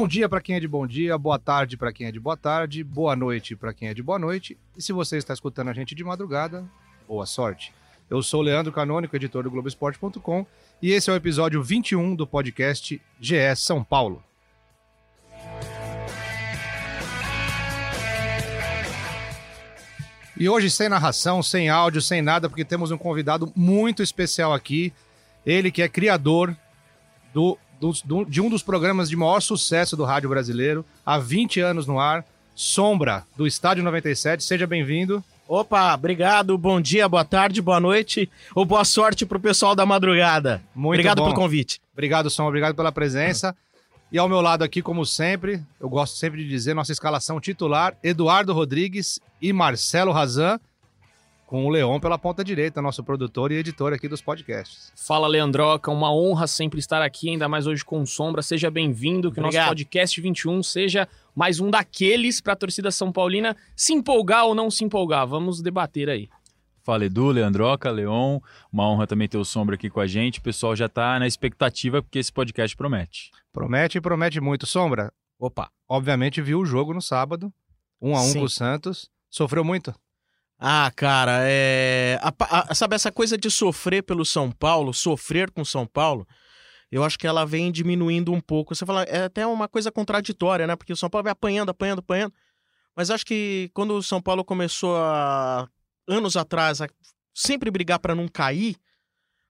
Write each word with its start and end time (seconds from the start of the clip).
Bom 0.00 0.08
dia 0.08 0.30
para 0.30 0.40
quem 0.40 0.56
é 0.56 0.60
de 0.60 0.66
bom 0.66 0.86
dia, 0.86 1.18
boa 1.18 1.38
tarde 1.38 1.76
para 1.76 1.92
quem 1.92 2.06
é 2.06 2.10
de 2.10 2.18
boa 2.18 2.34
tarde, 2.34 2.82
boa 2.82 3.14
noite 3.14 3.54
para 3.54 3.74
quem 3.74 3.88
é 3.88 3.92
de 3.92 4.02
boa 4.02 4.18
noite. 4.18 4.56
E 4.74 4.80
se 4.80 4.94
você 4.94 5.18
está 5.18 5.34
escutando 5.34 5.68
a 5.68 5.74
gente 5.74 5.94
de 5.94 6.02
madrugada, 6.02 6.64
boa 7.06 7.26
sorte. 7.26 7.70
Eu 8.08 8.22
sou 8.22 8.40
Leandro 8.40 8.72
Canônico, 8.72 9.14
editor 9.14 9.42
do 9.42 9.50
Globoesporte.com, 9.50 10.46
e 10.80 10.90
esse 10.92 11.10
é 11.10 11.12
o 11.12 11.16
episódio 11.16 11.62
21 11.62 12.16
do 12.16 12.26
podcast 12.26 12.98
GE 13.20 13.56
São 13.56 13.84
Paulo. 13.84 14.24
E 20.34 20.48
hoje 20.48 20.70
sem 20.70 20.88
narração, 20.88 21.42
sem 21.42 21.68
áudio, 21.68 22.00
sem 22.00 22.22
nada, 22.22 22.48
porque 22.48 22.64
temos 22.64 22.90
um 22.90 22.96
convidado 22.96 23.52
muito 23.54 24.02
especial 24.02 24.54
aqui. 24.54 24.94
Ele 25.44 25.70
que 25.70 25.82
é 25.82 25.90
criador 25.90 26.56
do, 27.34 27.58
do, 27.80 27.92
do, 28.04 28.24
de 28.24 28.40
um 28.40 28.50
dos 28.50 28.62
programas 28.62 29.08
de 29.08 29.16
maior 29.16 29.40
sucesso 29.40 29.96
do 29.96 30.04
rádio 30.04 30.28
brasileiro, 30.28 30.84
há 31.04 31.18
20 31.18 31.60
anos 31.60 31.86
no 31.86 31.98
ar, 31.98 32.24
Sombra, 32.54 33.24
do 33.36 33.46
Estádio 33.46 33.82
97. 33.82 34.44
Seja 34.44 34.66
bem-vindo. 34.66 35.24
Opa, 35.48 35.94
obrigado, 35.94 36.56
bom 36.58 36.80
dia, 36.80 37.08
boa 37.08 37.24
tarde, 37.24 37.60
boa 37.60 37.80
noite 37.80 38.30
ou 38.54 38.64
boa 38.64 38.84
sorte 38.84 39.26
pro 39.26 39.40
pessoal 39.40 39.74
da 39.74 39.84
madrugada. 39.86 40.62
Muito 40.74 40.90
obrigado 40.94 41.18
bom. 41.18 41.24
pelo 41.24 41.34
convite. 41.34 41.80
Obrigado, 41.92 42.30
Sombra, 42.30 42.50
obrigado 42.50 42.76
pela 42.76 42.92
presença. 42.92 43.56
E 44.12 44.18
ao 44.18 44.28
meu 44.28 44.40
lado 44.40 44.62
aqui, 44.62 44.82
como 44.82 45.06
sempre, 45.06 45.62
eu 45.80 45.88
gosto 45.88 46.16
sempre 46.16 46.42
de 46.42 46.48
dizer, 46.48 46.74
nossa 46.74 46.92
escalação 46.92 47.40
titular, 47.40 47.96
Eduardo 48.02 48.52
Rodrigues 48.52 49.20
e 49.40 49.52
Marcelo 49.52 50.12
Razan, 50.12 50.60
com 51.50 51.66
o 51.66 51.68
Leon 51.68 51.98
pela 51.98 52.16
ponta 52.16 52.44
direita, 52.44 52.80
nosso 52.80 53.02
produtor 53.02 53.50
e 53.50 53.56
editor 53.56 53.92
aqui 53.92 54.06
dos 54.06 54.22
podcasts. 54.22 54.92
Fala, 54.94 55.26
Leandroca, 55.26 55.90
uma 55.90 56.14
honra 56.14 56.46
sempre 56.46 56.78
estar 56.78 57.02
aqui, 57.02 57.28
ainda 57.28 57.48
mais 57.48 57.66
hoje 57.66 57.84
com 57.84 58.06
Sombra. 58.06 58.40
Seja 58.40 58.70
bem-vindo, 58.70 59.32
que 59.32 59.40
o 59.40 59.42
nosso 59.42 59.58
podcast 59.58 60.20
21 60.20 60.62
seja 60.62 61.08
mais 61.34 61.58
um 61.58 61.68
daqueles 61.68 62.40
para 62.40 62.52
a 62.52 62.56
torcida 62.56 62.92
São 62.92 63.10
Paulina 63.10 63.56
se 63.74 63.92
empolgar 63.92 64.44
ou 64.44 64.54
não 64.54 64.70
se 64.70 64.84
empolgar. 64.84 65.26
Vamos 65.26 65.60
debater 65.60 66.08
aí. 66.08 66.28
Fala 66.84 67.04
Edu, 67.04 67.32
Leandroca, 67.32 67.90
Leon, 67.90 68.38
uma 68.72 68.88
honra 68.88 69.08
também 69.08 69.26
ter 69.26 69.36
o 69.36 69.44
Sombra 69.44 69.74
aqui 69.74 69.90
com 69.90 69.98
a 69.98 70.06
gente. 70.06 70.38
O 70.38 70.42
pessoal 70.42 70.76
já 70.76 70.88
tá 70.88 71.18
na 71.18 71.26
expectativa 71.26 72.00
porque 72.00 72.20
esse 72.20 72.32
podcast 72.32 72.76
promete. 72.76 73.32
Promete 73.52 73.98
e 73.98 74.00
promete 74.00 74.40
muito. 74.40 74.68
Sombra, 74.68 75.12
Opa. 75.36 75.68
obviamente 75.88 76.40
viu 76.40 76.60
o 76.60 76.64
jogo 76.64 76.94
no 76.94 77.02
sábado, 77.02 77.52
um 78.00 78.14
a 78.14 78.20
um 78.20 78.26
Sim. 78.26 78.38
com 78.38 78.44
o 78.44 78.48
Santos. 78.48 79.10
Sofreu 79.28 79.64
muito? 79.64 79.92
Ah, 80.62 80.92
cara, 80.94 81.38
é. 81.44 82.18
a 82.22 82.32
a- 82.70 82.74
sabe, 82.74 82.94
essa 82.94 83.10
coisa 83.10 83.38
de 83.38 83.50
sofrer 83.50 84.02
pelo 84.02 84.26
São 84.26 84.50
Paulo, 84.52 84.92
sofrer 84.92 85.50
com 85.50 85.64
São 85.64 85.86
Paulo, 85.86 86.26
eu 86.92 87.02
acho 87.02 87.18
que 87.18 87.26
ela 87.26 87.46
vem 87.46 87.72
diminuindo 87.72 88.32
um 88.32 88.40
pouco. 88.40 88.74
Você 88.74 88.84
fala, 88.84 89.04
é 89.04 89.24
até 89.24 89.46
uma 89.46 89.68
coisa 89.68 89.90
contraditória, 89.90 90.66
né? 90.66 90.76
Porque 90.76 90.92
o 90.92 90.96
São 90.96 91.08
Paulo 91.08 91.24
vai 91.24 91.32
apanhando, 91.32 91.70
apanhando, 91.70 92.00
apanhando. 92.00 92.34
Mas 92.96 93.10
acho 93.10 93.24
que 93.26 93.70
quando 93.74 93.92
o 93.96 94.02
São 94.02 94.20
Paulo 94.22 94.44
começou 94.44 94.96
a. 94.98 95.68
anos 96.08 96.36
atrás, 96.36 96.80
a 96.82 96.88
sempre 97.34 97.70
brigar 97.70 97.98
pra 98.00 98.14
não 98.14 98.28
cair, 98.28 98.76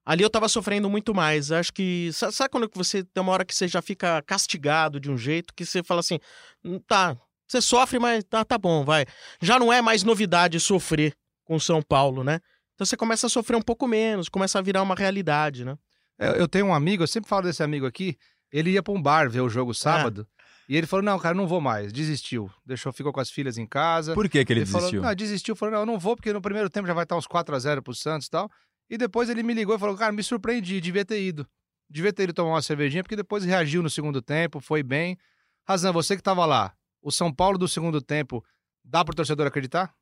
ali 0.05 0.22
eu 0.22 0.31
tava 0.31 0.48
sofrendo 0.48 0.91
muito 0.91 1.14
mais. 1.14 1.53
Acho 1.53 1.72
que. 1.72 2.12
sa- 2.12 2.33
Sabe 2.33 2.50
quando 2.50 2.70
você 2.75 3.05
tem 3.05 3.22
uma 3.22 3.33
hora 3.33 3.44
que 3.44 3.55
você 3.55 3.69
já 3.69 3.83
fica 3.83 4.22
castigado 4.22 5.00
de 5.00 5.10
um 5.10 5.19
jeito 5.19 5.54
que 5.54 5.66
você 5.66 5.82
fala 5.82 6.00
assim, 6.00 6.19
"Hum, 6.65 6.78
tá. 6.81 7.16
Você 7.50 7.61
sofre, 7.61 7.99
mas 7.99 8.22
tá, 8.22 8.44
tá 8.44 8.56
bom, 8.56 8.84
vai 8.84 9.05
já 9.43 9.59
não 9.59 9.72
é 9.72 9.83
mais 9.83 10.05
novidade 10.05 10.61
sofrer 10.61 11.16
com 11.44 11.56
o 11.56 11.61
São 11.61 11.83
Paulo, 11.83 12.22
né? 12.22 12.38
Então 12.75 12.87
você 12.87 12.97
começa 12.97 13.27
a 13.27 13.31
sofrer 13.31 13.56
um 13.56 13.62
pouco 13.62 13.88
menos, 13.88 14.28
começa 14.28 14.61
a 14.61 14.62
virar 14.62 14.83
uma 14.83 14.94
realidade, 14.94 15.65
né? 15.65 15.77
Eu, 16.16 16.34
eu 16.34 16.49
tenho 16.49 16.66
um 16.66 16.75
amigo, 16.75 17.03
eu 17.03 17.09
sempre 17.09 17.28
falo 17.28 17.43
desse 17.43 17.61
amigo 17.61 17.87
aqui, 17.87 18.16
ele 18.53 18.71
ia 18.71 18.84
pra 18.84 18.93
um 18.93 19.03
bar 19.03 19.28
ver 19.28 19.41
o 19.41 19.49
jogo 19.49 19.75
sábado, 19.75 20.28
e 20.69 20.77
ele 20.77 20.87
falou, 20.87 21.03
não, 21.03 21.19
cara, 21.19 21.34
não 21.34 21.49
vou 21.49 21.61
mais, 21.61 21.93
desistiu. 21.93 22.49
Deixou, 22.65 22.93
ficou 22.93 23.12
com 23.12 23.19
as 23.19 23.28
filhas 23.28 23.59
em 23.59 23.67
casa. 23.67 24.15
Por 24.15 24.28
que, 24.28 24.44
que 24.44 24.53
ele, 24.53 24.65
falou, 24.65 24.82
desistiu? 24.82 25.03
não, 25.03 25.15
desistiu, 25.17 25.56
falou, 25.56 25.72
não, 25.72 25.81
eu 25.81 25.87
não 25.87 25.99
vou, 25.99 26.15
porque 26.15 26.32
no 26.32 26.41
primeiro 26.41 26.71
tempo 26.71 26.87
já 26.87 26.94
vai 26.94 27.03
estar 27.03 27.17
uns 27.17 27.27
4 27.27 27.53
a 27.53 27.59
0 27.59 27.82
pro 27.82 27.93
Santos 27.93 28.28
e 28.28 28.31
tal. 28.31 28.49
E 28.88 28.97
depois 28.97 29.28
ele 29.28 29.43
me 29.43 29.53
ligou 29.53 29.75
e 29.75 29.78
falou, 29.81 29.97
cara, 29.97 30.12
me 30.12 30.22
surpreendi, 30.22 30.81
devia 30.81 31.05
ter 31.05 31.21
ido. 31.21 31.44
Devia 31.88 32.12
ter 32.12 32.22
ido 32.22 32.32
tomar 32.32 32.50
uma 32.50 32.62
cervejinha, 32.62 33.03
porque 33.03 33.17
depois 33.17 33.44
reagiu 33.44 33.82
no 33.82 33.91
segundo 33.91 34.22
tempo, 34.22 34.61
foi 34.61 34.84
bem. 34.84 35.19
Razan, 35.67 35.91
você 35.91 36.17
que 36.17 36.22
tava 36.22 36.47
lá, 36.47 36.72
o 37.03 37.11
São 37.11 37.33
Paulo 37.33 37.59
do 37.59 37.69
segundo 37.69 38.00
tempo, 38.00 38.44
dá 38.84 39.05
pro 39.05 39.15
torcedor 39.15 39.47
acreditar? 39.47 39.93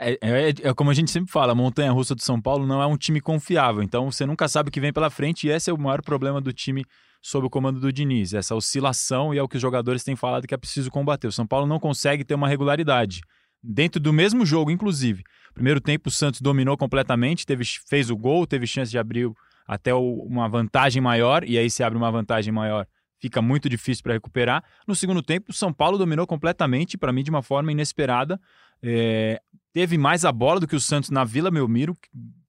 É, 0.00 0.12
é- 0.20 0.48
é 0.68 0.74
como 0.74 0.90
a 0.90 0.94
gente 0.94 1.10
sempre 1.10 1.30
fala, 1.32 1.52
a 1.52 1.54
Montanha 1.56 1.90
Russa 1.90 2.14
do 2.14 2.22
São 2.22 2.40
Paulo 2.40 2.66
não 2.66 2.80
é 2.80 2.86
um 2.86 2.96
time 2.96 3.20
confiável. 3.20 3.82
Então 3.82 4.10
você 4.10 4.24
nunca 4.24 4.46
sabe 4.48 4.68
o 4.68 4.72
que 4.72 4.80
vem 4.80 4.92
pela 4.92 5.10
frente 5.10 5.46
e 5.46 5.50
esse 5.50 5.70
é 5.70 5.72
o 5.72 5.78
maior 5.78 6.02
problema 6.02 6.40
do 6.40 6.52
time 6.52 6.84
sob 7.20 7.46
o 7.46 7.50
comando 7.50 7.80
do 7.80 7.92
Diniz. 7.92 8.32
Essa 8.32 8.54
oscilação 8.54 9.34
e 9.34 9.38
é 9.38 9.42
o 9.42 9.48
que 9.48 9.56
os 9.56 9.62
jogadores 9.62 10.04
têm 10.04 10.14
falado 10.14 10.46
que 10.46 10.54
é 10.54 10.58
preciso 10.58 10.88
combater. 10.90 11.26
O 11.26 11.32
São 11.32 11.46
Paulo 11.46 11.66
não 11.66 11.80
consegue 11.80 12.24
ter 12.24 12.34
uma 12.34 12.46
regularidade. 12.48 13.22
Dentro 13.60 14.00
do 14.00 14.12
mesmo 14.12 14.46
jogo, 14.46 14.70
inclusive. 14.70 15.24
Primeiro 15.52 15.80
tempo, 15.80 16.08
o 16.08 16.12
Santos 16.12 16.40
dominou 16.40 16.76
completamente, 16.76 17.44
teve, 17.44 17.64
fez 17.88 18.08
o 18.08 18.16
gol, 18.16 18.46
teve 18.46 18.68
chance 18.68 18.92
de 18.92 18.98
abrir 18.98 19.28
até 19.66 19.92
o- 19.92 20.22
uma 20.22 20.48
vantagem 20.48 21.02
maior, 21.02 21.42
e 21.42 21.58
aí 21.58 21.68
se 21.68 21.82
abre 21.82 21.98
uma 21.98 22.10
vantagem 22.10 22.52
maior, 22.52 22.86
fica 23.20 23.42
muito 23.42 23.68
difícil 23.68 24.02
para 24.02 24.14
recuperar. 24.14 24.64
No 24.86 24.94
segundo 24.94 25.22
tempo, 25.22 25.50
o 25.50 25.54
São 25.54 25.72
Paulo 25.72 25.98
dominou 25.98 26.26
completamente, 26.26 26.96
para 26.96 27.12
mim, 27.12 27.22
de 27.22 27.30
uma 27.30 27.42
forma 27.42 27.72
inesperada. 27.72 28.40
É, 28.82 29.40
teve 29.72 29.98
mais 29.98 30.24
a 30.24 30.32
bola 30.32 30.60
do 30.60 30.66
que 30.66 30.76
o 30.76 30.80
Santos 30.80 31.10
na 31.10 31.24
Vila 31.24 31.50
Belmiro, 31.50 31.96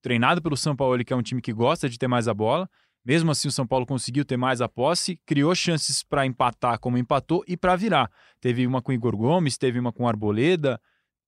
treinado 0.01 0.41
pelo 0.41 0.55
São 0.55 0.75
Paulo, 0.75 1.03
que 1.03 1.13
é 1.13 1.15
um 1.15 1.21
time 1.21 1.41
que 1.41 1.53
gosta 1.53 1.89
de 1.89 1.97
ter 1.97 2.07
mais 2.07 2.27
a 2.27 2.33
bola. 2.33 2.69
Mesmo 3.05 3.31
assim, 3.31 3.47
o 3.47 3.51
São 3.51 3.65
Paulo 3.65 3.85
conseguiu 3.85 4.25
ter 4.25 4.37
mais 4.37 4.61
a 4.61 4.67
posse, 4.67 5.19
criou 5.25 5.55
chances 5.55 6.03
para 6.03 6.25
empatar 6.25 6.79
como 6.79 6.97
empatou 6.97 7.43
e 7.47 7.55
para 7.55 7.75
virar. 7.75 8.11
Teve 8.39 8.67
uma 8.67 8.81
com 8.81 8.91
Igor 8.91 9.15
Gomes, 9.15 9.57
teve 9.57 9.79
uma 9.79 9.91
com 9.91 10.07
Arboleda, 10.07 10.79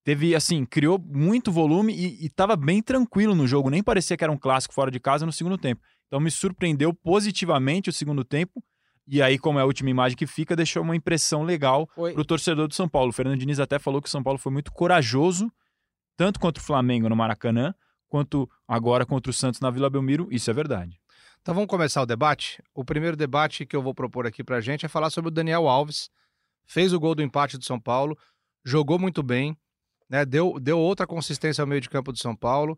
teve 0.03 0.35
assim, 0.35 0.66
criou 0.66 1.00
muito 1.00 1.52
volume 1.52 1.94
e 1.94 2.25
estava 2.25 2.56
bem 2.56 2.81
tranquilo 2.81 3.34
no 3.34 3.47
jogo, 3.47 3.69
nem 3.69 3.81
parecia 3.81 4.18
que 4.18 4.23
era 4.23 4.31
um 4.31 4.38
clássico 4.38 4.73
fora 4.73 4.91
de 4.91 5.00
casa 5.00 5.25
no 5.25 5.31
segundo 5.31 5.58
tempo. 5.58 5.81
Então 6.08 6.19
me 6.19 6.29
surpreendeu 6.29 6.94
positivamente 6.94 7.90
o 7.90 7.94
segundo 7.94 8.23
tempo. 8.23 8.62
E 9.07 9.22
aí, 9.22 9.38
como 9.38 9.59
é 9.59 9.62
a 9.62 9.66
última 9.66 9.89
imagem 9.89 10.17
que 10.17 10.28
fica, 10.28 10.56
deixou 10.56 10.84
uma 10.84 10.95
impressão 10.95 11.44
legal 11.44 11.89
Foi. 11.94 12.13
para 12.13 12.22
o 12.22 12.25
torcedor 12.25 12.67
do 12.67 12.73
São 12.73 12.88
Paulo. 12.88 13.09
O 13.09 13.13
Fernando 13.13 13.38
Diniz 13.38 13.59
até 13.59 13.79
falou 13.79 14.01
que 14.01 14.07
o 14.07 14.12
São 14.12 14.23
Paulo 14.23 14.38
foi 14.39 14.51
muito 14.51 14.72
corajoso, 14.72 15.51
tanto 16.16 16.39
contra 16.39 16.62
o 16.62 16.66
Flamengo 16.66 17.09
no 17.09 17.16
Maracanã, 17.16 17.73
quanto 18.07 18.50
agora 18.67 19.06
contra 19.06 19.29
o 19.29 19.34
Santos 19.34 19.59
na 19.59 19.69
Vila 19.69 19.90
Belmiro. 19.90 20.28
Isso 20.31 20.50
é 20.50 20.53
verdade. 20.53 21.00
Então 21.41 21.56
vamos 21.56 21.69
começar 21.69 22.01
o 22.01 22.06
debate? 22.06 22.61
O 22.73 22.85
primeiro 22.85 23.17
debate 23.17 23.66
que 23.66 23.75
eu 23.75 23.81
vou 23.81 23.95
propor 23.95 24.28
aqui 24.28 24.44
pra 24.44 24.61
gente 24.61 24.85
é 24.85 24.90
falar 24.90 25.09
sobre 25.09 25.29
o 25.29 25.31
Daniel 25.31 25.67
Alves. 25.67 26.09
Fez 26.67 26.94
o 26.94 27.00
gol 27.00 27.16
do 27.16 27.23
empate 27.23 27.57
do 27.57 27.66
São 27.66 27.79
Paulo, 27.79 28.16
jogou 28.63 29.00
muito 29.00 29.23
bem, 29.23 29.57
né? 30.07 30.23
Deu, 30.23 30.59
deu 30.59 30.78
outra 30.78 31.07
consistência 31.07 31.61
ao 31.61 31.67
meio 31.67 31.81
de 31.81 31.90
campo 31.90 32.11
do 32.11 32.19
São 32.19 32.35
Paulo. 32.35 32.78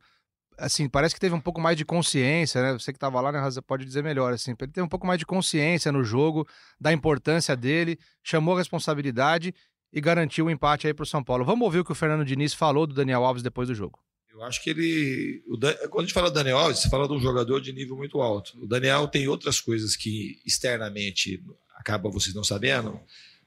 Assim, 0.57 0.87
parece 0.87 1.15
que 1.15 1.21
teve 1.21 1.33
um 1.33 1.39
pouco 1.39 1.59
mais 1.59 1.77
de 1.77 1.83
consciência, 1.83 2.61
né? 2.61 2.73
Você 2.73 2.91
que 2.91 2.97
estava 2.97 3.19
lá, 3.19 3.31
né, 3.31 3.39
Raza, 3.39 3.61
pode 3.61 3.85
dizer 3.85 4.03
melhor, 4.03 4.33
assim. 4.33 4.51
Ele 4.51 4.71
teve 4.71 4.85
um 4.85 4.89
pouco 4.89 5.07
mais 5.07 5.19
de 5.19 5.25
consciência 5.25 5.91
no 5.91 6.03
jogo, 6.03 6.47
da 6.79 6.93
importância 6.93 7.55
dele, 7.55 7.97
chamou 8.23 8.55
a 8.55 8.59
responsabilidade 8.59 9.53
e 9.91 9.99
garantiu 10.01 10.45
o 10.45 10.49
empate 10.51 10.87
aí 10.87 10.93
pro 10.93 11.05
São 11.05 11.23
Paulo. 11.23 11.45
Vamos 11.45 11.65
ouvir 11.65 11.79
o 11.79 11.85
que 11.85 11.91
o 11.91 11.95
Fernando 11.95 12.25
Diniz 12.25 12.53
falou 12.53 12.87
do 12.87 12.93
Daniel 12.93 13.23
Alves 13.23 13.43
depois 13.43 13.67
do 13.67 13.75
jogo. 13.75 13.99
Eu 14.31 14.43
acho 14.43 14.63
que 14.63 14.71
ele. 14.71 15.43
o 15.47 15.55
Dan- 15.55 15.75
quando 15.89 15.99
a 15.99 16.01
gente 16.07 16.13
fala 16.13 16.31
do 16.31 16.33
Daniel 16.33 16.57
Alves, 16.57 16.79
você 16.79 16.89
fala 16.89 17.07
de 17.07 17.13
um 17.13 17.19
jogador 17.19 17.61
de 17.61 17.71
nível 17.71 17.95
muito 17.95 18.19
alto. 18.19 18.57
O 18.59 18.67
Daniel 18.67 19.07
tem 19.07 19.27
outras 19.27 19.59
coisas 19.61 19.95
que 19.95 20.39
externamente 20.45 21.39
acaba 21.75 22.09
vocês 22.09 22.33
não 22.33 22.43
sabendo, 22.43 22.99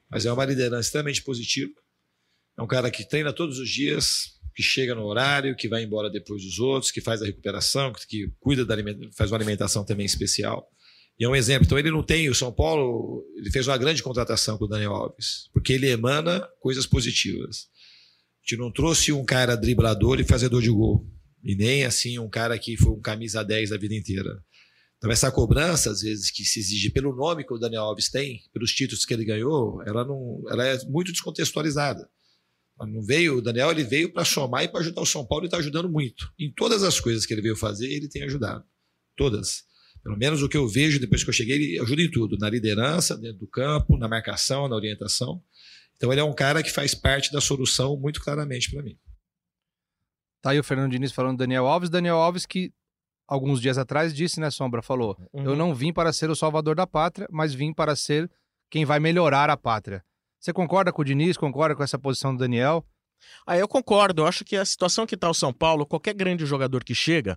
mas 0.08 0.24
é 0.26 0.32
uma 0.32 0.44
liderança 0.44 0.86
extremamente 0.86 1.22
positiva. 1.22 1.72
É 2.56 2.62
um 2.62 2.66
cara 2.68 2.90
que 2.90 3.04
treina 3.06 3.32
todos 3.32 3.58
os 3.58 3.68
dias, 3.68 4.35
que 4.56 4.62
chega 4.62 4.94
no 4.94 5.04
horário, 5.04 5.54
que 5.54 5.68
vai 5.68 5.84
embora 5.84 6.08
depois 6.08 6.42
dos 6.42 6.58
outros, 6.58 6.90
que 6.90 7.02
faz 7.02 7.20
a 7.20 7.26
recuperação, 7.26 7.92
que, 8.08 8.32
cuida 8.40 8.64
da 8.64 8.74
faz 9.14 9.30
uma 9.30 9.36
alimentação 9.36 9.84
também 9.84 10.06
especial. 10.06 10.66
E 11.20 11.24
é 11.24 11.28
um 11.28 11.36
exemplo. 11.36 11.66
Então 11.66 11.78
ele 11.78 11.90
não 11.90 12.02
tem, 12.02 12.30
o 12.30 12.34
São 12.34 12.50
Paulo, 12.50 13.22
ele 13.36 13.50
fez 13.50 13.68
uma 13.68 13.76
grande 13.76 14.02
contratação 14.02 14.56
com 14.56 14.64
o 14.64 14.68
Daniel 14.68 14.94
Alves, 14.94 15.50
porque 15.52 15.74
ele 15.74 15.90
emana 15.90 16.48
coisas 16.58 16.86
positivas. 16.86 17.66
A 18.42 18.48
gente 18.48 18.58
não 18.58 18.72
trouxe 18.72 19.12
um 19.12 19.24
cara 19.26 19.54
driblador 19.56 20.20
e 20.20 20.24
fazedor 20.24 20.62
de 20.62 20.70
gol. 20.70 21.06
E 21.44 21.54
nem 21.54 21.84
assim 21.84 22.18
um 22.18 22.28
cara 22.28 22.58
que 22.58 22.76
foi 22.78 22.92
um 22.92 23.00
camisa 23.00 23.44
10 23.44 23.72
a 23.72 23.76
vida 23.76 23.94
inteira. 23.94 24.42
Então, 24.96 25.10
essa 25.10 25.30
cobrança, 25.30 25.90
às 25.90 26.00
vezes, 26.00 26.30
que 26.30 26.44
se 26.44 26.58
exige 26.58 26.90
pelo 26.90 27.14
nome 27.14 27.44
que 27.44 27.52
o 27.52 27.58
Daniel 27.58 27.82
Alves 27.82 28.08
tem, 28.10 28.40
pelos 28.52 28.72
títulos 28.72 29.04
que 29.04 29.12
ele 29.12 29.24
ganhou, 29.26 29.82
ela, 29.82 30.04
não, 30.04 30.42
ela 30.48 30.66
é 30.66 30.78
muito 30.86 31.12
descontextualizada. 31.12 32.08
Não 32.78 33.02
veio, 33.02 33.38
o 33.38 33.42
Daniel 33.42 33.70
ele 33.70 33.84
veio 33.84 34.12
para 34.12 34.24
somar 34.24 34.64
e 34.64 34.68
para 34.68 34.80
ajudar 34.80 35.00
o 35.00 35.06
São 35.06 35.24
Paulo 35.24 35.44
e 35.44 35.46
está 35.46 35.56
ajudando 35.56 35.88
muito. 35.88 36.30
Em 36.38 36.52
todas 36.52 36.82
as 36.82 37.00
coisas 37.00 37.24
que 37.24 37.32
ele 37.32 37.40
veio 37.40 37.56
fazer, 37.56 37.86
ele 37.86 38.08
tem 38.08 38.22
ajudado. 38.24 38.64
Todas. 39.16 39.64
Pelo 40.02 40.16
menos 40.16 40.42
o 40.42 40.48
que 40.48 40.56
eu 40.56 40.68
vejo 40.68 41.00
depois 41.00 41.24
que 41.24 41.30
eu 41.30 41.34
cheguei, 41.34 41.56
ele 41.56 41.80
ajuda 41.80 42.02
em 42.02 42.10
tudo: 42.10 42.36
na 42.38 42.50
liderança, 42.50 43.16
dentro 43.16 43.38
do 43.38 43.48
campo, 43.48 43.96
na 43.96 44.06
marcação, 44.06 44.68
na 44.68 44.76
orientação. 44.76 45.42
Então 45.96 46.12
ele 46.12 46.20
é 46.20 46.24
um 46.24 46.34
cara 46.34 46.62
que 46.62 46.70
faz 46.70 46.94
parte 46.94 47.32
da 47.32 47.40
solução 47.40 47.98
muito 47.98 48.20
claramente 48.20 48.70
para 48.70 48.82
mim. 48.82 48.98
Tá 50.42 50.50
aí 50.50 50.60
o 50.60 50.64
Fernando 50.64 50.92
Diniz 50.92 51.10
falando 51.12 51.36
do 51.36 51.38
Daniel 51.38 51.66
Alves. 51.66 51.90
Daniel 51.90 52.16
Alves 52.18 52.44
que 52.44 52.72
alguns 53.26 53.60
dias 53.60 53.78
atrás 53.78 54.14
disse, 54.14 54.38
né, 54.38 54.50
Sombra? 54.50 54.82
Falou: 54.82 55.16
Uhum. 55.32 55.44
Eu 55.44 55.56
não 55.56 55.74
vim 55.74 55.92
para 55.92 56.12
ser 56.12 56.30
o 56.30 56.36
salvador 56.36 56.76
da 56.76 56.86
pátria, 56.86 57.26
mas 57.30 57.54
vim 57.54 57.72
para 57.72 57.96
ser 57.96 58.30
quem 58.70 58.84
vai 58.84 59.00
melhorar 59.00 59.50
a 59.50 59.56
pátria. 59.56 60.04
Você 60.46 60.52
concorda 60.52 60.92
com 60.92 61.02
o 61.02 61.04
Diniz? 61.04 61.36
Concorda 61.36 61.74
com 61.74 61.82
essa 61.82 61.98
posição 61.98 62.32
do 62.32 62.38
Daniel? 62.38 62.86
Ah, 63.44 63.58
eu 63.58 63.66
concordo. 63.66 64.22
Eu 64.22 64.28
acho 64.28 64.44
que 64.44 64.54
a 64.54 64.64
situação 64.64 65.04
que 65.04 65.16
está 65.16 65.28
o 65.28 65.34
São 65.34 65.52
Paulo, 65.52 65.84
qualquer 65.84 66.14
grande 66.14 66.46
jogador 66.46 66.84
que 66.84 66.94
chega, 66.94 67.36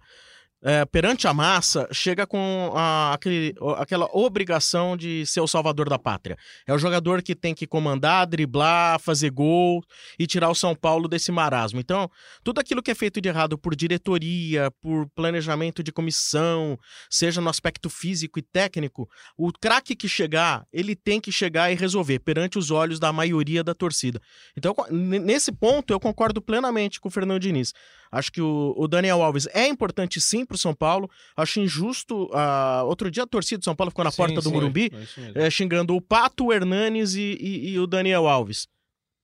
é, 0.62 0.86
perante 0.86 1.28
a 1.28 1.34
massa, 1.34 1.88
chega 1.92 2.28
com 2.28 2.72
a, 2.76 3.14
aquele, 3.14 3.56
aquela 3.78 4.10
obrigação 4.12 4.98
de 4.98 5.26
ser 5.26 5.40
o 5.40 5.48
salvador 5.48 5.90
da 5.90 5.98
pátria. 5.98 6.38
É 6.68 6.74
o 6.74 6.78
jogador 6.78 7.22
que 7.22 7.36
tem 7.36 7.56
que 7.56 7.66
comandar, 7.66 8.28
driblar, 8.28 9.00
fazer 9.00 9.30
gol 9.30 9.82
e 10.18 10.28
tirar 10.28 10.50
o 10.50 10.56
São 10.56 10.76
Paulo 10.76 11.08
desse 11.08 11.32
marasmo. 11.32 11.80
Então, 11.80 12.10
tudo 12.44 12.60
aquilo 12.60 12.84
que 12.84 12.92
é 12.92 12.96
feito 12.96 13.22
de 13.22 13.30
errado 13.30 13.58
por 13.58 13.76
diretoria, 13.76 14.70
por 14.82 15.08
planejamento 15.16 15.82
de 15.82 15.92
comissão, 15.92 16.78
seja 17.10 17.40
no 17.40 17.50
aspecto 17.50 17.90
físico 17.90 18.40
e 18.40 18.42
técnico, 18.42 19.10
o 19.38 19.52
craque 19.52 19.96
que 19.96 20.10
chegar, 20.10 20.66
ele 20.74 20.96
tem 20.96 21.22
que 21.22 21.32
chegar 21.32 21.72
e 21.72 21.76
resolver 21.76 22.20
perante 22.20 22.58
os 22.58 22.70
olhos 22.70 23.00
da 23.00 23.14
maioria 23.14 23.64
da 23.64 23.74
torcida. 23.74 24.22
Então, 24.58 24.76
nesse 24.92 25.52
ponto, 25.52 25.94
eu 25.94 26.00
concordo 26.00 26.42
plenamente 26.42 27.00
com 27.00 27.08
o 27.08 27.12
Fernando 27.12 27.40
Diniz. 27.40 27.74
Acho 28.12 28.32
que 28.32 28.42
o, 28.42 28.74
o 28.78 28.88
Daniel 28.88 29.22
Alves 29.22 29.48
é 29.54 29.68
importante 29.68 30.20
sim 30.20 30.46
para 30.46 30.56
o 30.56 30.58
São 30.58 30.74
Paulo. 30.74 31.10
Acho 31.38 31.60
injusto. 31.60 32.26
Uh, 32.26 32.86
outro 32.86 33.12
dia 33.12 33.24
a 33.24 33.28
torcida 33.28 33.60
do 33.60 33.66
São 33.66 33.76
Paulo 33.76 33.92
ficou 33.92 34.04
na 34.04 34.12
sim, 34.12 34.18
porta 34.18 34.42
do 34.42 34.52
Morumbi 34.52 34.92
é, 35.36 35.50
xingando 35.50 35.96
o 35.96 36.02
Pato, 36.02 36.48
o 36.48 36.54
Hernanes 36.54 37.16
e, 37.16 37.38
e, 37.40 37.70
e 37.72 37.80
o 37.80 37.86
Daniel 37.86 38.28
Alves. 38.28 38.68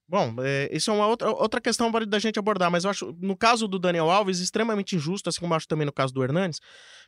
Bom, 0.07 0.35
é, 0.39 0.69
isso 0.71 0.91
é 0.91 0.93
uma 0.93 1.07
outra, 1.07 1.31
outra 1.31 1.59
questão 1.59 1.91
da 1.91 2.19
gente 2.19 2.37
abordar, 2.37 2.69
mas 2.69 2.83
eu 2.83 2.91
acho, 2.91 3.17
no 3.19 3.35
caso 3.35 3.67
do 3.67 3.79
Daniel 3.79 4.11
Alves, 4.11 4.39
extremamente 4.39 4.95
injusto, 4.95 5.29
assim 5.29 5.39
como 5.39 5.55
acho 5.55 5.67
também 5.67 5.85
no 5.85 5.91
caso 5.91 6.13
do 6.13 6.23
Hernanes. 6.23 6.59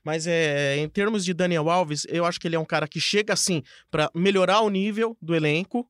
Mas 0.03 0.25
é, 0.25 0.77
em 0.77 0.89
termos 0.89 1.23
de 1.23 1.31
Daniel 1.31 1.69
Alves, 1.69 2.07
eu 2.09 2.25
acho 2.25 2.39
que 2.39 2.47
ele 2.47 2.55
é 2.55 2.59
um 2.59 2.65
cara 2.65 2.87
que 2.87 2.99
chega 2.99 3.33
assim 3.33 3.61
para 3.91 4.09
melhorar 4.15 4.61
o 4.61 4.69
nível 4.69 5.15
do 5.21 5.35
elenco, 5.35 5.87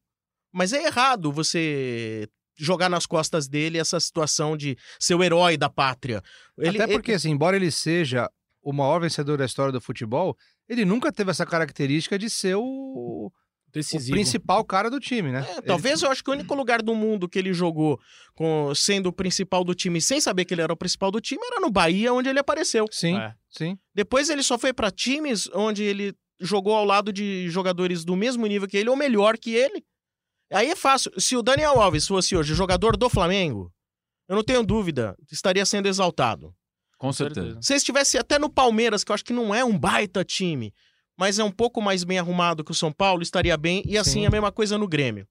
mas 0.51 0.73
é 0.73 0.85
errado 0.85 1.31
você 1.31 2.27
jogar 2.57 2.89
nas 2.89 3.05
costas 3.05 3.47
dele 3.47 3.77
essa 3.77 3.99
situação 3.99 4.57
de 4.57 4.77
ser 4.99 5.15
o 5.15 5.23
herói 5.23 5.57
da 5.57 5.69
pátria. 5.69 6.21
Ele, 6.57 6.81
Até 6.81 6.91
porque, 6.91 7.11
ele... 7.11 7.15
assim, 7.15 7.29
embora 7.29 7.55
ele 7.55 7.71
seja 7.71 8.29
o 8.61 8.73
maior 8.73 8.99
vencedor 8.99 9.37
da 9.37 9.45
história 9.45 9.71
do 9.71 9.79
futebol, 9.79 10.35
ele 10.67 10.83
nunca 10.83 11.11
teve 11.11 11.31
essa 11.31 11.45
característica 11.45 12.19
de 12.19 12.29
ser 12.29 12.55
o, 12.55 13.31
Decisivo. 13.71 14.11
o 14.11 14.15
principal 14.15 14.63
cara 14.65 14.89
do 14.89 14.99
time, 14.99 15.31
né? 15.31 15.45
É, 15.57 15.61
talvez 15.61 16.01
eu 16.01 16.09
acho 16.09 16.23
que 16.23 16.29
o 16.29 16.33
único 16.33 16.53
lugar 16.55 16.81
do 16.81 16.95
mundo 16.95 17.29
que 17.29 17.37
ele 17.37 17.53
jogou 17.53 17.99
com, 18.33 18.73
sendo 18.73 19.07
o 19.07 19.13
principal 19.13 19.63
do 19.63 19.75
time 19.75 20.01
sem 20.01 20.19
saber 20.19 20.45
que 20.45 20.53
ele 20.53 20.61
era 20.61 20.73
o 20.73 20.77
principal 20.77 21.11
do 21.11 21.21
time 21.21 21.41
era 21.45 21.59
no 21.59 21.69
Bahia, 21.69 22.13
onde 22.13 22.29
ele 22.29 22.39
apareceu. 22.39 22.85
Sim, 22.91 23.17
é. 23.17 23.33
sim. 23.49 23.77
Depois 23.93 24.29
ele 24.29 24.43
só 24.43 24.57
foi 24.57 24.73
para 24.73 24.91
times 24.91 25.49
onde 25.53 25.83
ele 25.83 26.13
jogou 26.39 26.75
ao 26.75 26.85
lado 26.85 27.11
de 27.11 27.49
jogadores 27.49 28.05
do 28.05 28.15
mesmo 28.15 28.45
nível 28.45 28.67
que 28.67 28.77
ele 28.77 28.89
ou 28.89 28.95
melhor 28.95 29.37
que 29.37 29.53
ele. 29.53 29.83
Aí 30.51 30.69
é 30.69 30.75
fácil. 30.75 31.11
Se 31.19 31.35
o 31.35 31.41
Daniel 31.41 31.81
Alves 31.81 32.07
fosse 32.07 32.35
hoje 32.35 32.53
jogador 32.53 32.95
do 32.95 33.09
Flamengo, 33.09 33.71
eu 34.27 34.35
não 34.35 34.43
tenho 34.43 34.63
dúvida, 34.63 35.15
estaria 35.31 35.65
sendo 35.65 35.87
exaltado. 35.87 36.53
Com 36.97 37.13
certeza. 37.13 37.59
Se 37.61 37.75
estivesse 37.75 38.17
até 38.17 38.39
no 38.39 38.49
Palmeiras, 38.49 39.03
que 39.03 39.11
eu 39.11 39.13
acho 39.13 39.23
que 39.25 39.33
não 39.33 39.53
é 39.53 39.63
um 39.63 39.77
baita 39.77 40.23
time, 40.23 40.73
mas 41.17 41.37
é 41.37 41.43
um 41.43 41.51
pouco 41.51 41.81
mais 41.81 42.03
bem 42.03 42.19
arrumado 42.19 42.63
que 42.63 42.71
o 42.71 42.75
São 42.75 42.91
Paulo, 42.91 43.21
estaria 43.21 43.55
bem. 43.57 43.83
E 43.85 43.97
assim 43.97 44.21
Sim. 44.21 44.25
a 44.25 44.29
mesma 44.29 44.51
coisa 44.51 44.77
no 44.77 44.87
Grêmio. 44.87 45.27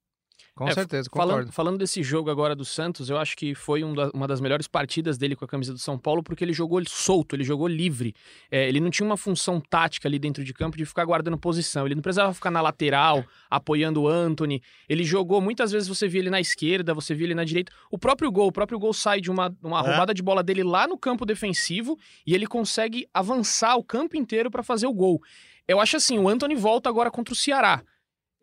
Com 0.57 0.67
é, 0.67 0.73
certeza, 0.73 1.11
concordo. 1.11 1.33
Falando, 1.33 1.53
falando, 1.53 1.79
desse 1.79 2.03
jogo 2.03 2.31
agora 2.31 2.57
do 2.57 2.65
Santos, 2.65 3.11
eu 3.11 3.19
acho 3.19 3.37
que 3.37 3.55
foi 3.55 3.85
um 3.85 3.93
da, 3.93 4.09
uma 4.15 4.27
das 4.27 4.41
melhores 4.41 4.67
partidas 4.67 5.19
dele 5.19 5.37
com 5.37 5.45
a 5.45 5.49
camisa 5.49 5.71
do 5.71 5.79
São 5.79 5.99
Paulo, 5.99 6.23
porque 6.23 6.43
ele 6.43 6.55
jogou 6.55 6.83
solto, 6.89 7.37
ele 7.37 7.45
jogou 7.45 7.69
livre. 7.69 8.15
É, 8.51 8.67
ele 8.67 8.81
não 8.81 8.89
tinha 8.89 9.05
uma 9.05 9.19
função 9.19 9.61
tática 9.61 10.09
ali 10.09 10.19
dentro 10.19 10.43
de 10.43 10.55
campo 10.55 10.79
de 10.79 10.87
ficar 10.87 11.05
guardando 11.05 11.37
posição. 11.37 11.85
Ele 11.85 11.95
não 11.95 12.01
precisava 12.01 12.33
ficar 12.33 12.51
na 12.51 12.63
lateral, 12.63 13.23
apoiando 13.51 14.01
o 14.01 14.09
Anthony. 14.09 14.63
Ele 14.89 15.05
jogou, 15.05 15.43
muitas 15.43 15.73
vezes 15.73 15.87
você 15.87 16.09
via 16.09 16.23
ele 16.23 16.31
na 16.31 16.41
esquerda, 16.41 16.95
você 16.95 17.15
via 17.15 17.27
ele 17.27 17.35
na 17.35 17.45
direita. 17.45 17.71
O 17.91 17.99
próprio 17.99 18.33
gol, 18.33 18.47
o 18.47 18.53
próprio 18.53 18.79
gol 18.79 18.95
sai 18.95 19.21
de 19.21 19.31
uma, 19.31 19.55
uma 19.63 19.81
é. 19.81 19.83
roubada 19.83 20.15
de 20.15 20.23
bola 20.23 20.43
dele 20.43 20.63
lá 20.63 20.89
no 20.89 20.97
campo 20.97 21.27
defensivo 21.27 21.99
e 22.27 22.35
ele 22.35 22.47
consegue 22.47 23.07
avançar 23.13 23.77
o 23.77 23.85
campo 23.85 24.17
inteiro 24.17 24.51
para 24.51 24.63
fazer 24.63 24.87
o 24.87 24.95
gol. 24.95 25.21
Eu 25.69 25.81
acho 25.81 25.99
assim, 25.99 26.19
o 26.19 26.31
Anthony 26.31 26.55
volta 26.55 26.89
agora 26.89 27.11
contra 27.11 27.35
o 27.35 27.37
Ceará. 27.37 27.83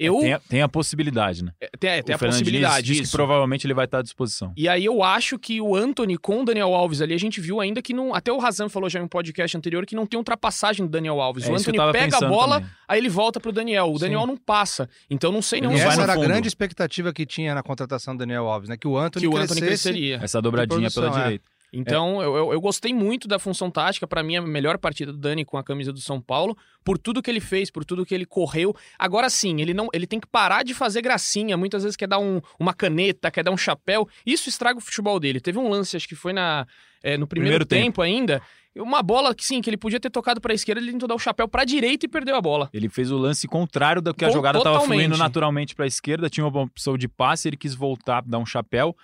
Eu... 0.06 0.20
Tem, 0.20 0.34
a, 0.34 0.40
tem 0.40 0.62
a 0.62 0.68
possibilidade, 0.68 1.44
né? 1.44 1.52
É, 1.60 1.70
tem, 1.80 2.04
tem 2.04 2.16
a 2.16 2.18
possibilidade. 2.18 2.88
Diz, 2.88 2.98
diz 2.98 3.10
que 3.10 3.16
provavelmente 3.16 3.66
ele 3.66 3.74
vai 3.74 3.86
estar 3.86 4.00
à 4.00 4.02
disposição. 4.02 4.54
E 4.56 4.68
aí 4.68 4.86
eu 4.86 5.04
acho 5.04 5.38
que 5.40 5.62
o 5.62 5.76
Anthony 5.76 6.18
com 6.18 6.42
o 6.42 6.46
Daniel 6.46 6.74
Alves 6.74 7.02
ali, 7.02 7.14
a 7.14 7.20
gente 7.20 7.40
viu 7.40 7.60
ainda 7.60 7.82
que 7.82 7.94
não. 7.94 8.14
Até 8.14 8.32
o 8.32 8.38
Razan 8.38 8.70
falou 8.70 8.90
já 8.90 9.00
em 9.00 9.04
um 9.04 9.08
podcast 9.08 9.56
anterior 9.58 9.86
que 9.86 9.96
não 9.96 10.06
tem 10.06 10.18
ultrapassagem 10.18 10.86
do 10.86 10.92
Daniel 10.92 11.20
Alves. 11.20 11.48
É, 11.48 11.52
o 11.52 11.56
Anthony 11.56 11.78
pega 11.92 12.18
a 12.18 12.28
bola, 12.28 12.56
também. 12.56 12.72
aí 12.88 13.00
ele 13.00 13.10
volta 13.10 13.40
pro 13.40 13.52
Daniel. 13.52 13.92
O 13.92 14.00
Daniel 14.00 14.22
Sim. 14.22 14.28
não 14.28 14.38
passa. 14.38 14.90
Então 15.10 15.32
não 15.32 15.42
sei 15.42 15.62
não. 15.62 15.72
E 15.72 15.80
essa 15.80 16.02
era 16.02 16.14
a 16.14 16.18
grande 16.18 16.48
expectativa 16.48 17.14
que 17.14 17.26
tinha 17.26 17.54
na 17.56 17.64
contratação 17.64 18.16
do 18.16 18.20
Daniel 18.20 18.48
Alves, 18.48 18.70
né? 18.70 18.78
Que 18.78 18.88
o 18.88 18.98
Anthony, 18.98 19.28
que 19.28 19.34
o 19.34 19.38
Anthony 19.38 19.62
cresceria. 19.62 20.20
Essa 20.22 20.42
dobradinha 20.42 20.90
pela 20.92 21.32
é. 21.32 21.40
Então, 21.74 22.22
é. 22.22 22.26
eu, 22.26 22.54
eu, 22.54 22.62
gostei 22.62 22.94
muito 22.94 23.28
da 23.28 23.40
função 23.40 23.72
tática. 23.72 24.06
Para 24.06 24.22
mim, 24.22 24.36
a 24.36 24.42
melhor 24.42 24.78
partida 24.78 25.12
do 25.12 25.18
Dani 25.18 25.44
com 25.44 25.58
a 25.58 25.64
camisa 25.64 25.92
do 25.92 26.00
São 26.00 26.22
Paulo, 26.22 26.56
por 26.84 27.00
tudo 27.00 27.22
que 27.22 27.32
ele 27.32 27.40
fez, 27.40 27.72
por 27.72 27.84
tudo 27.84 28.06
que 28.06 28.14
ele 28.14 28.26
correu. 28.26 28.76
Agora 29.00 29.28
sim, 29.30 29.60
ele 29.60 29.74
não 29.74 29.90
ele 29.92 30.06
tem 30.06 30.20
que 30.20 30.28
parar 30.28 30.64
de 30.64 30.74
fazer 30.76 31.02
gracinha. 31.02 31.58
Muitas 31.58 31.82
vezes 31.82 31.98
quer 31.98 32.08
dar 32.08 32.20
um, 32.20 32.40
uma 32.60 32.74
caneta, 32.74 33.32
quer 33.32 33.44
dar 33.44 33.52
um 33.52 33.58
chapéu. 33.58 34.08
Isso 34.24 34.50
estraga 34.50 34.78
o 34.78 34.82
futebol 34.82 35.20
dele. 35.20 35.40
Teve 35.40 35.58
um 35.58 35.68
lance, 35.68 35.98
acho 35.98 36.08
que 36.08 36.16
foi 36.16 36.32
na, 36.32 36.68
é, 37.02 37.18
no 37.18 37.26
primeiro, 37.26 37.66
primeiro 37.66 37.66
tempo, 37.66 37.84
tempo 37.86 38.02
ainda. 38.04 38.42
Uma 38.76 39.04
bola 39.04 39.36
que 39.36 39.46
sim, 39.46 39.62
que 39.62 39.70
ele 39.70 39.78
podia 39.78 40.00
ter 40.00 40.10
tocado 40.10 40.42
para 40.42 40.52
a 40.52 40.56
esquerda, 40.56 40.82
ele 40.82 40.92
tentou 40.92 41.08
dar 41.08 41.14
o 41.14 41.20
chapéu 41.20 41.48
para 41.48 41.62
a 41.62 41.66
direita 41.66 42.06
e 42.06 42.10
perdeu 42.10 42.36
a 42.36 42.42
bola. 42.42 42.70
Ele 42.74 42.90
fez 42.90 43.12
o 43.12 43.18
lance 43.18 43.48
contrário 43.48 44.02
do 44.02 44.14
que 44.14 44.26
a 44.26 44.30
jogada 44.32 44.58
estava 44.58 44.82
fluindo 44.82 45.16
naturalmente 45.16 45.76
para 45.76 45.86
a 45.86 45.88
esquerda, 45.88 46.30
tinha 46.30 46.46
uma 46.46 46.62
opção 46.62 46.98
de 46.98 47.08
passe, 47.08 47.48
ele 47.48 47.58
quis 47.58 47.76
voltar, 47.76 48.24
dar 48.24 48.40
um 48.40 48.46
chapéu. 48.46 48.96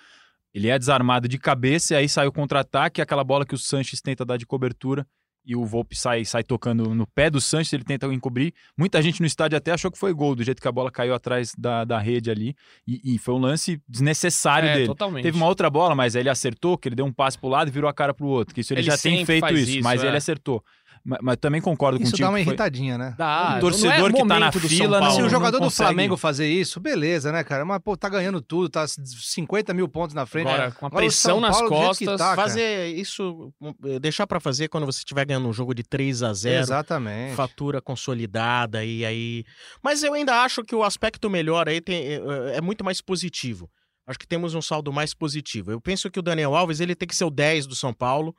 Ele 0.53 0.67
é 0.67 0.77
desarmado 0.77 1.27
de 1.27 1.37
cabeça 1.37 1.93
e 1.93 1.97
aí 1.97 2.09
sai 2.09 2.27
o 2.27 2.31
contra-ataque, 2.31 3.01
aquela 3.01 3.23
bola 3.23 3.45
que 3.45 3.55
o 3.55 3.57
Sanches 3.57 4.01
tenta 4.01 4.25
dar 4.25 4.37
de 4.37 4.45
cobertura 4.45 5.05
e 5.45 5.55
o 5.55 5.65
Volpe 5.65 5.95
sai, 5.95 6.23
sai 6.25 6.43
tocando 6.43 6.93
no 6.93 7.07
pé 7.07 7.29
do 7.29 7.41
Sanches, 7.41 7.73
ele 7.73 7.83
tenta 7.83 8.05
encobrir. 8.07 8.53
Muita 8.77 9.01
gente 9.01 9.19
no 9.19 9.25
estádio 9.25 9.57
até 9.57 9.71
achou 9.71 9.89
que 9.89 9.97
foi 9.97 10.13
gol, 10.13 10.35
do 10.35 10.43
jeito 10.43 10.61
que 10.61 10.67
a 10.67 10.71
bola 10.71 10.91
caiu 10.91 11.13
atrás 11.13 11.53
da, 11.57 11.83
da 11.83 11.97
rede 11.97 12.29
ali. 12.29 12.55
E, 12.87 13.15
e 13.15 13.17
foi 13.17 13.33
um 13.33 13.39
lance 13.39 13.81
desnecessário 13.87 14.69
é, 14.69 14.73
dele. 14.75 14.87
Totalmente. 14.87 15.23
Teve 15.23 15.37
uma 15.37 15.47
outra 15.47 15.69
bola, 15.69 15.95
mas 15.95 16.13
ele 16.13 16.29
acertou, 16.29 16.77
que 16.77 16.87
ele 16.87 16.95
deu 16.95 17.05
um 17.05 17.11
passe 17.11 17.37
pro 17.37 17.49
lado 17.49 17.69
e 17.69 17.71
virou 17.71 17.89
a 17.89 17.93
cara 17.93 18.13
pro 18.13 18.27
outro. 18.27 18.53
Que 18.53 18.61
isso 18.61 18.73
ele, 18.73 18.81
ele 18.81 18.87
já 18.87 18.97
tem 18.97 19.25
feito 19.25 19.53
isso, 19.53 19.71
isso, 19.71 19.83
mas 19.83 20.03
é. 20.03 20.07
ele 20.07 20.17
acertou. 20.17 20.63
Mas, 21.03 21.19
mas, 21.21 21.37
também 21.37 21.61
concordo 21.61 21.97
isso 21.97 22.11
contigo. 22.11 22.15
Isso 22.15 22.23
dá 22.23 22.29
uma 22.29 22.39
irritadinha, 22.39 22.95
foi... 22.95 23.05
né? 23.05 23.15
Dá. 23.17 23.55
O 23.57 23.59
torcedor 23.59 24.09
é 24.09 24.13
que 24.13 24.27
tá 24.27 24.39
na 24.39 24.51
fila. 24.51 24.99
Não, 24.99 25.11
se 25.11 25.21
o 25.21 25.29
jogador 25.29 25.59
do 25.59 25.69
Flamengo 25.69 26.17
fazer 26.17 26.47
isso, 26.47 26.79
beleza, 26.79 27.31
né, 27.31 27.43
cara? 27.43 27.65
Mas, 27.65 27.79
pô, 27.79 27.95
tá 27.95 28.09
ganhando 28.09 28.41
tudo, 28.41 28.69
tá 28.69 28.85
50 28.87 29.73
mil 29.73 29.87
pontos 29.87 30.13
na 30.13 30.25
frente. 30.25 30.47
Agora, 30.47 30.71
com 30.71 30.85
a 30.85 30.87
Agora, 30.87 31.03
pressão 31.03 31.39
nas 31.39 31.61
costas. 31.61 32.17
Tá, 32.17 32.35
fazer 32.35 32.87
isso, 32.95 33.53
deixar 34.01 34.27
para 34.27 34.39
fazer 34.39 34.67
quando 34.67 34.85
você 34.85 34.99
estiver 34.99 35.25
ganhando 35.25 35.47
um 35.47 35.53
jogo 35.53 35.73
de 35.73 35.83
3 35.83 36.23
a 36.23 36.33
0 36.33 36.59
Exatamente. 36.59 37.35
Fatura 37.35 37.81
consolidada 37.81 38.83
e 38.83 39.05
aí. 39.05 39.43
Mas 39.83 40.03
eu 40.03 40.13
ainda 40.13 40.43
acho 40.43 40.63
que 40.63 40.75
o 40.75 40.83
aspecto 40.83 41.29
melhor 41.29 41.67
aí 41.67 41.81
tem, 41.81 42.05
é, 42.05 42.57
é 42.57 42.61
muito 42.61 42.83
mais 42.83 43.01
positivo. 43.01 43.69
Acho 44.09 44.17
que 44.17 44.27
temos 44.27 44.55
um 44.55 44.61
saldo 44.61 44.91
mais 44.91 45.13
positivo. 45.13 45.71
Eu 45.71 45.79
penso 45.79 46.09
que 46.09 46.17
o 46.17 46.23
Daniel 46.23 46.55
Alves 46.55 46.79
ele 46.79 46.95
tem 46.95 47.07
que 47.07 47.15
ser 47.15 47.25
o 47.25 47.29
10 47.29 47.67
do 47.67 47.75
São 47.75 47.93
Paulo. 47.93 48.35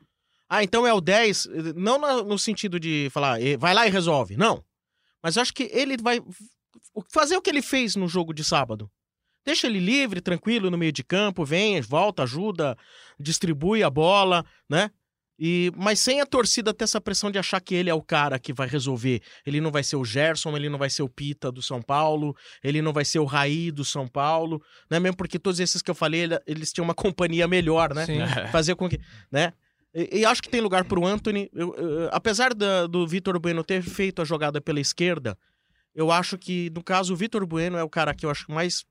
Ah, 0.53 0.65
então 0.65 0.85
é 0.85 0.93
o 0.93 0.99
10, 0.99 1.47
não 1.77 2.25
no 2.25 2.37
sentido 2.37 2.77
de 2.77 3.09
falar, 3.13 3.39
vai 3.57 3.73
lá 3.73 3.87
e 3.87 3.89
resolve. 3.89 4.35
Não. 4.35 4.61
Mas 5.23 5.37
acho 5.37 5.53
que 5.53 5.69
ele 5.71 5.95
vai 5.95 6.19
fazer 7.09 7.37
o 7.37 7.41
que 7.41 7.49
ele 7.49 7.61
fez 7.61 7.95
no 7.95 8.05
jogo 8.05 8.33
de 8.33 8.43
sábado. 8.43 8.91
Deixa 9.45 9.65
ele 9.65 9.79
livre, 9.79 10.19
tranquilo 10.19 10.69
no 10.69 10.77
meio 10.77 10.91
de 10.91 11.05
campo, 11.05 11.45
vem, 11.45 11.79
volta, 11.79 12.23
ajuda, 12.23 12.77
distribui 13.17 13.81
a 13.81 13.89
bola, 13.89 14.45
né? 14.69 14.91
E, 15.39 15.71
mas 15.73 16.01
sem 16.01 16.19
a 16.19 16.25
torcida 16.25 16.73
ter 16.73 16.83
essa 16.83 16.99
pressão 16.99 17.31
de 17.31 17.39
achar 17.39 17.61
que 17.61 17.73
ele 17.73 17.89
é 17.89 17.93
o 17.93 18.01
cara 18.01 18.37
que 18.37 18.51
vai 18.51 18.67
resolver. 18.67 19.21
Ele 19.45 19.61
não 19.61 19.71
vai 19.71 19.83
ser 19.83 19.95
o 19.95 20.03
Gerson, 20.03 20.53
ele 20.57 20.67
não 20.67 20.77
vai 20.77 20.89
ser 20.89 21.01
o 21.01 21.07
Pita 21.07 21.49
do 21.49 21.61
São 21.61 21.81
Paulo, 21.81 22.35
ele 22.61 22.81
não 22.81 22.91
vai 22.91 23.05
ser 23.05 23.19
o 23.19 23.25
Raí 23.25 23.71
do 23.71 23.85
São 23.85 24.05
Paulo, 24.05 24.61
né? 24.89 24.99
Mesmo 24.99 25.15
porque 25.15 25.39
todos 25.39 25.61
esses 25.61 25.81
que 25.81 25.89
eu 25.89 25.95
falei, 25.95 26.23
eles 26.45 26.73
tinham 26.73 26.83
uma 26.83 26.93
companhia 26.93 27.47
melhor, 27.47 27.93
né? 27.93 28.05
Sim. 28.05 28.19
Fazer 28.51 28.75
com 28.75 28.89
que, 28.89 28.99
né? 29.31 29.53
E, 29.93 30.19
e 30.19 30.25
acho 30.25 30.41
que 30.41 30.49
tem 30.49 30.61
lugar 30.61 30.85
para 30.85 30.99
o 30.99 31.05
Anthony. 31.05 31.49
Eu, 31.53 31.75
eu, 31.75 32.09
apesar 32.11 32.53
da, 32.53 32.87
do 32.87 33.07
Vitor 33.07 33.39
Bueno 33.39 33.63
ter 33.63 33.81
feito 33.81 34.21
a 34.21 34.25
jogada 34.25 34.61
pela 34.61 34.79
esquerda, 34.79 35.37
eu 35.93 36.11
acho 36.11 36.37
que, 36.37 36.69
no 36.73 36.83
caso, 36.83 37.13
o 37.13 37.17
Vitor 37.17 37.45
Bueno 37.45 37.77
é 37.77 37.83
o 37.83 37.89
cara 37.89 38.13
que 38.13 38.25
eu 38.25 38.29
acho 38.29 38.51
mais 38.51 38.85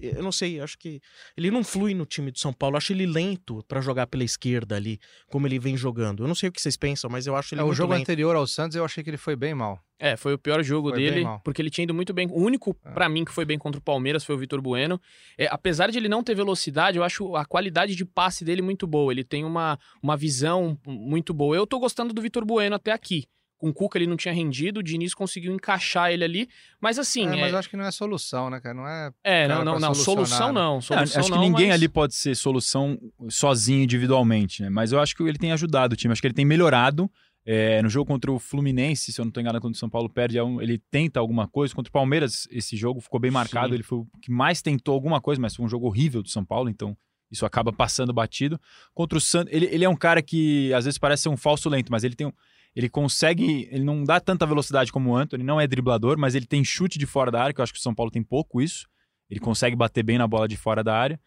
eu 0.00 0.22
não 0.22 0.32
sei, 0.32 0.60
acho 0.60 0.76
que 0.78 1.00
ele 1.36 1.50
não 1.50 1.62
flui 1.62 1.94
no 1.94 2.04
time 2.04 2.32
de 2.32 2.40
São 2.40 2.52
Paulo. 2.52 2.76
acho 2.76 2.92
ele 2.92 3.06
lento 3.06 3.62
para 3.68 3.80
jogar 3.80 4.06
pela 4.06 4.24
esquerda 4.24 4.74
ali, 4.74 4.98
como 5.28 5.46
ele 5.46 5.58
vem 5.58 5.76
jogando. 5.76 6.24
Eu 6.24 6.28
não 6.28 6.34
sei 6.34 6.48
o 6.48 6.52
que 6.52 6.60
vocês 6.60 6.76
pensam, 6.76 7.08
mas 7.08 7.26
eu 7.26 7.36
acho 7.36 7.54
ele 7.54 7.60
é, 7.60 7.64
O 7.64 7.72
jogo 7.72 7.92
lento. 7.92 8.02
anterior 8.02 8.34
ao 8.34 8.46
Santos, 8.46 8.76
eu 8.76 8.84
achei 8.84 9.04
que 9.04 9.10
ele 9.10 9.16
foi 9.16 9.36
bem 9.36 9.54
mal. 9.54 9.80
É, 9.98 10.16
foi 10.16 10.34
o 10.34 10.38
pior 10.38 10.62
jogo 10.62 10.90
foi 10.90 10.98
dele, 10.98 11.24
porque 11.42 11.62
ele 11.62 11.70
tinha 11.70 11.84
ido 11.84 11.94
muito 11.94 12.12
bem. 12.12 12.28
O 12.28 12.40
único, 12.40 12.76
é. 12.84 12.90
para 12.90 13.08
mim, 13.08 13.24
que 13.24 13.32
foi 13.32 13.44
bem 13.44 13.58
contra 13.58 13.78
o 13.78 13.82
Palmeiras 13.82 14.24
foi 14.24 14.34
o 14.34 14.38
Vitor 14.38 14.60
Bueno. 14.60 15.00
É, 15.38 15.46
apesar 15.50 15.90
de 15.90 15.98
ele 15.98 16.08
não 16.08 16.22
ter 16.22 16.34
velocidade, 16.34 16.98
eu 16.98 17.04
acho 17.04 17.34
a 17.34 17.44
qualidade 17.44 17.94
de 17.94 18.04
passe 18.04 18.44
dele 18.44 18.60
muito 18.60 18.86
boa. 18.86 19.12
Ele 19.12 19.24
tem 19.24 19.44
uma, 19.44 19.78
uma 20.02 20.16
visão 20.16 20.78
muito 20.86 21.32
boa. 21.32 21.56
Eu 21.56 21.66
tô 21.66 21.78
gostando 21.78 22.12
do 22.12 22.20
Vitor 22.20 22.44
Bueno 22.44 22.74
até 22.74 22.92
aqui 22.92 23.26
Com 23.58 23.70
o 23.70 23.72
Cuca 23.74 23.96
ele 23.98 24.06
não 24.06 24.16
tinha 24.16 24.34
rendido, 24.34 24.80
o 24.80 24.82
Diniz 24.82 25.14
conseguiu 25.14 25.52
encaixar 25.52 26.10
ele 26.10 26.24
ali. 26.24 26.48
Mas 26.80 26.98
assim. 26.98 27.26
É, 27.28 27.36
É, 27.36 27.40
mas 27.40 27.52
eu 27.52 27.58
acho 27.58 27.70
que 27.70 27.76
não 27.76 27.84
é 27.84 27.90
solução, 27.90 28.50
né, 28.50 28.60
cara? 28.60 28.74
Não 28.74 28.86
é. 28.86 29.10
é, 29.24 29.48
não, 29.48 29.64
não, 29.64 29.72
pra 29.78 29.80
não. 29.88 29.94
solucionar, 29.94 30.26
Solução 30.26 30.46
né? 30.48 30.52
não. 30.60 30.78
É, 30.78 30.80
Solução 30.80 31.20
acho 31.20 31.30
que 31.30 31.36
não, 31.36 31.40
ninguém 31.42 31.66
mas- 31.68 31.74
ali 31.76 31.88
pode 31.88 32.14
ser 32.14 32.34
solução 32.34 32.98
sozinho 33.30 33.82
individualmente, 33.82 34.62
né? 34.62 34.68
Mas 34.68 34.92
eu 34.92 35.00
acho 35.00 35.16
que 35.16 35.22
ele 35.22 35.38
tem 35.38 35.52
ajudado 35.52 35.94
o 35.94 35.96
time. 35.96 36.12
Acho 36.12 36.20
que 36.20 36.26
ele 36.26 36.34
tem 36.34 36.44
melhorado. 36.44 37.10
É, 37.48 37.80
no 37.80 37.88
jogo 37.88 38.08
contra 38.08 38.32
o 38.32 38.40
Fluminense, 38.40 39.12
se 39.12 39.20
eu 39.20 39.24
não 39.24 39.28
estou 39.28 39.40
enganado, 39.40 39.60
quando 39.62 39.74
o 39.74 39.78
São 39.78 39.88
Paulo 39.88 40.10
perde, 40.10 40.36
é 40.36 40.42
ele 40.42 40.82
tenta 40.90 41.20
alguma 41.20 41.46
coisa. 41.46 41.72
Contra 41.72 41.88
o 41.88 41.92
Palmeiras, 41.92 42.48
esse 42.50 42.76
jogo 42.76 43.00
ficou 43.00 43.20
bem 43.20 43.30
marcado. 43.30 43.68
Sim. 43.68 43.74
Ele 43.74 43.82
foi 43.84 43.98
o 43.98 44.06
que 44.20 44.32
mais 44.32 44.60
tentou 44.60 44.92
alguma 44.92 45.20
coisa, 45.20 45.40
mas 45.40 45.54
foi 45.54 45.64
um 45.64 45.68
jogo 45.68 45.86
horrível 45.86 46.24
do 46.24 46.28
São 46.28 46.44
Paulo, 46.44 46.68
então 46.68 46.96
isso 47.30 47.46
acaba 47.46 47.72
passando 47.72 48.12
batido. 48.12 48.60
Contra 48.92 49.16
o 49.16 49.20
Santos, 49.20 49.52
ele, 49.54 49.66
ele 49.66 49.84
é 49.84 49.88
um 49.88 49.94
cara 49.96 50.20
que 50.22 50.72
às 50.74 50.86
vezes 50.86 50.98
parece 50.98 51.22
ser 51.24 51.28
um 51.28 51.36
falso 51.36 51.68
lento, 51.68 51.90
mas 51.92 52.02
ele 52.02 52.16
tem 52.16 52.26
um, 52.26 52.32
ele 52.76 52.90
consegue, 52.90 53.66
ele 53.72 53.82
não 53.82 54.04
dá 54.04 54.20
tanta 54.20 54.44
velocidade 54.44 54.92
como 54.92 55.10
o 55.10 55.16
Anthony, 55.16 55.42
não 55.42 55.58
é 55.58 55.66
driblador, 55.66 56.18
mas 56.18 56.34
ele 56.34 56.44
tem 56.44 56.62
chute 56.62 56.98
de 56.98 57.06
fora 57.06 57.30
da 57.30 57.42
área, 57.42 57.54
que 57.54 57.60
eu 57.60 57.62
acho 57.62 57.72
que 57.72 57.78
o 57.78 57.82
São 57.82 57.94
Paulo 57.94 58.10
tem 58.10 58.22
pouco 58.22 58.60
isso. 58.60 58.86
Ele 59.30 59.40
consegue 59.40 59.74
bater 59.74 60.02
bem 60.02 60.18
na 60.18 60.28
bola 60.28 60.46
de 60.46 60.58
fora 60.58 60.84
da 60.84 60.94
área. 60.94 61.18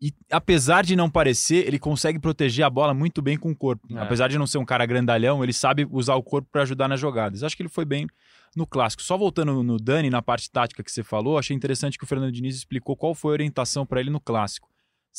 E 0.00 0.12
apesar 0.30 0.84
de 0.84 0.94
não 0.94 1.10
parecer, 1.10 1.66
ele 1.66 1.78
consegue 1.78 2.18
proteger 2.18 2.64
a 2.64 2.70
bola 2.70 2.92
muito 2.92 3.22
bem 3.22 3.38
com 3.38 3.50
o 3.50 3.56
corpo. 3.56 3.88
É. 3.90 3.98
Apesar 3.98 4.28
de 4.28 4.38
não 4.38 4.46
ser 4.46 4.58
um 4.58 4.66
cara 4.66 4.84
grandalhão, 4.84 5.42
ele 5.42 5.52
sabe 5.54 5.88
usar 5.90 6.14
o 6.14 6.22
corpo 6.22 6.48
para 6.52 6.62
ajudar 6.62 6.86
nas 6.88 7.00
jogadas. 7.00 7.42
Acho 7.42 7.56
que 7.56 7.62
ele 7.62 7.70
foi 7.70 7.86
bem 7.86 8.06
no 8.54 8.66
clássico. 8.66 9.02
Só 9.02 9.16
voltando 9.16 9.62
no 9.62 9.78
Dani, 9.78 10.10
na 10.10 10.20
parte 10.20 10.50
tática 10.50 10.84
que 10.84 10.92
você 10.92 11.02
falou, 11.02 11.38
achei 11.38 11.56
interessante 11.56 11.96
que 11.96 12.04
o 12.04 12.06
Fernando 12.06 12.30
Diniz 12.30 12.54
explicou 12.54 12.94
qual 12.94 13.14
foi 13.14 13.32
a 13.32 13.36
orientação 13.36 13.86
para 13.86 13.98
ele 13.98 14.10
no 14.10 14.20
clássico. 14.20 14.68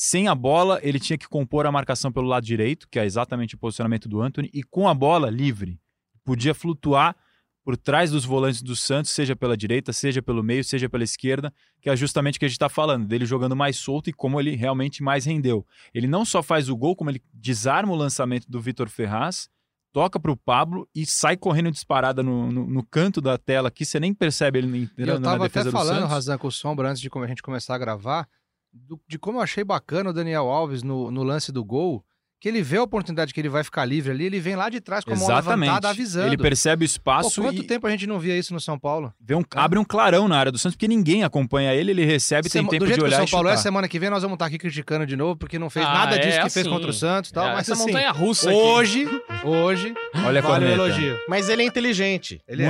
Sem 0.02 0.30
a 0.30 0.34
bola, 0.34 0.80
ele 0.82 0.98
tinha 0.98 1.18
que 1.18 1.28
compor 1.28 1.66
a 1.66 1.72
marcação 1.74 2.10
pelo 2.10 2.26
lado 2.26 2.46
direito, 2.46 2.88
que 2.90 2.98
é 2.98 3.04
exatamente 3.04 3.56
o 3.56 3.58
posicionamento 3.58 4.08
do 4.08 4.22
Anthony, 4.22 4.50
e 4.54 4.64
com 4.64 4.88
a 4.88 4.94
bola 4.94 5.30
livre. 5.30 5.78
Podia 6.24 6.54
flutuar 6.54 7.18
por 7.66 7.76
trás 7.76 8.10
dos 8.10 8.24
volantes 8.24 8.62
do 8.62 8.78
Santos, 8.78 9.12
seja 9.12 9.36
pela 9.36 9.58
direita, 9.58 9.92
seja 9.92 10.22
pelo 10.22 10.42
meio, 10.42 10.64
seja 10.64 10.88
pela 10.88 11.04
esquerda, 11.04 11.54
que 11.82 11.90
é 11.90 11.96
justamente 11.98 12.38
o 12.38 12.40
que 12.40 12.46
a 12.46 12.48
gente 12.48 12.56
está 12.56 12.70
falando, 12.70 13.08
dele 13.08 13.26
jogando 13.26 13.58
mais 13.58 13.76
solto 13.76 14.10
e 14.10 14.14
como 14.14 14.40
ele 14.40 14.56
realmente 14.56 15.04
mais 15.04 15.26
rendeu. 15.26 15.68
Ele 15.94 16.08
não 16.08 16.24
só 16.24 16.42
faz 16.42 16.70
o 16.70 16.78
gol, 16.78 16.96
como 16.96 17.10
ele 17.10 17.22
desarma 17.34 17.92
o 17.92 17.98
lançamento 17.98 18.50
do 18.50 18.62
Vitor 18.62 18.88
Ferraz, 18.88 19.50
toca 19.92 20.18
para 20.18 20.32
o 20.32 20.38
Pablo 20.38 20.88
e 20.96 21.06
sai 21.06 21.36
correndo 21.36 21.72
disparada 21.72 22.24
no, 22.24 22.50
no, 22.50 22.66
no 22.66 22.86
canto 22.86 23.20
da 23.20 23.38
tela 23.38 23.68
aqui, 23.68 23.84
você 23.84 24.00
nem 24.00 24.14
percebe 24.14 24.60
ele 24.60 24.84
entrando 24.98 25.10
eu 25.10 25.20
na 25.20 25.38
defesa 25.40 25.60
até 25.60 25.64
do 25.66 25.72
falando, 25.72 25.96
Santos. 25.96 26.10
Razan, 26.10 26.38
com 26.38 26.48
o 26.48 26.52
Sombra, 26.54 26.90
antes 26.90 27.02
de 27.02 27.10
a 27.14 27.28
gente 27.28 27.44
começar 27.44 27.76
a 27.76 27.78
gravar, 27.78 28.30
do- 28.74 29.00
de 29.08 29.18
como 29.20 29.38
eu 29.40 29.42
achei 29.42 29.64
bacana 29.64 30.10
o 30.10 30.14
Daniel 30.14 30.48
Alves 30.50 30.84
no, 30.84 31.10
no 31.12 31.24
lance 31.24 31.52
do 31.52 31.64
gol, 31.64 32.04
que 32.42 32.48
ele 32.48 32.62
vê 32.62 32.78
a 32.78 32.84
oportunidade 32.84 33.34
que 33.34 33.42
ele 33.42 33.50
vai 33.50 33.66
ficar 33.66 33.84
livre 33.84 34.12
ali, 34.12 34.24
ele 34.24 34.40
vem 34.40 34.56
lá 34.56 34.70
de 34.70 34.80
trás 34.80 35.04
com 35.04 35.12
a 35.12 35.16
mão 35.16 35.26
Exatamente. 35.26 35.68
levantada 35.68 35.90
avisando. 35.90 36.28
Ele 36.28 36.38
percebe 36.38 36.86
o 36.86 36.88
Pô, 36.88 36.92
espaço 36.92 37.42
quanto 37.42 37.62
e 37.62 37.64
tempo 37.68 37.86
a 37.86 37.90
gente 37.90 38.08
não 38.08 38.18
via 38.18 38.38
isso 38.38 38.54
no 38.54 38.62
São 38.62 38.80
Paulo? 38.80 39.14
vê 39.20 39.36
um- 39.36 39.44
abre 39.56 39.78
um 39.78 39.84
clarão 39.84 40.26
na 40.26 40.38
área 40.38 40.50
do 40.50 40.58
Santos, 40.58 40.78
porque 40.78 40.88
ninguém 40.88 41.26
acompanha 41.26 41.74
ele, 41.76 41.92
ele 41.92 42.06
recebe, 42.06 42.50
tem 42.50 42.62
tempo 42.66 42.80
do 42.80 42.86
jeito 42.86 42.96
de 42.96 42.96
que 42.96 43.02
o 43.02 43.08
olhar 43.08 43.18
São 43.18 43.26
e 43.26 43.30
Paulo 43.30 43.50
é, 43.50 43.58
semana 43.58 43.90
que 43.90 44.00
vem 44.00 44.10
nós 44.10 44.24
vamos 44.24 44.36
estar 44.36 44.46
aqui 44.46 44.58
criticando 44.58 45.06
de 45.06 45.18
novo, 45.18 45.36
porque 45.36 45.60
não 45.60 45.70
fez 45.70 45.86
Ah, 45.86 45.92
nada 45.94 46.16
é 46.16 46.20
disso 46.20 46.38
que 46.42 46.50
fez 46.50 46.66
assim. 46.66 46.70
contra 46.74 46.90
o 46.90 46.94
Santos 46.94 47.30
e 47.30 47.34
tal, 47.34 47.46
É, 47.46 47.52
mas 47.56 47.62
essa 47.70 47.74
assim, 47.74 47.88
montanha 47.92 48.12
russa 48.12 48.50
aqui. 48.50 48.58
hoje, 48.58 49.22
hoje, 49.44 49.94
Olha 50.16 50.20
a 50.20 50.22
vale 50.22 50.40
o 50.40 50.44
corneta. 50.44 50.72
elogio. 50.74 51.20
Mas 51.28 51.50
ele 51.50 51.64
é 51.64 51.66
inteligente. 51.66 52.42
Ele 52.48 52.64
é. 52.64 52.68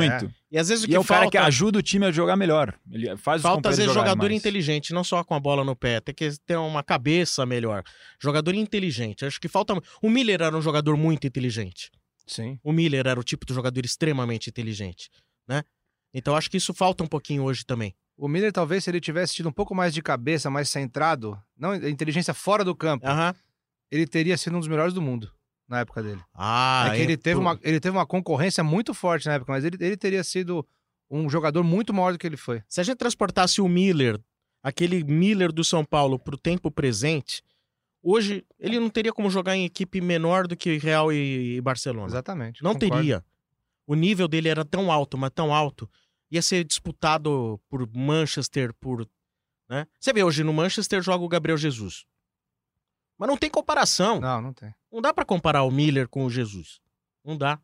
E 0.52 0.58
às 0.58 0.70
vezes 0.70 0.84
o 0.84 0.88
que 0.88 0.94
E 0.94 0.96
é 0.96 1.00
um 1.00 1.04
falta... 1.04 1.30
cara 1.30 1.32
que 1.32 1.38
ajuda 1.38 1.78
o 1.78 1.82
time 1.82 2.06
a 2.08 2.12
jogar 2.12 2.36
melhor. 2.36 2.74
Ele 2.92 3.16
faz 3.18 3.38
os 3.38 3.44
Falta, 3.44 3.70
às 3.70 3.78
vezes, 3.78 3.94
jogador 3.94 4.30
mais. 4.30 4.34
inteligente, 4.40 4.94
não 4.94 5.04
só 5.04 5.24
com 5.24 5.36
a 5.36 5.40
bola 5.40 5.64
no 5.64 5.76
pé. 5.76 6.00
Tem 6.00 6.14
que 6.16 6.30
ter 6.46 6.56
uma 6.58 6.84
cabeça 6.84 7.46
melhor. 7.46 7.84
Jogador 8.20 8.56
inteligente. 8.56 9.26
Acho 9.26 9.40
que 9.40 9.48
falta. 9.48 9.80
O 10.02 10.10
Miller 10.10 10.42
era 10.42 10.56
um 10.58 10.62
jogador 10.62 10.98
muito 10.98 11.28
inteligente. 11.28 11.92
Sim. 12.26 12.60
O 12.64 12.72
Miller 12.72 13.06
era 13.06 13.20
o 13.20 13.24
tipo 13.24 13.46
de 13.46 13.54
jogador 13.54 13.84
extremamente 13.86 14.50
inteligente, 14.50 15.10
né? 15.48 15.64
Então 16.14 16.36
acho 16.36 16.50
que 16.50 16.58
isso 16.58 16.74
falta 16.74 17.04
um 17.04 17.08
pouquinho 17.08 17.44
hoje 17.44 17.64
também. 17.64 17.96
O 18.18 18.28
Miller, 18.28 18.52
talvez, 18.52 18.84
se 18.84 18.90
ele 18.90 19.00
tivesse 19.00 19.34
tido 19.34 19.50
um 19.50 19.52
pouco 19.52 19.74
mais 19.74 19.94
de 19.94 20.02
cabeça, 20.02 20.50
mais 20.50 20.70
centrado, 20.70 21.40
não 21.58 21.74
inteligência 21.76 22.34
fora 22.34 22.64
do 22.64 22.76
campo, 22.76 23.06
ele 23.90 24.06
teria 24.06 24.38
sido 24.38 24.56
um 24.56 24.60
dos 24.60 24.68
melhores 24.68 24.94
do 24.94 25.02
mundo 25.02 25.32
na 25.70 25.82
época 25.82 26.02
dele. 26.02 26.22
Ah, 26.34 26.88
é 26.88 26.96
que 26.96 27.02
ele 27.04 27.16
teve, 27.16 27.40
uma, 27.40 27.58
ele 27.62 27.80
teve 27.80 27.96
uma 27.96 28.06
concorrência 28.06 28.64
muito 28.64 28.94
forte 28.94 29.28
na 29.28 29.36
época, 29.36 29.52
mas 29.52 29.64
ele, 29.64 29.78
ele 29.80 29.96
teria 29.96 30.24
sido 30.24 30.68
um 31.10 31.30
jogador 31.30 31.64
muito 31.64 31.94
maior 31.94 32.12
do 32.12 32.20
que 32.20 32.26
ele 32.26 32.36
foi. 32.36 32.64
Se 32.68 32.82
a 32.82 32.84
gente 32.84 32.98
transportasse 32.98 33.62
o 33.62 33.68
Miller, 33.68 34.20
aquele 34.64 35.04
Miller 35.04 35.52
do 35.52 35.64
São 35.64 35.86
Paulo, 35.86 36.18
pro 36.18 36.38
tempo 36.38 36.72
presente, 36.72 37.44
hoje 38.02 38.44
ele 38.60 38.80
não 38.80 38.90
teria 38.90 39.14
como 39.14 39.30
jogar 39.30 39.56
em 39.56 39.66
equipe 39.66 40.02
menor 40.02 40.48
do 40.48 40.58
que 40.58 40.78
Real 40.78 41.14
e 41.14 41.62
Barcelona. 41.62 42.08
Exatamente. 42.08 42.64
Não 42.64 42.74
concordo. 42.74 42.96
teria. 42.96 43.24
O 43.86 43.96
nível 43.96 44.28
dele 44.28 44.50
era 44.50 44.66
tão 44.66 44.92
alto, 44.92 45.18
mas 45.18 45.32
tão 45.34 45.54
alto. 45.54 45.90
Ia 46.32 46.42
ser 46.42 46.64
disputado 46.64 47.60
por 47.70 47.88
Manchester, 47.96 48.74
por. 48.74 49.08
Né? 49.68 49.88
Você 50.00 50.14
vê, 50.14 50.24
hoje 50.24 50.44
no 50.44 50.54
Manchester 50.54 51.02
joga 51.02 51.24
o 51.24 51.30
Gabriel 51.30 51.58
Jesus. 51.58 52.06
Mas 53.18 53.28
não 53.28 53.38
tem 53.38 53.50
comparação. 53.50 54.20
Não, 54.20 54.42
Não, 54.42 54.54
não 54.92 55.02
dá 55.02 55.14
pra 55.14 55.26
comparar 55.26 55.64
o 55.64 55.72
Miller 55.72 56.08
com 56.08 56.26
o 56.26 56.30
Jesus. 56.30 56.80
Não 57.24 57.38
dá. 57.38 57.60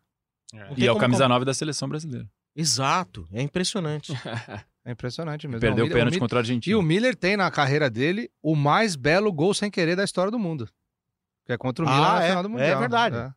Não 0.53 0.73
E 0.77 0.85
é 0.87 0.91
o 0.91 0.97
camisa 0.97 1.23
com- 1.23 1.29
9 1.29 1.45
da 1.45 1.53
seleção 1.53 1.87
brasileira. 1.89 2.29
Exato. 2.55 3.27
É 3.31 3.41
impressionante. 3.41 4.11
É 4.87 4.91
impressionante 4.91 5.47
mesmo. 5.47 5.59
Perdeu 5.61 5.77
Não, 5.77 5.85
o 5.85 5.87
Miller- 5.87 5.93
pênalti 5.97 6.11
Miller- 6.13 6.19
contra 6.19 6.37
a 6.37 6.41
E 6.41 6.43
Argentina. 6.43 6.77
o 6.77 6.81
Miller 6.83 7.15
tem 7.15 7.35
na 7.35 7.49
carreira 7.49 7.89
dele 7.89 8.29
o 8.39 8.55
mais 8.55 8.95
belo 8.95 9.33
gol 9.33 9.51
sem 9.51 9.71
querer 9.71 9.95
da 9.95 10.03
história 10.03 10.29
do 10.29 10.37
mundo. 10.37 10.69
Que 11.43 11.53
é 11.53 11.57
contra 11.57 11.83
o 11.83 11.89
Ah, 11.89 11.91
Milan 11.95 12.13
na 12.13 12.23
é. 12.23 12.27
final 12.27 12.43
do 12.43 12.49
É 12.49 12.51
Mundial. 12.51 12.79
verdade. 12.81 13.15
É. 13.17 13.33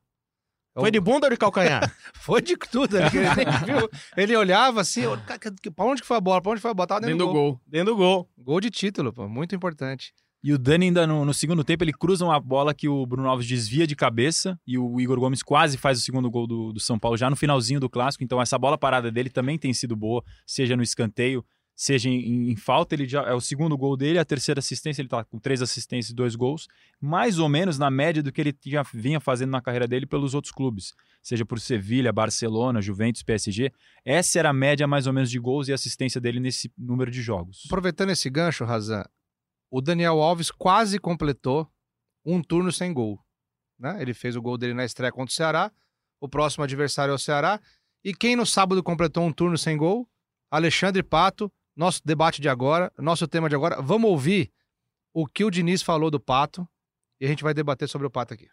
Foi 0.78 0.90
de 0.90 1.00
bunda 1.00 1.26
ou 1.26 1.30
de 1.30 1.38
calcanhar? 1.38 1.80
Foi 2.14 2.42
de 2.42 2.54
tudo. 2.54 2.99
Ele, 2.99 3.07
ele 3.40 3.50
viu. 3.64 3.90
Ele 4.14 4.37
olhava 4.37 4.83
assim, 4.83 5.07
ó, 5.07 5.16
"Cara, 5.16 5.38
que- 5.38 5.71
pra 5.71 5.87
onde 5.87 6.02
que 6.02 6.07
foi 6.07 6.18
a 6.18 6.21
bola? 6.21 6.42
Pra 6.42 6.52
onde 6.52 6.61
foi 6.61 6.71
a 6.71 6.75
bola? 6.75 6.87
Tava 6.87 7.00
dentro, 7.00 7.16
Dentro 7.16 7.26
do 7.28 7.33
gol. 7.33 7.61
Dentro 7.66 7.95
do 7.95 7.97
gol. 7.97 8.30
Gol 8.37 8.61
de 8.61 8.71
título, 8.71 9.11
pô. 9.11 9.26
Muito 9.26 9.54
importante. 9.54 10.12
E 10.42 10.52
o 10.52 10.59
Dani 10.59 10.87
ainda 10.87 11.07
no, 11.07 11.25
no 11.25 11.35
segundo 11.35 11.64
tempo, 11.64 11.83
ele 11.83 11.92
cruza 11.92 12.25
uma 12.25 12.38
bola 12.38 12.73
que 12.73 12.88
o 12.88 13.04
Bruno 13.04 13.28
Alves 13.28 13.47
desvia 13.47 13.87
de 13.87 13.97
cabeça 13.97 14.59
e 14.66 14.78
o 14.78 15.00
Igor 15.00 15.18
Gomes 15.18 15.42
quase 15.42 15.76
faz 15.76 15.99
o 15.99 16.00
segundo 16.00 16.30
gol 16.30 16.47
do, 16.47 16.73
do 16.73 16.80
São 16.80 16.99
Paulo 16.99 17.16
já 17.16 17.28
no 17.28 17.35
finalzinho 17.35 17.80
do 17.80 17.90
clássico. 17.90 18.23
Então 18.23 18.40
essa 18.40 18.57
bola 18.57 18.78
parada 18.78 19.11
dele 19.11 19.30
também 19.30 19.59
tem 19.59 19.73
sido 19.73 19.97
boa, 19.97 20.23
seja 20.47 20.76
no 20.76 20.83
escanteio, 20.83 21.45
seja 21.75 22.09
em, 22.09 22.50
em 22.50 22.57
falta. 22.57 22.95
Ele 22.95 23.07
já 23.07 23.23
é 23.23 23.33
o 23.33 23.40
segundo 23.40 23.76
gol 23.76 23.97
dele, 23.97 24.18
a 24.18 24.25
terceira 24.25 24.61
assistência, 24.61 25.00
ele 25.00 25.09
tá 25.09 25.25
com 25.25 25.38
três 25.40 25.61
assistências 25.61 26.11
e 26.11 26.14
dois 26.14 26.37
gols, 26.37 26.68
mais 27.00 27.40
ou 27.40 27.49
menos 27.49 27.76
na 27.76 27.90
média 27.90 28.23
do 28.23 28.30
que 28.30 28.40
ele 28.40 28.57
já 28.66 28.85
vinha 28.95 29.18
fazendo 29.18 29.50
na 29.50 29.61
carreira 29.61 29.88
dele 29.88 30.07
pelos 30.07 30.35
outros 30.35 30.52
clubes, 30.52 30.92
seja 31.23 31.45
por 31.45 31.59
Sevilha, 31.59 32.12
Barcelona, 32.12 32.80
Juventus, 32.80 33.23
PSG. 33.23 33.73
Essa 34.04 34.38
era 34.38 34.50
a 34.50 34.52
média 34.52 34.87
mais 34.87 35.07
ou 35.09 35.12
menos 35.12 35.30
de 35.30 35.38
gols 35.38 35.68
e 35.68 35.73
assistência 35.73 36.21
dele 36.21 36.40
nesse 36.40 36.71
número 36.76 37.11
de 37.11 37.23
jogos. 37.23 37.62
Aproveitando 37.66 38.11
esse 38.11 38.28
gancho, 38.30 38.64
Razan, 38.64 39.04
o 39.70 39.80
Daniel 39.80 40.20
Alves 40.20 40.50
quase 40.50 40.98
completou 40.98 41.70
um 42.25 42.42
turno 42.42 42.72
sem 42.72 42.92
gol. 42.92 43.22
Né? 43.78 44.00
Ele 44.00 44.14
fez 44.14 44.37
o 44.37 44.42
gol 44.42 44.58
dele 44.58 44.75
na 44.75 44.84
estreia 44.84 45.12
contra 45.12 45.32
o 45.32 45.34
Ceará. 45.34 45.72
O 46.20 46.28
próximo 46.28 46.64
adversário 46.64 47.12
é 47.12 47.14
o 47.14 47.18
Ceará. 47.18 47.60
E 48.04 48.14
quem 48.14 48.37
no 48.37 48.46
sábado 48.46 48.82
completou 48.82 49.25
um 49.25 49.32
turno 49.32 49.56
sem 49.56 49.76
gol? 49.76 50.08
Alexandre 50.50 51.02
Pato. 51.02 51.52
Nosso 51.76 52.00
debate 52.04 52.42
de 52.42 52.48
agora, 52.48 52.92
nosso 52.98 53.28
tema 53.28 53.48
de 53.48 53.54
agora. 53.54 53.80
Vamos 53.80 54.10
ouvir 54.10 54.52
o 55.14 55.28
que 55.28 55.44
o 55.44 55.50
Diniz 55.50 55.80
falou 55.80 56.10
do 56.10 56.18
Pato 56.18 56.68
e 57.20 57.25
a 57.25 57.28
gente 57.28 57.44
vai 57.44 57.54
debater 57.54 57.88
sobre 57.88 58.04
o 58.04 58.10
Pato 58.10 58.34
aqui. 58.34 58.48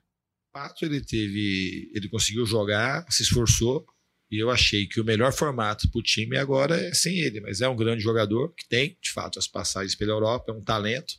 Pato 0.54 0.86
ele 0.86 1.04
teve, 1.04 1.92
ele 1.96 2.08
conseguiu 2.08 2.46
jogar, 2.46 3.04
se 3.12 3.24
esforçou 3.24 3.84
e 4.32 4.42
eu 4.42 4.50
achei 4.50 4.88
que 4.88 5.00
o 5.00 5.06
melhor 5.06 5.32
formato 5.32 5.90
para 5.90 6.00
o 6.00 6.04
time 6.04 6.38
agora 6.38 6.76
é 6.76 6.94
sem 6.94 7.20
ele, 7.20 7.40
mas 7.42 7.62
é 7.62 7.70
um 7.70 7.76
grande 7.76 8.02
jogador 8.02 8.54
que 8.54 8.68
tem, 8.68 8.98
de 9.02 9.12
fato, 9.12 9.38
as 9.38 9.48
passagens 9.48 9.96
pela 9.96 10.12
Europa, 10.12 10.52
é 10.52 10.56
um 10.56 10.64
talento 10.64 11.14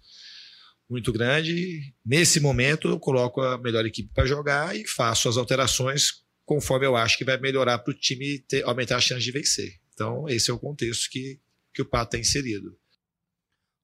muito 0.89 1.13
grande. 1.13 1.95
Nesse 2.05 2.41
momento 2.41 2.89
eu 2.89 2.99
coloco 2.99 3.41
a 3.41 3.59
melhor 3.59 3.85
equipe 3.87 4.11
para 4.13 4.27
jogar 4.27 4.77
e 4.77 4.87
faço 4.87 5.29
as 5.29 5.37
alterações 5.37 6.25
conforme 6.45 6.87
eu 6.87 6.95
acho 6.95 7.19
que 7.19 7.25
vai 7.25 7.39
melhorar 7.39 7.79
para 7.79 7.91
o 7.91 7.97
time 7.97 8.39
ter, 8.41 8.63
aumentar 8.65 8.97
a 8.97 9.01
chance 9.01 9.25
de 9.25 9.33
vencer. 9.33 9.73
Então 9.93 10.29
esse 10.29 10.51
é 10.51 10.55
o 10.55 10.59
contexto 10.59 11.11
que, 11.11 11.41
que 11.75 11.83
o 11.83 11.87
Pato 11.87 12.17
está 12.17 12.19
inserido. 12.19 12.77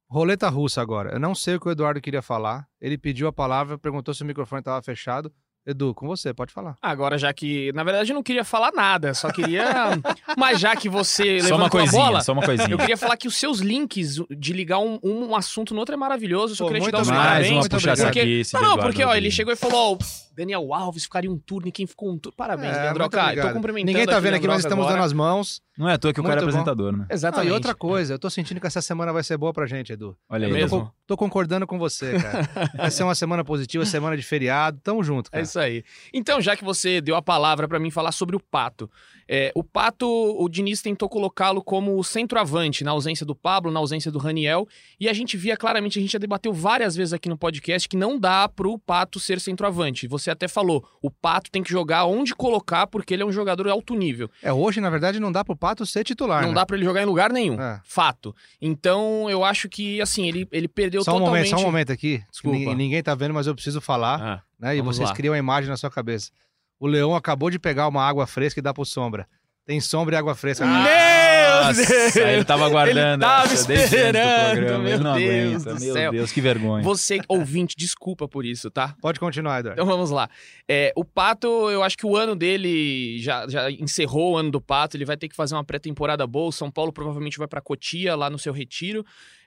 Roleta 0.09 0.49
russa 0.49 0.81
agora. 0.81 1.15
Eu 1.15 1.19
não 1.19 1.35
sei 1.35 1.57
o 1.57 1.61
que 1.61 1.69
o 1.69 1.71
Eduardo 1.71 2.01
queria 2.01 2.23
falar. 2.23 2.69
Ele 2.81 2.99
pediu 2.99 3.27
a 3.27 3.33
palavra, 3.33 3.79
perguntou 3.79 4.13
se 4.13 4.23
o 4.23 4.27
microfone 4.27 4.61
estava 4.61 4.83
fechado. 4.83 5.33
Edu, 5.65 5.95
com 5.95 6.09
você, 6.09 6.35
pode 6.35 6.53
falar. 6.53 6.77
Agora, 6.83 7.17
já 7.17 7.33
que. 7.33 7.71
Na 7.73 7.85
verdade, 7.85 8.11
eu 8.11 8.15
não 8.15 8.23
queria 8.23 8.43
falar 8.45 8.73
nada, 8.73 9.15
só 9.15 9.31
queria. 9.31 9.65
Mas 10.37 10.59
já 10.59 10.75
que 10.75 10.89
você 10.89 11.41
Só 11.41 11.55
uma 11.55 11.57
levantou 11.57 11.67
a 11.67 11.71
coisinha, 11.83 12.03
bola, 12.05 12.21
só 12.21 12.33
uma 12.33 12.43
coisinha. 12.43 12.71
eu 12.71 12.79
queria 12.79 12.97
falar 12.97 13.17
que 13.17 13.29
os 13.29 13.37
seus 13.37 13.61
links 13.61 14.17
de 14.37 14.53
ligar 14.53 14.81
um, 14.81 14.99
um 15.05 15.37
assunto 15.37 15.73
no 15.73 15.79
outro 15.79 15.95
é 15.95 15.97
maravilhoso. 15.97 16.53
Eu 16.55 16.57
só 16.57 16.65
Pô, 16.65 16.73
queria 16.73 16.87
te 16.89 16.91
dar 16.91 17.03
os 17.03 17.09
parabéns. 17.09 17.51
uma 17.53 17.61
muito 17.61 17.71
puxa 17.71 17.91
obrigado. 17.93 18.13
saquice 18.15 18.55
Não, 18.55 18.63
não, 18.63 18.79
porque 18.79 19.05
ó, 19.05 19.15
ele 19.15 19.31
chegou 19.31 19.53
e 19.53 19.57
falou: 19.57 19.93
ó, 19.93 19.99
Daniel 20.35 20.73
Alves 20.75 21.05
ficaria 21.05 21.31
um 21.31 21.39
turno 21.39 21.69
e 21.69 21.73
quem 21.73 21.87
ficou 21.87 22.11
um 22.11 22.19
turno. 22.19 22.37
Parabéns, 22.37 22.77
É, 22.77 22.83
Leandro. 22.85 23.09
Cara, 23.11 23.25
obrigado. 23.27 23.49
tô 23.49 23.55
cumprimentando. 23.55 23.93
Ninguém 23.93 24.07
tá 24.07 24.21
vendo 24.21 24.35
aqui, 24.35 24.47
mas 24.47 24.59
estamos 24.61 24.85
agora. 24.85 24.97
dando 24.97 25.05
as 25.07 25.13
mãos. 25.13 25.61
Não 25.77 25.89
é 25.89 25.95
à 25.95 25.99
toa 25.99 26.13
que 26.13 26.21
o 26.21 26.23
cara 26.23 26.37
é 26.41 26.43
apresentador, 26.43 26.95
né? 26.95 27.07
Ah, 27.09 27.15
Exatamente. 27.15 27.49
e 27.49 27.53
outra 27.53 27.75
coisa, 27.75 28.13
eu 28.13 28.19
tô 28.19 28.29
sentindo 28.29 28.61
que 28.61 28.67
essa 28.67 28.83
semana 28.83 29.11
vai 29.11 29.23
ser 29.25 29.39
boa 29.39 29.55
pra 29.55 29.65
gente, 29.67 29.91
Edu. 29.93 30.15
Olha 30.29 30.45
É 30.45 30.47
aí. 30.47 30.53
mesmo? 30.53 30.81
Tô, 30.81 30.91
tô 31.09 31.17
concordando 31.17 31.67
com 31.67 31.79
você, 31.79 32.13
cara. 32.21 32.71
Vai 32.77 32.91
ser 32.91 33.03
uma 33.05 33.15
semana 33.15 33.43
positiva, 33.43 33.85
semana 33.87 34.15
de 34.17 34.23
feriado. 34.23 34.79
Tamo 34.83 35.03
junto, 35.03 35.31
cara. 35.31 35.41
É 35.41 35.45
isso 35.45 35.53
isso 35.53 35.59
aí. 35.59 35.83
Então, 36.13 36.41
já 36.43 36.57
que 36.57 36.65
você 36.65 37.01
deu 37.01 37.17
a 37.17 37.23
palavra 37.23 37.67
para 37.67 37.79
mim 37.79 37.91
falar 37.91 38.13
sobre 38.13 38.37
o 38.37 38.41
Pato. 38.41 38.91
É, 39.29 39.51
o 39.55 39.63
Pato, 39.65 40.07
o 40.07 40.47
Diniz 40.49 40.83
tentou 40.83 41.09
colocá-lo 41.09 41.63
como 41.63 42.03
centroavante, 42.05 42.85
na 42.85 42.91
ausência 42.91 43.25
do 43.25 43.35
Pablo, 43.35 43.71
na 43.71 43.79
ausência 43.81 44.11
do 44.11 44.19
Raniel. 44.19 44.67
E 45.01 45.09
a 45.09 45.13
gente 45.13 45.37
via 45.37 45.57
claramente, 45.57 45.99
a 45.99 46.03
gente 46.03 46.13
já 46.13 46.19
debateu 46.19 46.53
várias 46.53 46.95
vezes 46.97 47.13
aqui 47.15 47.29
no 47.29 47.37
podcast, 47.39 47.89
que 47.89 47.97
não 47.97 48.19
dá 48.19 48.49
pro 48.49 48.79
Pato 48.79 49.19
ser 49.21 49.41
centroavante. 49.41 50.07
Você 50.07 50.22
até 50.31 50.49
falou, 50.49 50.87
o 51.01 51.11
Pato 51.11 51.51
tem 51.51 51.63
que 51.63 51.71
jogar 51.71 52.05
onde 52.05 52.35
colocar, 52.35 52.87
porque 52.87 53.15
ele 53.15 53.23
é 53.23 53.27
um 53.27 53.33
jogador 53.33 53.69
alto 53.69 53.95
nível. 53.95 54.31
É, 54.43 54.53
hoje, 54.53 54.81
na 54.81 54.91
verdade, 54.91 55.19
não 55.21 55.33
dá 55.33 55.45
pro 55.45 55.57
Pato 55.57 55.85
ser 55.87 56.05
titular. 56.05 56.43
Não 56.43 56.51
né? 56.51 56.55
dá 56.55 56.67
para 56.67 56.77
ele 56.77 56.85
jogar 56.85 57.03
em 57.03 57.07
lugar 57.07 57.33
nenhum. 57.33 57.61
É. 57.61 57.81
Fato. 57.85 58.35
Então, 58.61 59.29
eu 59.29 59.45
acho 59.45 59.69
que, 59.69 60.01
assim, 60.01 60.29
ele, 60.29 60.49
ele 60.53 60.69
perdeu 60.69 61.03
Só 61.05 61.13
um 61.13 61.19
totalmente... 61.19 61.51
momento, 61.51 61.61
só 61.61 61.67
um 61.67 61.71
momento 61.71 61.93
aqui. 61.93 62.23
Desculpa. 62.31 62.57
Ninguém, 62.57 62.75
ninguém 62.75 63.03
tá 63.03 63.15
vendo, 63.15 63.35
mas 63.35 63.47
eu 63.47 63.55
preciso 63.55 63.81
falar, 63.81 64.21
Ah, 64.21 64.43
né? 64.59 64.77
E 64.77 64.81
vocês 64.81 65.09
lá. 65.09 65.15
criam 65.15 65.35
a 65.35 65.39
imagem 65.39 65.69
na 65.71 65.77
sua 65.77 65.91
cabeça. 65.91 66.31
O 66.79 66.87
Leão 66.87 67.15
acabou 67.15 67.51
de 67.51 67.59
pegar 67.59 67.89
uma 67.89 68.03
água 68.03 68.27
fresca 68.27 68.61
e 68.61 68.63
dá 68.63 68.75
pro 68.75 68.85
Sombra. 68.85 69.29
Tem 69.65 69.81
sombra 69.81 70.17
e 70.17 70.19
água 70.19 70.35
fresca. 70.35 70.67
Meu 70.67 71.32
Nossa, 71.67 72.21
ele 72.31 72.45
tava 72.45 72.67
aguardando. 72.67 73.25
Ele 73.25 73.31
tava 73.33 73.55
esperando, 73.55 74.53
programa. 74.57 74.79
meu 74.85 74.93
Ele 74.95 75.03
não 75.03 75.15
Deus 75.15 75.67
aguenta. 75.67 75.75
do 75.75 75.81
Meu 75.81 75.93
céu. 75.93 76.13
Deus, 76.13 76.33
que 76.33 76.41
vergonha. 76.41 76.83
Você, 76.83 77.21
ouvinte, 77.29 77.75
desculpa 77.77 78.29
por 78.29 78.45
isso, 78.45 78.71
tá? 78.71 78.95
Pode 79.01 79.19
continuar, 79.21 79.61
Eduardo. 79.61 79.81
Então 79.81 79.87
vamos 79.91 80.11
lá. 80.11 80.29
É, 80.69 80.93
o 80.97 81.05
Pato, 81.05 81.47
eu 81.71 81.83
acho 81.83 81.97
que 81.97 82.07
o 82.07 82.17
ano 82.17 82.35
dele 82.35 83.19
já, 83.21 83.47
já 83.49 83.71
encerrou 83.71 84.33
o 84.33 84.37
ano 84.37 84.51
do 84.51 84.61
Pato. 84.61 84.97
Ele 84.97 85.05
vai 85.05 85.17
ter 85.17 85.29
que 85.29 85.37
fazer 85.37 85.55
uma 85.55 85.65
pré-temporada 85.65 86.27
boa. 86.27 86.49
O 86.49 86.53
São 86.53 86.71
Paulo 86.71 86.93
provavelmente 86.93 87.39
vai 87.39 87.49
pra 87.49 87.61
Cotia, 87.61 88.15
lá 88.17 88.29
no 88.31 88.39
seu 88.39 88.53
retiro. 88.53 89.05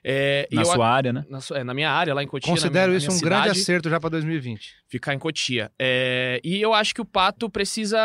É, 0.08 0.46
Na 0.52 0.62
eu- 0.62 0.66
sua 0.66 0.88
área, 0.88 1.12
né? 1.12 1.24
na, 1.28 1.40
é, 1.52 1.64
na 1.64 1.74
minha 1.74 1.90
área, 1.90 2.14
lá 2.14 2.22
em 2.22 2.28
Cotia. 2.28 2.48
Considero 2.52 2.86
minha- 2.92 2.98
isso 2.98 3.08
na 3.08 3.12
um 3.14 3.16
minha 3.16 3.24
grande 3.28 3.42
cidade, 3.48 3.60
acerto 3.60 3.90
já 3.90 3.98
pra 3.98 4.08
2020. 4.08 4.74
Ficar 4.88 5.12
em 5.14 5.18
Cotia. 5.18 5.68
É, 5.76 6.40
e 6.44 6.62
eu 6.62 6.72
acho 6.72 6.94
que 6.94 7.00
o 7.00 7.04
Pato 7.04 7.50
precisa 7.50 7.98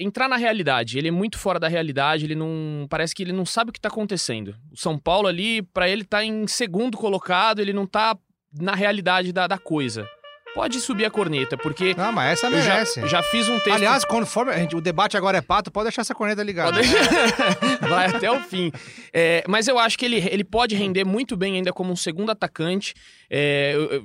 entrar 0.00 0.28
na 0.28 0.36
realidade. 0.36 0.96
Ele 0.98 1.08
é 1.08 1.10
muito 1.10 1.38
fora 1.38 1.60
da 1.60 1.68
realidade. 1.68 2.24
Ele 2.24 2.34
não. 2.34 2.86
Parece 2.88 3.14
que 3.14 3.22
ele 3.22 3.32
não 3.32 3.44
sabe 3.44 3.68
o 3.68 3.72
que 3.72 3.80
tá 3.80 3.88
acontecendo. 3.88 4.56
O 4.72 4.76
São 4.78 4.98
Paulo 4.98 5.28
ali, 5.28 5.60
pra 5.60 5.86
ele 5.88 6.04
tá 6.04 6.24
em 6.24 6.46
segundo 6.46 6.96
colocado, 6.96 7.60
ele 7.60 7.74
não 7.74 7.86
tá 7.86 8.16
na 8.58 8.74
realidade 8.74 9.30
da, 9.30 9.46
da 9.46 9.58
coisa. 9.58 10.08
Pode 10.54 10.80
subir 10.80 11.04
a 11.06 11.10
corneta, 11.10 11.56
porque. 11.56 11.94
Não, 11.96 12.12
mas 12.12 12.32
essa 12.32 12.46
Eu 12.48 12.60
já, 12.60 12.74
merece. 12.74 13.06
já 13.08 13.22
fiz 13.22 13.48
um 13.48 13.58
texto. 13.58 13.72
Aliás, 13.72 14.04
conforme 14.04 14.52
gente- 14.54 14.76
o 14.76 14.80
debate 14.82 15.16
agora 15.16 15.38
é 15.38 15.40
pato, 15.40 15.70
pode 15.70 15.84
deixar 15.86 16.02
essa 16.02 16.14
corneta 16.14 16.42
ligada. 16.42 16.76
Pode- 16.76 16.88
Vai 17.88 18.06
até 18.06 18.30
o 18.30 18.38
fim. 18.40 18.70
É, 19.12 19.42
mas 19.48 19.66
eu 19.66 19.78
acho 19.78 19.98
que 19.98 20.04
ele, 20.04 20.16
ele 20.18 20.44
pode 20.44 20.74
render 20.74 21.04
muito 21.04 21.36
bem 21.36 21.54
ainda 21.56 21.72
como 21.72 21.90
um 21.92 21.96
segundo 21.96 22.30
atacante. 22.30 22.92
É, 23.30 23.72
eu- 23.74 23.90
eu- 23.92 24.04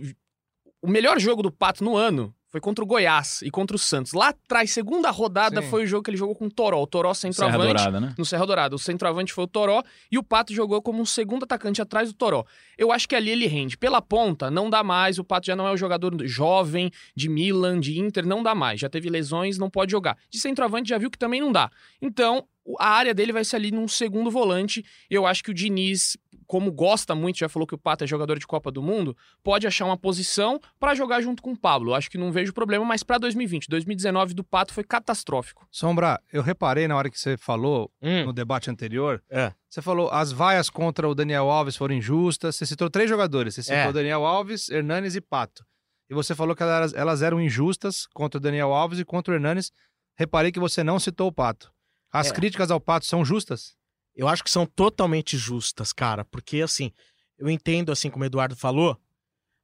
o 0.81 0.87
melhor 0.89 1.19
jogo 1.19 1.41
do 1.43 1.51
Pato 1.51 1.83
no 1.83 1.97
ano 1.97 2.33
foi 2.57 2.61
contra 2.61 2.83
o 2.83 2.87
Goiás 2.87 3.41
e 3.43 3.51
contra 3.51 3.75
o 3.75 3.79
Santos. 3.79 4.13
Lá 4.13 4.29
atrás, 4.29 4.71
segunda 4.71 5.11
rodada, 5.11 5.61
Sim. 5.61 5.69
foi 5.69 5.83
o 5.83 5.87
jogo 5.87 6.03
que 6.03 6.09
ele 6.09 6.17
jogou 6.17 6.35
com 6.35 6.45
o 6.45 6.49
Toró. 6.49 6.81
O 6.81 6.87
Toró 6.87 7.13
Serra 7.13 7.33
centroavante. 7.33 7.73
Dourada, 7.73 7.99
né? 7.99 8.15
No 8.17 8.25
Serra 8.25 8.45
Dourada. 8.45 8.75
O 8.75 8.79
centroavante 8.79 9.31
foi 9.31 9.43
o 9.43 9.47
Toró 9.47 9.83
e 10.11 10.17
o 10.17 10.23
Pato 10.23 10.53
jogou 10.53 10.81
como 10.81 11.01
um 11.01 11.05
segundo 11.05 11.43
atacante 11.43 11.81
atrás 11.81 12.11
do 12.11 12.15
Toró. 12.15 12.45
Eu 12.77 12.91
acho 12.91 13.07
que 13.07 13.15
ali 13.15 13.29
ele 13.29 13.47
rende. 13.47 13.77
Pela 13.77 14.01
ponta, 14.01 14.49
não 14.49 14.69
dá 14.69 14.83
mais. 14.83 15.19
O 15.19 15.23
Pato 15.23 15.45
já 15.45 15.55
não 15.55 15.67
é 15.67 15.71
o 15.71 15.77
jogador 15.77 16.15
jovem 16.25 16.91
de 17.15 17.29
Milan, 17.29 17.79
de 17.79 17.99
Inter, 17.99 18.25
não 18.25 18.41
dá 18.41 18.55
mais. 18.55 18.79
Já 18.79 18.89
teve 18.89 19.09
lesões, 19.09 19.57
não 19.57 19.69
pode 19.69 19.91
jogar. 19.91 20.17
De 20.29 20.39
centroavante 20.39 20.89
já 20.89 20.97
viu 20.97 21.11
que 21.11 21.17
também 21.17 21.39
não 21.39 21.51
dá. 21.51 21.69
Então, 22.01 22.47
a 22.79 22.89
área 22.89 23.13
dele 23.13 23.31
vai 23.31 23.45
ser 23.45 23.57
ali 23.57 23.71
num 23.71 23.87
segundo 23.87 24.29
volante. 24.29 24.83
Eu 25.09 25.25
acho 25.25 25.43
que 25.43 25.51
o 25.51 25.53
Diniz, 25.53 26.17
como 26.47 26.71
gosta 26.71 27.13
muito, 27.13 27.37
já 27.39 27.49
falou 27.49 27.67
que 27.67 27.75
o 27.75 27.77
Pato 27.77 28.03
é 28.03 28.07
jogador 28.07 28.39
de 28.39 28.47
Copa 28.47 28.71
do 28.71 28.81
Mundo, 28.81 29.15
pode 29.43 29.67
achar 29.67 29.85
uma 29.85 29.97
posição 29.97 30.59
pra 30.79 30.95
jogar 30.95 31.21
junto 31.21 31.43
com 31.43 31.51
o 31.51 31.57
Pablo. 31.59 31.93
Acho 31.93 32.09
que 32.09 32.17
não 32.17 32.31
vejo 32.31 32.53
problema, 32.53 32.83
mas 32.85 33.03
pra 33.03 33.17
2020, 33.17 33.67
2019 33.67 34.33
do 34.33 34.43
Pato 34.43 34.73
foi 34.73 34.83
catastrófico. 34.83 35.67
Sombra, 35.69 36.19
eu 36.31 36.41
reparei 36.41 36.87
na 36.87 36.95
hora 36.95 37.09
que 37.09 37.19
você 37.19 37.35
falou 37.37 37.91
Hum, 38.01 38.25
no 38.25 38.33
debate 38.33 38.69
anterior, 38.69 39.21
É. 39.29 39.51
você 39.69 39.81
falou 39.81 40.09
as 40.09 40.31
vaias 40.31 40.69
contra 40.69 41.07
o 41.07 41.13
Daniel 41.13 41.49
Alves 41.49 41.75
foram 41.75 41.93
injustas. 41.95 42.55
Você 42.55 42.65
citou 42.65 42.89
três 42.89 43.09
jogadores. 43.09 43.53
Você 43.55 43.63
citou 43.63 43.77
É. 43.77 43.91
Daniel 43.93 44.25
Alves, 44.25 44.69
Hernanes 44.69 45.15
e 45.15 45.21
Pato. 45.21 45.65
E 46.09 46.13
você 46.13 46.33
falou 46.33 46.55
que 46.55 46.63
elas, 46.63 46.93
elas 46.93 47.21
eram 47.21 47.41
injustas 47.41 48.07
contra 48.13 48.37
o 48.37 48.41
Daniel 48.41 48.73
Alves 48.73 48.99
e 48.99 49.03
contra 49.03 49.33
o 49.33 49.35
Hernanes. 49.35 49.69
Reparei 50.17 50.51
que 50.51 50.59
você 50.59 50.81
não 50.83 50.97
citou 50.99 51.27
o 51.27 51.31
Pato. 51.33 51.69
As 52.11 52.31
É. 52.31 52.33
críticas 52.33 52.71
ao 52.71 52.79
Pato 52.79 53.05
são 53.05 53.25
justas? 53.25 53.75
Eu 54.17 54.27
acho 54.27 54.43
que 54.43 54.49
são 54.49 54.65
totalmente 54.65 55.37
justas, 55.37 55.93
cara, 55.93 56.25
porque 56.25 56.61
assim, 56.61 56.91
eu 57.37 57.47
entendo, 57.47 57.91
assim 57.91 58.09
como 58.09 58.23
o 58.23 58.25
Eduardo 58.25 58.55
falou, 58.55 58.99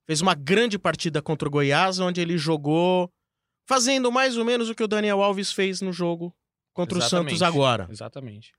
fez 0.06 0.22
uma 0.22 0.36
grande 0.36 0.78
partida 0.78 1.24
contra 1.24 1.48
o 1.48 1.52
Goiás, 1.52 2.00
onde 2.00 2.22
ele 2.22 2.38
jogou 2.38 3.12
fazendo 3.66 4.12
mais 4.12 4.38
ou 4.38 4.46
menos 4.46 4.70
o 4.70 4.76
que 4.76 4.84
o 4.84 4.88
Daniel 4.88 5.24
Alves 5.24 5.52
fez 5.52 5.82
no 5.82 5.92
jogo 5.92 6.32
contra 6.72 7.00
o 7.00 7.02
Exatamente. 7.02 7.30
Santos 7.32 7.42
agora. 7.42 7.88
Exatamente. 7.90 8.54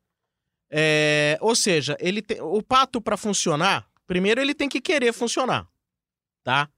É, 0.69 1.39
ou 1.41 1.55
seja, 1.55 1.97
ele 2.01 2.21
tem, 2.21 2.41
o 2.41 2.61
pato 2.61 3.01
pra 3.01 3.17
funcionar, 3.17 3.89
primeiro 4.05 4.41
ele 4.41 4.53
tem 4.53 4.69
que 4.69 4.81
querer 4.81 5.13
funcionar, 5.13 5.69
tá? 6.43 6.69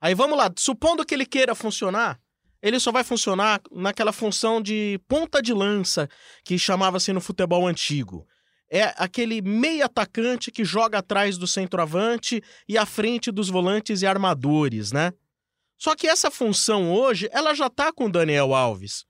Aí 0.00 0.16
vamos 0.16 0.36
lá, 0.36 0.52
supondo 0.56 1.04
que 1.06 1.14
ele 1.14 1.26
queira 1.26 1.54
funcionar, 1.54 2.20
ele 2.60 2.80
só 2.80 2.90
vai 2.90 3.04
funcionar 3.04 3.60
naquela 3.70 4.12
função 4.12 4.60
de 4.60 5.00
ponta 5.06 5.40
de 5.40 5.52
lança 5.52 6.08
que 6.44 6.58
chamava-se 6.58 7.12
no 7.12 7.20
futebol 7.20 7.68
antigo. 7.68 8.26
É 8.70 8.92
aquele 8.96 9.40
meio 9.40 9.84
atacante 9.84 10.50
que 10.52 10.64
joga 10.64 10.98
atrás 10.98 11.38
do 11.38 11.46
centroavante 11.46 12.42
e 12.68 12.76
à 12.76 12.84
frente 12.84 13.30
dos 13.30 13.48
volantes 13.48 14.02
e 14.02 14.06
armadores, 14.06 14.92
né? 14.92 15.12
Só 15.78 15.94
que 15.94 16.06
essa 16.06 16.30
função 16.30 16.92
hoje, 16.92 17.28
ela 17.32 17.54
já 17.54 17.70
tá 17.70 17.92
com 17.92 18.06
o 18.06 18.12
Daniel 18.12 18.52
Alves. 18.54 19.06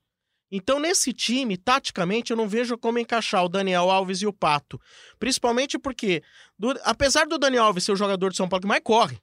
Então, 0.51 0.79
nesse 0.79 1.13
time, 1.13 1.57
taticamente, 1.57 2.31
eu 2.31 2.37
não 2.37 2.47
vejo 2.47 2.77
como 2.77 2.97
encaixar 2.99 3.43
o 3.43 3.49
Daniel 3.49 3.89
Alves 3.91 4.21
e 4.21 4.27
o 4.27 4.33
Pato. 4.33 4.79
Principalmente 5.19 5.77
porque, 5.77 6.23
do- 6.57 6.79
apesar 6.83 7.27
do 7.27 7.37
Daniel 7.37 7.65
Alves 7.65 7.83
ser 7.83 7.91
o 7.91 7.95
jogador 7.95 8.29
de 8.31 8.37
São 8.37 8.47
Paulo 8.49 8.61
que 8.61 8.67
mais 8.67 8.81
corre, 8.83 9.15
o 9.15 9.19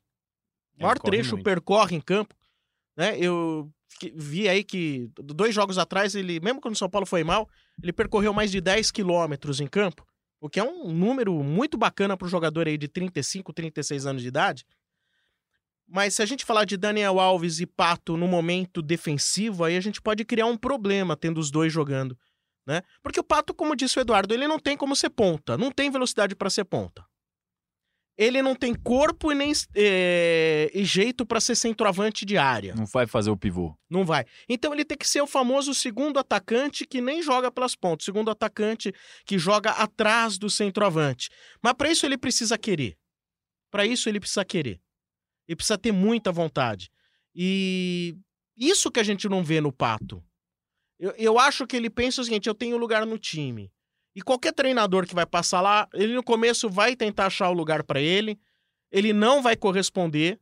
É, 0.78 0.82
maior 0.82 0.98
corre 0.98 1.10
trecho 1.16 1.32
muito. 1.34 1.44
percorre 1.44 1.96
em 1.96 2.00
campo, 2.00 2.34
né? 2.96 3.16
Eu 3.18 3.70
vi 4.14 4.48
aí 4.48 4.62
que 4.62 5.08
dois 5.16 5.54
jogos 5.54 5.78
atrás, 5.78 6.14
ele, 6.14 6.38
mesmo 6.40 6.60
quando 6.60 6.74
o 6.74 6.78
São 6.78 6.90
Paulo 6.90 7.06
foi 7.06 7.24
mal, 7.24 7.48
ele 7.82 7.92
percorreu 7.92 8.32
mais 8.34 8.50
de 8.50 8.60
10 8.60 8.90
quilômetros 8.92 9.58
em 9.60 9.66
campo, 9.66 10.06
o 10.40 10.48
que 10.48 10.60
é 10.60 10.64
um 10.64 10.92
número 10.92 11.32
muito 11.42 11.76
bacana 11.76 12.16
para 12.16 12.26
o 12.26 12.28
jogador 12.28 12.66
aí 12.66 12.76
de 12.76 12.88
35, 12.88 13.52
36 13.52 14.06
anos 14.06 14.22
de 14.22 14.28
idade. 14.28 14.66
Mas 15.88 16.14
se 16.14 16.22
a 16.22 16.26
gente 16.26 16.44
falar 16.44 16.64
de 16.64 16.76
Daniel 16.76 17.20
Alves 17.20 17.60
e 17.60 17.66
Pato 17.66 18.16
no 18.16 18.26
momento 18.26 18.82
defensivo, 18.82 19.64
aí 19.64 19.76
a 19.76 19.80
gente 19.80 20.02
pode 20.02 20.24
criar 20.24 20.46
um 20.46 20.56
problema 20.56 21.16
tendo 21.16 21.38
os 21.38 21.50
dois 21.50 21.72
jogando, 21.72 22.18
né? 22.66 22.82
Porque 23.02 23.20
o 23.20 23.24
Pato, 23.24 23.54
como 23.54 23.76
disse 23.76 23.98
o 23.98 24.00
Eduardo, 24.00 24.34
ele 24.34 24.48
não 24.48 24.58
tem 24.58 24.76
como 24.76 24.96
ser 24.96 25.10
ponta, 25.10 25.56
não 25.56 25.70
tem 25.70 25.90
velocidade 25.90 26.34
para 26.34 26.50
ser 26.50 26.64
ponta. 26.64 27.04
Ele 28.18 28.40
não 28.40 28.54
tem 28.54 28.74
corpo 28.74 29.30
e 29.30 29.34
nem 29.34 29.52
eh, 29.74 30.70
e 30.72 30.84
jeito 30.84 31.26
para 31.26 31.38
ser 31.38 31.54
centroavante 31.54 32.24
de 32.24 32.38
área. 32.38 32.74
Não 32.74 32.86
vai 32.86 33.06
fazer 33.06 33.30
o 33.30 33.36
pivô. 33.36 33.76
Não 33.90 34.04
vai. 34.04 34.24
Então 34.48 34.72
ele 34.72 34.86
tem 34.86 34.96
que 34.96 35.06
ser 35.06 35.20
o 35.20 35.26
famoso 35.26 35.74
segundo 35.74 36.18
atacante 36.18 36.86
que 36.86 37.02
nem 37.02 37.22
joga 37.22 37.50
pelas 37.50 37.76
pontas, 37.76 38.06
segundo 38.06 38.30
atacante 38.30 38.92
que 39.26 39.38
joga 39.38 39.70
atrás 39.72 40.38
do 40.38 40.48
centroavante. 40.48 41.28
Mas 41.62 41.74
para 41.74 41.90
isso 41.90 42.06
ele 42.06 42.16
precisa 42.16 42.56
querer. 42.56 42.96
Para 43.70 43.84
isso 43.84 44.08
ele 44.08 44.18
precisa 44.18 44.44
querer. 44.44 44.80
Ele 45.46 45.56
precisa 45.56 45.76
ter 45.76 45.92
muita 45.92 46.32
vontade. 46.32 46.90
E 47.34 48.16
isso 48.56 48.90
que 48.90 48.98
a 48.98 49.04
gente 49.04 49.28
não 49.28 49.44
vê 49.44 49.60
no 49.60 49.70
Pato. 49.70 50.24
Eu, 50.98 51.12
eu 51.18 51.38
acho 51.38 51.66
que 51.66 51.76
ele 51.76 51.90
pensa 51.90 52.22
o 52.22 52.24
seguinte: 52.24 52.48
eu 52.48 52.54
tenho 52.54 52.78
lugar 52.78 53.04
no 53.04 53.18
time. 53.18 53.70
E 54.16 54.22
qualquer 54.22 54.54
treinador 54.54 55.06
que 55.06 55.14
vai 55.14 55.26
passar 55.26 55.60
lá, 55.60 55.86
ele 55.92 56.14
no 56.14 56.22
começo 56.22 56.70
vai 56.70 56.96
tentar 56.96 57.26
achar 57.26 57.50
o 57.50 57.52
lugar 57.52 57.82
para 57.82 58.00
ele, 58.00 58.40
ele 58.90 59.12
não 59.12 59.42
vai 59.42 59.54
corresponder, 59.54 60.40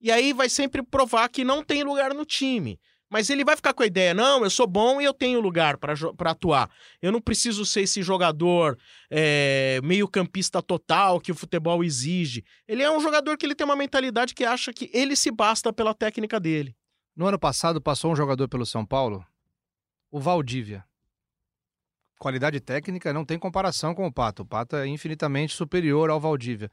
e 0.00 0.10
aí 0.10 0.32
vai 0.32 0.48
sempre 0.48 0.82
provar 0.82 1.28
que 1.28 1.44
não 1.44 1.62
tem 1.62 1.84
lugar 1.84 2.14
no 2.14 2.24
time. 2.24 2.80
Mas 3.10 3.28
ele 3.28 3.44
vai 3.44 3.54
ficar 3.54 3.74
com 3.74 3.82
a 3.82 3.86
ideia, 3.86 4.14
não, 4.14 4.42
eu 4.42 4.48
sou 4.48 4.66
bom 4.66 4.98
e 4.98 5.04
eu 5.04 5.12
tenho 5.12 5.42
lugar 5.42 5.76
para 5.76 6.30
atuar. 6.30 6.70
Eu 7.02 7.12
não 7.12 7.20
preciso 7.20 7.66
ser 7.66 7.82
esse 7.82 8.02
jogador 8.02 8.78
é, 9.10 9.78
meio 9.84 10.08
campista 10.08 10.62
total 10.62 11.20
que 11.20 11.30
o 11.30 11.34
futebol 11.34 11.84
exige. 11.84 12.42
Ele 12.66 12.82
é 12.82 12.90
um 12.90 12.98
jogador 12.98 13.36
que 13.36 13.44
ele 13.44 13.54
tem 13.54 13.66
uma 13.66 13.76
mentalidade 13.76 14.34
que 14.34 14.42
acha 14.42 14.72
que 14.72 14.90
ele 14.94 15.14
se 15.14 15.30
basta 15.30 15.70
pela 15.70 15.92
técnica 15.92 16.40
dele. 16.40 16.74
No 17.14 17.26
ano 17.26 17.38
passado 17.38 17.78
passou 17.78 18.10
um 18.10 18.16
jogador 18.16 18.48
pelo 18.48 18.64
São 18.64 18.86
Paulo, 18.86 19.22
o 20.10 20.18
Valdívia. 20.18 20.82
Qualidade 22.22 22.60
técnica 22.60 23.12
não 23.12 23.24
tem 23.24 23.36
comparação 23.36 23.96
com 23.96 24.06
o 24.06 24.12
Pato. 24.12 24.44
O 24.44 24.46
Pato 24.46 24.76
é 24.76 24.86
infinitamente 24.86 25.56
superior 25.56 26.08
ao 26.08 26.20
Valdívia. 26.20 26.70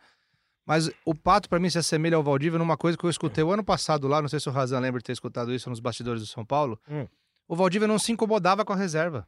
Mas 0.64 0.92
o 1.04 1.16
Pato, 1.16 1.50
para 1.50 1.60
mim, 1.60 1.72
se 1.72 1.80
assemelha 1.80 2.16
ao 2.16 2.22
Valdívia 2.22 2.60
numa 2.60 2.78
coisa 2.78 2.96
que 2.96 3.04
eu 3.04 3.10
escutei 3.10 3.44
o 3.44 3.52
ano 3.52 3.64
passado 3.64 4.08
lá, 4.08 4.22
não 4.22 4.30
sei 4.30 4.40
se 4.40 4.48
o 4.48 4.52
Razan 4.52 4.78
lembra 4.78 5.00
de 5.00 5.06
ter 5.06 5.14
escutado 5.14 5.52
isso 5.52 5.68
nos 5.68 5.80
bastidores 5.80 6.22
do 6.22 6.28
São 6.28 6.46
Paulo. 6.46 6.80
Hum. 6.88 7.08
O 7.48 7.56
Valdívia 7.56 7.88
não 7.88 7.98
se 7.98 8.12
incomodava 8.12 8.64
com 8.64 8.74
a 8.74 8.76
reserva. 8.76 9.28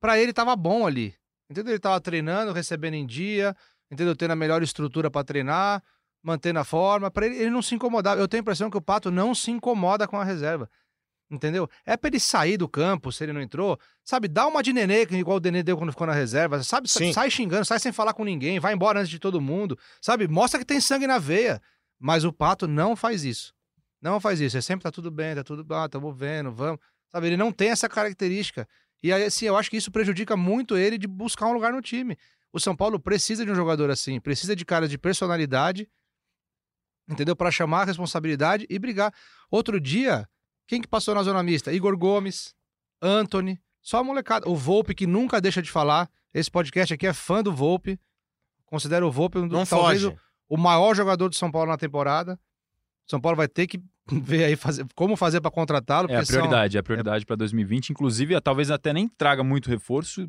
Para 0.00 0.18
ele 0.18 0.32
tava 0.32 0.56
bom 0.56 0.86
ali. 0.86 1.14
Entendeu? 1.50 1.74
Ele 1.74 1.80
tava 1.80 2.00
treinando, 2.00 2.54
recebendo 2.54 2.94
em 2.94 3.04
dia, 3.04 3.54
entendeu? 3.90 4.16
Tendo 4.16 4.30
a 4.30 4.36
melhor 4.36 4.62
estrutura 4.62 5.10
para 5.10 5.22
treinar, 5.22 5.82
mantendo 6.22 6.60
a 6.60 6.64
forma. 6.64 7.10
Para 7.10 7.26
ele, 7.26 7.36
ele 7.36 7.50
não 7.50 7.60
se 7.60 7.74
incomodava. 7.74 8.18
Eu 8.18 8.26
tenho 8.26 8.40
a 8.40 8.44
impressão 8.44 8.70
que 8.70 8.78
o 8.78 8.80
Pato 8.80 9.10
não 9.10 9.34
se 9.34 9.50
incomoda 9.50 10.08
com 10.08 10.16
a 10.16 10.24
reserva. 10.24 10.66
Entendeu? 11.30 11.70
É 11.86 11.96
pra 11.96 12.08
ele 12.08 12.18
sair 12.18 12.56
do 12.56 12.68
campo, 12.68 13.12
se 13.12 13.22
ele 13.22 13.32
não 13.32 13.40
entrou. 13.40 13.78
Sabe, 14.04 14.26
dá 14.26 14.46
uma 14.48 14.62
de 14.62 14.72
nenê, 14.72 15.02
igual 15.02 15.36
o 15.36 15.40
Nenê 15.40 15.62
deu 15.62 15.76
quando 15.76 15.92
ficou 15.92 16.06
na 16.06 16.12
reserva. 16.12 16.60
Sabe, 16.64 16.88
Sim. 16.88 17.12
sai 17.12 17.30
xingando, 17.30 17.64
sai 17.64 17.78
sem 17.78 17.92
falar 17.92 18.14
com 18.14 18.24
ninguém, 18.24 18.58
vai 18.58 18.74
embora 18.74 18.98
antes 18.98 19.10
de 19.10 19.20
todo 19.20 19.40
mundo. 19.40 19.78
Sabe, 20.02 20.26
mostra 20.26 20.58
que 20.58 20.66
tem 20.66 20.80
sangue 20.80 21.06
na 21.06 21.18
veia. 21.18 21.62
Mas 22.00 22.24
o 22.24 22.32
Pato 22.32 22.66
não 22.66 22.96
faz 22.96 23.24
isso. 23.24 23.54
Não 24.02 24.18
faz 24.18 24.40
isso. 24.40 24.56
É 24.56 24.60
sempre 24.60 24.82
tá 24.82 24.90
tudo 24.90 25.10
bem, 25.10 25.34
tá 25.34 25.44
tudo 25.44 25.62
bem, 25.62 25.78
ah, 25.78 25.88
tamo 25.88 26.12
vendo, 26.12 26.50
vamos. 26.50 26.80
Sabe, 27.12 27.28
ele 27.28 27.36
não 27.36 27.52
tem 27.52 27.70
essa 27.70 27.88
característica. 27.88 28.66
E 29.02 29.12
aí, 29.12 29.24
assim, 29.24 29.46
eu 29.46 29.56
acho 29.56 29.70
que 29.70 29.76
isso 29.76 29.90
prejudica 29.90 30.36
muito 30.36 30.76
ele 30.76 30.98
de 30.98 31.06
buscar 31.06 31.46
um 31.46 31.52
lugar 31.52 31.72
no 31.72 31.80
time. 31.80 32.18
O 32.52 32.58
São 32.58 32.74
Paulo 32.74 32.98
precisa 32.98 33.44
de 33.44 33.52
um 33.52 33.54
jogador 33.54 33.90
assim, 33.90 34.20
precisa 34.20 34.56
de 34.56 34.64
cara 34.64 34.88
de 34.88 34.98
personalidade, 34.98 35.88
entendeu? 37.08 37.36
Para 37.36 37.50
chamar 37.50 37.82
a 37.82 37.84
responsabilidade 37.84 38.66
e 38.68 38.78
brigar. 38.78 39.14
Outro 39.50 39.80
dia, 39.80 40.28
quem 40.70 40.80
que 40.80 40.86
passou 40.86 41.16
na 41.16 41.24
zona 41.24 41.42
mista? 41.42 41.72
Igor 41.72 41.98
Gomes, 41.98 42.54
Anthony, 43.02 43.58
só 43.82 43.98
a 43.98 44.04
molecada. 44.04 44.48
O 44.48 44.54
Volpe, 44.54 44.94
que 44.94 45.04
nunca 45.04 45.40
deixa 45.40 45.60
de 45.60 45.68
falar. 45.68 46.08
Esse 46.32 46.48
podcast 46.48 46.94
aqui 46.94 47.08
é 47.08 47.12
fã 47.12 47.42
do 47.42 47.52
Volpe. 47.52 47.98
Considero 48.66 49.08
o 49.08 49.10
Volpe 49.10 49.38
um 49.38 49.48
do, 49.48 49.56
Não 49.56 49.66
talvez 49.66 50.04
o, 50.04 50.16
o 50.48 50.56
maior 50.56 50.94
jogador 50.94 51.28
do 51.28 51.34
São 51.34 51.50
Paulo 51.50 51.68
na 51.72 51.76
temporada. 51.76 52.38
São 53.04 53.20
Paulo 53.20 53.36
vai 53.36 53.48
ter 53.48 53.66
que 53.66 53.82
ver 54.22 54.44
aí 54.44 54.54
fazer, 54.54 54.86
como 54.94 55.16
fazer 55.16 55.40
para 55.40 55.50
contratá-lo. 55.50 56.08
É 56.08 56.14
a 56.14 56.18
porque 56.18 56.26
são- 56.26 56.36
prioridade, 56.42 56.76
é 56.76 56.80
a 56.80 56.82
prioridade 56.84 57.26
para 57.26 57.34
2020. 57.34 57.90
Inclusive, 57.90 58.36
eh, 58.36 58.40
talvez 58.40 58.70
até 58.70 58.92
nem 58.92 59.08
traga 59.08 59.42
muito 59.42 59.68
reforço. 59.68 60.28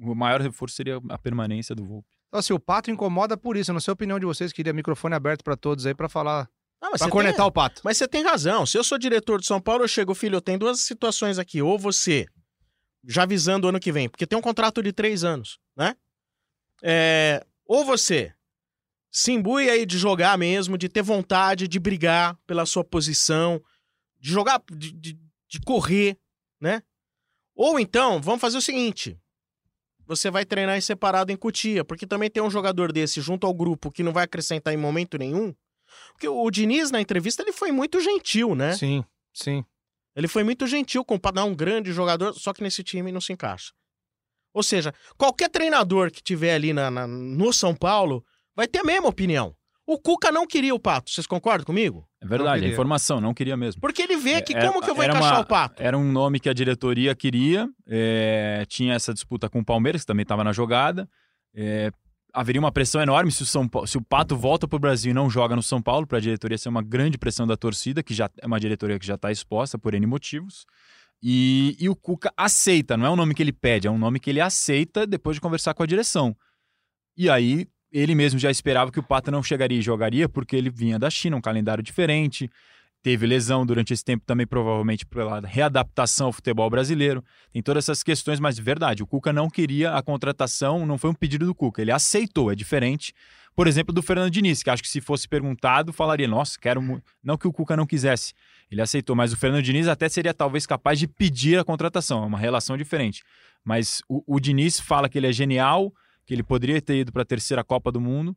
O 0.00 0.14
maior 0.14 0.40
reforço 0.40 0.74
seria 0.74 1.02
a 1.10 1.18
permanência 1.18 1.74
do 1.74 1.84
Volpe. 1.84 2.08
Então, 2.28 2.40
assim, 2.40 2.54
o 2.54 2.58
Pato 2.58 2.90
incomoda 2.90 3.36
por 3.36 3.58
isso. 3.58 3.70
Eu 3.70 3.74
não 3.74 3.80
sei 3.80 3.92
a 3.92 3.94
opinião 3.94 4.18
de 4.18 4.24
vocês, 4.24 4.54
queria 4.54 4.72
microfone 4.72 5.14
aberto 5.14 5.44
para 5.44 5.54
todos 5.54 5.84
aí 5.84 5.94
para 5.94 6.08
falar, 6.08 6.48
Ah, 6.82 6.90
você 6.90 7.08
cornetar 7.08 7.36
tem- 7.36 7.46
o 7.46 7.52
Pato. 7.52 7.80
Mas 7.84 7.96
você 7.96 8.08
tem 8.08 8.24
razão. 8.24 8.66
Se 8.66 8.76
eu 8.76 8.82
sou 8.82 8.98
diretor 8.98 9.40
de 9.40 9.46
São 9.46 9.60
Paulo, 9.60 9.84
eu 9.84 9.88
chego, 9.88 10.14
filho, 10.14 10.36
eu 10.36 10.40
tenho 10.40 10.58
duas 10.58 10.80
situações 10.80 11.38
aqui. 11.38 11.62
Ou 11.62 11.78
você, 11.78 12.26
já 13.04 13.24
visando 13.24 13.66
o 13.66 13.68
ano 13.68 13.78
que 13.78 13.92
vem, 13.92 14.08
porque 14.08 14.26
tem 14.26 14.36
um 14.36 14.42
contrato 14.42 14.82
de 14.82 14.92
três 14.92 15.22
anos, 15.22 15.60
né? 15.76 15.94
É, 16.82 17.46
ou 17.64 17.84
você 17.84 18.34
se 19.12 19.30
imbui 19.30 19.70
aí 19.70 19.86
de 19.86 19.96
jogar 19.96 20.36
mesmo, 20.36 20.76
de 20.76 20.88
ter 20.88 21.02
vontade 21.02 21.68
de 21.68 21.78
brigar 21.78 22.36
pela 22.46 22.66
sua 22.66 22.82
posição, 22.82 23.62
de 24.18 24.30
jogar, 24.30 24.60
de, 24.72 24.90
de, 24.92 25.18
de 25.48 25.60
correr, 25.60 26.18
né? 26.60 26.82
Ou 27.54 27.78
então, 27.78 28.20
vamos 28.20 28.40
fazer 28.40 28.58
o 28.58 28.62
seguinte: 28.62 29.16
você 30.04 30.30
vai 30.30 30.44
treinar 30.44 30.76
em 30.76 30.80
separado 30.80 31.30
em 31.30 31.36
Cutia, 31.36 31.84
porque 31.84 32.06
também 32.06 32.28
tem 32.28 32.42
um 32.42 32.50
jogador 32.50 32.90
desse 32.90 33.20
junto 33.20 33.46
ao 33.46 33.54
grupo 33.54 33.90
que 33.92 34.02
não 34.02 34.12
vai 34.12 34.24
acrescentar 34.24 34.74
em 34.74 34.76
momento 34.76 35.16
nenhum. 35.16 35.54
Porque 36.12 36.28
o 36.28 36.50
Diniz, 36.50 36.90
na 36.90 37.00
entrevista, 37.00 37.42
ele 37.42 37.52
foi 37.52 37.72
muito 37.72 38.00
gentil, 38.00 38.54
né? 38.54 38.72
Sim, 38.74 39.04
sim. 39.32 39.64
Ele 40.14 40.28
foi 40.28 40.44
muito 40.44 40.66
gentil 40.66 41.04
com 41.04 41.14
o 41.14 41.20
Padrão, 41.20 41.48
um 41.48 41.54
grande 41.54 41.92
jogador, 41.92 42.34
só 42.34 42.52
que 42.52 42.62
nesse 42.62 42.82
time 42.82 43.10
não 43.10 43.20
se 43.20 43.32
encaixa. 43.32 43.72
Ou 44.54 44.62
seja, 44.62 44.92
qualquer 45.16 45.48
treinador 45.48 46.10
que 46.10 46.22
tiver 46.22 46.54
ali 46.54 46.72
na, 46.74 46.90
na- 46.90 47.06
no 47.06 47.52
São 47.52 47.74
Paulo 47.74 48.22
vai 48.54 48.68
ter 48.68 48.80
a 48.80 48.84
mesma 48.84 49.08
opinião. 49.08 49.56
O 49.86 49.98
Cuca 49.98 50.30
não 50.30 50.46
queria 50.46 50.74
o 50.74 50.78
Pato, 50.78 51.10
vocês 51.10 51.26
concordam 51.26 51.64
comigo? 51.64 52.06
É 52.20 52.26
verdade, 52.26 52.64
a 52.64 52.68
informação, 52.68 53.20
não 53.20 53.34
queria 53.34 53.56
mesmo. 53.56 53.80
Porque 53.80 54.00
ele 54.02 54.16
vê 54.16 54.40
que 54.42 54.54
É, 54.54 54.66
como 54.66 54.80
que 54.82 54.88
eu 54.90 54.94
vou 54.94 55.02
era 55.02 55.12
encaixar 55.12 55.34
uma- 55.38 55.40
o 55.40 55.46
Pato? 55.46 55.82
Era 55.82 55.98
um 55.98 56.12
nome 56.12 56.38
que 56.38 56.48
a 56.48 56.52
diretoria 56.52 57.14
queria, 57.16 57.68
é, 57.88 58.64
tinha 58.68 58.94
essa 58.94 59.12
disputa 59.12 59.48
com 59.48 59.58
o 59.60 59.64
Palmeiras, 59.64 60.02
que 60.02 60.06
também 60.06 60.22
estava 60.22 60.44
na 60.44 60.52
jogada. 60.52 61.08
é, 61.54 61.90
haveria 62.32 62.60
uma 62.60 62.72
pressão 62.72 63.00
enorme 63.02 63.30
se 63.30 63.42
o, 63.42 63.46
São 63.46 63.68
Paulo, 63.68 63.86
se 63.86 63.98
o 63.98 64.02
Pato 64.02 64.36
volta 64.36 64.66
para 64.66 64.76
o 64.76 64.80
Brasil 64.80 65.10
e 65.10 65.14
não 65.14 65.28
joga 65.28 65.54
no 65.54 65.62
São 65.62 65.82
Paulo, 65.82 66.06
para 66.06 66.18
a 66.18 66.20
diretoria 66.20 66.56
ser 66.56 66.68
uma 66.68 66.82
grande 66.82 67.18
pressão 67.18 67.46
da 67.46 67.56
torcida, 67.56 68.02
que 68.02 68.14
já 68.14 68.30
é 68.40 68.46
uma 68.46 68.58
diretoria 68.58 68.98
que 68.98 69.06
já 69.06 69.14
está 69.14 69.30
exposta 69.30 69.78
por 69.78 69.94
N 69.94 70.06
motivos. 70.06 70.64
E, 71.22 71.76
e 71.78 71.88
o 71.88 71.94
Cuca 71.94 72.32
aceita, 72.36 72.96
não 72.96 73.06
é 73.06 73.10
um 73.10 73.16
nome 73.16 73.34
que 73.34 73.42
ele 73.42 73.52
pede, 73.52 73.86
é 73.86 73.90
um 73.90 73.98
nome 73.98 74.18
que 74.18 74.30
ele 74.30 74.40
aceita 74.40 75.06
depois 75.06 75.36
de 75.36 75.40
conversar 75.40 75.74
com 75.74 75.82
a 75.82 75.86
direção. 75.86 76.36
E 77.16 77.28
aí 77.30 77.66
ele 77.92 78.14
mesmo 78.14 78.38
já 78.38 78.50
esperava 78.50 78.90
que 78.90 78.98
o 78.98 79.02
Pato 79.02 79.30
não 79.30 79.42
chegaria 79.42 79.78
e 79.78 79.82
jogaria, 79.82 80.28
porque 80.28 80.56
ele 80.56 80.70
vinha 80.70 80.98
da 80.98 81.10
China, 81.10 81.36
um 81.36 81.40
calendário 81.40 81.82
diferente, 81.82 82.50
teve 83.02 83.26
lesão 83.26 83.66
durante 83.66 83.92
esse 83.92 84.04
tempo 84.04 84.24
também, 84.24 84.46
provavelmente 84.46 85.04
pela 85.04 85.40
readaptação 85.40 86.28
ao 86.28 86.32
futebol 86.32 86.70
brasileiro. 86.70 87.22
Tem 87.52 87.60
todas 87.60 87.84
essas 87.84 88.02
questões, 88.02 88.38
mas 88.38 88.56
de 88.56 88.62
verdade, 88.62 89.02
o 89.02 89.06
Cuca 89.06 89.32
não 89.32 89.50
queria 89.50 89.94
a 89.94 90.02
contratação, 90.02 90.86
não 90.86 90.96
foi 90.96 91.10
um 91.10 91.14
pedido 91.14 91.44
do 91.44 91.54
Cuca, 91.54 91.82
ele 91.82 91.90
aceitou, 91.90 92.52
é 92.52 92.54
diferente. 92.54 93.12
Por 93.54 93.66
exemplo, 93.66 93.92
do 93.92 94.02
Fernando 94.02 94.30
Diniz, 94.30 94.62
que 94.62 94.70
acho 94.70 94.82
que 94.82 94.88
se 94.88 95.00
fosse 95.00 95.28
perguntado, 95.28 95.92
falaria, 95.92 96.26
nossa, 96.26 96.58
quero. 96.58 97.02
Não 97.22 97.36
que 97.36 97.46
o 97.46 97.52
Cuca 97.52 97.76
não 97.76 97.86
quisesse, 97.86 98.32
ele 98.70 98.80
aceitou, 98.80 99.14
mas 99.14 99.32
o 99.32 99.36
Fernando 99.36 99.62
Diniz 99.62 99.88
até 99.88 100.08
seria 100.08 100.32
talvez 100.32 100.64
capaz 100.64 100.98
de 100.98 101.06
pedir 101.06 101.58
a 101.58 101.64
contratação, 101.64 102.22
é 102.22 102.26
uma 102.26 102.38
relação 102.38 102.76
diferente. 102.76 103.22
Mas 103.64 104.00
o, 104.08 104.22
o 104.26 104.40
Diniz 104.40 104.80
fala 104.80 105.08
que 105.08 105.18
ele 105.18 105.26
é 105.26 105.32
genial, 105.32 105.92
que 106.24 106.32
ele 106.32 106.42
poderia 106.42 106.80
ter 106.80 106.96
ido 106.96 107.12
para 107.12 107.22
a 107.22 107.26
terceira 107.26 107.62
Copa 107.62 107.92
do 107.92 108.00
Mundo, 108.00 108.34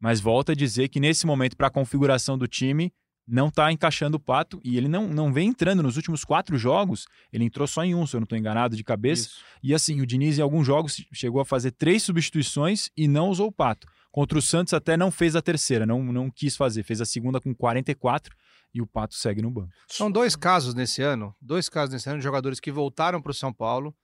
mas 0.00 0.20
volta 0.20 0.52
a 0.52 0.54
dizer 0.54 0.88
que 0.88 1.00
nesse 1.00 1.26
momento, 1.26 1.56
para 1.56 1.68
a 1.68 1.70
configuração 1.70 2.36
do 2.36 2.46
time, 2.46 2.92
não 3.28 3.48
está 3.48 3.70
encaixando 3.70 4.16
o 4.16 4.20
Pato 4.20 4.58
e 4.64 4.78
ele 4.78 4.88
não, 4.88 5.06
não 5.06 5.32
vem 5.32 5.50
entrando 5.50 5.82
nos 5.82 5.96
últimos 5.96 6.24
quatro 6.24 6.56
jogos. 6.56 7.06
Ele 7.30 7.44
entrou 7.44 7.66
só 7.66 7.84
em 7.84 7.94
um, 7.94 8.06
se 8.06 8.16
eu 8.16 8.20
não 8.20 8.24
estou 8.24 8.38
enganado 8.38 8.74
de 8.74 8.82
cabeça. 8.82 9.28
Isso. 9.28 9.44
E 9.62 9.74
assim, 9.74 10.00
o 10.00 10.06
Diniz 10.06 10.38
em 10.38 10.42
alguns 10.42 10.66
jogos 10.66 11.04
chegou 11.12 11.40
a 11.40 11.44
fazer 11.44 11.72
três 11.72 12.02
substituições 12.02 12.88
e 12.96 13.06
não 13.06 13.28
usou 13.28 13.48
o 13.48 13.52
Pato. 13.52 13.86
Contra 14.10 14.38
o 14.38 14.42
Santos 14.42 14.72
até 14.72 14.96
não 14.96 15.10
fez 15.10 15.36
a 15.36 15.42
terceira, 15.42 15.84
não, 15.84 16.02
não 16.02 16.30
quis 16.30 16.56
fazer. 16.56 16.82
Fez 16.82 17.00
a 17.00 17.04
segunda 17.04 17.40
com 17.40 17.54
44 17.54 18.34
e 18.72 18.80
o 18.80 18.86
Pato 18.86 19.14
segue 19.14 19.42
no 19.42 19.50
banco. 19.50 19.72
São 19.86 20.10
dois 20.10 20.34
casos 20.34 20.74
nesse 20.74 21.02
ano, 21.02 21.36
dois 21.40 21.68
casos 21.68 21.92
nesse 21.92 22.08
ano 22.08 22.18
de 22.18 22.24
jogadores 22.24 22.58
que 22.58 22.72
voltaram 22.72 23.20
para 23.20 23.30
o 23.30 23.34
São 23.34 23.52
Paulo 23.52 23.94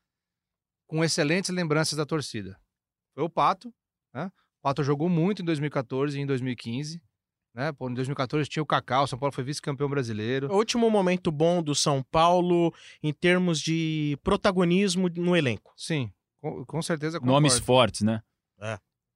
com 0.86 1.02
excelentes 1.02 1.50
lembranças 1.50 1.96
da 1.96 2.04
torcida. 2.04 2.58
Foi 3.14 3.24
o 3.24 3.30
Pato, 3.30 3.72
né? 4.12 4.26
O 4.58 4.62
Pato 4.62 4.82
jogou 4.82 5.08
muito 5.08 5.42
em 5.42 5.44
2014 5.44 6.18
e 6.18 6.22
em 6.22 6.26
2015, 6.26 7.02
né? 7.54 7.72
Pô, 7.72 7.88
em 7.88 7.94
2014 7.94 8.48
tinha 8.48 8.62
o 8.62 8.66
Kaká, 8.66 9.02
o 9.02 9.06
São 9.06 9.18
Paulo 9.18 9.32
foi 9.32 9.44
vice-campeão 9.44 9.88
brasileiro. 9.88 10.52
O 10.52 10.56
último 10.56 10.90
momento 10.90 11.30
bom 11.30 11.62
do 11.62 11.74
São 11.74 12.02
Paulo 12.02 12.74
em 13.02 13.12
termos 13.12 13.60
de 13.60 14.18
protagonismo 14.22 15.08
no 15.16 15.36
elenco. 15.36 15.72
Sim, 15.76 16.10
com, 16.40 16.64
com 16.64 16.82
certeza 16.82 17.18
concordo. 17.20 17.32
Nomes 17.32 17.58
fortes, 17.58 18.02
né? 18.02 18.22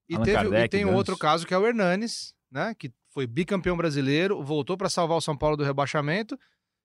E, 0.09 0.14
Allan 0.14 0.24
teve, 0.24 0.31
e 0.31 0.42
Kardec, 0.42 0.68
tem 0.70 0.85
um 0.85 0.88
Ganso. 0.88 0.98
outro 0.98 1.18
caso 1.18 1.46
que 1.46 1.53
é 1.53 1.59
o 1.59 1.66
Hernanes, 1.66 2.35
né? 2.51 2.74
Que 2.79 2.92
foi 3.11 3.27
bicampeão 3.27 3.77
brasileiro, 3.77 4.42
voltou 4.42 4.77
para 4.77 4.88
salvar 4.88 5.18
o 5.18 5.20
São 5.20 5.37
Paulo 5.37 5.57
do 5.57 5.64
rebaixamento 5.64 6.38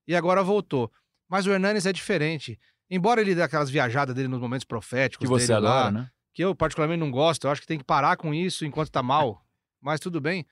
e 0.07 0.15
agora 0.15 0.43
voltou. 0.43 0.91
Mas 1.29 1.45
o 1.45 1.51
Hernanes 1.51 1.85
é 1.85 1.93
diferente. 1.93 2.59
Embora 2.89 3.21
ele 3.21 3.33
dê 3.33 3.41
aquelas 3.41 3.69
viajadas 3.69 4.13
dele 4.13 4.27
nos 4.27 4.41
momentos 4.41 4.65
proféticos 4.65 5.25
Que 5.25 5.29
você 5.29 5.47
dele 5.47 5.61
lá, 5.61 5.87
adora, 5.87 5.91
né? 5.91 6.09
que 6.33 6.43
eu 6.43 6.53
particularmente 6.53 6.99
não 6.99 7.11
gosto, 7.11 7.45
eu 7.45 7.51
acho 7.51 7.61
que 7.61 7.67
tem 7.67 7.77
que 7.77 7.83
parar 7.83 8.17
com 8.17 8.33
isso 8.33 8.65
enquanto 8.65 8.91
tá 8.91 9.01
mal, 9.01 9.45
mas 9.81 9.99
tudo 9.99 10.19
bem. 10.19 10.45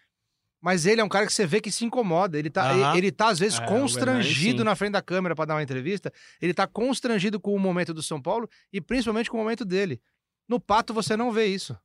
Mas 0.62 0.86
ele 0.86 1.02
é 1.02 1.04
um 1.04 1.10
cara 1.10 1.26
que 1.26 1.34
você 1.34 1.46
vê 1.48 1.60
que 1.60 1.72
se 1.72 1.84
incomoda, 1.84 2.38
ele 2.38 2.50
tá, 2.50 2.74
ele, 2.74 2.98
ele 3.00 3.12
tá 3.12 3.30
às 3.30 3.40
vezes 3.40 3.60
É, 3.60 3.66
constrangido 3.66 4.64
na 4.64 4.76
frente 4.76 4.92
da 4.94 5.02
câmera 5.02 5.36
para 5.36 5.46
dar 5.46 5.56
uma 5.56 5.64
entrevista, 5.64 6.14
ele 6.40 6.54
tá 6.54 6.68
constrangido 6.68 7.40
com 7.40 7.56
o 7.56 7.60
momento 7.60 7.94
do 7.94 8.04
São 8.04 8.22
Paulo 8.22 8.48
e 8.72 8.80
principalmente 8.80 9.30
com 9.30 9.38
o 9.38 9.40
momento 9.40 9.66
dele. 9.66 10.00
No 10.48 10.60
Pato 10.60 10.94
você 10.94 11.18
não 11.18 11.32
vê 11.32 11.48
isso. 11.48 11.76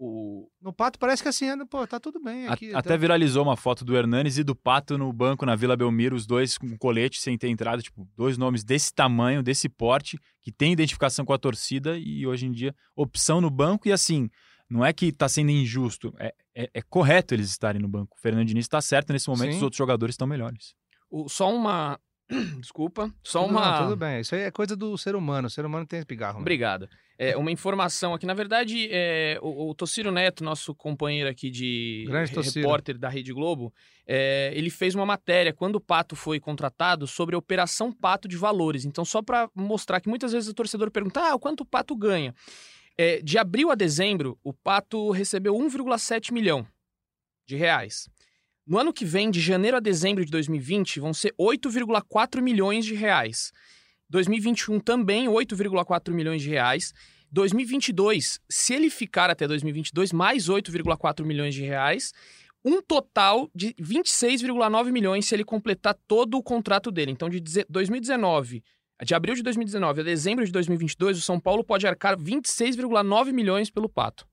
O... 0.00 0.48
No 0.60 0.72
Pato 0.72 0.96
parece 0.96 1.22
que 1.22 1.28
assim, 1.28 1.46
pô, 1.66 1.84
tá 1.84 1.98
tudo 1.98 2.22
bem 2.22 2.46
aqui. 2.46 2.72
Até 2.72 2.90
tá- 2.90 2.96
viralizou 2.96 3.42
uma 3.42 3.56
foto 3.56 3.84
do 3.84 3.96
Hernanes 3.96 4.38
e 4.38 4.44
do 4.44 4.54
Pato 4.54 4.96
no 4.96 5.12
banco 5.12 5.44
na 5.44 5.56
Vila 5.56 5.76
Belmiro, 5.76 6.14
os 6.14 6.24
dois 6.24 6.56
com 6.56 6.76
colete 6.78 7.20
sem 7.20 7.36
ter 7.36 7.48
entrado, 7.48 7.82
tipo, 7.82 8.08
dois 8.16 8.38
nomes 8.38 8.62
desse 8.62 8.94
tamanho, 8.94 9.42
desse 9.42 9.68
porte, 9.68 10.16
que 10.40 10.52
tem 10.52 10.72
identificação 10.72 11.24
com 11.24 11.32
a 11.32 11.38
torcida 11.38 11.98
e 11.98 12.24
hoje 12.24 12.46
em 12.46 12.52
dia 12.52 12.72
opção 12.94 13.40
no 13.40 13.50
banco 13.50 13.88
e 13.88 13.92
assim, 13.92 14.30
não 14.68 14.84
é 14.84 14.92
que 14.92 15.10
tá 15.12 15.28
sendo 15.28 15.50
injusto, 15.50 16.14
é, 16.18 16.34
é- 16.54 16.70
é 16.74 16.82
correto 16.82 17.34
eles 17.34 17.48
estarem 17.50 17.80
no 17.80 17.88
banco. 17.88 18.16
O 18.16 18.20
Fernando 18.20 18.46
Diniz 18.46 18.64
está 18.64 18.80
certo 18.80 19.12
nesse 19.12 19.28
momento, 19.28 19.50
Sim. 19.52 19.56
os 19.58 19.62
outros 19.62 19.78
jogadores 19.78 20.14
estão 20.14 20.26
melhores. 20.26 20.74
o- 21.10 21.28
Só 21.28 21.54
uma. 21.54 21.98
Desculpa. 22.60 23.10
Só 23.24 23.42
Tudo, 23.42 23.50
uma. 23.52 23.70
não, 23.80 23.84
tudo 23.88 23.96
bem, 23.96 24.20
isso 24.20 24.34
aí 24.34 24.42
é 24.42 24.50
coisa 24.50 24.76
do 24.76 24.96
ser 24.98 25.16
humano, 25.16 25.46
o 25.46 25.50
ser 25.50 25.64
humano 25.64 25.86
tem 25.86 26.02
pigarro. 26.04 26.34
né? 26.34 26.40
Obrigado. 26.42 26.86
É, 27.20 27.36
uma 27.36 27.50
informação 27.50 28.14
aqui. 28.14 28.26
Na 28.26 28.34
verdade, 28.34 28.88
é, 28.92 29.38
o, 29.42 29.70
o 29.70 29.74
Tociro 29.74 30.12
Neto, 30.12 30.44
nosso 30.44 30.72
companheiro 30.74 31.28
aqui 31.28 31.50
de 31.50 32.06
repórter 32.54 32.96
da 32.96 33.08
Rede 33.08 33.32
Globo, 33.32 33.72
é, 34.06 34.52
ele 34.54 34.70
fez 34.70 34.94
uma 34.94 35.04
matéria 35.04 35.52
quando 35.52 35.76
o 35.76 35.80
Pato 35.80 36.14
foi 36.14 36.38
contratado 36.38 37.08
sobre 37.08 37.34
a 37.34 37.38
Operação 37.38 37.90
Pato 37.92 38.28
de 38.28 38.36
Valores. 38.36 38.84
Então, 38.84 39.04
só 39.04 39.20
para 39.20 39.50
mostrar 39.52 40.00
que 40.00 40.08
muitas 40.08 40.30
vezes 40.32 40.48
o 40.48 40.54
torcedor 40.54 40.90
pergunta: 40.92 41.20
ah, 41.32 41.36
quanto 41.40 41.62
o 41.62 41.66
Pato 41.66 41.96
ganha? 41.96 42.32
É, 43.00 43.22
de 43.22 43.38
abril 43.38 43.70
a 43.70 43.76
dezembro, 43.76 44.36
o 44.42 44.52
Pato 44.52 45.12
recebeu 45.12 45.54
1,7 45.54 46.32
milhão 46.32 46.66
de 47.46 47.54
reais. 47.54 48.08
No 48.66 48.76
ano 48.76 48.92
que 48.92 49.04
vem, 49.04 49.30
de 49.30 49.40
janeiro 49.40 49.76
a 49.76 49.80
dezembro 49.80 50.24
de 50.24 50.32
2020, 50.32 50.98
vão 50.98 51.14
ser 51.14 51.32
8,4 51.38 52.42
milhões 52.42 52.84
de 52.84 52.94
reais. 52.94 53.52
2021 54.10 54.80
também 54.80 55.28
8,4 55.28 56.12
milhões 56.12 56.42
de 56.42 56.48
reais. 56.48 56.92
2022, 57.30 58.40
se 58.50 58.74
ele 58.74 58.90
ficar 58.90 59.30
até 59.30 59.46
2022, 59.46 60.12
mais 60.12 60.48
8,4 60.48 61.24
milhões 61.24 61.54
de 61.54 61.62
reais. 61.62 62.12
um 62.64 62.82
total 62.82 63.48
de 63.54 63.72
26,9 63.74 64.90
milhões 64.90 65.24
se 65.24 65.34
ele 65.34 65.44
completar 65.44 65.96
todo 66.08 66.36
o 66.36 66.42
contrato 66.42 66.90
dele. 66.90 67.12
Então, 67.12 67.30
de 67.30 67.40
2019, 67.68 68.64
de 69.04 69.14
abril 69.14 69.34
de 69.34 69.42
2019 69.42 70.00
a 70.00 70.04
dezembro 70.04 70.44
de 70.44 70.52
2022, 70.52 71.18
o 71.18 71.20
São 71.20 71.38
Paulo 71.38 71.62
pode 71.64 71.86
arcar 71.86 72.16
26,9 72.16 73.32
milhões 73.32 73.70
pelo 73.70 73.88
Pato. 73.88 74.26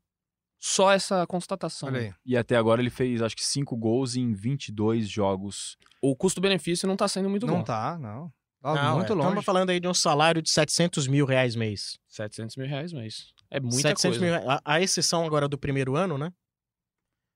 Só 0.60 0.92
essa 0.92 1.28
constatação. 1.28 1.90
Olha 1.90 2.00
aí. 2.00 2.14
E 2.26 2.36
até 2.36 2.56
agora 2.56 2.82
ele 2.82 2.90
fez, 2.90 3.22
acho 3.22 3.36
que, 3.36 3.46
5 3.46 3.76
gols 3.78 4.16
em 4.16 4.34
22 4.34 5.08
jogos. 5.08 5.78
O 6.02 6.16
custo-benefício 6.16 6.88
não 6.88 6.96
tá 6.96 7.08
sendo 7.08 7.30
muito 7.30 7.46
Não 7.46 7.58
bom. 7.58 7.64
tá, 7.64 8.00
não. 8.00 8.32
Tá 8.62 8.74
Não, 8.74 8.96
muito 8.98 9.12
é, 9.12 9.16
longe. 9.16 9.28
Estamos 9.28 9.46
falando 9.46 9.70
aí 9.70 9.80
de 9.80 9.88
um 9.88 9.94
salário 9.94 10.42
de 10.42 10.50
700 10.50 11.08
mil 11.08 11.26
reais 11.26 11.56
mês. 11.56 12.00
700 12.08 12.56
mil 12.56 12.66
reais, 12.68 12.92
mas 12.92 13.32
é 13.52 13.60
muita 13.60 13.90
700 13.90 14.18
coisa. 14.18 14.40
mil, 14.40 14.50
a, 14.50 14.60
a 14.66 14.82
exceção 14.82 15.24
agora 15.24 15.48
do 15.48 15.56
primeiro 15.58 15.96
ano, 15.96 16.18
né? 16.18 16.32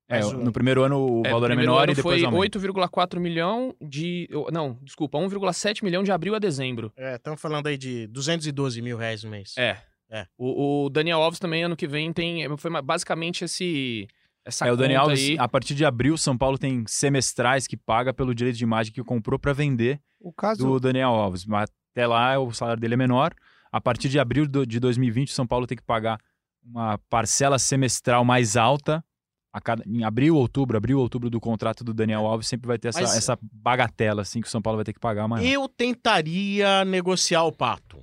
É, 0.09 0.25
o- 0.25 0.33
no 0.43 0.51
primeiro 0.51 0.83
ano 0.83 1.19
o 1.21 1.25
É, 1.25 1.29
valor 1.31 1.51
é 1.51 1.55
menor 1.55 1.83
ano 1.83 1.91
e 1.91 1.95
depois 1.95 2.19
foi 2.19 2.25
aumenta. 2.25 2.57
8,4 2.59 3.19
milhão 3.19 3.75
de... 3.79 4.27
Não, 4.51 4.77
desculpa, 4.81 5.17
1,7 5.19 5.83
milhão 5.83 6.03
de 6.03 6.11
abril 6.11 6.33
a 6.35 6.39
dezembro. 6.39 6.91
É, 6.97 7.15
estamos 7.15 7.39
falando 7.39 7.67
aí 7.67 7.77
de 7.77 8.07
212 8.07 8.81
mil 8.81 8.97
reais 8.97 9.23
no 9.23 9.29
mês. 9.29 9.53
É. 9.57 9.77
É. 10.11 10.25
O, 10.37 10.85
o 10.85 10.89
Daniel 10.89 11.21
Alves 11.21 11.39
também, 11.39 11.63
ano 11.63 11.75
que 11.75 11.87
vem, 11.87 12.11
tem. 12.11 12.57
Foi 12.57 12.71
basicamente 12.81 13.43
esse. 13.45 14.07
Essa 14.43 14.67
É, 14.67 14.71
o 14.71 14.75
Daniel 14.75 15.01
Alves, 15.03 15.19
aí. 15.19 15.37
a 15.37 15.47
partir 15.47 15.75
de 15.75 15.85
abril, 15.85 16.17
São 16.17 16.35
Paulo 16.35 16.57
tem 16.57 16.83
semestrais 16.87 17.67
que 17.67 17.77
paga 17.77 18.11
pelo 18.11 18.33
direito 18.33 18.55
de 18.57 18.63
imagem 18.63 18.91
que 18.91 19.03
comprou 19.03 19.37
para 19.37 19.53
vender 19.53 19.99
O 20.19 20.33
caso. 20.33 20.65
do 20.65 20.79
Daniel 20.79 21.09
Alves. 21.09 21.45
Mas 21.45 21.69
até 21.93 22.07
lá 22.07 22.39
o 22.39 22.51
salário 22.51 22.81
dele 22.81 22.95
é 22.95 22.97
menor. 22.97 23.35
A 23.71 23.79
partir 23.79 24.09
de 24.09 24.17
abril 24.17 24.47
de 24.47 24.79
2020, 24.79 25.31
São 25.31 25.45
Paulo 25.45 25.67
tem 25.67 25.77
que 25.77 25.83
pagar 25.83 26.17
uma 26.65 26.97
parcela 27.07 27.59
semestral 27.59 28.25
mais 28.25 28.57
alta. 28.57 29.03
A 29.51 29.59
cada, 29.59 29.83
em 29.87 30.03
abril, 30.03 30.35
outubro, 30.35 30.77
abril, 30.77 30.99
outubro 30.99 31.29
do 31.29 31.39
contrato 31.39 31.83
do 31.83 31.93
Daniel 31.93 32.25
Alves, 32.25 32.47
sempre 32.47 32.67
vai 32.67 32.77
ter 32.77 32.89
essa, 32.89 33.01
Mas- 33.01 33.17
essa 33.17 33.37
bagatela 33.41 34.21
assim 34.21 34.41
que 34.41 34.47
o 34.47 34.51
São 34.51 34.61
Paulo 34.61 34.77
vai 34.77 34.85
ter 34.85 34.93
que 34.93 34.99
pagar 34.99 35.27
maior. 35.27 35.43
Eu 35.45 35.67
tentaria 35.67 36.85
negociar 36.85 37.43
o 37.43 37.51
Pato. 37.51 37.99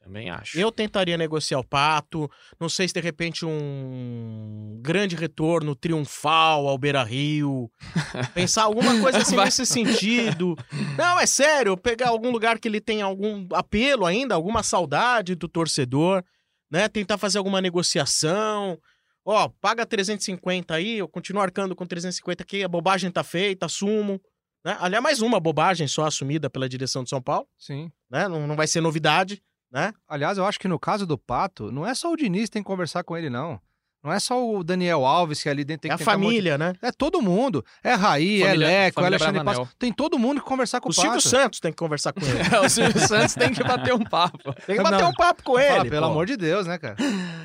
Também 0.00 0.30
acho. 0.30 0.58
Eu 0.58 0.72
tentaria 0.72 1.18
negociar 1.18 1.58
o 1.58 1.64
Pato. 1.64 2.30
Não 2.58 2.66
sei 2.68 2.88
se 2.88 2.94
de 2.94 3.00
repente 3.00 3.44
um 3.44 4.78
grande 4.80 5.14
retorno 5.14 5.74
triunfal 5.74 6.66
ao 6.66 6.78
Beira 6.78 7.02
Rio. 7.02 7.70
Pensar 8.32 8.62
alguma 8.62 8.98
coisa 9.00 9.18
assim 9.18 9.36
nesse 9.36 9.66
sentido. 9.66 10.56
Não, 10.96 11.20
é 11.20 11.26
sério. 11.26 11.76
Pegar 11.76 12.08
algum 12.08 12.30
lugar 12.30 12.58
que 12.58 12.68
ele 12.68 12.80
tenha 12.80 13.04
algum 13.04 13.46
apelo 13.52 14.06
ainda, 14.06 14.34
alguma 14.34 14.62
saudade 14.62 15.34
do 15.34 15.46
torcedor, 15.46 16.24
né? 16.70 16.88
Tentar 16.88 17.18
fazer 17.18 17.36
alguma 17.36 17.60
negociação. 17.60 18.78
Ó, 19.30 19.46
paga 19.60 19.84
350 19.84 20.74
aí, 20.74 20.96
eu 20.96 21.06
continuo 21.06 21.42
arcando 21.42 21.76
com 21.76 21.84
350 21.84 22.42
aqui, 22.42 22.64
a 22.64 22.68
bobagem 22.68 23.10
tá 23.10 23.22
feita, 23.22 23.66
assumo. 23.66 24.18
Né? 24.64 24.74
Aliás, 24.80 25.02
mais 25.02 25.20
uma 25.20 25.38
bobagem 25.38 25.86
só 25.86 26.06
assumida 26.06 26.48
pela 26.48 26.66
direção 26.66 27.04
de 27.04 27.10
São 27.10 27.20
Paulo, 27.20 27.46
Sim. 27.58 27.92
né? 28.10 28.26
Não, 28.26 28.46
não 28.46 28.56
vai 28.56 28.66
ser 28.66 28.80
novidade, 28.80 29.42
né? 29.70 29.92
Aliás, 30.08 30.38
eu 30.38 30.46
acho 30.46 30.58
que 30.58 30.66
no 30.66 30.78
caso 30.78 31.06
do 31.06 31.18
Pato, 31.18 31.70
não 31.70 31.86
é 31.86 31.94
só 31.94 32.10
o 32.10 32.16
Diniz 32.16 32.44
que 32.44 32.52
tem 32.52 32.62
que 32.62 32.66
conversar 32.66 33.04
com 33.04 33.14
ele, 33.18 33.28
não. 33.28 33.60
Não 34.02 34.12
é 34.12 34.20
só 34.20 34.48
o 34.48 34.62
Daniel 34.62 35.04
Alves 35.04 35.42
que 35.42 35.48
ali 35.48 35.64
dentro 35.64 35.82
tem 35.82 35.90
é 35.90 35.96
que 35.96 36.02
a 36.02 36.04
família, 36.04 36.56
né? 36.56 36.68
monte- 36.68 36.78
É 36.82 36.92
todo 36.92 37.20
mundo. 37.20 37.64
É 37.82 37.94
Raí, 37.94 38.40
Família- 38.42 38.66
é 38.66 38.84
Leco, 38.84 39.00
é 39.00 39.06
Alexandre 39.06 39.32
Bravanel. 39.42 39.64
Passo. 39.64 39.76
Tem 39.76 39.92
todo 39.92 40.18
mundo 40.18 40.40
que 40.40 40.46
conversar 40.46 40.80
com 40.80 40.88
O 40.88 40.90
o, 40.90 40.94
Silvio 40.94 41.12
Pato. 41.14 41.28
Santos 41.28 41.58
tem 41.60 41.72
que 41.72 41.76
conversar 41.78 42.12
com 42.12 42.20
ele. 42.24 42.64
o 42.64 42.68
Silvio 42.68 43.00
Santos 43.00 43.34
tem 43.34 43.52
que 43.52 43.62
bater 43.64 43.92
um 43.92 44.04
papo. 44.04 44.54
Tem 44.66 44.76
que 44.76 44.82
bater 44.82 45.02
Não. 45.02 45.10
um 45.10 45.14
papo 45.14 45.42
com 45.42 45.54
Fala, 45.54 45.80
ele. 45.80 45.90
pelo 45.90 46.06
pô. 46.06 46.12
amor 46.12 46.26
de 46.26 46.36
Deus, 46.36 46.66
né, 46.66 46.78
cara? 46.78 46.96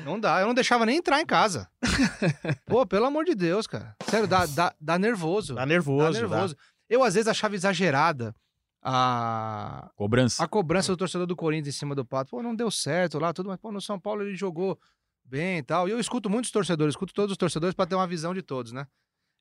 Não 0.04 0.18
dá. 0.20 0.40
Eu 0.40 0.46
não 0.46 0.54
deixava 0.54 0.86
nem 0.86 0.98
entrar 0.98 1.20
em 1.20 1.26
casa. 1.26 1.68
Pô, 2.66 2.86
pelo 2.86 3.06
amor 3.06 3.24
de 3.24 3.34
Deus, 3.34 3.66
cara. 3.66 3.96
Sério, 4.08 4.26
dá, 4.28 4.46
dá, 4.46 4.72
dá 4.80 4.98
nervoso. 4.98 5.54
Tá 5.56 5.66
nervoso. 5.66 6.12
Dá 6.12 6.20
nervoso. 6.20 6.56
Eu, 6.88 7.02
às 7.02 7.14
vezes, 7.14 7.26
achava 7.28 7.54
exagerada 7.54 8.34
a, 8.82 9.90
Cobrança. 9.96 10.44
a 10.44 10.48
cobrança 10.48 10.92
do 10.92 10.96
torcedor 10.96 11.26
do 11.26 11.34
Corinthians 11.34 11.74
em 11.74 11.78
cima 11.78 11.94
do 11.94 12.04
Pato. 12.04 12.30
Pô, 12.30 12.42
não 12.42 12.54
deu 12.54 12.70
certo 12.70 13.18
lá, 13.18 13.32
tudo, 13.32 13.48
mas, 13.48 13.58
pô, 13.58 13.72
no 13.72 13.80
São 13.80 13.98
Paulo 13.98 14.22
ele 14.22 14.34
jogou 14.36 14.78
bem 15.24 15.58
e 15.58 15.62
tal. 15.62 15.88
E 15.88 15.92
eu 15.92 15.98
escuto 15.98 16.28
muitos 16.28 16.50
torcedores, 16.50 16.92
escuto 16.92 17.14
todos 17.14 17.32
os 17.32 17.38
torcedores 17.38 17.74
para 17.74 17.86
ter 17.86 17.94
uma 17.94 18.06
visão 18.06 18.34
de 18.34 18.42
todos, 18.42 18.72
né? 18.72 18.86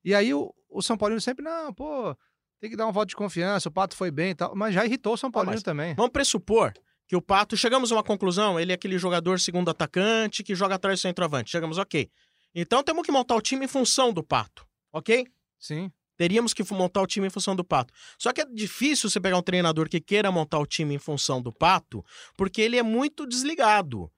E 0.04 0.14
aí 0.14 0.34
o, 0.34 0.54
o 0.70 0.82
São 0.82 0.98
Paulino 0.98 1.22
sempre, 1.22 1.44
não, 1.44 1.74
pô, 1.74 2.16
tem 2.60 2.70
que 2.70 2.76
dar 2.76 2.88
um 2.88 2.92
voto 2.92 3.10
de 3.10 3.16
confiança, 3.16 3.70
o 3.70 3.72
Pato 3.72 3.96
foi 3.96 4.12
bem 4.12 4.32
e 4.32 4.36
tal. 4.36 4.56
Mas 4.56 4.74
já 4.74 4.86
irritou 4.86 5.14
o 5.14 5.18
São 5.18 5.32
Paulino 5.32 5.54
mas- 5.54 5.64
também. 5.64 5.94
Vamos 5.96 6.12
pressupor 6.12 6.74
que 7.08 7.16
o 7.16 7.22
Pato, 7.22 7.58
chegamos 7.58 7.92
a 7.92 7.96
uma 7.96 8.04
conclusão, 8.04 8.60
ele 8.60 8.72
é 8.72 8.76
aquele 8.76 8.98
jogador 8.98 9.40
segundo 9.40 9.70
atacante 9.70 10.44
que 10.44 10.56
joga 10.56 10.76
atrás 10.76 11.00
do 11.00 11.02
centroavante. 11.02 11.52
Chegamos, 11.52 11.78
ok. 11.78 12.10
Então 12.56 12.84
temos 12.84 13.06
que 13.06 13.12
montar 13.12 13.36
o 13.36 13.42
time 13.42 13.66
em 13.66 13.68
função 13.68 14.14
do 14.14 14.24
Pato, 14.24 14.66
ok? 14.92 15.28
Sim. 15.60 15.92
Teríamos 16.16 16.54
que 16.54 16.64
montar 16.74 17.02
o 17.02 17.08
time 17.08 17.28
em 17.28 17.30
função 17.30 17.56
do 17.56 17.64
Pato. 17.64 17.94
Só 18.20 18.32
que 18.32 18.42
é 18.42 18.46
difícil 18.46 19.10
você 19.10 19.20
pegar 19.20 19.38
um 19.38 19.42
treinador 19.42 19.90
que 19.90 20.00
queira 20.00 20.32
montar 20.32 20.60
o 20.60 20.66
time 20.66 20.94
em 20.94 21.00
função 21.00 21.42
do 21.42 21.52
Pato, 21.52 22.06
porque 22.38 22.62
ele 22.62 22.78
é 22.78 22.84
muito 22.84 23.26
desligado. 23.26 24.12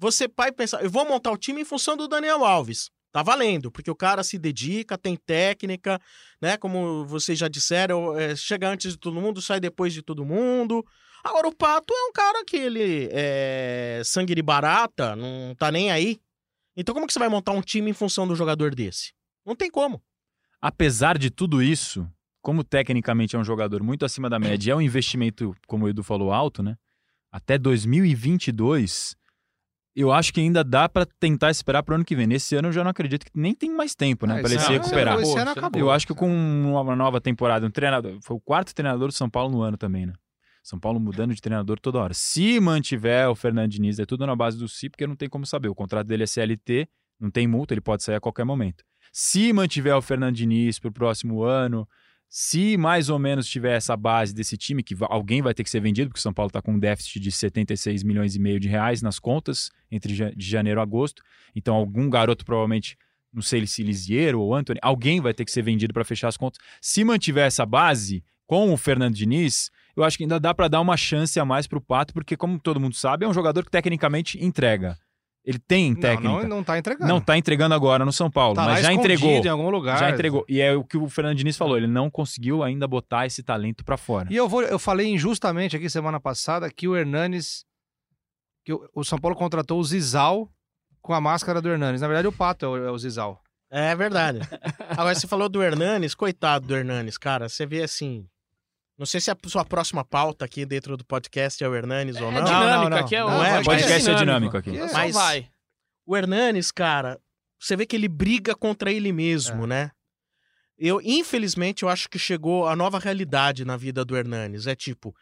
Você 0.00 0.26
vai 0.34 0.50
pensar, 0.50 0.82
eu 0.82 0.88
vou 0.88 1.06
montar 1.06 1.30
o 1.30 1.36
time 1.36 1.60
em 1.60 1.64
função 1.64 1.94
do 1.94 2.08
Daniel 2.08 2.42
Alves. 2.42 2.90
Tá 3.12 3.22
valendo, 3.22 3.70
porque 3.70 3.90
o 3.90 3.94
cara 3.94 4.22
se 4.22 4.38
dedica, 4.38 4.96
tem 4.96 5.14
técnica, 5.14 6.00
né? 6.40 6.56
Como 6.56 7.04
vocês 7.04 7.38
já 7.38 7.48
disseram, 7.48 8.16
é, 8.18 8.34
chega 8.34 8.70
antes 8.70 8.92
de 8.92 8.98
todo 8.98 9.20
mundo, 9.20 9.42
sai 9.42 9.60
depois 9.60 9.92
de 9.92 10.00
todo 10.00 10.24
mundo. 10.24 10.82
Agora, 11.22 11.48
o 11.48 11.54
Pato 11.54 11.92
é 11.92 12.08
um 12.08 12.12
cara 12.12 12.44
que 12.46 12.56
ele 12.56 13.08
é 13.12 14.00
sangue 14.04 14.34
de 14.34 14.40
barata, 14.40 15.14
não 15.14 15.54
tá 15.54 15.70
nem 15.70 15.90
aí. 15.90 16.18
Então, 16.74 16.94
como 16.94 17.06
que 17.06 17.12
você 17.12 17.18
vai 17.18 17.28
montar 17.28 17.52
um 17.52 17.60
time 17.60 17.90
em 17.90 17.94
função 17.94 18.26
do 18.26 18.34
jogador 18.34 18.74
desse? 18.74 19.12
Não 19.44 19.54
tem 19.54 19.70
como. 19.70 20.02
Apesar 20.62 21.18
de 21.18 21.30
tudo 21.30 21.62
isso, 21.62 22.08
como 22.40 22.64
tecnicamente 22.64 23.36
é 23.36 23.38
um 23.38 23.44
jogador 23.44 23.82
muito 23.82 24.06
acima 24.06 24.30
da 24.30 24.38
média, 24.38 24.72
é 24.72 24.76
um 24.76 24.80
investimento, 24.80 25.54
como 25.66 25.84
o 25.84 25.88
Edu 25.90 26.02
falou, 26.02 26.32
alto, 26.32 26.62
né? 26.62 26.76
Até 27.30 27.58
2022, 27.58 29.16
eu 29.94 30.12
acho 30.12 30.32
que 30.32 30.40
ainda 30.40 30.62
dá 30.62 30.88
pra 30.88 31.04
tentar 31.04 31.50
esperar 31.50 31.82
pro 31.82 31.94
ano 31.94 32.04
que 32.04 32.14
vem. 32.14 32.26
Nesse 32.26 32.54
ano 32.54 32.68
eu 32.68 32.72
já 32.72 32.84
não 32.84 32.90
acredito 32.90 33.24
que 33.24 33.32
nem 33.34 33.54
tem 33.54 33.70
mais 33.74 33.94
tempo, 33.94 34.26
né? 34.26 34.34
Ah, 34.38 34.42
Pra 34.42 34.46
esse 34.46 34.54
ele 34.56 34.62
se 34.64 34.72
recuperar. 34.72 35.14
Ano 35.14 35.22
Esse 35.22 35.38
ano 35.38 35.50
acabou. 35.50 35.80
Eu 35.80 35.90
acho 35.90 36.06
que 36.06 36.14
com 36.14 36.28
uma 36.30 36.96
nova 36.96 37.20
temporada, 37.20 37.66
um 37.66 37.70
treinador. 37.70 38.18
Foi 38.22 38.36
o 38.36 38.40
quarto 38.40 38.74
treinador 38.74 39.08
do 39.08 39.14
São 39.14 39.28
Paulo 39.28 39.50
no 39.52 39.62
ano 39.62 39.76
também, 39.76 40.06
né? 40.06 40.12
São 40.62 40.78
Paulo 40.78 41.00
mudando 41.00 41.34
de 41.34 41.40
treinador 41.40 41.80
toda 41.80 41.98
hora. 41.98 42.14
Se 42.14 42.60
mantiver 42.60 43.28
o 43.28 43.34
Fernando 43.34 43.70
Diniz, 43.70 43.98
é 43.98 44.04
tudo 44.04 44.26
na 44.26 44.36
base 44.36 44.58
do 44.58 44.68
si, 44.68 44.88
porque 44.90 45.06
não 45.06 45.16
tem 45.16 45.28
como 45.28 45.46
saber. 45.46 45.68
O 45.68 45.74
contrato 45.74 46.06
dele 46.06 46.22
é 46.22 46.26
CLT, 46.26 46.86
não 47.18 47.30
tem 47.30 47.46
multa, 47.46 47.74
ele 47.74 47.80
pode 47.80 48.02
sair 48.02 48.16
a 48.16 48.20
qualquer 48.20 48.44
momento. 48.44 48.84
Se 49.12 49.52
mantiver 49.52 49.96
o 49.96 50.02
Fernando 50.02 50.34
Diniz 50.36 50.78
pro 50.78 50.92
próximo 50.92 51.42
ano, 51.42 51.88
se 52.32 52.76
mais 52.76 53.08
ou 53.10 53.18
menos 53.18 53.48
tiver 53.48 53.76
essa 53.76 53.96
base 53.96 54.32
desse 54.32 54.56
time, 54.56 54.84
que 54.84 54.94
alguém 55.00 55.42
vai 55.42 55.52
ter 55.52 55.64
que 55.64 55.70
ser 55.70 55.80
vendido, 55.80 56.10
porque 56.10 56.20
o 56.20 56.22
São 56.22 56.32
Paulo 56.32 56.46
está 56.46 56.62
com 56.62 56.74
um 56.74 56.78
déficit 56.78 57.18
de 57.18 57.32
76 57.32 58.04
milhões 58.04 58.36
e 58.36 58.38
meio 58.38 58.60
de 58.60 58.68
reais 58.68 59.02
nas 59.02 59.18
contas 59.18 59.68
entre 59.90 60.14
de 60.14 60.48
janeiro 60.48 60.78
a 60.78 60.84
agosto. 60.84 61.24
Então, 61.56 61.74
algum 61.74 62.08
garoto 62.08 62.44
provavelmente, 62.44 62.96
não 63.34 63.42
sei 63.42 63.66
se 63.66 63.82
Lisieiro 63.82 64.40
ou 64.40 64.54
Anthony, 64.54 64.78
alguém 64.80 65.20
vai 65.20 65.34
ter 65.34 65.44
que 65.44 65.50
ser 65.50 65.62
vendido 65.62 65.92
para 65.92 66.04
fechar 66.04 66.28
as 66.28 66.36
contas. 66.36 66.60
Se 66.80 67.02
mantiver 67.02 67.48
essa 67.48 67.66
base 67.66 68.22
com 68.46 68.72
o 68.72 68.76
Fernando 68.76 69.14
Diniz, 69.14 69.68
eu 69.96 70.04
acho 70.04 70.16
que 70.16 70.22
ainda 70.22 70.38
dá 70.38 70.54
para 70.54 70.68
dar 70.68 70.80
uma 70.80 70.96
chance 70.96 71.38
a 71.40 71.44
mais 71.44 71.66
pro 71.66 71.80
Pato, 71.80 72.14
porque 72.14 72.36
como 72.36 72.60
todo 72.60 72.78
mundo 72.78 72.94
sabe, 72.94 73.24
é 73.24 73.28
um 73.28 73.34
jogador 73.34 73.64
que 73.64 73.70
tecnicamente 73.72 74.42
entrega. 74.42 74.96
Ele 75.44 75.58
tem 75.58 75.94
técnica. 75.94 76.28
Não, 76.28 76.42
não, 76.42 76.48
não 76.56 76.62
tá 76.64 76.76
entregando. 76.78 77.08
Não 77.12 77.20
tá 77.20 77.36
entregando 77.38 77.74
agora 77.74 78.04
no 78.04 78.12
São 78.12 78.30
Paulo, 78.30 78.54
Tá 78.56 78.64
mas 78.66 78.74
lá 78.76 78.82
já 78.82 78.92
entregou. 78.92 79.30
em 79.30 79.48
algum 79.48 79.70
lugar. 79.70 79.98
Já 79.98 80.10
entregou. 80.10 80.44
E 80.48 80.60
é 80.60 80.74
o 80.74 80.84
que 80.84 80.98
o 80.98 81.08
Fernando 81.08 81.36
Diniz 81.36 81.56
falou, 81.56 81.76
ele 81.78 81.86
não 81.86 82.10
conseguiu 82.10 82.62
ainda 82.62 82.86
botar 82.86 83.24
esse 83.26 83.42
talento 83.42 83.82
pra 83.84 83.96
fora. 83.96 84.28
E 84.30 84.36
eu, 84.36 84.46
vou, 84.48 84.62
eu 84.62 84.78
falei 84.78 85.06
injustamente 85.08 85.74
aqui 85.76 85.88
semana 85.88 86.20
passada 86.20 86.70
que 86.70 86.86
o 86.86 86.94
Hernanes. 86.94 87.64
que 88.64 88.72
o, 88.74 88.86
o 88.94 89.02
São 89.02 89.18
Paulo 89.18 89.34
contratou 89.34 89.80
o 89.80 89.84
Zizal 89.84 90.50
com 91.00 91.14
a 91.14 91.20
máscara 91.20 91.62
do 91.62 91.70
Hernanes. 91.70 92.02
Na 92.02 92.06
verdade, 92.06 92.28
o 92.28 92.32
Pato 92.32 92.66
é 92.66 92.68
o, 92.68 92.76
é 92.88 92.90
o 92.90 92.98
Zizal. 92.98 93.42
É 93.70 93.96
verdade. 93.96 94.40
Agora, 94.90 95.14
você 95.14 95.26
falou 95.26 95.48
do 95.48 95.62
Hernanes, 95.62 96.14
coitado 96.14 96.66
do 96.66 96.76
Hernanes, 96.76 97.16
cara. 97.16 97.48
Você 97.48 97.64
vê 97.64 97.82
assim. 97.82 98.26
Não 99.00 99.06
sei 99.06 99.18
se 99.18 99.30
a 99.30 99.36
sua 99.46 99.64
próxima 99.64 100.04
pauta 100.04 100.44
aqui 100.44 100.66
dentro 100.66 100.94
do 100.94 101.02
podcast 101.06 101.64
é 101.64 101.66
o 101.66 101.74
Hernanes 101.74 102.16
ou 102.20 102.28
É 102.28 102.34
não. 102.34 102.44
dinâmica, 102.44 102.76
não, 102.76 102.88
não. 102.90 102.98
aqui 102.98 103.16
é 103.16 103.24
o 103.24 103.30
Não 103.30 103.42
é, 103.42 103.60
O 103.60 103.64
podcast 103.64 104.10
é 104.10 104.14
dinâmico 104.14 104.56
aqui. 104.58 104.76
É, 104.76 104.92
Mas- 104.92 105.14
vai. 105.14 105.50
O 106.04 106.14
Hernanes, 106.14 106.70
cara, 106.70 107.18
você 107.58 107.74
vê 107.76 107.86
que 107.86 107.96
ele 107.96 108.08
briga 108.08 108.54
contra 108.54 108.92
ele 108.92 109.10
mesmo, 109.10 109.66
né? 109.66 109.90
Eu, 110.76 111.00
infelizmente, 111.02 111.82
eu 111.82 111.88
acho 111.88 112.10
que 112.10 112.18
chegou 112.18 112.68
a 112.68 112.76
nova 112.76 112.98
realidade 112.98 113.64
na 113.64 113.74
vida 113.74 114.04
do 114.04 114.14
Hernanes. 114.14 114.66
É 114.66 114.76
tipo, 114.76 115.14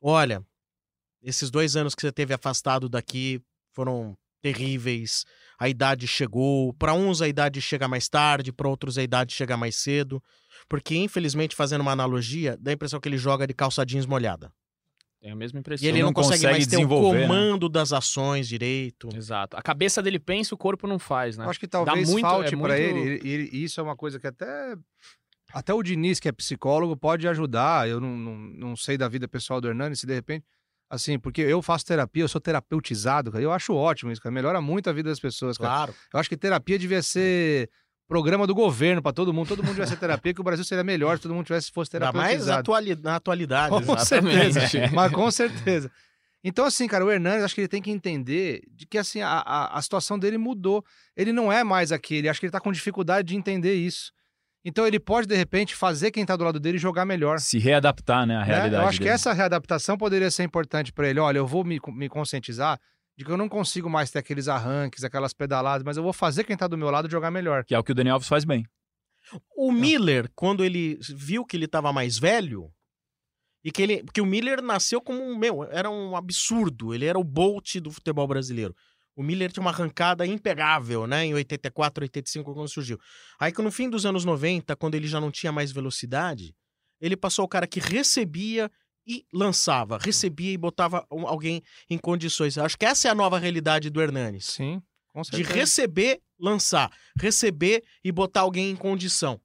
olha, 0.00 0.44
esses 1.22 1.48
dois 1.48 1.76
anos 1.76 1.94
que 1.94 2.00
você 2.02 2.10
teve 2.10 2.34
afastado 2.34 2.88
daqui 2.88 3.40
foram 3.72 4.18
terríveis. 4.42 5.24
A 5.62 5.68
idade 5.68 6.08
chegou. 6.08 6.72
Para 6.74 6.92
uns 6.92 7.22
a 7.22 7.28
idade 7.28 7.60
chega 7.62 7.86
mais 7.86 8.08
tarde, 8.08 8.52
para 8.52 8.68
outros 8.68 8.98
a 8.98 9.02
idade 9.04 9.32
chega 9.32 9.56
mais 9.56 9.76
cedo. 9.76 10.20
Porque, 10.68 10.96
infelizmente, 10.96 11.54
fazendo 11.54 11.82
uma 11.82 11.92
analogia, 11.92 12.56
dá 12.60 12.72
a 12.72 12.74
impressão 12.74 12.98
que 12.98 13.08
ele 13.08 13.16
joga 13.16 13.46
de 13.46 13.54
calça 13.54 13.86
jeans 13.86 14.04
molhada. 14.04 14.52
Tenho 15.20 15.34
a 15.34 15.36
mesma 15.36 15.60
impressão. 15.60 15.86
E 15.86 15.88
ele 15.88 16.00
não 16.00 16.06
não, 16.06 16.12
consegue, 16.12 16.42
consegue 16.42 16.52
mais 16.52 16.66
ter 16.66 16.84
o 16.84 17.12
né? 17.12 17.22
comando 17.22 17.68
das 17.68 17.92
ações 17.92 18.48
direito. 18.48 19.08
Exato. 19.14 19.56
A 19.56 19.62
cabeça 19.62 20.02
dele 20.02 20.18
pensa, 20.18 20.52
o 20.52 20.58
corpo 20.58 20.88
não 20.88 20.98
faz, 20.98 21.38
né? 21.38 21.44
Eu 21.44 21.50
acho 21.50 21.60
que 21.60 21.68
talvez 21.68 22.10
muito- 22.10 22.22
falte 22.28 22.48
é 22.54 22.58
pra 22.58 22.58
muito- 22.58 22.72
ele, 22.74 23.20
e 23.22 23.30
ele- 23.32 23.50
e 23.52 23.62
isso 23.62 23.78
é 23.78 23.84
uma 23.84 23.94
coisa 23.94 24.18
que 24.18 24.26
até 24.26 24.74
até 25.52 25.72
o 25.72 25.80
Diniz, 25.80 26.18
que 26.18 26.28
é 26.28 26.32
psicólogo, 26.32 26.96
pode 26.96 27.28
ajudar. 27.28 27.88
Eu 27.88 28.00
não, 28.00 28.16
não, 28.16 28.34
não 28.36 28.76
sei 28.76 28.98
da 28.98 29.06
vida 29.06 29.28
pessoal 29.28 29.60
do 29.60 29.68
Hernani, 29.68 29.94
se 29.94 30.06
de 30.06 30.14
repente 30.14 30.44
assim, 30.92 31.18
porque 31.18 31.40
eu 31.40 31.62
faço 31.62 31.86
terapia, 31.86 32.22
eu 32.22 32.28
sou 32.28 32.40
terapeutizado, 32.40 33.32
cara. 33.32 33.42
Eu 33.42 33.50
acho 33.50 33.74
ótimo 33.74 34.12
isso, 34.12 34.20
cara. 34.20 34.32
Melhora 34.32 34.60
muito 34.60 34.90
a 34.90 34.92
vida 34.92 35.08
das 35.08 35.18
pessoas, 35.18 35.56
cara. 35.56 35.70
Claro. 35.72 35.94
Eu 36.12 36.20
acho 36.20 36.28
que 36.28 36.36
terapia 36.36 36.78
devia 36.78 37.02
ser 37.02 37.70
programa 38.06 38.46
do 38.46 38.54
governo 38.54 39.00
pra 39.02 39.10
todo 39.12 39.32
mundo. 39.32 39.48
Todo 39.48 39.62
mundo 39.62 39.70
devia 39.72 39.86
ser 39.86 39.96
terapia, 39.96 40.34
que 40.34 40.40
o 40.40 40.44
Brasil 40.44 40.64
seria 40.64 40.84
melhor 40.84 41.16
se 41.16 41.22
todo 41.22 41.34
mundo 41.34 41.46
tivesse 41.46 41.72
fosse 41.72 41.96
Ainda 41.96 42.12
mais 42.12 42.44
terapeutizado. 42.44 42.60
atuali- 42.60 42.96
na 43.02 43.16
atualidade. 43.16 43.70
Com 43.86 43.92
Exatamente. 43.94 44.52
certeza. 44.60 44.90
Mas 44.94 45.12
com 45.12 45.30
certeza. 45.30 45.90
Então, 46.44 46.64
assim, 46.66 46.86
cara, 46.88 47.04
o 47.06 47.10
Hernandes, 47.10 47.44
acho 47.44 47.54
que 47.54 47.60
ele 47.62 47.68
tem 47.68 47.80
que 47.80 47.90
entender 47.90 48.62
de 48.72 48.84
que, 48.84 48.98
assim, 48.98 49.22
a, 49.22 49.28
a, 49.28 49.78
a 49.78 49.80
situação 49.82 50.18
dele 50.18 50.36
mudou. 50.36 50.84
Ele 51.16 51.32
não 51.32 51.50
é 51.52 51.62
mais 51.64 51.90
aquele. 51.92 52.28
Acho 52.28 52.38
que 52.40 52.46
ele 52.46 52.50
tá 52.52 52.60
com 52.60 52.72
dificuldade 52.72 53.28
de 53.28 53.36
entender 53.36 53.74
isso. 53.74 54.12
Então, 54.64 54.86
ele 54.86 55.00
pode, 55.00 55.26
de 55.26 55.34
repente, 55.34 55.74
fazer 55.74 56.10
quem 56.10 56.24
tá 56.24 56.36
do 56.36 56.44
lado 56.44 56.60
dele 56.60 56.78
jogar 56.78 57.04
melhor. 57.04 57.40
Se 57.40 57.58
readaptar, 57.58 58.26
né, 58.26 58.36
à 58.36 58.40
né? 58.40 58.44
realidade 58.44 58.82
Eu 58.82 58.88
acho 58.88 58.98
que 58.98 59.04
dele. 59.04 59.14
essa 59.14 59.32
readaptação 59.32 59.98
poderia 59.98 60.30
ser 60.30 60.44
importante 60.44 60.92
pra 60.92 61.08
ele. 61.08 61.18
Olha, 61.18 61.38
eu 61.38 61.46
vou 61.46 61.64
me, 61.64 61.80
me 61.88 62.08
conscientizar 62.08 62.78
de 63.16 63.24
que 63.24 63.30
eu 63.30 63.36
não 63.36 63.48
consigo 63.48 63.90
mais 63.90 64.10
ter 64.10 64.20
aqueles 64.20 64.48
arranques, 64.48 65.04
aquelas 65.04 65.32
pedaladas, 65.34 65.82
mas 65.84 65.96
eu 65.96 66.02
vou 66.02 66.12
fazer 66.12 66.44
quem 66.44 66.56
tá 66.56 66.66
do 66.66 66.78
meu 66.78 66.90
lado 66.90 67.10
jogar 67.10 67.30
melhor. 67.30 67.64
Que 67.64 67.74
é 67.74 67.78
o 67.78 67.84
que 67.84 67.92
o 67.92 67.94
Daniel 67.94 68.14
Alves 68.14 68.28
faz 68.28 68.44
bem. 68.44 68.64
O 69.56 69.72
Miller, 69.72 70.30
quando 70.34 70.64
ele 70.64 70.98
viu 71.14 71.44
que 71.44 71.56
ele 71.56 71.64
estava 71.66 71.92
mais 71.92 72.18
velho, 72.18 72.72
e 73.64 73.70
que 73.70 73.82
ele. 73.82 74.02
Porque 74.02 74.20
o 74.20 74.26
Miller 74.26 74.60
nasceu 74.60 75.00
como 75.00 75.22
um. 75.22 75.36
Meu, 75.36 75.64
era 75.70 75.88
um 75.88 76.16
absurdo. 76.16 76.92
Ele 76.92 77.06
era 77.06 77.18
o 77.18 77.24
Bolt 77.24 77.76
do 77.76 77.90
futebol 77.90 78.26
brasileiro. 78.26 78.74
O 79.14 79.22
Miller 79.22 79.52
tinha 79.52 79.62
uma 79.62 79.70
arrancada 79.70 80.26
impegável, 80.26 81.06
né? 81.06 81.26
Em 81.26 81.34
84, 81.34 82.04
85, 82.04 82.54
quando 82.54 82.68
surgiu. 82.68 82.98
Aí 83.38 83.52
que 83.52 83.60
no 83.60 83.70
fim 83.70 83.90
dos 83.90 84.06
anos 84.06 84.24
90, 84.24 84.74
quando 84.76 84.94
ele 84.94 85.06
já 85.06 85.20
não 85.20 85.30
tinha 85.30 85.52
mais 85.52 85.70
velocidade, 85.70 86.54
ele 87.00 87.16
passou 87.16 87.44
o 87.44 87.48
cara 87.48 87.66
que 87.66 87.78
recebia 87.80 88.70
e 89.06 89.24
lançava. 89.32 89.98
Recebia 89.98 90.52
e 90.52 90.56
botava 90.56 91.04
alguém 91.10 91.62
em 91.90 91.98
condições. 91.98 92.56
Acho 92.56 92.78
que 92.78 92.86
essa 92.86 93.08
é 93.08 93.10
a 93.10 93.14
nova 93.14 93.38
realidade 93.38 93.90
do 93.90 94.00
Hernanes. 94.00 94.46
Sim, 94.46 94.80
com 95.08 95.20
De 95.22 95.28
certeza. 95.28 95.52
receber, 95.54 96.20
lançar. 96.38 96.90
Receber 97.20 97.82
e 98.02 98.10
botar 98.12 98.40
alguém 98.42 98.70
em 98.70 98.76
condição. 98.76 99.38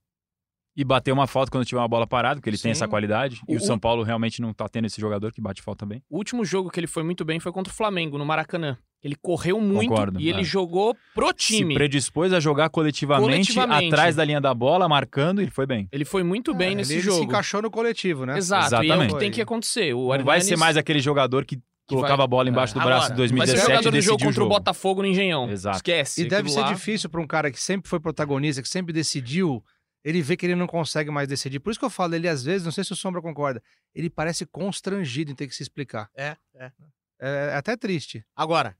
E 0.75 0.83
bater 0.83 1.11
uma 1.11 1.25
falta 1.25 1.51
quando 1.51 1.65
tiver 1.65 1.81
uma 1.81 1.87
bola 1.87 2.05
parada, 2.05 2.35
porque 2.39 2.49
ele 2.51 2.57
tem 2.57 2.71
Sim. 2.71 2.77
essa 2.77 2.87
qualidade. 2.87 3.41
E 3.49 3.55
O- 3.55 3.57
o 3.57 3.59
São 3.59 3.79
Paulo 3.79 4.03
realmente 4.03 4.39
não 4.41 4.53
tá 4.53 4.69
tendo 4.69 4.85
esse 4.85 5.01
jogador 5.01 5.33
que 5.33 5.41
bate 5.41 5.59
falta 5.61 5.85
bem. 5.87 6.03
O 6.07 6.17
último 6.17 6.45
jogo 6.45 6.69
que 6.69 6.79
ele 6.79 6.85
foi 6.87 7.01
muito 7.03 7.25
bem 7.25 7.39
foi 7.39 7.51
contra 7.51 7.73
o 7.73 7.75
Flamengo, 7.75 8.17
no 8.17 8.25
Maracanã. 8.25 8.77
Ele 9.03 9.15
correu 9.15 9.61
muito 9.61 9.89
Concordo, 9.89 10.19
e 10.19 10.27
ele 10.27 10.41
é. 10.41 10.43
jogou 10.43 10.95
pro 11.13 11.31
time. 11.31 11.73
Se 11.73 11.77
predispôs 11.77 12.33
a 12.33 12.39
jogar 12.39 12.69
coletivamente, 12.69 13.23
Coletivamente. 13.53 13.87
atrás 13.93 14.15
da 14.15 14.25
linha 14.25 14.41
da 14.41 14.53
bola, 14.53 14.89
marcando, 14.89 15.39
e 15.39 15.43
ele 15.45 15.51
foi 15.51 15.65
bem. 15.67 15.87
Ele 15.91 16.03
foi 16.03 16.23
muito 16.23 16.53
bem 16.53 16.71
É, 16.71 16.75
nesse 16.75 16.93
ele 16.93 17.01
jogo. 17.01 17.19
se 17.19 17.23
encaixou 17.25 17.61
no 17.61 17.69
coletivo, 17.69 18.25
né? 18.25 18.37
Exato, 18.37 18.65
e 18.65 18.75
é 18.75 18.79
o 18.79 18.83
Exatamente. 18.83 19.13
que 19.13 19.19
tem 19.19 19.31
que 19.31 19.41
acontecer. 19.41 19.93
O 19.93 20.15
Não 20.17 20.25
vai 20.25 20.41
ser 20.41 20.57
mais 20.57 20.75
aquele 20.77 20.99
jogador 20.99 21.45
que 21.45 21.59
colocava 21.87 22.17
vai- 22.17 22.23
a 22.25 22.27
bola 22.27 22.49
embaixo 22.49 22.73
do 22.73 22.81
É. 22.81 22.83
braço 22.83 23.11
Agora, 23.13 23.25
em 23.25 23.35
Vai 23.35 23.47
ser 23.47 23.53
2017 23.53 23.63
o 23.63 23.69
jogador 23.75 23.87
e 23.87 23.91
do 23.91 24.01
jogo 24.03 24.17
decidiu 24.17 24.27
contra 24.27 24.41
o 24.41 24.45
jogo. 24.45 24.55
Botafogo 24.55 25.01
no 25.03 25.07
Engenhão. 25.07 25.49
Exato. 25.49 25.77
Esquece. 25.77 26.21
E 26.23 26.25
deve 26.27 26.49
ser 26.49 26.59
lá. 26.61 26.73
difícil 26.73 27.09
pra 27.09 27.21
um 27.21 27.27
cara 27.27 27.51
que 27.51 27.61
sempre 27.61 27.87
foi 27.89 27.99
protagonista, 27.99 28.61
que 28.63 28.67
sempre 28.67 28.91
decidiu, 28.91 29.63
ele 30.03 30.21
vê 30.23 30.35
que 30.35 30.45
ele 30.45 30.55
não 30.55 30.67
consegue 30.67 31.11
mais 31.11 31.27
decidir. 31.29 31.59
Por 31.59 31.69
isso 31.69 31.79
que 31.79 31.85
eu 31.85 31.89
falo, 31.89 32.15
ele 32.15 32.27
às 32.27 32.43
vezes, 32.43 32.65
não 32.65 32.71
sei 32.71 32.83
se 32.83 32.91
o 32.91 32.95
Sombra 32.95 33.21
concorda, 33.21 33.61
ele 33.95 34.09
parece 34.09 34.45
constrangido 34.45 35.31
em 35.31 35.35
ter 35.35 35.47
que 35.47 35.55
se 35.55 35.61
explicar. 35.63 36.09
É, 36.17 36.35
é. 36.55 36.71
É, 37.19 37.49
é 37.51 37.55
até 37.55 37.75
triste. 37.77 38.23
Agora, 38.35 38.75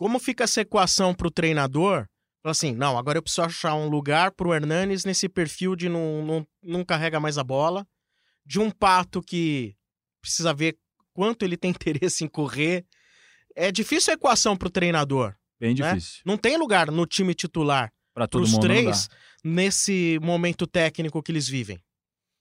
como 0.00 0.18
fica 0.18 0.44
essa 0.44 0.62
equação 0.62 1.14
pro 1.14 1.30
treinador? 1.30 2.06
Fala 2.42 2.52
assim, 2.52 2.72
não, 2.72 2.96
agora 2.96 3.18
eu 3.18 3.22
preciso 3.22 3.42
achar 3.42 3.74
um 3.74 3.86
lugar 3.86 4.30
pro 4.30 4.54
Hernanes 4.54 5.04
nesse 5.04 5.28
perfil 5.28 5.76
de 5.76 5.90
não, 5.90 6.24
não, 6.24 6.46
não 6.62 6.82
carrega 6.82 7.20
mais 7.20 7.36
a 7.36 7.44
bola, 7.44 7.86
de 8.46 8.58
um 8.58 8.70
pato 8.70 9.20
que 9.20 9.76
precisa 10.22 10.54
ver 10.54 10.78
quanto 11.12 11.44
ele 11.44 11.54
tem 11.54 11.68
interesse 11.76 12.24
em 12.24 12.28
correr. 12.28 12.86
É 13.54 13.70
difícil 13.70 14.10
a 14.10 14.14
equação 14.14 14.56
pro 14.56 14.70
treinador. 14.70 15.34
Bem 15.60 15.74
né? 15.74 15.92
difícil. 15.92 16.22
Não 16.24 16.38
tem 16.38 16.56
lugar 16.56 16.90
no 16.90 17.04
time 17.04 17.34
titular 17.34 17.92
mundo 18.52 18.52
não 18.52 18.60
três 18.62 19.06
nesse 19.44 20.18
momento 20.22 20.66
técnico 20.66 21.22
que 21.22 21.30
eles 21.30 21.46
vivem. 21.46 21.78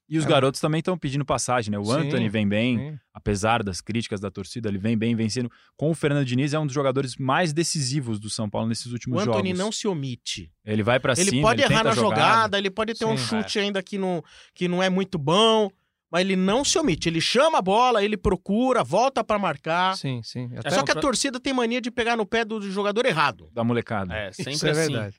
E 0.10 0.18
os 0.18 0.26
É. 0.26 0.28
garotos 0.28 0.60
também 0.60 0.80
estão 0.80 0.98
pedindo 0.98 1.24
passagem, 1.24 1.72
né? 1.72 1.78
O 1.78 1.86
Sim, 1.86 1.92
Anthony 1.92 2.28
vem 2.30 2.48
bem, 2.48 2.78
Sim. 2.78 3.00
apesar 3.14 3.62
das 3.62 3.80
críticas 3.80 4.20
da 4.20 4.32
torcida, 4.32 4.68
ele 4.68 4.80
vem 4.80 4.98
bem 4.98 5.16
vencendo. 5.16 5.52
Com 5.78 5.92
o 5.92 5.94
Fernando 5.94 6.26
Diniz, 6.26 6.52
é 6.54 6.58
um 6.60 6.66
dos 6.66 6.74
jogadores 6.74 7.16
mais 7.18 7.54
decisivos 7.54 8.20
do 8.20 8.30
São 8.30 8.50
Paulo 8.50 8.68
nesses 8.68 8.88
O 8.88 8.94
últimos 8.94 9.22
Anthony 9.22 9.50
jogos. 9.50 9.60
não 9.60 9.72
se 9.72 9.88
omite. 9.88 10.52
Ele 10.66 10.82
vai 10.82 11.00
pra 11.00 11.14
Ele 11.14 11.30
cima, 11.30 11.42
pode 11.48 11.62
ele 11.62 11.72
errar 11.72 11.84
tenta 11.84 11.96
na 11.96 12.02
a 12.02 12.04
jogada, 12.04 12.58
ele 12.58 12.72
pode 12.72 12.94
ter 12.96 13.06
um 13.06 13.16
Sim, 13.16 13.24
chute 13.44 13.60
ainda 13.60 13.84
que 13.84 13.98
não, 14.00 14.24
que 14.56 14.68
não 14.68 14.82
é 14.82 14.90
muito 14.90 15.20
bom, 15.20 15.70
mas 16.12 16.22
ele 16.22 16.36
não 16.36 16.66
se 16.66 16.80
omite. 16.80 17.08
Ele 17.08 17.22
chama 17.22 17.60
a 17.60 17.62
bola, 17.62 18.04
ele 18.04 18.18
procura, 18.18 18.84
volta 18.84 19.24
pra 19.24 19.38
marcar. 19.38 19.96
Sim, 19.96 20.22
sim. 20.24 20.50
Até 20.58 20.72
Só 20.72 20.82
que 20.82 20.92
a 20.92 20.96
torcida 20.96 21.40
tem 21.40 21.54
mania 21.54 21.80
de 21.80 21.92
pegar 21.92 22.18
no 22.18 22.26
pé 22.26 22.44
do 22.44 22.60
jogador 22.72 23.06
errado. 23.06 23.48
da 23.54 23.64
molecada. 23.64 24.12
É, 24.12 24.32
sempre 24.32 24.54
isso 24.54 24.66
é 24.68 24.72
assim. 24.72 24.92
verdade. 24.92 25.18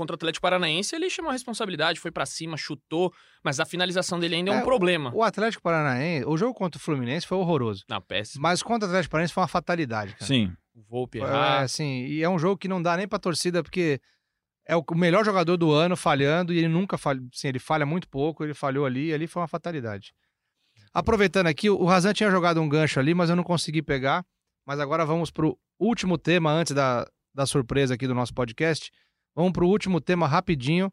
Contra 0.00 0.14
o 0.14 0.16
Atlético 0.16 0.40
Paranaense, 0.40 0.96
ele 0.96 1.10
chamou 1.10 1.28
a 1.28 1.32
responsabilidade, 1.34 2.00
foi 2.00 2.10
pra 2.10 2.24
cima, 2.24 2.56
chutou, 2.56 3.12
mas 3.44 3.60
a 3.60 3.66
finalização 3.66 4.18
dele 4.18 4.36
ainda 4.36 4.50
é 4.50 4.54
um 4.54 4.60
É, 4.60 4.64
problema. 4.64 5.12
O 5.14 5.22
Atlético 5.22 5.62
Paranaense, 5.62 6.24
o 6.26 6.38
jogo 6.38 6.54
contra 6.54 6.78
o 6.78 6.82
Fluminense 6.82 7.26
foi 7.26 7.36
horroroso. 7.36 7.84
Não, 7.86 8.00
péssimo. 8.00 8.40
Mas 8.40 8.62
contra 8.62 8.86
o 8.86 8.90
Atlético 8.90 9.10
Paranaense 9.12 9.34
foi 9.34 9.42
uma 9.42 9.48
fatalidade, 9.48 10.14
cara. 10.14 10.24
Sim. 10.24 10.50
O 10.74 10.80
Volpe 10.80 11.18
É, 11.20 11.58
assim, 11.58 12.06
e 12.06 12.22
é 12.22 12.28
um 12.30 12.38
jogo 12.38 12.56
que 12.56 12.66
não 12.66 12.80
dá 12.80 12.96
nem 12.96 13.06
pra 13.06 13.18
torcida, 13.18 13.62
porque 13.62 14.00
é 14.66 14.74
o 14.74 14.82
melhor 14.94 15.22
jogador 15.22 15.58
do 15.58 15.70
ano 15.70 15.94
falhando 15.98 16.54
e 16.54 16.56
ele 16.56 16.68
nunca 16.68 16.96
falha, 16.96 17.20
assim, 17.34 17.48
ele 17.48 17.58
falha 17.58 17.84
muito 17.84 18.08
pouco, 18.08 18.42
ele 18.42 18.54
falhou 18.54 18.86
ali 18.86 19.08
e 19.08 19.12
ali 19.12 19.26
foi 19.26 19.42
uma 19.42 19.48
fatalidade. 19.48 20.14
Aproveitando 20.94 21.46
aqui, 21.48 21.68
o 21.68 21.84
Razan 21.84 22.14
tinha 22.14 22.30
jogado 22.30 22.58
um 22.62 22.68
gancho 22.70 22.98
ali, 22.98 23.12
mas 23.12 23.28
eu 23.28 23.36
não 23.36 23.44
consegui 23.44 23.82
pegar. 23.82 24.24
Mas 24.66 24.80
agora 24.80 25.04
vamos 25.04 25.30
pro 25.30 25.58
último 25.78 26.16
tema 26.16 26.50
antes 26.50 26.72
da, 26.74 27.06
da 27.34 27.44
surpresa 27.44 27.92
aqui 27.94 28.06
do 28.06 28.14
nosso 28.14 28.32
podcast. 28.32 28.90
Vamos 29.34 29.52
pro 29.52 29.68
último 29.68 30.00
tema 30.00 30.26
rapidinho. 30.26 30.86
O 30.86 30.92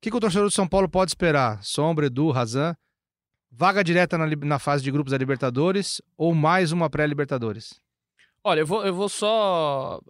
que, 0.00 0.10
que 0.10 0.16
o 0.16 0.20
torcedor 0.20 0.48
do 0.48 0.52
São 0.52 0.66
Paulo 0.66 0.88
pode 0.88 1.10
esperar? 1.10 1.62
Sombra, 1.62 2.06
Edu, 2.06 2.30
Razan. 2.30 2.76
Vaga 3.50 3.84
direta 3.84 4.16
na, 4.16 4.26
na 4.26 4.58
fase 4.58 4.82
de 4.82 4.90
grupos 4.90 5.12
da 5.12 5.18
Libertadores 5.18 6.00
ou 6.16 6.34
mais 6.34 6.72
uma 6.72 6.88
pré-Libertadores? 6.88 7.80
Olha, 8.42 8.60
eu 8.60 8.66
vou, 8.66 8.84
eu 8.84 8.94
vou 8.94 9.08
só 9.08 10.00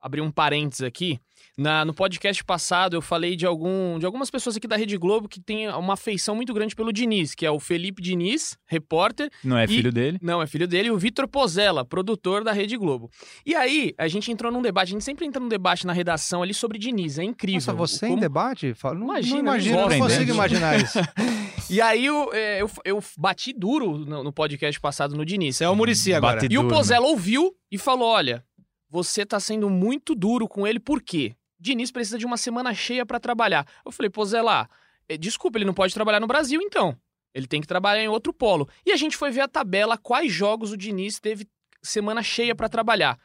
abrir 0.00 0.20
um 0.20 0.30
parênteses 0.30 0.82
aqui. 0.82 1.18
Na, 1.58 1.86
no 1.86 1.94
podcast 1.94 2.44
passado, 2.44 2.94
eu 2.94 3.00
falei 3.00 3.34
de, 3.34 3.46
algum, 3.46 3.98
de 3.98 4.04
algumas 4.04 4.30
pessoas 4.30 4.58
aqui 4.58 4.68
da 4.68 4.76
Rede 4.76 4.98
Globo 4.98 5.26
que 5.26 5.40
têm 5.40 5.66
uma 5.70 5.94
afeição 5.94 6.36
muito 6.36 6.52
grande 6.52 6.76
pelo 6.76 6.92
Diniz, 6.92 7.34
que 7.34 7.46
é 7.46 7.50
o 7.50 7.58
Felipe 7.58 8.02
Diniz, 8.02 8.58
repórter, 8.66 9.30
Não 9.42 9.56
é 9.56 9.64
E- 9.64 9.68
filho 9.68 9.90
dele. 9.90 10.18
Não, 10.20 10.42
é 10.42 10.46
filho 10.46 10.68
dele, 10.68 10.88
e 10.88 10.90
o 10.90 10.98
Vitor 10.98 11.26
Pozella, 11.26 11.82
produtor 11.82 12.44
da 12.44 12.52
Rede 12.52 12.76
Globo. 12.76 13.10
E 13.46 13.54
aí, 13.54 13.94
a 13.96 14.06
gente 14.06 14.30
entrou 14.30 14.52
num 14.52 14.60
debate, 14.60 14.88
a 14.88 14.92
gente 14.92 15.04
sempre 15.04 15.24
entra 15.24 15.40
num 15.40 15.48
debate 15.48 15.86
na 15.86 15.94
redação 15.94 16.42
ali 16.42 16.52
sobre 16.52 16.78
Diniz, 16.78 17.18
é 17.18 17.24
incrível. 17.24 17.56
Nossa, 17.58 17.72
você 17.72 18.04
em 18.04 18.10
Como- 18.10 18.20
debate? 18.20 18.74
Fala- 18.74 18.94
Não 18.98 19.06
Imagina, 19.06 19.36
não 19.36 19.42
não 19.44 19.52
imagino, 19.54 19.76
não 19.88 19.98
consigo 19.98 20.24
né? 20.26 20.34
imaginar 20.34 20.78
isso. 20.80 20.98
E 21.68 21.80
aí, 21.80 22.04
eu, 22.06 22.32
é, 22.32 22.62
eu, 22.62 22.70
eu 22.84 23.02
bati 23.18 23.52
duro 23.52 23.98
no, 23.98 24.22
no 24.22 24.32
podcast 24.32 24.78
passado 24.80 25.16
no 25.16 25.24
Diniz. 25.24 25.60
É 25.60 25.68
o 25.68 25.74
Murici 25.74 26.14
agora. 26.14 26.36
Bate 26.40 26.52
E 26.54 26.58
o 26.58 26.62
duro, 26.62 26.74
Pozella 26.76 27.06
ouviu 27.08 27.52
e 27.72 27.76
falou: 27.76 28.06
olha, 28.08 28.44
você 28.88 29.26
tá 29.26 29.40
sendo 29.40 29.68
muito 29.68 30.14
duro 30.14 30.46
com 30.46 30.64
ele, 30.64 30.78
por 30.78 31.02
quê? 31.02 31.34
Diniz 31.58 31.90
precisa 31.90 32.18
de 32.18 32.26
uma 32.26 32.36
semana 32.36 32.74
cheia 32.74 33.06
pra 33.06 33.20
trabalhar. 33.20 33.66
Eu 33.84 33.92
falei, 33.92 34.10
Pozella, 34.10 34.68
eh, 35.08 35.16
desculpa, 35.16 35.58
ele 35.58 35.64
não 35.64 35.74
pode 35.74 35.94
trabalhar 35.94 36.20
no 36.20 36.26
Brasil, 36.26 36.60
então. 36.60 36.96
Ele 37.34 37.46
tem 37.46 37.60
que 37.60 37.66
trabalhar 37.66 38.02
em 38.02 38.08
outro 38.08 38.32
polo. 38.32 38.68
E 38.84 38.92
a 38.92 38.96
gente 38.96 39.16
foi 39.16 39.30
ver 39.30 39.42
a 39.42 39.48
tabela, 39.48 39.98
quais 39.98 40.32
jogos 40.32 40.72
o 40.72 40.76
Diniz 40.76 41.18
teve 41.18 41.46
semana 41.82 42.22
cheia 42.22 42.54
pra 42.54 42.68
trabalhar. 42.68 43.18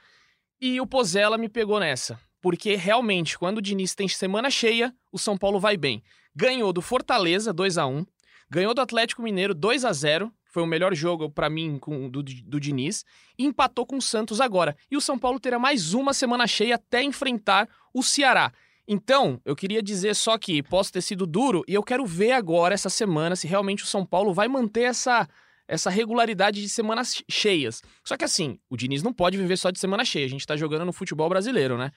E 0.60 0.80
o 0.80 0.88
Pozella 0.88 1.38
me 1.38 1.50
pegou 1.50 1.80
nessa. 1.80 2.20
Porque 2.42 2.76
realmente, 2.76 3.38
quando 3.38 3.60
o 3.60 3.62
Diniz 3.62 3.96
tem 3.96 4.08
semana 4.08 4.50
cheia, 4.50 4.94
o 5.12 5.18
São 5.18 5.38
Paulo 5.38 5.60
vai 5.60 5.78
bem. 5.78 6.04
Ganhou 6.36 6.74
do 6.74 6.82
Fortaleza 6.82 7.54
2 7.54 7.78
a 7.78 7.86
1 7.86 8.06
ganhou 8.52 8.74
do 8.74 8.82
Atlético 8.82 9.22
Mineiro 9.22 9.56
2 9.56 9.86
a 9.86 9.94
0 9.94 10.32
foi 10.52 10.62
o 10.62 10.68
melhor 10.68 10.94
jogo 10.94 11.30
pra 11.30 11.50
mim 11.50 11.80
com, 11.80 12.10
do, 12.10 12.22
do 12.22 12.60
Diniz, 12.60 13.04
e 13.38 13.46
empatou 13.46 13.86
com 13.86 13.98
o 13.98 14.02
Santos 14.02 14.40
agora. 14.40 14.76
E 14.92 14.98
o 14.98 15.02
São 15.02 15.18
Paulo 15.18 15.40
terá 15.40 15.58
mais 15.58 15.94
uma 15.94 16.14
semana 16.14 16.46
cheia 16.46 16.76
até 16.76 17.02
enfrentar 17.02 17.68
o 17.94 18.04
Ceará. 18.04 18.52
Então, 18.88 19.40
eu 19.46 19.56
queria 19.56 19.82
dizer 19.82 20.16
só 20.16 20.38
que 20.38 20.62
posso 20.62 20.92
ter 20.92 21.02
sido 21.02 21.26
duro 21.26 21.64
e 21.68 21.74
eu 21.74 21.82
quero 21.82 22.06
ver 22.06 22.34
agora, 22.34 22.74
essa 22.74 22.90
semana, 22.90 23.36
se 23.36 23.48
realmente 23.48 23.84
o 23.84 23.88
São 23.88 24.06
Paulo 24.06 24.34
vai 24.34 24.50
manter 24.50 24.84
essa, 24.84 25.28
essa 25.68 25.90
regularidade 25.90 26.62
de 26.62 26.68
semanas 26.68 27.24
cheias. 27.30 27.82
Só 28.04 28.18
que 28.18 28.26
assim, 28.26 28.60
o 28.70 28.76
Diniz 28.76 29.02
não 29.02 29.14
pode 29.14 29.38
viver 29.38 29.58
só 29.58 29.72
de 29.72 29.80
semana 29.80 30.04
cheia, 30.04 30.26
a 30.26 30.30
gente 30.30 30.46
tá 30.46 30.58
jogando 30.58 30.84
no 30.84 30.92
futebol 30.92 31.30
brasileiro, 31.30 31.78
né? 31.78 31.92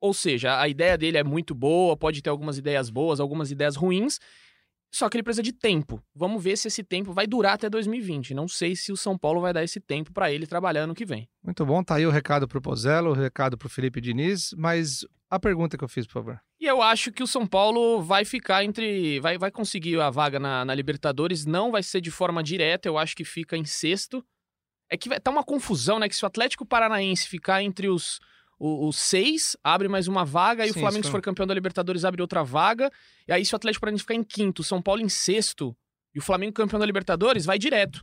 Ou 0.00 0.12
seja, 0.12 0.60
a 0.60 0.68
ideia 0.68 0.98
dele 0.98 1.16
é 1.16 1.24
muito 1.24 1.54
boa, 1.54 1.96
pode 1.96 2.20
ter 2.20 2.28
algumas 2.28 2.58
ideias 2.58 2.90
boas, 2.90 3.20
algumas 3.20 3.50
ideias 3.50 3.76
ruins. 3.76 4.18
Só 4.96 5.10
que 5.10 5.16
ele 5.18 5.22
precisa 5.22 5.42
de 5.42 5.52
tempo. 5.52 6.02
Vamos 6.14 6.42
ver 6.42 6.56
se 6.56 6.68
esse 6.68 6.82
tempo 6.82 7.12
vai 7.12 7.26
durar 7.26 7.52
até 7.52 7.68
2020. 7.68 8.32
Não 8.32 8.48
sei 8.48 8.74
se 8.74 8.90
o 8.90 8.96
São 8.96 9.18
Paulo 9.18 9.42
vai 9.42 9.52
dar 9.52 9.62
esse 9.62 9.78
tempo 9.78 10.10
para 10.10 10.32
ele 10.32 10.46
trabalhar 10.46 10.86
no 10.86 10.94
que 10.94 11.04
vem. 11.04 11.28
Muito 11.44 11.66
bom, 11.66 11.84
tá 11.84 11.96
aí 11.96 12.06
o 12.06 12.10
recado 12.10 12.48
pro 12.48 12.62
Pozella, 12.62 13.10
o 13.10 13.12
recado 13.12 13.58
pro 13.58 13.68
Felipe 13.68 14.00
Diniz, 14.00 14.54
mas 14.56 15.06
a 15.28 15.38
pergunta 15.38 15.76
que 15.76 15.84
eu 15.84 15.88
fiz, 15.88 16.06
por 16.06 16.14
favor. 16.14 16.40
E 16.58 16.64
eu 16.64 16.80
acho 16.80 17.12
que 17.12 17.22
o 17.22 17.26
São 17.26 17.46
Paulo 17.46 18.00
vai 18.00 18.24
ficar 18.24 18.64
entre. 18.64 19.20
Vai, 19.20 19.36
vai 19.36 19.50
conseguir 19.50 20.00
a 20.00 20.08
vaga 20.08 20.40
na, 20.40 20.64
na 20.64 20.74
Libertadores. 20.74 21.44
Não 21.44 21.70
vai 21.70 21.82
ser 21.82 22.00
de 22.00 22.10
forma 22.10 22.42
direta, 22.42 22.88
eu 22.88 22.96
acho 22.96 23.14
que 23.14 23.24
fica 23.24 23.54
em 23.54 23.66
sexto. 23.66 24.24
É 24.90 24.96
que 24.96 25.10
tá 25.20 25.30
uma 25.30 25.44
confusão, 25.44 25.98
né? 25.98 26.08
Que 26.08 26.16
se 26.16 26.24
o 26.24 26.26
Atlético 26.26 26.64
Paranaense 26.64 27.28
ficar 27.28 27.62
entre 27.62 27.90
os, 27.90 28.18
o- 28.58 28.88
os 28.88 28.96
seis, 28.96 29.56
abre 29.62 29.88
mais 29.88 30.08
uma 30.08 30.24
vaga, 30.24 30.64
e 30.66 30.72
Sim, 30.72 30.78
o 30.78 30.82
Flamengo, 30.82 31.04
se 31.04 31.10
for 31.10 31.20
campeão 31.20 31.46
da 31.46 31.54
Libertadores, 31.54 32.04
abre 32.04 32.20
outra 32.22 32.42
vaga. 32.42 32.90
E 33.28 33.32
aí, 33.32 33.44
se 33.44 33.54
o 33.54 33.56
Atlético 33.56 33.80
Paranaense 33.82 34.02
ficar 34.02 34.14
em 34.14 34.24
quinto, 34.24 34.62
o 34.62 34.64
São 34.64 34.80
Paulo 34.82 35.00
em 35.02 35.08
sexto, 35.08 35.76
e 36.14 36.18
o 36.18 36.22
Flamengo 36.22 36.52
campeão 36.52 36.78
da 36.80 36.86
Libertadores, 36.86 37.44
vai 37.44 37.58
direto. 37.58 38.00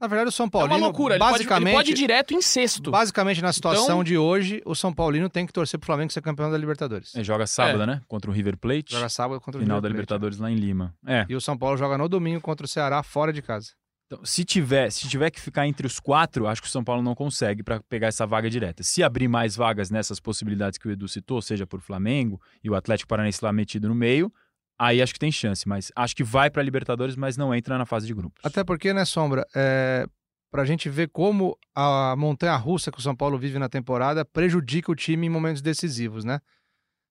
Na 0.00 0.06
verdade, 0.06 0.28
o 0.28 0.32
São 0.32 0.46
É 0.46 0.50
Paulino, 0.50 0.76
uma 0.76 0.86
loucura. 0.86 1.14
Ele 1.14 1.18
pode, 1.18 1.30
ele 1.30 1.38
basicamente, 1.48 1.74
pode 1.74 1.90
ir 1.90 1.94
direto 1.94 2.32
em 2.32 2.40
sexto. 2.40 2.88
basicamente 2.88 3.42
na 3.42 3.52
situação 3.52 3.84
Então- 3.84 4.04
de 4.04 4.16
hoje, 4.16 4.62
o 4.64 4.72
São 4.72 4.92
Paulino 4.92 5.28
tem 5.28 5.44
que 5.44 5.52
torcer 5.52 5.76
pro 5.80 5.86
Flamengo 5.86 6.12
ser 6.12 6.20
campeão 6.22 6.48
da 6.52 6.56
Libertadores. 6.56 7.16
É, 7.16 7.24
joga 7.24 7.48
sábado, 7.48 7.84
né? 7.84 8.00
Contra 8.06 8.30
o 8.30 8.34
River 8.34 8.56
Plate. 8.56 8.92
Joga 8.92 9.08
sábado 9.08 9.40
contra 9.40 9.58
o 9.60 9.64
final 9.64 9.78
River 9.78 9.82
da 9.82 9.88
Plate. 9.88 9.92
Libertadores 9.94 10.38
lá 10.38 10.50
em 10.52 10.54
Lima. 10.54 10.94
É. 11.04 11.26
E 11.28 11.34
o 11.34 11.40
São 11.40 11.58
Paulo 11.58 11.76
joga 11.76 11.98
no 11.98 12.08
domingo 12.08 12.40
contra 12.40 12.64
o 12.64 12.68
Ceará 12.68 13.02
fora 13.02 13.32
de 13.32 13.42
casa. 13.42 13.72
Então, 14.10 14.24
se 14.24 14.42
tiver, 14.42 14.90
se 14.90 15.06
tiver 15.06 15.30
que 15.30 15.38
ficar 15.38 15.66
entre 15.66 15.86
os 15.86 16.00
quatro, 16.00 16.46
acho 16.46 16.62
que 16.62 16.68
o 16.68 16.70
São 16.70 16.82
Paulo 16.82 17.02
não 17.02 17.14
consegue 17.14 17.62
para 17.62 17.78
pegar 17.82 18.06
essa 18.06 18.26
vaga 18.26 18.48
direta. 18.48 18.82
Se 18.82 19.02
abrir 19.02 19.28
mais 19.28 19.54
vagas 19.54 19.90
nessas 19.90 20.18
possibilidades 20.18 20.78
que 20.78 20.88
o 20.88 20.90
Edu 20.90 21.06
citou, 21.06 21.42
seja 21.42 21.66
por 21.66 21.82
Flamengo 21.82 22.40
e 22.64 22.70
o 22.70 22.74
Atlético 22.74 23.06
Paranaense 23.06 23.44
lá 23.44 23.52
metido 23.52 23.86
no 23.86 23.94
meio, 23.94 24.32
aí 24.78 25.02
acho 25.02 25.12
que 25.12 25.18
tem 25.18 25.30
chance. 25.30 25.68
Mas 25.68 25.92
acho 25.94 26.16
que 26.16 26.24
vai 26.24 26.48
para 26.48 26.62
Libertadores, 26.62 27.16
mas 27.16 27.36
não 27.36 27.54
entra 27.54 27.76
na 27.76 27.84
fase 27.84 28.06
de 28.06 28.14
grupos. 28.14 28.42
Até 28.42 28.64
porque, 28.64 28.94
né, 28.94 29.04
Sombra, 29.04 29.46
é, 29.54 30.06
pra 30.50 30.64
gente 30.64 30.88
ver 30.88 31.08
como 31.08 31.58
a 31.74 32.16
montanha-russa 32.16 32.90
que 32.90 32.98
o 32.98 33.02
São 33.02 33.14
Paulo 33.14 33.38
vive 33.38 33.58
na 33.58 33.68
temporada 33.68 34.24
prejudica 34.24 34.90
o 34.90 34.96
time 34.96 35.26
em 35.26 35.30
momentos 35.30 35.60
decisivos, 35.60 36.24
né? 36.24 36.40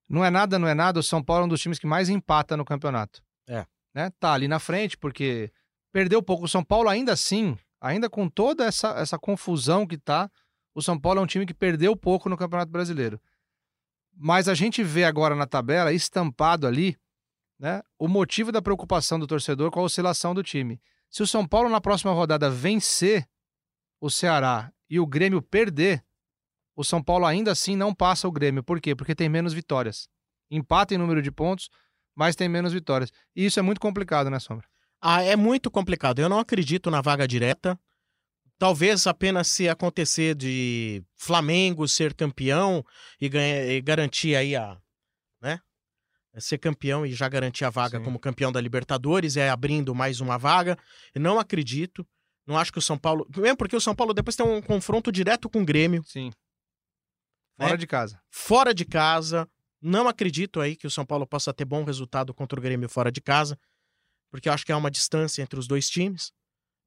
Não 0.10 0.26
é 0.26 0.32
nada, 0.32 0.58
não 0.58 0.68
é 0.68 0.74
nada, 0.74 1.00
o 1.00 1.04
São 1.04 1.22
Paulo 1.22 1.44
é 1.44 1.46
um 1.46 1.50
dos 1.50 1.62
times 1.62 1.78
que 1.78 1.86
mais 1.86 2.10
empata 2.10 2.58
no 2.58 2.66
campeonato. 2.66 3.22
É. 3.48 3.68
Né? 3.94 4.10
Tá 4.20 4.34
ali 4.34 4.48
na 4.48 4.58
frente, 4.58 4.98
porque 4.98 5.52
perdeu 5.98 6.22
pouco. 6.22 6.46
O 6.46 6.48
São 6.48 6.64
Paulo 6.64 6.90
ainda 6.90 7.14
assim, 7.14 7.58
ainda 7.82 8.08
com 8.08 8.30
toda 8.30 8.64
essa, 8.64 8.90
essa 9.00 9.18
confusão 9.18 9.88
que 9.88 9.98
tá, 9.98 10.30
o 10.76 10.80
São 10.80 11.00
Paulo 11.00 11.20
é 11.20 11.24
um 11.24 11.26
time 11.26 11.44
que 11.44 11.56
perdeu 11.56 11.96
pouco 11.96 12.30
no 12.30 12.38
Campeonato 12.38 12.72
Brasileiro. 12.72 13.20
Mas 14.16 14.48
a 14.48 14.54
gente 14.54 14.84
vê 14.84 15.06
agora 15.06 15.36
na 15.36 15.48
tabela, 15.48 15.92
estampado 15.92 16.68
ali, 16.68 16.96
né, 17.58 17.82
o 17.98 18.08
motivo 18.08 18.52
da 18.52 18.62
preocupação 18.62 19.18
do 19.18 19.26
torcedor 19.26 19.72
com 19.72 19.80
a 19.80 19.84
oscilação 19.84 20.36
do 20.36 20.44
time. 20.44 20.80
Se 21.10 21.24
o 21.24 21.28
São 21.28 21.48
Paulo 21.48 21.68
na 21.68 21.82
próxima 21.82 22.14
rodada 22.14 22.48
vencer 22.48 23.28
o 24.00 24.12
Ceará 24.12 24.72
e 24.88 25.00
o 25.00 25.08
Grêmio 25.08 25.42
perder, 25.42 26.06
o 26.76 26.84
São 26.84 27.02
Paulo 27.02 27.26
ainda 27.26 27.54
assim 27.54 27.76
não 27.76 27.92
passa 27.92 28.28
o 28.28 28.32
Grêmio. 28.32 28.64
Por 28.64 28.80
quê? 28.80 28.96
Porque 28.96 29.16
tem 29.16 29.30
menos 29.30 29.52
vitórias. 29.52 30.08
Empata 30.52 30.94
em 30.94 30.98
número 31.00 31.24
de 31.24 31.32
pontos, 31.32 31.72
mas 32.16 32.36
tem 32.36 32.48
menos 32.48 32.72
vitórias. 32.72 33.12
E 33.36 33.48
isso 33.48 33.60
é 33.60 33.64
muito 33.64 33.82
complicado, 33.82 34.30
né, 34.30 34.38
Sombra? 34.38 34.68
Ah, 35.02 35.22
é 35.24 35.36
muito 35.36 35.70
complicado. 35.70 36.20
Eu 36.20 36.30
não 36.30 36.40
acredito 36.40 36.90
na 36.90 37.02
vaga 37.02 37.28
direta. 37.28 37.80
Talvez 38.58 39.06
apenas 39.06 39.48
se 39.48 39.70
acontecer 39.70 40.34
de 40.36 41.04
Flamengo 41.16 41.88
ser 41.88 42.14
campeão 42.16 42.84
e, 43.22 43.30
ganha- 43.30 43.66
e 43.66 43.80
garantir 43.82 44.36
aí 44.36 44.56
a. 44.56 44.78
né? 45.42 45.60
Ser 46.40 46.58
campeão 46.58 47.06
e 47.06 47.14
já 47.14 47.28
garantir 47.30 47.66
a 47.66 47.70
vaga 47.70 47.98
Sim. 48.00 48.04
como 48.04 48.20
campeão 48.20 48.52
da 48.52 48.60
Libertadores, 48.62 49.38
é 49.38 49.50
abrindo 49.50 49.94
mais 49.96 50.20
uma 50.22 50.38
vaga. 50.38 50.78
Eu 51.14 51.22
não 51.22 51.40
acredito. 51.40 52.06
Não 52.48 52.58
acho 52.58 52.72
que 52.72 52.80
o 52.80 52.82
São 52.82 52.98
Paulo. 52.98 53.28
Mesmo 53.38 53.58
porque 53.58 53.76
o 53.76 53.82
São 53.82 53.94
Paulo 53.96 54.14
depois 54.14 54.36
tem 54.36 54.46
um 54.46 54.62
confronto 54.62 55.12
direto 55.12 55.50
com 55.50 55.62
o 55.62 55.66
Grêmio, 55.66 56.04
Sim. 56.04 56.32
Fora 57.60 57.72
Né? 57.72 57.78
de 57.78 57.88
casa. 57.88 58.22
fora 58.30 58.74
de 58.74 58.86
casa. 58.86 59.48
Não 59.82 60.08
acredito 60.08 60.60
aí 60.60 60.76
que 60.76 60.88
o 60.88 60.92
São 60.92 61.06
Paulo 61.06 61.28
possa 61.28 61.54
ter 61.54 61.66
bom 61.66 61.84
resultado 61.84 62.34
contra 62.34 62.60
o 62.60 62.62
Grêmio 62.62 62.88
fora 62.90 63.12
de 63.12 63.22
casa, 63.22 63.60
porque 64.30 64.50
eu 64.50 64.54
acho 64.54 64.66
que 64.66 64.72
há 64.72 64.78
uma 64.78 64.92
distância 64.92 65.42
entre 65.42 65.60
os 65.60 65.68
dois 65.68 65.90
times. 65.90 66.32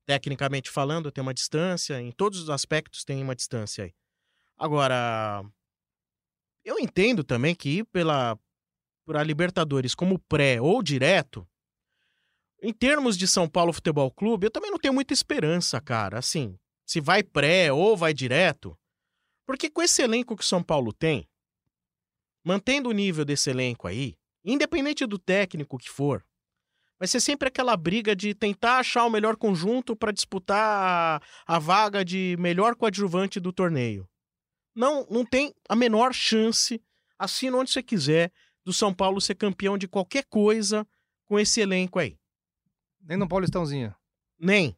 Tecnicamente 0.06 0.70
falando, 0.70 1.12
tem 1.12 1.22
uma 1.22 1.34
distância, 1.34 2.00
em 2.00 2.10
todos 2.10 2.40
os 2.40 2.50
aspectos 2.50 3.04
tem 3.04 3.22
uma 3.22 3.36
distância 3.36 3.84
aí. 3.84 3.94
Agora, 4.56 5.44
eu 6.64 6.78
entendo 6.78 7.22
também 7.22 7.54
que 7.54 7.78
ir 7.78 7.84
pela 7.84 8.38
por 9.04 9.16
a 9.16 9.22
Libertadores 9.22 9.94
como 9.94 10.18
pré 10.18 10.60
ou 10.60 10.82
direto, 10.82 11.46
em 12.62 12.72
termos 12.72 13.16
de 13.16 13.26
São 13.26 13.48
Paulo 13.48 13.72
Futebol 13.72 14.10
Clube, 14.10 14.46
eu 14.46 14.50
também 14.50 14.70
não 14.70 14.78
tenho 14.78 14.94
muita 14.94 15.14
esperança, 15.14 15.80
cara. 15.80 16.18
Assim, 16.18 16.58
se 16.86 17.00
vai 17.00 17.22
pré 17.22 17.72
ou 17.72 17.96
vai 17.96 18.12
direto, 18.12 18.78
porque 19.46 19.70
com 19.70 19.82
esse 19.82 20.02
elenco 20.02 20.36
que 20.36 20.42
o 20.42 20.46
São 20.46 20.62
Paulo 20.62 20.92
tem, 20.92 21.28
mantendo 22.44 22.88
o 22.88 22.92
nível 22.92 23.24
desse 23.24 23.50
elenco 23.50 23.88
aí, 23.88 24.16
independente 24.44 25.06
do 25.06 25.18
técnico 25.18 25.78
que 25.78 25.90
for, 25.90 26.24
vai 27.00 27.08
ser 27.08 27.18
sempre 27.18 27.48
aquela 27.48 27.74
briga 27.78 28.14
de 28.14 28.34
tentar 28.34 28.78
achar 28.78 29.06
o 29.06 29.10
melhor 29.10 29.34
conjunto 29.34 29.96
para 29.96 30.12
disputar 30.12 30.58
a, 30.58 31.20
a 31.46 31.58
vaga 31.58 32.04
de 32.04 32.36
melhor 32.38 32.76
coadjuvante 32.76 33.40
do 33.40 33.54
torneio. 33.54 34.06
Não, 34.76 35.06
não 35.10 35.24
tem 35.24 35.54
a 35.66 35.74
menor 35.74 36.12
chance, 36.12 36.80
assina 37.18 37.56
onde 37.56 37.70
você 37.70 37.82
quiser, 37.82 38.30
do 38.62 38.72
São 38.72 38.92
Paulo 38.92 39.18
ser 39.18 39.34
campeão 39.34 39.78
de 39.78 39.88
qualquer 39.88 40.24
coisa 40.28 40.86
com 41.24 41.38
esse 41.38 41.62
elenco 41.62 41.98
aí. 41.98 42.18
Nem 43.00 43.16
no 43.16 43.26
Paulistãozinho. 43.26 43.94
Nem. 44.38 44.76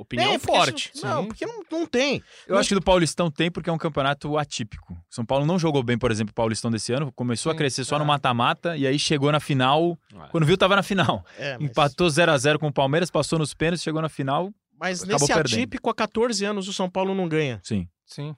Opinião 0.00 0.38
porque 0.38 0.46
forte. 0.56 0.90
isso- 0.94 1.04
não, 1.06 1.26
porque 1.26 1.44
não, 1.44 1.62
não 1.70 1.86
tem. 1.86 2.22
Eu 2.46 2.56
acho 2.56 2.68
que 2.68 2.74
do 2.74 2.82
Paulistão 2.82 3.30
tem 3.30 3.50
porque 3.50 3.68
é 3.68 3.72
um 3.72 3.78
campeonato 3.78 4.38
atípico. 4.38 4.96
São 5.10 5.24
Paulo 5.24 5.44
não 5.44 5.58
jogou 5.58 5.82
bem, 5.82 5.98
por 5.98 6.10
exemplo, 6.10 6.30
o 6.30 6.34
Paulistão 6.34 6.70
desse 6.70 6.92
ano, 6.92 7.10
começou 7.12 7.50
a 7.50 7.52
Sim, 7.54 7.58
crescer 7.58 7.84
só 7.84 7.96
é. 7.96 7.98
no 7.98 8.04
mata-mata 8.04 8.76
e 8.76 8.86
aí 8.86 8.98
chegou 8.98 9.32
na 9.32 9.40
final. 9.40 9.98
Quando 10.30 10.46
viu, 10.46 10.56
tava 10.56 10.76
na 10.76 10.82
final. 10.82 11.24
É, 11.36 11.58
mas- 11.58 11.70
Empatou 11.70 12.08
0 12.08 12.30
a 12.32 12.38
0 12.38 12.58
com 12.58 12.68
o 12.68 12.72
Palmeiras, 12.72 13.10
passou 13.10 13.38
nos 13.38 13.52
pênaltis, 13.54 13.82
chegou 13.82 14.00
na 14.00 14.08
final. 14.08 14.52
Mas 14.80 15.02
acabou 15.02 15.14
nesse 15.20 15.26
perdendo. 15.34 15.54
atípico, 15.58 15.90
há 15.90 15.94
14 15.94 16.44
anos 16.44 16.68
o 16.68 16.72
São 16.72 16.88
Paulo 16.88 17.12
não 17.14 17.28
ganha. 17.28 17.58
Sim. 17.64 17.88
Sim. 18.06 18.36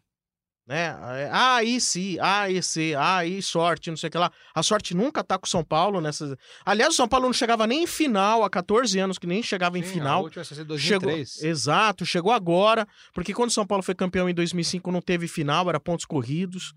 Né? 0.71 0.97
Ah, 1.33 1.57
aí 1.57 1.81
sim, 1.81 2.17
ah, 2.21 2.43
aí 2.43 2.63
sim, 2.63 2.95
ah, 2.95 3.17
aí 3.19 3.43
sorte, 3.43 3.91
não 3.91 3.97
sei 3.97 4.09
o 4.09 4.11
que 4.11 4.17
lá. 4.19 4.31
A 4.55 4.63
sorte 4.63 4.95
nunca 4.95 5.25
tá 5.25 5.37
com 5.37 5.47
o 5.47 5.49
São 5.49 5.65
Paulo 5.65 6.01
nessas. 6.01 6.37
Aliás, 6.65 6.95
o 6.95 6.97
São 6.97 7.09
Paulo 7.09 7.27
não 7.27 7.33
chegava 7.33 7.67
nem 7.67 7.83
em 7.83 7.87
final 7.87 8.45
há 8.45 8.49
14 8.49 8.99
anos, 8.99 9.19
que 9.19 9.27
nem 9.27 9.43
chegava 9.43 9.79
em 9.79 9.83
Sim, 9.83 9.89
A 9.91 9.93
final. 9.93 10.23
última 10.23 10.43
vai 10.43 10.45
ser 10.45 10.55
Chegou, 10.55 10.69
2003. 10.69 11.43
exato, 11.43 12.07
chegou 12.07 12.33
agora, 12.33 12.87
porque 13.13 13.35
quando 13.35 13.51
o 13.51 13.53
São 13.53 13.67
Paulo 13.67 13.83
foi 13.83 13.95
campeão 13.95 14.29
em 14.29 14.35
2005 14.35 14.91
não 14.93 15.01
teve 15.03 15.27
final, 15.27 15.69
era 15.69 15.81
pontos 15.81 16.07
corridos. 16.07 16.73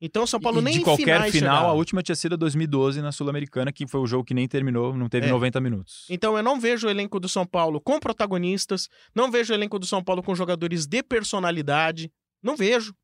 Então 0.00 0.24
o 0.24 0.26
São 0.26 0.40
Paulo 0.40 0.60
e 0.60 0.62
nem 0.64 0.78
de 0.78 0.80
qualquer 0.84 1.04
final, 1.30 1.30
chegava. 1.30 1.66
a 1.68 1.72
última 1.72 2.02
tinha 2.02 2.16
sido 2.16 2.32
a 2.34 2.36
2012 2.36 3.00
na 3.00 3.12
Sul-Americana, 3.12 3.72
que 3.72 3.86
foi 3.86 4.00
o 4.00 4.06
jogo 4.06 4.24
que 4.24 4.34
nem 4.34 4.46
terminou, 4.48 4.94
não 4.96 5.08
teve 5.08 5.26
É. 5.28 5.30
90 5.30 5.60
minutos. 5.60 6.04
Então 6.10 6.36
eu 6.36 6.42
não 6.42 6.58
vejo 6.58 6.86
o 6.86 6.90
elenco 6.90 7.20
do 7.20 7.28
São 7.28 7.46
Paulo 7.46 7.80
com 7.80 7.98
protagonistas, 8.00 8.88
não 9.14 9.30
vejo 9.30 9.52
o 9.52 9.56
elenco 9.56 9.78
do 9.78 9.86
São 9.86 10.02
Paulo 10.02 10.22
com 10.22 10.34
jogadores 10.34 10.86
de 10.86 11.02
personalidade, 11.02 12.10
não 12.42 12.56
vejo. 12.56 12.94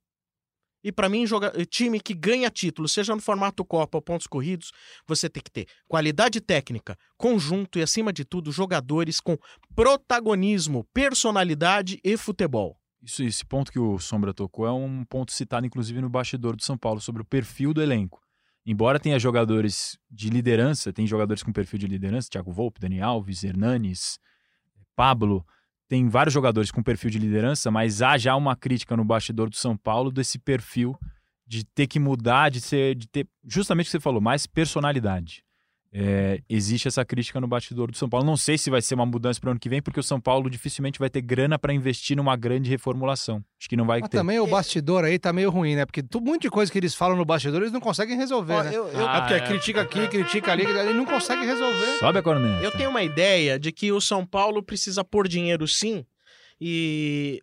E 0.83 0.91
pra 0.91 1.09
mim, 1.09 1.26
joga... 1.26 1.53
time 1.66 2.01
que 2.01 2.14
ganha 2.14 2.51
título, 2.51 2.89
seja 2.89 3.14
no 3.14 3.20
formato 3.20 3.64
Copa 3.64 3.99
ou 3.99 4.03
pontos 4.03 4.26
corridos, 4.26 4.72
você 5.07 5.28
tem 5.28 5.43
que 5.43 5.51
ter 5.51 5.66
qualidade 5.87 6.41
técnica, 6.41 6.97
conjunto 7.16 7.78
e, 7.78 7.83
acima 7.83 8.12
de 8.12 8.24
tudo, 8.24 8.51
jogadores 8.51 9.20
com 9.20 9.37
protagonismo, 9.74 10.87
personalidade 10.93 12.01
e 12.03 12.16
futebol. 12.16 12.78
Isso, 13.03 13.22
esse 13.22 13.45
ponto 13.45 13.72
que 13.72 13.78
o 13.78 13.99
Sombra 13.99 14.35
tocou 14.35 14.66
é 14.66 14.72
um 14.72 15.05
ponto 15.05 15.33
citado, 15.33 15.66
inclusive, 15.66 16.01
no 16.01 16.11
bastidor 16.11 16.55
do 16.55 16.62
São 16.62 16.76
Paulo, 16.76 17.01
sobre 17.01 17.22
o 17.22 17.24
perfil 17.24 17.72
do 17.72 17.83
elenco. 17.83 18.20
Embora 18.64 19.01
tenha 19.01 19.18
jogadores 19.18 19.99
de 20.11 20.28
liderança, 20.28 20.93
tem 20.93 21.07
jogadores 21.07 21.43
com 21.43 21.53
perfil 21.53 21.78
de 21.78 21.87
liderança, 21.87 22.28
Thiago 22.31 22.53
Volpe, 22.53 22.78
Dani 22.78 23.01
Alves, 23.01 23.43
Hernanes, 23.43 24.18
Pablo, 24.95 25.47
tem 25.91 26.09
vários 26.09 26.32
jogadores 26.32 26.70
com 26.70 26.84
perfil 26.84 27.11
de 27.11 27.18
liderança, 27.18 27.68
mas 27.68 28.01
há 28.01 28.16
já 28.16 28.36
uma 28.36 28.55
crítica 28.55 28.97
no 28.97 29.05
bastidor 29.05 29.51
do 29.51 29.57
São 29.57 29.76
Paulo 29.76 30.12
desse 30.12 30.38
perfil 30.38 30.97
de 31.45 31.64
ter 31.64 31.88
que 31.88 31.99
mudar, 31.99 32.49
de 32.49 32.61
ser, 32.61 32.95
de 32.95 33.09
ter, 33.09 33.26
justamente 33.45 33.86
o 33.86 33.88
que 33.88 33.91
você 33.91 34.01
falou, 34.01 34.20
mais 34.20 34.47
personalidade. 34.47 35.43
É, 35.93 36.41
existe 36.49 36.86
essa 36.86 37.05
crítica 37.05 37.41
no 37.41 37.49
bastidor 37.49 37.91
do 37.91 37.97
São 37.97 38.09
Paulo. 38.09 38.24
Não 38.24 38.36
sei 38.36 38.57
se 38.57 38.70
vai 38.70 38.80
ser 38.80 38.95
uma 38.95 39.05
mudança 39.05 39.41
para 39.41 39.49
o 39.49 39.51
ano 39.51 39.59
que 39.59 39.68
vem, 39.68 39.82
porque 39.82 39.99
o 39.99 40.03
São 40.05 40.20
Paulo 40.20 40.49
dificilmente 40.49 41.01
vai 41.01 41.11
ter 41.11 41.20
grana 41.20 41.59
para 41.59 41.72
investir 41.74 42.16
numa 42.16 42.36
grande 42.36 42.70
reformulação. 42.70 43.45
Acho 43.59 43.68
que 43.68 43.76
não 43.76 43.84
vai 43.84 43.99
Mas 44.01 44.09
ter. 44.09 44.18
também 44.18 44.38
o 44.38 44.47
bastidor 44.47 45.03
aí 45.05 45.18
tá 45.18 45.32
meio 45.32 45.51
ruim, 45.51 45.74
né? 45.74 45.84
Porque 45.84 46.01
tu, 46.01 46.20
muita 46.20 46.49
coisa 46.49 46.70
que 46.70 46.78
eles 46.78 46.95
falam 46.95 47.16
no 47.16 47.24
bastidor 47.24 47.61
eles 47.62 47.72
não 47.72 47.80
conseguem 47.80 48.16
resolver, 48.16 48.53
Ó, 48.55 48.62
né? 48.62 48.70
eu, 48.72 48.86
eu- 48.88 49.09
Ah, 49.09 49.16
é 49.16 49.20
porque 49.20 49.34
é. 49.34 49.41
critica 49.49 49.80
aqui, 49.80 50.07
critica 50.07 50.53
ali, 50.53 50.62
ele 50.64 50.93
não 50.95 51.05
consegue 51.05 51.45
resolver. 51.45 51.99
Sobe 51.99 52.18
a 52.20 52.22
corneta. 52.22 52.62
eu 52.62 52.70
tenho 52.70 52.88
uma 52.91 53.03
ideia 53.03 53.59
de 53.59 53.72
que 53.72 53.91
o 53.91 54.01
São 54.01 54.24
Paulo 54.24 54.62
precisa 54.62 55.03
pôr 55.03 55.26
dinheiro 55.26 55.66
sim. 55.66 56.07
E 56.61 57.43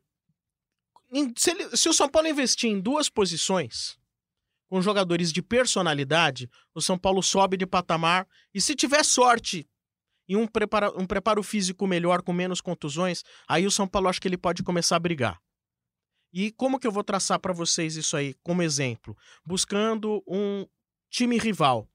em- 1.12 1.34
se, 1.36 1.50
ele- 1.52 1.76
se 1.76 1.90
o 1.90 1.94
São 1.94 2.08
Paulo 2.08 2.30
investir 2.30 2.70
em 2.70 2.80
duas 2.80 3.10
posições 3.10 3.98
com 4.68 4.82
jogadores 4.82 5.32
de 5.32 5.42
personalidade, 5.42 6.50
o 6.74 6.82
São 6.82 6.98
Paulo 6.98 7.24
sobe 7.24 7.58
de 7.58 7.66
patamar. 7.66 8.28
E 8.54 8.62
se 8.62 8.76
tiver 8.76 9.04
sorte 9.04 9.68
e 10.28 10.36
um, 10.36 10.48
um 10.98 11.06
preparo 11.06 11.42
físico 11.42 11.88
melhor, 11.88 12.22
com 12.22 12.34
menos 12.34 12.60
contusões, 12.60 13.24
aí 13.48 13.66
o 13.66 13.72
São 13.72 13.88
Paulo 13.88 14.10
acho 14.10 14.22
que 14.22 14.28
ele 14.28 14.38
pode 14.38 14.62
começar 14.64 14.98
a 14.98 15.00
brigar. 15.00 15.42
E 16.34 16.52
como 16.52 16.80
que 16.80 16.86
eu 16.86 16.92
vou 16.92 17.04
traçar 17.04 17.40
para 17.40 17.54
vocês 17.54 17.96
isso 17.96 18.18
aí 18.18 18.36
como 18.44 18.62
exemplo? 18.62 19.16
Buscando 19.46 20.22
um 20.28 20.68
time 21.10 21.38
rival. 21.38 21.90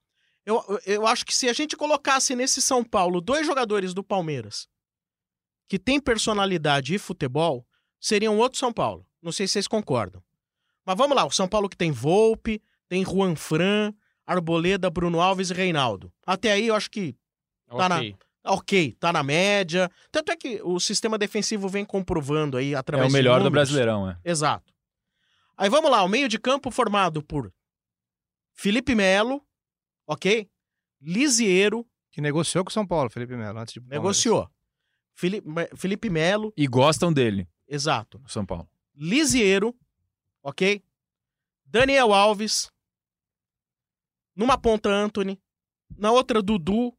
Eu, 0.45 0.61
eu 0.85 1.07
acho 1.07 1.25
que 1.25 1.35
se 1.35 1.47
a 1.47 1.53
gente 1.53 1.77
colocasse 1.77 2.35
nesse 2.35 2.61
São 2.61 2.83
Paulo 2.83 3.21
dois 3.21 3.45
jogadores 3.45 3.93
do 3.93 4.03
Palmeiras 4.03 4.67
que 5.69 5.79
tem 5.79 5.99
personalidade 5.99 6.93
e 6.93 6.99
futebol, 6.99 7.65
seriam 8.01 8.37
outro 8.37 8.59
São 8.59 8.73
Paulo. 8.73 9.07
Não 9.21 9.31
sei 9.31 9.47
se 9.47 9.53
vocês 9.53 9.67
concordam. 9.67 10.21
Mas 10.85 10.97
vamos 10.97 11.15
lá, 11.15 11.25
o 11.25 11.31
São 11.31 11.47
Paulo 11.47 11.69
que 11.69 11.77
tem 11.77 11.91
Volpe, 11.91 12.61
tem 12.89 13.03
Juan 13.05 13.35
Fran, 13.35 13.93
Arboleda, 14.25 14.89
Bruno 14.89 15.19
Alves 15.21 15.49
e 15.49 15.53
Reinaldo. 15.53 16.11
Até 16.25 16.51
aí 16.51 16.67
eu 16.67 16.75
acho 16.75 16.89
que 16.91 17.15
tá 17.67 17.85
Ok. 17.87 18.15
na, 18.43 18.51
ok, 18.53 18.93
tá 18.99 19.13
na 19.13 19.23
média. 19.23 19.89
Tanto 20.11 20.31
é 20.31 20.35
que 20.35 20.61
o 20.63 20.79
sistema 20.79 21.17
defensivo 21.17 21.67
vem 21.69 21.85
comprovando 21.85 22.57
aí 22.57 22.73
É 22.73 22.77
através 22.77 23.07
o 23.07 23.09
de 23.09 23.13
melhor 23.13 23.41
do. 23.41 23.49
Brasileirão, 23.49 24.09
é. 24.09 24.17
Exato. 24.23 24.73
Aí 25.57 25.69
vamos 25.69 25.89
lá, 25.91 26.03
o 26.03 26.07
meio 26.09 26.27
de 26.27 26.37
campo 26.39 26.69
formado 26.71 27.21
por 27.23 27.53
Felipe 28.53 28.95
Melo, 28.95 29.41
ok? 30.07 30.49
Lisieiro, 31.01 31.85
Que 32.11 32.21
negociou 32.21 32.63
com 32.63 32.69
o 32.69 32.73
São 32.73 32.85
Paulo, 32.85 33.09
Felipe 33.09 33.35
Melo, 33.35 33.59
antes 33.59 33.73
de. 33.73 33.81
negociou. 33.81 34.49
Felipe, 35.13 35.47
Felipe 35.75 36.09
Melo, 36.09 36.51
E 36.57 36.65
gostam 36.67 37.11
dele, 37.13 37.47
exato. 37.67 38.21
o 38.25 38.29
São 38.29 38.45
Paulo. 38.45 38.67
Lisieiro, 38.95 39.75
ok? 40.43 40.81
Daniel 41.65 42.13
Alves. 42.13 42.69
Numa 44.35 44.57
ponta, 44.57 44.89
Anthony. 44.89 45.39
Na 45.97 46.11
outra, 46.11 46.41
Dudu. 46.41 46.93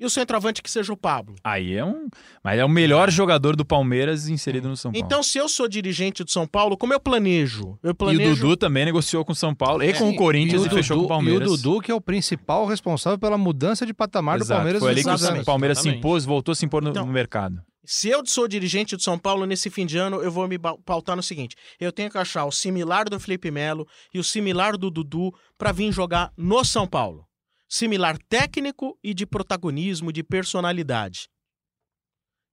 E 0.00 0.06
o 0.06 0.10
centroavante 0.10 0.62
que 0.62 0.70
seja 0.70 0.92
o 0.92 0.96
Pablo. 0.96 1.34
Aí 1.42 1.74
é 1.74 1.84
um. 1.84 2.08
Mas 2.44 2.56
é 2.60 2.64
o 2.64 2.68
melhor 2.68 3.10
jogador 3.10 3.56
do 3.56 3.64
Palmeiras 3.64 4.28
inserido 4.28 4.68
no 4.68 4.76
São 4.76 4.92
Paulo. 4.92 5.04
Então, 5.04 5.24
se 5.24 5.38
eu 5.38 5.48
sou 5.48 5.66
dirigente 5.66 6.22
do 6.22 6.30
São 6.30 6.46
Paulo, 6.46 6.76
como 6.76 6.92
eu 6.92 7.00
planejo? 7.00 7.76
Eu 7.82 7.90
E 7.90 7.94
planejo. 7.94 8.30
o 8.30 8.36
Dudu 8.36 8.56
também 8.56 8.84
negociou 8.84 9.24
com 9.24 9.32
o 9.32 9.34
São 9.34 9.52
Paulo 9.52 9.82
e 9.82 9.92
com 9.92 10.10
Sim, 10.10 10.14
o 10.14 10.16
Corinthians 10.16 10.64
e, 10.64 10.68
o 10.68 10.70
fechou 10.70 10.98
com 11.00 11.04
o 11.06 11.08
Palmeiras. 11.08 11.50
E 11.50 11.52
o 11.52 11.56
Dudu, 11.56 11.80
que 11.80 11.90
é 11.90 11.94
o 11.94 12.00
principal 12.00 12.64
responsável 12.66 13.18
pela 13.18 13.36
mudança 13.36 13.84
de 13.84 13.92
patamar 13.92 14.38
do 14.38 14.44
Exato. 14.44 14.58
Palmeiras 14.58 14.80
Foi 14.82 14.90
ali 14.92 15.02
que 15.02 15.10
o. 15.10 15.44
Palmeiras 15.44 15.78
se 15.78 15.82
Exatamente. 15.88 15.98
impôs, 15.98 16.24
voltou 16.24 16.52
a 16.52 16.54
se 16.54 16.64
impor 16.64 16.80
no, 16.80 16.90
Então, 16.90 17.04
no 17.04 17.12
mercado. 17.12 17.60
Se 17.90 18.10
eu 18.10 18.22
sou 18.26 18.46
dirigente 18.46 18.94
do 18.94 19.02
São 19.02 19.18
Paulo 19.18 19.46
nesse 19.46 19.70
fim 19.70 19.86
de 19.86 19.96
ano, 19.96 20.20
eu 20.20 20.30
vou 20.30 20.46
me 20.46 20.58
pautar 20.58 21.16
no 21.16 21.22
seguinte: 21.22 21.56
eu 21.80 21.90
tenho 21.90 22.10
que 22.10 22.18
achar 22.18 22.44
o 22.44 22.52
similar 22.52 23.08
do 23.08 23.18
Felipe 23.18 23.50
Melo 23.50 23.88
e 24.12 24.18
o 24.18 24.24
similar 24.24 24.76
do 24.76 24.90
Dudu 24.90 25.32
pra 25.56 25.72
vir 25.72 25.90
jogar 25.90 26.30
no 26.36 26.62
São 26.66 26.86
Paulo. 26.86 27.26
Similar 27.66 28.18
técnico 28.28 28.98
e 29.02 29.14
de 29.14 29.24
protagonismo, 29.24 30.12
de 30.12 30.22
personalidade. 30.22 31.30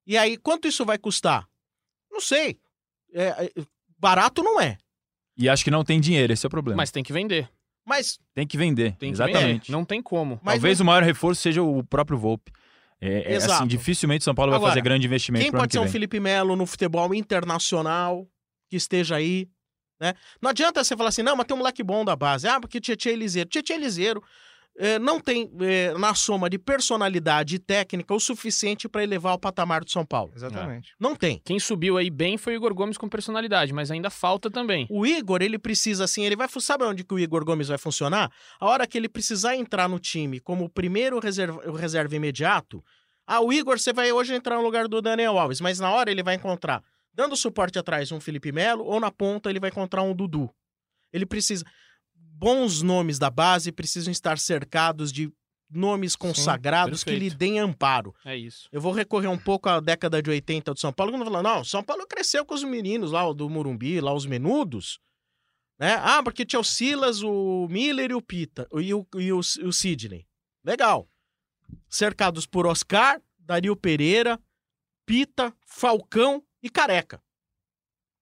E 0.06 0.16
aí, 0.16 0.38
quanto 0.38 0.68
isso 0.68 0.86
vai 0.86 0.96
custar? 0.96 1.46
Não 2.10 2.20
sei. 2.20 2.58
É, 3.12 3.44
é, 3.44 3.50
barato 3.98 4.42
não 4.42 4.58
é. 4.58 4.78
E 5.36 5.50
acho 5.50 5.62
que 5.62 5.70
não 5.70 5.84
tem 5.84 6.00
dinheiro, 6.00 6.32
esse 6.32 6.46
é 6.46 6.48
o 6.48 6.50
problema. 6.50 6.78
Mas 6.78 6.90
tem 6.90 7.02
que 7.02 7.12
vender. 7.12 7.46
Mas, 7.84 8.18
Tem 8.34 8.46
que 8.46 8.56
vender. 8.56 8.96
Tem 8.96 9.10
que 9.10 9.16
Exatamente. 9.16 9.66
vender. 9.66 9.72
Não 9.72 9.84
tem 9.84 10.00
como. 10.02 10.40
mas 10.42 10.54
Talvez 10.54 10.78
não- 10.78 10.84
o 10.84 10.86
maior 10.86 11.02
reforço 11.02 11.42
seja 11.42 11.62
o 11.62 11.84
próprio 11.84 12.18
Volpe. 12.18 12.50
É, 13.00 13.34
é, 13.34 13.36
assim, 13.36 13.66
dificilmente 13.66 14.24
São 14.24 14.34
Paulo 14.34 14.50
vai 14.50 14.56
Agora, 14.56 14.72
fazer 14.72 14.82
grande 14.82 15.06
investimento 15.06 15.44
quem 15.44 15.52
pode 15.52 15.72
ser 15.72 15.78
um. 15.80 15.88
Felipe 15.88 16.18
Melo 16.18 16.56
no 16.56 16.64
futebol 16.64 17.14
internacional 17.14 18.26
que 18.68 18.76
esteja 18.76 19.16
aí? 19.16 19.48
Né? 20.00 20.14
Não 20.40 20.50
adianta 20.50 20.82
você 20.82 20.96
falar 20.96 21.10
assim, 21.10 21.22
não, 21.22 21.36
mas 21.36 21.46
tem 21.46 21.54
um 21.54 21.58
moleque 21.58 21.82
bom 21.82 22.04
da 22.04 22.16
base. 22.16 22.46
Ah, 22.48 22.60
porque 22.60 22.80
Tietchan 22.80 23.10
Eliseiro. 23.10 23.48
Tietchan 23.48 23.74
Eliseiro 23.74 24.22
eh, 24.78 24.98
não 24.98 25.18
tem 25.18 25.50
eh, 25.60 25.94
na 25.98 26.14
soma 26.14 26.50
de 26.50 26.58
personalidade 26.58 27.56
e 27.56 27.58
técnica 27.58 28.14
o 28.14 28.20
suficiente 28.20 28.88
para 28.88 29.02
elevar 29.02 29.34
o 29.34 29.38
patamar 29.38 29.82
do 29.82 29.90
São 29.90 30.04
Paulo. 30.04 30.32
Exatamente. 30.36 30.94
Não 31.00 31.16
tem. 31.16 31.40
Quem 31.44 31.58
subiu 31.58 31.96
aí 31.96 32.10
bem 32.10 32.36
foi 32.36 32.54
o 32.54 32.56
Igor 32.56 32.74
Gomes 32.74 32.98
com 32.98 33.08
personalidade, 33.08 33.72
mas 33.72 33.90
ainda 33.90 34.10
falta 34.10 34.50
também. 34.50 34.86
O 34.90 35.06
Igor, 35.06 35.40
ele 35.40 35.58
precisa 35.58 36.04
assim, 36.04 36.24
ele 36.24 36.36
vai. 36.36 36.46
Sabe 36.60 36.84
onde 36.84 37.04
que 37.04 37.14
o 37.14 37.18
Igor 37.18 37.44
Gomes 37.44 37.68
vai 37.68 37.78
funcionar? 37.78 38.30
A 38.60 38.66
hora 38.66 38.86
que 38.86 38.98
ele 38.98 39.08
precisar 39.08 39.56
entrar 39.56 39.88
no 39.88 39.98
time 39.98 40.40
como 40.40 40.64
o 40.64 40.68
primeiro 40.68 41.18
reserva, 41.18 41.60
o 41.68 41.72
reserva 41.72 42.14
imediato. 42.14 42.84
Ah, 43.26 43.40
o 43.40 43.52
Igor, 43.52 43.78
você 43.78 43.92
vai 43.92 44.12
hoje 44.12 44.34
entrar 44.34 44.56
no 44.56 44.62
lugar 44.62 44.86
do 44.86 45.02
Daniel 45.02 45.38
Alves, 45.38 45.60
mas 45.60 45.80
na 45.80 45.90
hora 45.90 46.10
ele 46.10 46.22
vai 46.22 46.36
encontrar, 46.36 46.82
dando 47.12 47.34
suporte 47.36 47.78
atrás, 47.78 48.12
um 48.12 48.20
Felipe 48.20 48.52
Melo, 48.52 48.84
ou 48.84 49.00
na 49.00 49.10
ponta 49.10 49.50
ele 49.50 49.58
vai 49.58 49.70
encontrar 49.70 50.02
um 50.02 50.14
Dudu. 50.14 50.48
Ele 51.12 51.26
precisa. 51.26 51.64
Bons 52.38 52.82
nomes 52.82 53.18
da 53.18 53.30
base 53.30 53.72
precisam 53.72 54.12
estar 54.12 54.38
cercados 54.38 55.10
de 55.10 55.32
nomes 55.70 56.14
consagrados 56.14 57.02
que 57.02 57.16
lhe 57.16 57.30
deem 57.30 57.58
amparo. 57.58 58.14
É 58.24 58.36
isso. 58.36 58.68
Eu 58.70 58.80
vou 58.80 58.92
recorrer 58.92 59.28
um 59.28 59.38
pouco 59.38 59.70
à 59.70 59.80
década 59.80 60.22
de 60.22 60.28
80 60.28 60.74
do 60.74 60.78
São 60.78 60.92
Paulo, 60.92 61.12
quando 61.12 61.24
fala, 61.24 61.42
não, 61.42 61.64
São 61.64 61.82
Paulo 61.82 62.06
cresceu 62.06 62.44
com 62.44 62.54
os 62.54 62.62
meninos 62.62 63.10
lá, 63.10 63.32
do 63.32 63.48
Morumbi, 63.48 64.00
lá 64.02 64.12
os 64.12 64.26
menudos, 64.26 65.00
né? 65.78 65.94
Ah, 66.02 66.22
porque 66.22 66.44
tinha 66.44 66.60
o 66.60 66.64
Silas, 66.64 67.22
o 67.22 67.66
Miller 67.70 68.10
e 68.10 68.14
o 68.14 68.20
Pita, 68.20 68.68
e 68.74 68.92
o, 68.92 69.06
e 69.16 69.32
o, 69.32 69.38
o 69.38 69.72
Sidney. 69.72 70.26
Legal. 70.62 71.08
Cercados 71.88 72.46
por 72.46 72.66
Oscar, 72.66 73.20
Dario 73.38 73.74
Pereira, 73.74 74.38
Pita, 75.06 75.54
Falcão 75.64 76.44
e 76.62 76.68
Careca. 76.68 77.22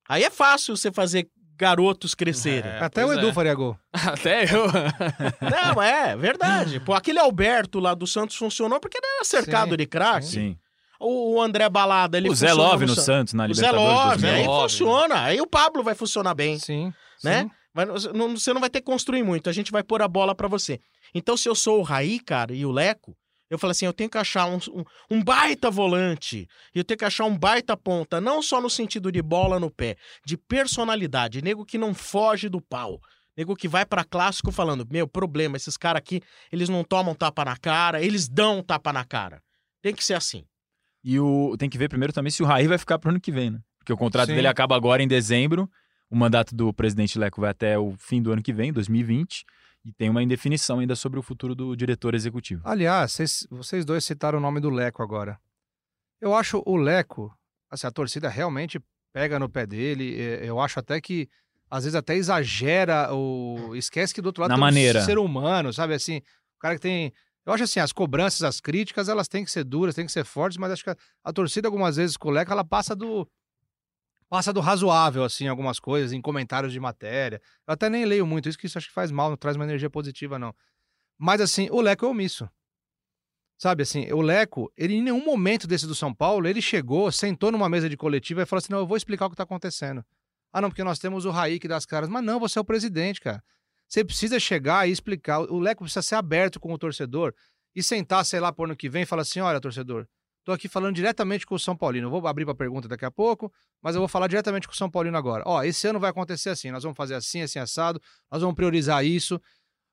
Aí 0.07 0.23
é 0.23 0.29
fácil 0.29 0.77
você 0.77 0.91
fazer 0.91 1.29
garotos 1.57 2.13
crescerem. 2.15 2.71
É, 2.71 2.79
Até 2.83 3.05
o 3.05 3.13
Edu 3.13 3.29
é. 3.29 3.33
faria 3.33 3.53
gol. 3.53 3.77
Até 3.93 4.43
eu. 4.45 4.65
Não, 5.41 5.81
é 5.81 6.15
verdade. 6.15 6.79
Pô, 6.79 6.93
aquele 6.93 7.19
Alberto 7.19 7.79
lá 7.79 7.93
do 7.93 8.05
Santos 8.07 8.35
funcionou 8.35 8.79
porque 8.79 8.97
ele 8.97 9.07
era 9.15 9.23
cercado 9.25 9.71
Sim, 9.71 9.77
de 9.77 9.85
craque. 9.85 10.25
Sim. 10.25 10.57
O 10.99 11.35
o 11.35 11.41
André 11.41 11.67
Balada, 11.69 12.17
ele 12.17 12.29
o 12.29 12.35
Zé 12.35 12.53
Love 12.53 12.85
no 12.85 12.95
San- 12.95 13.01
Santos, 13.01 13.33
na 13.33 13.45
O 13.45 13.53
Zé 13.53 13.65
Libertadores. 13.67 13.95
Love, 13.97 14.21
2000. 14.21 14.31
aí 14.33 14.47
Love. 14.47 14.61
funciona. 14.63 15.21
Aí 15.23 15.41
o 15.41 15.47
Pablo 15.47 15.83
vai 15.83 15.93
funcionar 15.95 16.33
bem, 16.33 16.57
Sim. 16.57 16.93
né? 17.23 17.43
sim. 17.43 17.51
Mas 17.73 17.87
você 17.89 18.13
não, 18.13 18.37
você 18.37 18.53
não 18.53 18.61
vai 18.61 18.69
ter 18.69 18.79
que 18.79 18.85
construir 18.85 19.21
muito, 19.21 19.49
a 19.49 19.53
gente 19.53 19.69
vai 19.71 19.83
pôr 19.83 20.01
a 20.01 20.07
bola 20.07 20.33
pra 20.33 20.47
você. 20.47 20.79
Então, 21.13 21.35
se 21.35 21.49
eu 21.49 21.53
sou 21.53 21.79
o 21.79 21.83
Raí, 21.83 22.19
cara, 22.21 22.53
e 22.53 22.65
o 22.65 22.71
Leco, 22.71 23.13
eu 23.49 23.59
falo 23.59 23.71
assim, 23.71 23.85
eu 23.85 23.93
tenho 23.93 24.09
que 24.09 24.17
achar 24.17 24.45
um, 24.47 24.57
um, 24.73 24.83
um 25.09 25.23
baita 25.23 25.69
volante, 25.69 26.47
e 26.73 26.79
eu 26.79 26.83
tenho 26.83 26.97
que 26.97 27.05
achar 27.05 27.25
um 27.25 27.37
baita 27.37 27.77
ponta, 27.77 28.19
não 28.19 28.41
só 28.41 28.59
no 28.59 28.69
sentido 28.69 29.11
de 29.11 29.21
bola 29.21 29.59
no 29.59 29.69
pé, 29.69 29.95
de 30.25 30.37
personalidade, 30.37 31.41
nego 31.41 31.65
que 31.65 31.77
não 31.77 31.93
foge 31.93 32.49
do 32.49 32.61
pau. 32.61 32.99
Nego 33.37 33.55
que 33.55 33.67
vai 33.67 33.85
pra 33.85 34.05
clássico 34.05 34.49
falando, 34.51 34.87
meu, 34.89 35.07
problema, 35.07 35.57
esses 35.57 35.75
caras 35.75 35.99
aqui, 35.99 36.21
eles 36.51 36.69
não 36.69 36.83
tomam 36.83 37.13
tapa 37.13 37.43
na 37.43 37.57
cara, 37.57 38.01
eles 38.01 38.29
dão 38.29 38.63
tapa 38.63 38.93
na 38.93 39.03
cara. 39.03 39.41
Tem 39.81 39.93
que 39.93 40.03
ser 40.03 40.13
assim. 40.13 40.45
E 41.03 41.19
o, 41.19 41.55
tem 41.57 41.69
que 41.69 41.77
ver 41.77 41.89
primeiro 41.89 42.13
também 42.13 42.31
se 42.31 42.41
o 42.41 42.45
Raí 42.45 42.65
vai 42.65 42.77
ficar 42.77 42.97
pro 42.97 43.09
ano 43.09 43.19
que 43.19 43.31
vem, 43.31 43.51
né? 43.51 43.59
Porque 43.77 43.93
o 43.93 43.97
contrato 43.97 44.29
Sim. 44.29 44.35
dele 44.35 44.47
acaba 44.47 44.75
agora 44.75 45.03
em 45.03 45.07
dezembro. 45.07 45.69
O 46.09 46.15
mandato 46.15 46.55
do 46.55 46.73
presidente 46.73 47.19
Leco 47.19 47.41
vai 47.41 47.51
até 47.51 47.77
o 47.77 47.93
fim 47.97 48.21
do 48.21 48.31
ano 48.31 48.41
que 48.41 48.53
vem, 48.53 48.73
2020. 48.73 49.45
E 49.85 49.93
tem 49.93 50.09
uma 50.09 50.23
indefinição 50.23 50.79
ainda 50.79 50.95
sobre 50.95 51.19
o 51.19 51.21
futuro 51.21 51.53
do 51.53 51.75
diretor 51.75 52.15
executivo. 52.15 52.63
Aliás, 52.65 53.11
vocês, 53.11 53.47
vocês 53.51 53.85
dois 53.85 54.03
citaram 54.03 54.39
o 54.39 54.41
nome 54.41 54.59
do 54.59 54.69
Leco 54.71 55.03
agora. 55.03 55.39
Eu 56.19 56.33
acho 56.33 56.63
o 56.65 56.75
Leco, 56.75 57.31
assim, 57.69 57.85
a 57.85 57.91
torcida 57.91 58.27
realmente 58.27 58.81
pega 59.13 59.37
no 59.37 59.47
pé 59.47 59.65
dele. 59.67 60.19
é, 60.19 60.49
Eu 60.49 60.59
acho 60.59 60.79
até 60.79 60.99
que, 60.99 61.29
às 61.69 61.83
vezes, 61.83 61.95
até 61.95 62.15
exagera 62.15 63.13
o. 63.13 63.75
Esquece 63.75 64.13
que 64.13 64.21
do 64.21 64.27
outro 64.27 64.41
lado 64.41 64.49
Na 64.49 64.55
tem 64.55 64.61
maneira. 64.61 65.01
um 65.01 65.05
ser 65.05 65.19
humano, 65.19 65.71
sabe? 65.71 65.93
Assim, 65.93 66.17
o 66.17 66.59
cara 66.59 66.75
que 66.75 66.81
tem. 66.81 67.13
Eu 67.45 67.53
acho 67.53 67.63
assim, 67.63 67.79
as 67.79 67.93
cobranças, 67.93 68.41
as 68.41 68.59
críticas, 68.59 69.07
elas 69.07 69.27
têm 69.27 69.45
que 69.45 69.51
ser 69.51 69.63
duras, 69.63 69.93
têm 69.93 70.07
que 70.07 70.11
ser 70.11 70.25
fortes, 70.25 70.57
mas 70.57 70.71
acho 70.71 70.83
que 70.83 70.89
a, 70.89 70.95
a 71.23 71.31
torcida, 71.31 71.67
algumas 71.67 71.95
vezes, 71.95 72.17
com 72.17 72.29
o 72.29 72.31
Leco, 72.31 72.51
ela 72.51 72.65
passa 72.65 72.95
do. 72.95 73.29
Passa 74.35 74.51
do 74.51 74.59
razoável, 74.59 75.23
assim, 75.23 75.47
algumas 75.47 75.79
coisas, 75.79 76.11
em 76.11 76.19
comentários 76.19 76.73
de 76.73 76.77
matéria. 76.77 77.41
Eu 77.65 77.73
até 77.73 77.89
nem 77.89 78.03
leio 78.03 78.27
muito 78.27 78.49
isso, 78.49 78.57
que 78.57 78.65
isso 78.65 78.77
acho 78.77 78.89
que 78.89 78.93
faz 78.93 79.09
mal, 79.09 79.29
não 79.29 79.37
traz 79.37 79.55
uma 79.55 79.63
energia 79.63 79.89
positiva, 79.89 80.37
não. 80.37 80.53
Mas, 81.17 81.39
assim, 81.39 81.69
o 81.71 81.79
Leco 81.79 82.05
é 82.05 82.09
omisso. 82.09 82.49
Sabe 83.57 83.83
assim, 83.83 84.11
o 84.11 84.19
Leco, 84.19 84.69
ele 84.75 84.95
em 84.95 85.01
nenhum 85.01 85.23
momento 85.23 85.65
desse 85.65 85.87
do 85.87 85.95
São 85.95 86.13
Paulo, 86.13 86.49
ele 86.49 86.61
chegou, 86.61 87.09
sentou 87.13 87.49
numa 87.49 87.69
mesa 87.69 87.87
de 87.87 87.95
coletiva 87.95 88.41
e 88.41 88.45
falou 88.45 88.57
assim: 88.57 88.73
não, 88.73 88.79
eu 88.79 88.85
vou 88.85 88.97
explicar 88.97 89.27
o 89.27 89.29
que 89.29 89.37
tá 89.37 89.43
acontecendo. 89.43 90.03
Ah, 90.51 90.59
não, 90.59 90.67
porque 90.67 90.83
nós 90.83 90.99
temos 90.99 91.23
o 91.23 91.31
Raí 91.31 91.57
que 91.57 91.69
dá 91.69 91.77
as 91.77 91.85
caras. 91.85 92.09
Mas 92.09 92.21
não, 92.21 92.37
você 92.37 92.59
é 92.59 92.61
o 92.61 92.65
presidente, 92.65 93.21
cara. 93.21 93.41
Você 93.87 94.03
precisa 94.03 94.37
chegar 94.37 94.85
e 94.85 94.91
explicar. 94.91 95.39
O 95.43 95.59
Leco 95.59 95.85
precisa 95.85 96.01
ser 96.01 96.15
aberto 96.15 96.59
com 96.59 96.73
o 96.73 96.77
torcedor 96.77 97.33
e 97.73 97.81
sentar, 97.81 98.25
sei 98.25 98.41
lá, 98.41 98.51
por 98.51 98.65
ano 98.65 98.75
que 98.75 98.89
vem 98.89 99.03
e 99.03 99.05
falar 99.05 99.21
assim: 99.21 99.39
olha, 99.39 99.61
torcedor, 99.61 100.05
tô 100.45 100.51
aqui 100.51 100.69
falando 100.69 100.95
diretamente 100.95 101.45
com 101.45 101.55
o 101.55 101.59
São 101.59 101.75
Paulino. 101.75 102.05
Eu 102.07 102.11
vou 102.11 102.25
abrir 102.27 102.45
pra 102.45 102.53
pergunta 102.53 102.87
daqui 102.87 103.03
a 103.03 103.11
pouco, 103.11 103.51
mas 103.81 103.95
eu 103.95 103.99
vou 104.01 104.07
falar 104.07 104.27
diretamente 104.27 104.67
com 104.67 104.73
o 104.73 104.77
São 104.77 104.89
Paulino 104.89 105.17
agora. 105.17 105.43
Ó, 105.45 105.61
esse 105.63 105.87
ano 105.87 105.99
vai 105.99 106.11
acontecer 106.11 106.51
assim, 106.51 106.71
nós 106.71 106.83
vamos 106.83 106.95
fazer 106.95 107.15
assim, 107.15 107.41
assim, 107.41 107.59
assado, 107.59 107.99
nós 108.31 108.41
vamos 108.41 108.55
priorizar 108.55 109.03
isso. 109.03 109.41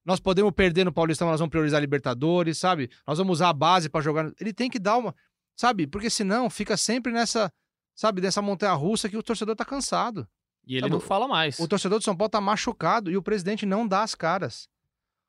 Nós 0.04 0.20
podemos 0.20 0.52
perder 0.52 0.84
no 0.84 0.92
Paulistão, 0.92 1.26
mas 1.26 1.34
nós 1.34 1.40
vamos 1.40 1.50
priorizar 1.50 1.80
Libertadores, 1.80 2.58
sabe? 2.58 2.90
Nós 3.06 3.18
vamos 3.18 3.38
usar 3.38 3.48
a 3.48 3.52
base 3.52 3.88
pra 3.88 4.00
jogar. 4.00 4.30
Ele 4.38 4.52
tem 4.52 4.68
que 4.68 4.78
dar 4.78 4.98
uma, 4.98 5.14
sabe? 5.56 5.86
Porque 5.86 6.10
senão 6.10 6.50
fica 6.50 6.76
sempre 6.76 7.12
nessa, 7.12 7.50
sabe, 7.94 8.20
dessa 8.20 8.42
montanha 8.42 8.72
russa 8.74 9.08
que 9.08 9.16
o 9.16 9.22
torcedor 9.22 9.56
tá 9.56 9.64
cansado. 9.64 10.28
E 10.66 10.74
ele 10.74 10.82
Tá 10.82 10.88
não 10.88 11.00
fala 11.00 11.26
mais. 11.26 11.58
O 11.58 11.66
torcedor 11.66 11.98
do 11.98 12.04
São 12.04 12.16
Paulo 12.16 12.30
tá 12.30 12.40
machucado 12.40 13.10
e 13.10 13.16
o 13.16 13.22
presidente 13.22 13.64
não 13.64 13.86
dá 13.86 14.02
as 14.02 14.14
caras. 14.14 14.68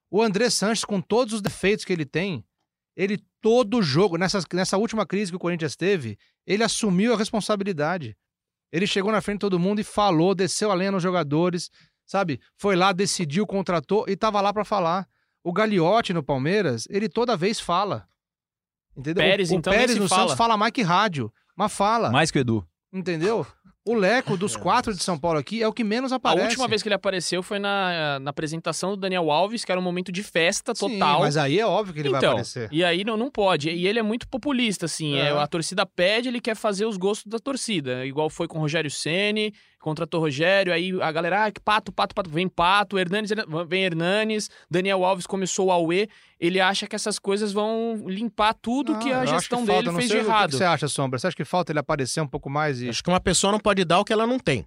O 0.09 0.21
André 0.21 0.49
Sanches, 0.49 0.83
com 0.85 1.01
todos 1.01 1.33
os 1.33 1.41
defeitos 1.41 1.85
que 1.85 1.93
ele 1.93 2.05
tem, 2.05 2.43
ele 2.95 3.23
todo 3.43 3.81
jogo, 3.81 4.17
nessa, 4.17 4.39
nessa 4.53 4.77
última 4.77 5.05
crise 5.05 5.29
que 5.29 5.35
o 5.35 5.39
Corinthians 5.39 5.75
teve, 5.75 6.17
ele 6.47 6.63
assumiu 6.63 7.13
a 7.13 7.17
responsabilidade. 7.17 8.15
Ele 8.71 8.87
chegou 8.87 9.11
na 9.11 9.19
frente 9.19 9.35
de 9.35 9.41
todo 9.41 9.59
mundo 9.59 9.81
e 9.81 9.83
falou, 9.83 10.33
desceu 10.33 10.71
a 10.71 10.73
lenha 10.73 10.93
nos 10.93 11.03
jogadores, 11.03 11.69
sabe? 12.05 12.39
Foi 12.55 12.77
lá, 12.77 12.93
decidiu, 12.93 13.45
contratou 13.45 14.05
e 14.07 14.15
tava 14.15 14.39
lá 14.39 14.53
para 14.53 14.63
falar. 14.63 15.05
O 15.43 15.51
Gagliotti 15.51 16.13
no 16.13 16.23
Palmeiras, 16.23 16.87
ele 16.89 17.09
toda 17.09 17.35
vez 17.35 17.59
fala. 17.59 18.07
Entendeu? 18.95 19.21
Pérez, 19.21 19.51
o, 19.51 19.55
o 19.55 19.57
então, 19.57 19.73
Pérez 19.73 19.97
no 19.97 20.07
fala. 20.07 20.21
Santos 20.21 20.37
fala 20.37 20.55
mais 20.55 20.71
que 20.71 20.81
rádio, 20.81 21.31
mas 21.53 21.73
fala. 21.73 22.11
Mais 22.11 22.31
que 22.31 22.39
o 22.39 22.41
Edu. 22.41 22.65
Entendeu? 22.93 23.45
O 23.85 23.93
Leco 23.93 24.37
dos 24.37 24.55
quatro 24.57 24.93
de 24.93 25.03
São 25.03 25.17
Paulo 25.19 25.39
aqui 25.39 25.61
é 25.61 25.67
o 25.67 25.73
que 25.73 25.83
menos 25.83 26.13
A 26.13 26.15
aparece. 26.15 26.47
última 26.47 26.67
vez 26.67 26.81
que 26.81 26.87
ele 26.87 26.95
apareceu 26.95 27.43
foi 27.43 27.59
na, 27.59 28.19
na 28.19 28.29
apresentação 28.29 28.91
do 28.91 28.97
Daniel 28.97 29.29
Alves, 29.29 29.65
que 29.65 29.71
era 29.71 29.79
um 29.79 29.83
momento 29.83 30.11
de 30.11 30.23
festa 30.23 30.73
Sim, 30.73 30.97
total. 30.97 31.19
mas 31.19 31.35
aí 31.35 31.59
é 31.59 31.65
óbvio 31.65 31.93
que 31.93 31.99
ele 31.99 32.09
vai 32.09 32.19
então, 32.19 32.31
aparecer. 32.31 32.69
e 32.71 32.83
aí 32.83 33.03
não, 33.03 33.17
não 33.17 33.29
pode. 33.29 33.69
E 33.69 33.87
ele 33.87 33.99
é 33.99 34.03
muito 34.03 34.27
populista, 34.27 34.85
assim. 34.85 35.15
É. 35.15 35.27
É, 35.27 35.29
a 35.31 35.47
torcida 35.47 35.85
pede, 35.85 36.29
ele 36.29 36.39
quer 36.39 36.55
fazer 36.55 36.85
os 36.85 36.97
gostos 36.97 37.27
da 37.29 37.39
torcida. 37.39 38.05
Igual 38.05 38.29
foi 38.29 38.47
com 38.47 38.57
o 38.57 38.61
Rogério 38.61 38.89
Ceni, 38.89 39.53
contratou 39.83 40.21
o 40.21 40.23
Rogério, 40.23 40.73
aí 40.73 40.91
a 41.01 41.11
galera, 41.11 41.45
ah, 41.45 41.51
que 41.51 41.59
pato, 41.59 41.91
pato, 41.91 42.15
pato, 42.15 42.29
vem 42.29 42.47
pato, 42.47 42.97
Hernanes, 42.97 43.31
vem 43.67 43.83
Hernanes, 43.83 44.49
Daniel 44.71 45.03
Alves 45.03 45.27
começou 45.27 45.67
o 45.67 45.71
Aue. 45.71 46.09
Ele 46.39 46.59
acha 46.61 46.87
que 46.87 46.95
essas 46.95 47.19
coisas 47.19 47.51
vão 47.51 48.05
limpar 48.07 48.53
tudo 48.53 48.93
Não, 48.93 48.99
que 48.99 49.11
a 49.11 49.25
gestão 49.25 49.61
que 49.61 49.67
falta, 49.67 49.81
dele 49.81 49.91
não 49.91 49.99
fez 49.99 50.07
sei 50.07 50.17
de 50.17 50.23
o 50.23 50.25
que 50.25 50.31
errado. 50.31 50.49
que 50.51 50.57
você 50.57 50.63
acha, 50.63 50.87
Sombra? 50.87 51.19
Você 51.19 51.27
acha 51.27 51.35
que 51.35 51.43
falta 51.43 51.71
ele 51.73 51.79
aparecer 51.79 52.21
um 52.21 52.27
pouco 52.27 52.49
mais 52.49 52.81
e. 52.81 52.87
Acho 52.89 53.03
que 53.03 53.09
uma 53.09 53.19
pessoa 53.19 53.51
não 53.51 53.59
pode 53.59 53.83
dar 53.83 53.99
o 53.99 54.05
que 54.05 54.13
ela 54.13 54.25
não 54.25 54.39
tem. 54.39 54.65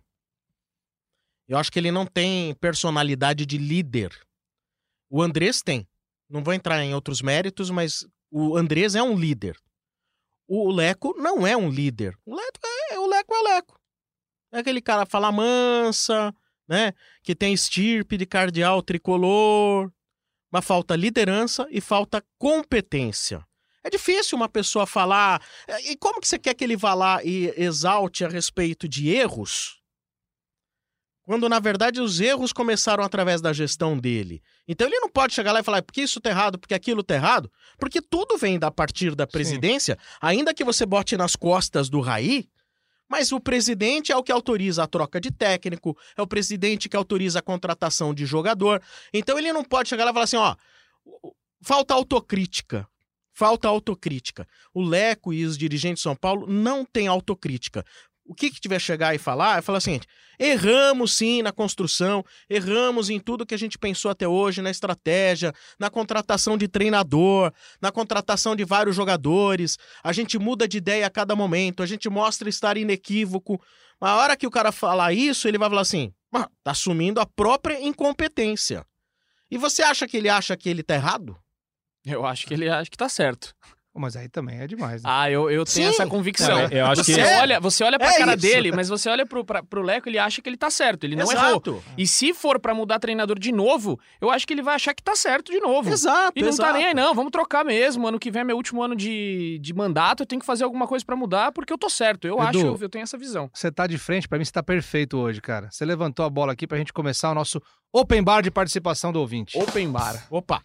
Eu 1.49 1.57
acho 1.57 1.73
que 1.73 1.79
ele 1.79 1.91
não 1.91 2.05
tem 2.05 2.55
personalidade 2.57 3.47
de 3.47 3.57
líder. 3.57 4.11
O 5.09 5.23
Andrés 5.23 5.63
tem. 5.63 5.89
Não 6.29 6.43
vou 6.43 6.53
entrar 6.53 6.83
em 6.85 6.95
outros 6.95 7.23
méritos, 7.23 7.71
mas 7.71 8.07
o 8.31 8.57
Andrés 8.57 8.95
é 8.95 9.03
um 9.03 9.17
líder. 9.17 9.57
O 10.47 10.71
Leco 10.71 11.15
não 11.17 11.47
é 11.47 11.57
um 11.57 11.71
líder. 11.71 12.17
O 12.27 12.35
Leco 12.35 12.59
é 12.91 12.99
o 12.99 13.07
Leco 13.07 13.35
é 13.35 13.39
o 13.39 13.45
Leco. 13.45 13.76
É 14.57 14.61
aquele 14.61 14.81
cara 14.81 15.05
fala 15.05 15.31
mansa, 15.31 16.35
né? 16.67 16.95
Que 17.23 17.35
tem 17.35 17.53
estirpe 17.53 18.17
de 18.17 18.25
cardeal 18.25 18.81
tricolor. 18.81 19.93
Mas 20.51 20.65
falta 20.65 20.97
liderança 20.97 21.67
e 21.71 21.79
falta 21.79 22.25
competência. 22.39 23.47
É 23.85 23.91
difícil 23.91 24.35
uma 24.35 24.49
pessoa 24.49 24.87
falar. 24.87 25.43
E 25.85 25.95
como 25.97 26.23
que 26.23 26.27
você 26.27 26.39
quer 26.39 26.55
que 26.55 26.65
ele 26.65 26.75
vá 26.75 26.95
lá 26.95 27.23
e 27.23 27.53
exalte 27.55 28.25
a 28.25 28.29
respeito 28.29 28.89
de 28.89 29.11
erros? 29.11 29.79
Quando, 31.23 31.51
na 31.51 31.59
verdade, 31.59 32.01
os 32.01 32.19
erros 32.19 32.51
começaram 32.51 33.05
através 33.05 33.43
da 33.43 33.53
gestão 33.53 33.99
dele. 33.99 34.43
Então 34.67 34.87
ele 34.87 35.01
não 35.01 35.11
pode 35.11 35.35
chegar 35.35 35.53
lá 35.53 35.61
e 35.61 35.65
falar, 35.65 35.83
porque 35.83 36.01
isso 36.01 36.19
tá 36.19 36.31
errado, 36.31 36.59
porque 36.59 36.73
aquilo 36.73 37.03
tá 37.03 37.15
errado. 37.15 37.53
Porque 37.79 38.01
tudo 38.01 38.39
vem 38.39 38.59
da 38.59 38.71
partir 38.71 39.15
da 39.15 39.27
presidência, 39.27 39.99
ainda 40.19 40.55
que 40.55 40.65
você 40.65 40.87
bote 40.87 41.15
nas 41.15 41.37
costas 41.37 41.91
do 41.91 42.01
Raí, 42.01 42.49
mas 43.09 43.33
o 43.33 43.41
presidente 43.41 44.13
é 44.13 44.17
o 44.17 44.23
que 44.23 44.33
autoriza 44.33 44.83
a 44.83 44.87
troca 44.87 45.21
de 45.21 45.31
técnico, 45.31 45.97
é 46.17 46.23
o 46.23 46.27
presidente 46.27 46.89
que 46.89 46.97
autoriza 46.97 47.39
a 47.39 47.43
contratação 47.43 48.13
de 48.13 48.27
jogador. 48.27 48.83
Então 49.13 49.39
ele 49.39 49.53
não 49.53 49.65
pode 49.65 49.89
chegar 49.89 50.05
lá 50.05 50.11
e 50.11 50.15
falar 50.15 50.25
assim, 50.25 50.37
ó, 50.37 50.57
falta 51.63 51.95
autocrítica. 51.95 52.89
Falta 53.33 53.69
autocrítica. 53.69 54.49
O 54.73 54.83
Leco 54.83 55.31
e 55.31 55.45
os 55.45 55.59
dirigentes 55.59 55.99
de 55.99 56.05
São 56.05 56.17
Paulo 56.17 56.47
não 56.47 56.87
têm 56.87 57.07
autocrítica. 57.07 57.85
O 58.29 58.35
que 58.35 58.51
que 58.51 58.61
tiver 58.61 58.81
chegar 58.81 59.15
e 59.15 59.19
falar, 59.19 59.59
é 59.59 59.63
falar 59.63 59.79
assim, 59.79 60.01
erramos 60.39 61.13
sim 61.13 61.43
na 61.43 61.53
construção, 61.53 62.25
erramos 62.51 63.09
em 63.09 63.21
tudo 63.21 63.47
que 63.47 63.55
a 63.55 63.59
gente 63.59 63.79
pensou 63.79 64.11
até 64.11 64.27
hoje, 64.27 64.61
na 64.61 64.71
estratégia, 64.71 65.53
na 65.79 65.89
contratação 65.89 66.59
de 66.59 66.69
treinador, 66.69 67.53
na 67.81 67.93
contratação 67.93 68.57
de 68.57 68.65
vários 68.65 68.97
jogadores, 68.97 69.79
a 70.03 70.13
gente 70.13 70.39
muda 70.39 70.67
de 70.67 70.79
ideia 70.79 71.07
a 71.07 71.11
cada 71.11 71.37
momento, 71.37 71.83
a 71.83 71.87
gente 71.87 72.09
mostra 72.09 72.49
estar 72.49 72.77
inequívoco. 72.77 73.61
A 74.01 74.17
hora 74.17 74.37
que 74.37 74.47
o 74.47 74.51
cara 74.51 74.73
falar 74.73 75.13
isso, 75.13 75.47
ele 75.49 75.59
vai 75.59 75.69
falar 75.69 75.83
assim, 75.83 76.13
"Ah, 76.35 76.49
tá 76.63 76.73
assumindo 76.73 77.21
a 77.21 77.27
própria 77.27 77.81
incompetência. 77.81 78.85
E 79.51 79.57
você 79.57 79.83
acha 79.83 80.07
que 80.07 80.17
ele 80.17 80.29
acha 80.29 80.57
que 80.57 80.69
ele 80.69 80.83
tá 80.83 80.95
errado? 80.95 81.37
Eu 82.05 82.27
acho 82.27 82.47
que 82.47 82.55
ele 82.55 82.69
acha 82.69 82.91
que 82.91 82.97
tá 82.97 83.09
certo. 83.09 83.55
Mas 83.99 84.15
aí 84.17 84.29
também 84.29 84.59
é 84.61 84.67
demais, 84.67 85.03
né? 85.03 85.09
Ah, 85.11 85.31
eu, 85.31 85.51
eu 85.51 85.65
tenho 85.65 85.89
Sim. 85.89 85.95
essa 85.95 86.07
convicção. 86.07 86.63
Não, 86.63 86.69
eu 86.69 86.87
acho 86.87 87.03
você, 87.05 87.15
que- 87.15 87.21
olha, 87.21 87.59
você 87.61 87.83
olha 87.85 87.99
pra 87.99 88.13
É 88.13 88.19
cara 88.19 88.33
isso. 88.35 88.43
dele, 88.43 88.73
mas 88.73 88.89
você 88.89 89.09
olha 89.09 89.25
pro, 89.25 89.45
pra, 89.45 89.63
pro 89.63 89.83
Leco, 89.83 90.09
ele 90.09 90.19
acha 90.19 90.43
que 90.43 90.49
ele 90.49 90.57
tá 90.57 90.71
certo. 90.71 91.05
Ele 91.05 91.17
não 91.17 91.31
errou. 91.33 91.47
Exato. 91.51 91.83
E 91.97 92.07
se 92.07 92.35
for 92.35 92.61
pra 92.61 92.75
mudar 92.75 92.99
treinador 92.99 93.39
de 93.39 93.51
novo, 93.53 93.99
eu 94.21 94.31
acho 94.31 94.47
que 94.47 94.53
ele 94.53 94.63
vai 94.63 94.75
achar 94.75 94.93
que 94.95 95.03
tá 95.03 95.17
certo 95.17 95.51
de 95.51 95.61
novo. 95.61 95.89
Exato, 95.91 96.33
E 96.39 96.43
não 96.43 96.49
exato. 96.49 96.69
tá 96.71 96.77
nem 96.77 96.87
aí, 96.87 96.95
não. 96.95 97.15
Vamos 97.15 97.31
trocar 97.33 97.65
mesmo. 97.65 98.07
Ano 98.07 98.19
que 98.19 98.31
vem 98.31 98.43
é 98.43 98.45
meu 98.45 98.57
último 98.57 98.83
ano 98.83 98.95
de, 98.95 99.59
de 99.63 99.73
mandato. 99.75 100.23
Eu 100.23 100.27
tenho 100.27 100.41
que 100.41 100.47
fazer 100.47 100.65
alguma 100.65 100.87
coisa 100.87 101.05
pra 101.05 101.17
mudar, 101.17 101.53
porque 101.53 101.73
eu 101.73 101.79
tô 101.79 101.89
certo. 101.89 102.27
Eu 102.27 102.35
Edu, 102.37 102.43
acho, 102.49 102.59
eu, 102.67 102.79
eu 102.83 102.89
tenho 102.89 103.03
essa 103.03 103.17
visão. 103.17 103.51
Você 103.55 103.73
tá 103.73 103.87
de 103.87 103.97
frente, 103.99 104.29
pra 104.29 104.39
mim 104.39 104.45
você 104.45 104.53
tá 104.53 104.63
perfeito 104.63 105.17
hoje, 105.19 105.41
cara. 105.41 105.71
Você 105.71 105.85
levantou 105.85 106.25
a 106.27 106.31
bola 106.31 106.53
aqui 106.53 106.67
pra 106.67 106.77
gente 106.79 106.93
começar 106.93 107.31
o 107.31 107.35
nosso 107.35 107.61
open 107.93 108.23
bar 108.23 108.43
de 108.43 108.51
participação 108.51 109.13
do 109.13 109.21
ouvinte. 109.21 109.59
Open 109.59 109.91
bar. 109.91 110.27
Opa. 110.31 110.63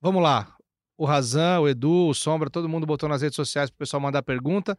Vamos 0.00 0.22
lá. 0.22 0.48
O 0.96 1.04
Razan, 1.04 1.60
o 1.60 1.68
Edu, 1.68 2.08
o 2.08 2.14
Sombra, 2.14 2.48
todo 2.48 2.68
mundo 2.68 2.86
botou 2.86 3.08
nas 3.08 3.22
redes 3.22 3.36
sociais 3.36 3.70
pro 3.70 3.78
pessoal 3.78 4.00
mandar 4.00 4.22
pergunta. 4.22 4.76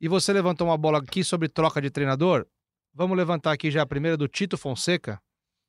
E 0.00 0.08
você 0.08 0.32
levantou 0.32 0.66
uma 0.66 0.76
bola 0.76 0.98
aqui 0.98 1.22
sobre 1.22 1.48
troca 1.48 1.80
de 1.80 1.90
treinador. 1.90 2.46
Vamos 2.92 3.16
levantar 3.16 3.52
aqui 3.52 3.70
já 3.70 3.82
a 3.82 3.86
primeira 3.86 4.16
do 4.16 4.26
Tito 4.26 4.58
Fonseca. 4.58 5.20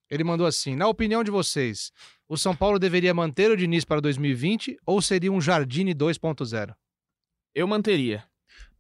Ele 0.10 0.24
mandou 0.24 0.48
assim: 0.48 0.76
na 0.76 0.88
opinião 0.88 1.24
de 1.24 1.32
vocês, 1.32 1.92
o 2.28 2.38
São 2.38 2.56
Paulo 2.56 2.80
deveria 2.80 3.14
manter 3.14 3.52
o 3.52 3.58
Diniz 3.58 3.86
para 3.86 4.02
2020 4.02 4.78
ou 4.86 5.02
seria 5.02 5.32
um 5.32 5.40
Jardine 5.40 5.94
2.0? 5.94 6.76
Eu 7.54 7.68
manteria. 7.68 8.24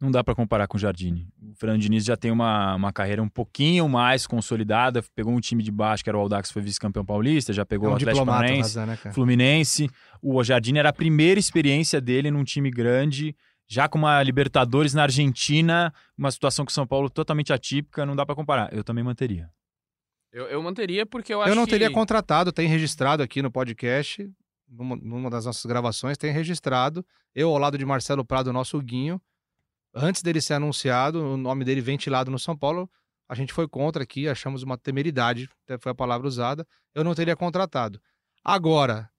Não 0.04 0.12
dá 0.12 0.22
pra 0.22 0.36
comparar 0.36 0.68
com 0.68 0.76
o 0.76 0.80
Jardine. 0.80 1.30
O 1.42 1.56
Fernando 1.56 1.80
Diniz 1.80 2.04
já 2.04 2.18
tem 2.18 2.30
uma, 2.30 2.76
uma 2.76 2.92
carreira 2.92 3.24
um 3.24 3.30
pouquinho 3.30 3.88
mais 3.88 4.28
consolidada. 4.28 5.02
Pegou 5.16 5.34
um 5.34 5.40
time 5.40 5.64
de 5.64 5.72
baixo, 5.72 6.04
que 6.04 6.10
era 6.10 6.18
o 6.18 6.20
Aldax, 6.20 6.52
foi 6.52 6.62
vice-campeão 6.62 7.06
paulista, 7.06 7.54
já 7.54 7.66
pegou 7.66 7.88
é 7.88 7.92
o 7.92 7.94
um 7.94 7.96
Atlético 7.96 8.22
o 8.22 8.26
Paranaense, 8.26 8.78
Razan, 8.78 8.86
né? 8.86 8.98
Fluminense. 9.14 9.90
O 10.22 10.44
Jardine 10.44 10.80
era 10.80 10.90
a 10.90 10.94
primeira 10.94 11.40
experiência 11.40 12.02
dele 12.02 12.30
num 12.30 12.44
time 12.44 12.70
grande, 12.70 13.34
já 13.66 13.88
com 13.88 13.98
uma 13.98 14.22
Libertadores 14.22 14.94
na 14.94 15.04
Argentina, 15.04 15.94
uma 16.18 16.30
situação 16.32 16.66
com 16.66 16.70
o 16.70 16.74
São 16.74 16.86
Paulo 16.86 17.10
totalmente 17.10 17.54
atípica, 17.54 18.06
não 18.06 18.14
dá 18.14 18.26
pra 18.26 18.36
comparar. 18.36 18.74
Eu 18.74 18.84
também 18.84 19.06
manteria. 19.06 19.50
Eu, 20.34 20.48
eu 20.48 20.62
manteria 20.62 21.06
porque 21.06 21.34
eu 21.34 21.42
acho 21.42 21.50
Eu 21.50 21.56
não 21.56 21.64
que... 21.64 21.72
teria 21.72 21.90
contratado, 21.90 22.52
tem 22.52 22.68
registrado 22.68 23.24
aqui 23.24 23.42
no 23.42 23.50
podcast, 23.50 24.30
numa, 24.68 24.98
numa 24.98 25.30
das 25.30 25.46
nossas 25.46 25.66
gravações, 25.66 26.18
tem 26.18 26.34
registrado. 26.34 27.06
Eu, 27.34 27.52
ao 27.52 27.58
lado 27.58 27.78
de 27.78 27.86
Marcelo 27.86 28.26
Prado, 28.26 28.52
nosso 28.52 28.78
Guinho, 28.82 29.22
antes 29.94 30.22
dele 30.22 30.42
ser 30.42 30.56
anunciado, 30.56 31.24
o 31.24 31.38
nome 31.38 31.64
dele 31.64 31.82
ventilado 31.82 32.32
no 32.32 32.40
São 32.40 32.58
Paulo, 32.58 32.90
a 33.28 33.36
gente 33.36 33.54
foi 33.54 33.68
contra 33.68 34.04
aqui, 34.04 34.28
achamos 34.28 34.64
uma 34.64 34.78
temeridade, 34.78 35.50
até 35.64 35.78
foi 35.78 35.92
a 35.92 35.96
palavra 35.96 36.28
usada. 36.28 36.68
Eu 36.94 37.04
não 37.04 37.16
teria 37.16 37.36
contratado. 37.36 38.02
Agora, 38.44 39.10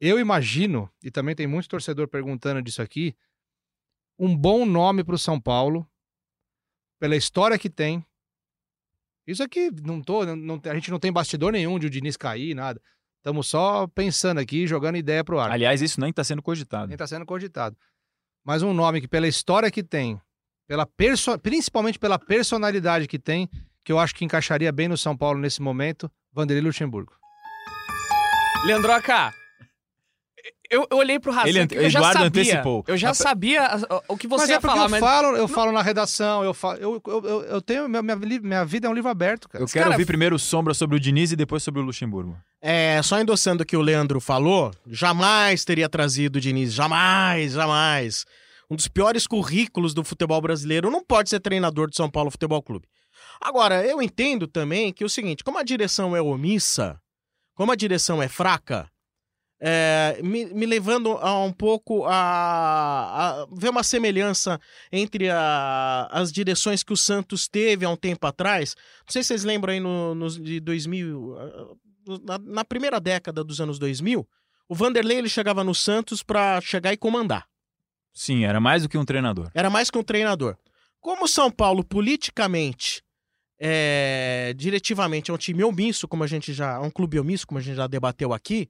eu 0.00 0.18
imagino, 0.18 0.90
e 1.02 1.10
também 1.10 1.34
tem 1.34 1.46
muito 1.46 1.68
torcedor 1.68 2.08
perguntando 2.08 2.60
disso 2.60 2.82
aqui, 2.82 3.14
um 4.18 4.36
bom 4.36 4.66
nome 4.66 5.04
para 5.04 5.14
o 5.14 5.18
São 5.18 5.40
Paulo, 5.40 5.88
pela 6.98 7.16
história 7.16 7.58
que 7.58 7.70
tem. 7.70 8.04
Isso 9.26 9.42
aqui, 9.42 9.70
não 9.82 10.02
tô, 10.02 10.24
não- 10.36 10.60
a 10.64 10.74
gente 10.74 10.90
não 10.90 10.98
tem 10.98 11.12
bastidor 11.12 11.52
nenhum 11.52 11.78
de 11.78 11.86
o 11.86 11.90
Diniz 11.90 12.16
cair, 12.16 12.54
nada. 12.54 12.80
Estamos 13.18 13.46
só 13.46 13.86
pensando 13.86 14.38
aqui, 14.38 14.66
jogando 14.66 14.96
ideia 14.96 15.22
pro 15.22 15.38
ar. 15.38 15.52
Aliás, 15.52 15.80
isso 15.80 16.00
nem 16.00 16.12
tá 16.12 16.24
sendo 16.24 16.42
cogitado. 16.42 16.88
Nem 16.88 16.94
está 16.94 17.06
sendo 17.06 17.24
cogitado. 17.24 17.76
Mas 18.44 18.62
um 18.62 18.72
nome 18.72 19.00
que, 19.00 19.08
pela 19.08 19.28
história 19.28 19.70
que 19.70 19.82
tem, 19.82 20.20
pela 20.66 20.84
perso... 20.84 21.38
principalmente 21.38 21.98
pela 21.98 22.18
personalidade 22.18 23.06
que 23.06 23.18
tem, 23.18 23.48
que 23.84 23.92
eu 23.92 23.98
acho 23.98 24.14
que 24.14 24.24
encaixaria 24.24 24.72
bem 24.72 24.88
no 24.88 24.96
São 24.96 25.16
Paulo 25.16 25.38
nesse 25.38 25.62
momento, 25.62 26.10
Vanderlei 26.32 26.64
Luxemburgo. 26.64 27.12
Leandroca, 28.64 29.32
eu, 30.72 30.86
eu 30.90 30.96
olhei 30.96 31.20
pro 31.20 31.30
Razan, 31.30 31.48
Ele 31.48 31.58
eu 31.70 31.90
já 31.90 31.98
Eduardo 32.00 32.22
sabia. 32.22 32.42
antecipou. 32.42 32.84
Eu 32.88 32.96
já 32.96 33.08
Mas- 33.08 33.18
sabia 33.18 33.68
o 34.08 34.16
que 34.16 34.26
você 34.26 34.42
mas 34.42 34.48
ia 34.50 34.56
é 34.56 34.60
porque 34.60 34.74
falar, 34.74 34.86
eu 34.86 34.90
mas... 34.90 35.00
falo, 35.00 35.36
eu 35.36 35.46
falo 35.48 35.70
na 35.72 35.82
redação, 35.82 36.42
eu 36.42 36.54
falo, 36.54 36.78
eu, 36.78 37.02
eu, 37.06 37.24
eu, 37.24 37.42
eu 37.42 37.62
tenho 37.62 37.88
minha, 37.88 38.02
minha, 38.02 38.64
vida 38.64 38.86
é 38.88 38.90
um 38.90 38.94
livro 38.94 39.10
aberto, 39.10 39.48
cara. 39.48 39.62
Eu 39.62 39.68
quero 39.68 39.84
cara- 39.84 39.94
ouvir 39.94 40.06
primeiro 40.06 40.34
o 40.34 40.38
Sombra 40.38 40.74
sobre 40.74 40.96
o 40.96 41.00
Diniz 41.00 41.30
e 41.30 41.36
depois 41.36 41.62
sobre 41.62 41.80
o 41.80 41.84
Luxemburgo. 41.84 42.36
É, 42.60 43.00
só 43.02 43.20
endossando 43.20 43.62
o 43.62 43.66
que 43.66 43.76
o 43.76 43.80
Leandro 43.82 44.20
falou, 44.20 44.72
jamais 44.86 45.64
teria 45.64 45.88
trazido 45.88 46.36
o 46.36 46.40
Diniz, 46.40 46.72
jamais, 46.72 47.52
jamais. 47.52 48.24
Um 48.70 48.74
dos 48.74 48.88
piores 48.88 49.26
currículos 49.26 49.92
do 49.92 50.02
futebol 50.02 50.40
brasileiro 50.40 50.90
não 50.90 51.04
pode 51.04 51.28
ser 51.28 51.40
treinador 51.40 51.90
de 51.90 51.96
São 51.96 52.10
Paulo 52.10 52.30
Futebol 52.30 52.62
Clube. 52.62 52.86
Agora, 53.40 53.84
eu 53.84 54.00
entendo 54.00 54.46
também 54.46 54.92
que 54.92 55.02
é 55.02 55.06
o 55.06 55.10
seguinte, 55.10 55.44
como 55.44 55.58
a 55.58 55.62
direção 55.62 56.16
é 56.16 56.22
omissa, 56.22 56.98
como 57.54 57.70
a 57.72 57.76
direção 57.76 58.22
é 58.22 58.28
fraca, 58.28 58.88
é, 59.64 60.18
me, 60.24 60.46
me 60.46 60.66
levando 60.66 61.12
a 61.18 61.38
um 61.44 61.52
pouco 61.52 62.04
a, 62.04 62.10
a 63.42 63.46
ver 63.52 63.68
uma 63.68 63.84
semelhança 63.84 64.60
entre 64.90 65.30
a- 65.30 66.08
as 66.10 66.32
direções 66.32 66.82
que 66.82 66.92
o 66.92 66.96
Santos 66.96 67.46
teve 67.46 67.84
há 67.84 67.88
um 67.88 67.94
tempo 67.96 68.26
atrás. 68.26 68.74
Não 69.06 69.12
sei 69.12 69.22
se 69.22 69.28
vocês 69.28 69.44
lembram 69.44 69.72
aí 69.72 69.78
no, 69.78 70.16
nos 70.16 70.36
de 70.36 70.58
2000, 70.58 71.36
ah, 71.38 71.74
na, 72.26 72.38
na 72.38 72.64
primeira 72.64 72.98
década 72.98 73.44
dos 73.44 73.60
anos 73.60 73.78
2000, 73.78 74.26
o 74.68 74.74
Vanderlei 74.74 75.18
ele 75.18 75.28
chegava 75.28 75.62
no 75.62 75.74
Santos 75.76 76.24
para 76.24 76.60
chegar 76.60 76.92
e 76.92 76.96
comandar. 76.96 77.46
Sim, 78.12 78.44
era 78.44 78.58
mais 78.60 78.82
do 78.82 78.88
que 78.88 78.98
um 78.98 79.04
treinador. 79.04 79.48
Era 79.54 79.70
mais 79.70 79.90
que 79.90 79.96
um 79.98 80.02
treinador. 80.02 80.56
Como 81.00 81.24
o 81.24 81.28
São 81.28 81.50
Paulo, 81.52 81.84
politicamente, 81.84 83.00
é, 83.60 84.52
diretivamente, 84.56 85.30
é 85.30 85.34
um 85.34 85.38
time 85.38 85.62
omisso, 85.62 86.08
como 86.08 86.24
a 86.24 86.26
gente 86.26 86.52
já. 86.52 86.74
É 86.74 86.78
um 86.80 86.90
clube 86.90 87.18
omisso, 87.20 87.46
como 87.46 87.58
a 87.58 87.62
gente 87.62 87.76
já 87.76 87.86
debateu 87.86 88.32
aqui. 88.32 88.68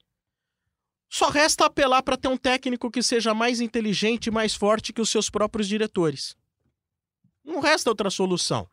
Só 1.13 1.29
resta 1.29 1.67
apelar 1.67 2.03
para 2.03 2.17
ter 2.17 2.29
um 2.29 2.39
técnico 2.39 2.91
que 2.91 3.03
seja 3.03 3.35
mais 3.35 3.61
inteligente 3.61 4.29
e 4.29 4.31
mais 4.31 4.55
forte 4.55 4.95
que 4.95 5.01
os 5.03 5.11
seus 5.11 5.29
próprios 5.29 5.69
diretores. 5.69 6.35
Não 7.45 7.61
resta 7.61 7.91
outra 7.91 8.09
solução. 8.09 8.67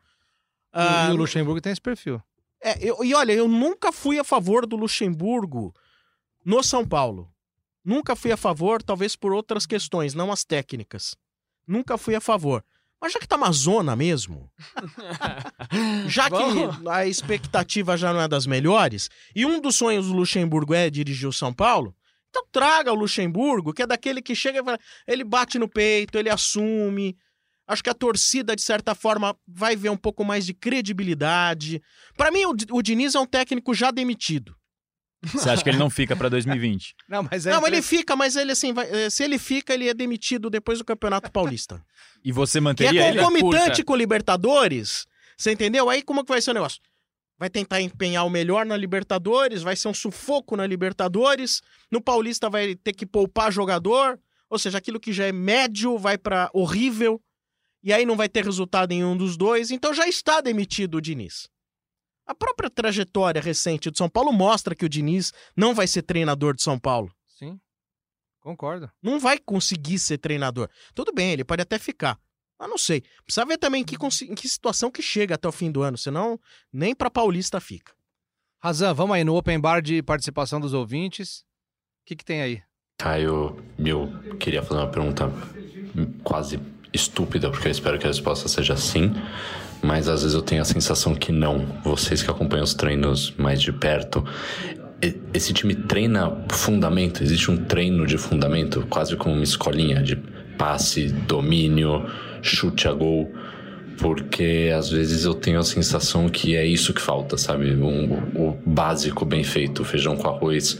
Ah, 0.72 1.08
e 1.10 1.12
o 1.12 1.16
Luxemburgo 1.16 1.60
tem 1.60 1.70
esse 1.70 1.82
perfil. 1.82 2.18
É, 2.62 2.82
eu, 2.82 3.04
e 3.04 3.12
olha, 3.12 3.34
eu 3.34 3.46
nunca 3.46 3.92
fui 3.92 4.18
a 4.18 4.24
favor 4.24 4.64
do 4.64 4.74
Luxemburgo 4.74 5.74
no 6.42 6.62
São 6.62 6.82
Paulo. 6.82 7.30
Nunca 7.84 8.16
fui 8.16 8.32
a 8.32 8.38
favor, 8.38 8.82
talvez 8.82 9.14
por 9.14 9.34
outras 9.34 9.66
questões, 9.66 10.14
não 10.14 10.32
as 10.32 10.42
técnicas. 10.42 11.14
Nunca 11.66 11.98
fui 11.98 12.14
a 12.14 12.22
favor. 12.22 12.64
Mas 12.98 13.12
já 13.12 13.18
que 13.18 13.28
tá 13.28 13.36
uma 13.36 13.52
zona 13.52 13.94
mesmo, 13.94 14.50
já 16.08 16.30
que 16.30 16.88
a 16.88 17.06
expectativa 17.06 17.98
já 17.98 18.14
não 18.14 18.20
é 18.22 18.28
das 18.28 18.46
melhores, 18.46 19.10
e 19.34 19.44
um 19.44 19.60
dos 19.60 19.76
sonhos 19.76 20.06
do 20.06 20.14
Luxemburgo 20.14 20.72
é 20.72 20.88
dirigir 20.88 21.28
o 21.28 21.32
São 21.32 21.52
Paulo, 21.52 21.94
então 22.30 22.46
traga 22.50 22.92
o 22.92 22.94
Luxemburgo, 22.94 23.74
que 23.74 23.82
é 23.82 23.86
daquele 23.86 24.22
que 24.22 24.34
chega 24.34 24.60
e 24.60 25.12
ele 25.12 25.24
bate 25.24 25.58
no 25.58 25.68
peito, 25.68 26.16
ele 26.16 26.30
assume. 26.30 27.16
Acho 27.66 27.84
que 27.84 27.90
a 27.90 27.94
torcida, 27.94 28.56
de 28.56 28.62
certa 28.62 28.94
forma, 28.94 29.36
vai 29.46 29.76
ver 29.76 29.90
um 29.90 29.96
pouco 29.96 30.24
mais 30.24 30.46
de 30.46 30.54
credibilidade. 30.54 31.80
Para 32.16 32.30
mim, 32.30 32.44
o, 32.44 32.54
o 32.72 32.82
Diniz 32.82 33.14
é 33.14 33.20
um 33.20 33.26
técnico 33.26 33.74
já 33.74 33.90
demitido. 33.90 34.56
Você 35.22 35.50
acha 35.50 35.62
que 35.62 35.68
ele 35.68 35.78
não 35.78 35.90
fica 35.90 36.16
para 36.16 36.28
2020? 36.28 36.94
Não, 37.06 37.22
mas 37.30 37.44
é 37.46 37.50
não, 37.50 37.66
ele 37.66 37.82
fica, 37.82 38.16
mas 38.16 38.36
ele 38.36 38.52
assim, 38.52 38.72
vai, 38.72 38.88
eh, 38.90 39.10
se 39.10 39.22
ele 39.22 39.38
fica, 39.38 39.74
ele 39.74 39.86
é 39.86 39.92
demitido 39.92 40.48
depois 40.48 40.78
do 40.78 40.84
Campeonato 40.84 41.30
Paulista. 41.30 41.84
e 42.24 42.32
você 42.32 42.58
manteria 42.58 43.02
é 43.02 43.08
ele? 43.10 43.18
concomitante 43.18 43.84
com 43.84 43.92
o 43.92 43.96
Libertadores. 43.96 45.06
Você 45.36 45.52
entendeu? 45.52 45.90
Aí 45.90 46.02
como 46.02 46.24
que 46.24 46.30
vai 46.30 46.40
ser 46.40 46.52
o 46.52 46.54
negócio? 46.54 46.80
Vai 47.40 47.48
tentar 47.48 47.80
empenhar 47.80 48.26
o 48.26 48.28
melhor 48.28 48.66
na 48.66 48.76
Libertadores, 48.76 49.62
vai 49.62 49.74
ser 49.74 49.88
um 49.88 49.94
sufoco 49.94 50.58
na 50.58 50.66
Libertadores. 50.66 51.62
No 51.90 51.98
Paulista 51.98 52.50
vai 52.50 52.74
ter 52.74 52.92
que 52.92 53.06
poupar 53.06 53.50
jogador, 53.50 54.20
ou 54.50 54.58
seja, 54.58 54.76
aquilo 54.76 55.00
que 55.00 55.10
já 55.10 55.24
é 55.24 55.32
médio 55.32 55.96
vai 55.96 56.18
para 56.18 56.50
horrível. 56.52 57.18
E 57.82 57.94
aí 57.94 58.04
não 58.04 58.14
vai 58.14 58.28
ter 58.28 58.44
resultado 58.44 58.92
em 58.92 59.02
um 59.02 59.16
dos 59.16 59.38
dois, 59.38 59.70
então 59.70 59.94
já 59.94 60.06
está 60.06 60.42
demitido 60.42 60.96
o 60.96 61.00
Diniz. 61.00 61.48
A 62.26 62.34
própria 62.34 62.68
trajetória 62.68 63.40
recente 63.40 63.90
do 63.90 63.96
São 63.96 64.10
Paulo 64.10 64.34
mostra 64.34 64.74
que 64.74 64.84
o 64.84 64.88
Diniz 64.88 65.32
não 65.56 65.74
vai 65.74 65.86
ser 65.86 66.02
treinador 66.02 66.54
de 66.54 66.62
São 66.62 66.78
Paulo. 66.78 67.10
Sim. 67.26 67.58
Concordo. 68.40 68.90
Não 69.02 69.18
vai 69.18 69.38
conseguir 69.38 69.98
ser 69.98 70.18
treinador. 70.18 70.68
Tudo 70.94 71.10
bem, 71.10 71.32
ele 71.32 71.44
pode 71.44 71.62
até 71.62 71.78
ficar. 71.78 72.20
Mas 72.60 72.68
não 72.68 72.76
sei. 72.76 73.02
Precisa 73.24 73.46
ver 73.46 73.56
também 73.56 73.80
em 73.80 73.84
que, 73.84 73.96
em 73.96 74.34
que 74.34 74.48
situação 74.48 74.90
que 74.90 75.00
chega 75.00 75.34
até 75.34 75.48
o 75.48 75.52
fim 75.52 75.72
do 75.72 75.82
ano, 75.82 75.96
senão 75.96 76.38
nem 76.70 76.94
para 76.94 77.10
Paulista 77.10 77.58
fica. 77.58 77.92
Razan, 78.62 78.92
vamos 78.92 79.16
aí 79.16 79.24
no 79.24 79.34
open 79.34 79.58
bar 79.58 79.80
de 79.80 80.02
participação 80.02 80.60
dos 80.60 80.74
ouvintes. 80.74 81.38
O 82.02 82.06
que, 82.06 82.16
que 82.16 82.24
tem 82.24 82.42
aí? 82.42 82.62
Caio, 82.98 83.56
eu 83.78 84.12
queria 84.38 84.62
fazer 84.62 84.80
uma 84.80 84.90
pergunta 84.90 85.32
quase 86.22 86.60
estúpida, 86.92 87.50
porque 87.50 87.68
eu 87.68 87.72
espero 87.72 87.98
que 87.98 88.04
a 88.04 88.10
resposta 88.10 88.46
seja 88.46 88.76
sim 88.76 89.14
mas 89.82 90.08
às 90.08 90.22
vezes 90.22 90.34
eu 90.34 90.42
tenho 90.42 90.62
a 90.62 90.64
sensação 90.64 91.14
que 91.14 91.32
não. 91.32 91.66
Vocês 91.82 92.22
que 92.22 92.30
acompanham 92.30 92.64
os 92.64 92.74
treinos 92.74 93.32
mais 93.36 93.60
de 93.62 93.72
perto, 93.72 94.24
esse 95.32 95.52
time 95.52 95.74
treina 95.74 96.44
fundamento, 96.50 97.22
existe 97.22 97.50
um 97.50 97.56
treino 97.64 98.06
de 98.06 98.18
fundamento, 98.18 98.86
quase 98.88 99.16
como 99.16 99.34
uma 99.34 99.44
escolinha 99.44 100.02
de 100.02 100.16
passe, 100.58 101.08
domínio, 101.08 102.06
chute 102.42 102.88
a 102.88 102.92
gol, 102.92 103.32
porque 103.98 104.72
às 104.74 104.90
vezes 104.90 105.24
eu 105.24 105.34
tenho 105.34 105.58
a 105.58 105.62
sensação 105.62 106.28
que 106.28 106.56
é 106.56 106.66
isso 106.66 106.94
que 106.94 107.00
falta, 107.00 107.36
sabe? 107.36 107.72
Um, 107.72 108.14
o 108.34 108.58
básico 108.64 109.24
bem 109.24 109.44
feito, 109.44 109.84
feijão 109.84 110.16
com 110.16 110.28
arroz 110.28 110.78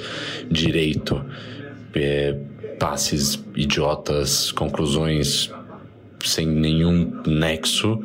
direito, 0.50 1.24
é, 1.94 2.36
passes 2.78 3.44
idiotas, 3.54 4.50
conclusões 4.52 5.50
sem 6.24 6.46
nenhum 6.46 7.22
nexo. 7.26 8.02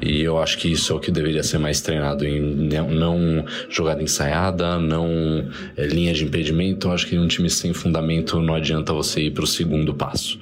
E 0.00 0.22
eu 0.22 0.38
acho 0.38 0.58
que 0.58 0.68
isso 0.68 0.92
é 0.92 0.96
o 0.96 1.00
que 1.00 1.10
deveria 1.10 1.42
ser 1.42 1.58
mais 1.58 1.80
treinado 1.80 2.26
em 2.26 2.40
não 2.40 3.44
jogada 3.68 4.02
ensaiada, 4.02 4.78
não 4.78 5.46
é, 5.76 5.86
linha 5.86 6.12
de 6.12 6.24
impedimento. 6.24 6.88
Eu 6.88 6.92
acho 6.92 7.06
que 7.06 7.18
um 7.18 7.28
time 7.28 7.50
sem 7.50 7.72
fundamento 7.72 8.40
não 8.40 8.54
adianta 8.54 8.92
você 8.92 9.22
ir 9.22 9.30
para 9.32 9.44
o 9.44 9.46
segundo 9.46 9.94
passo. 9.94 10.38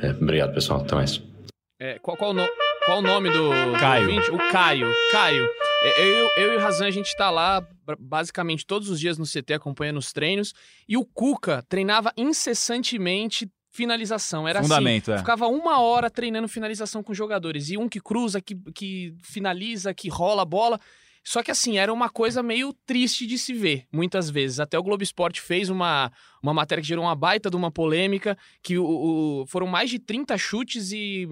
É, 0.00 0.10
obrigado, 0.10 0.52
pessoal. 0.52 0.80
Até 0.80 0.94
mais. 0.94 1.31
É, 1.82 1.98
qual, 1.98 2.16
qual, 2.16 2.32
no, 2.32 2.46
qual 2.84 3.00
o 3.00 3.02
nome 3.02 3.28
do, 3.28 3.50
Caio. 3.76 4.06
Do 4.06 4.36
o 4.36 4.38
Caio. 4.52 4.86
Caio. 5.10 5.48
É, 5.82 6.00
eu, 6.00 6.30
eu 6.36 6.52
e 6.52 6.56
o 6.56 6.60
Razan, 6.60 6.86
a 6.86 6.90
gente 6.92 7.12
tá 7.16 7.28
lá 7.28 7.66
basicamente 7.98 8.64
todos 8.64 8.88
os 8.88 9.00
dias 9.00 9.18
no 9.18 9.24
CT 9.24 9.54
acompanhando 9.54 9.96
os 9.96 10.12
treinos. 10.12 10.54
E 10.88 10.96
o 10.96 11.04
Cuca 11.04 11.60
treinava 11.68 12.12
incessantemente 12.16 13.50
finalização. 13.68 14.46
Era 14.46 14.62
Fundamento, 14.62 15.10
assim, 15.10 15.16
é. 15.16 15.18
ficava 15.18 15.48
uma 15.48 15.80
hora 15.80 16.08
treinando 16.08 16.46
finalização 16.46 17.02
com 17.02 17.12
jogadores. 17.12 17.68
E 17.68 17.76
um 17.76 17.88
que 17.88 18.00
cruza, 18.00 18.40
que, 18.40 18.54
que 18.72 19.12
finaliza, 19.20 19.92
que 19.92 20.08
rola 20.08 20.42
a 20.42 20.44
bola. 20.44 20.78
Só 21.24 21.42
que 21.42 21.50
assim, 21.50 21.78
era 21.78 21.92
uma 21.92 22.08
coisa 22.08 22.44
meio 22.44 22.72
triste 22.86 23.26
de 23.26 23.36
se 23.38 23.52
ver, 23.52 23.88
muitas 23.92 24.30
vezes. 24.30 24.60
Até 24.60 24.78
o 24.78 24.82
Globo 24.84 25.02
Esporte 25.02 25.40
fez 25.40 25.68
uma, 25.68 26.12
uma 26.40 26.54
matéria 26.54 26.80
que 26.80 26.86
gerou 26.86 27.04
uma 27.04 27.16
baita 27.16 27.50
de 27.50 27.56
uma 27.56 27.72
polêmica, 27.72 28.38
que 28.62 28.78
o, 28.78 28.84
o 29.40 29.46
foram 29.48 29.66
mais 29.66 29.90
de 29.90 29.98
30 29.98 30.38
chutes 30.38 30.92
e 30.92 31.28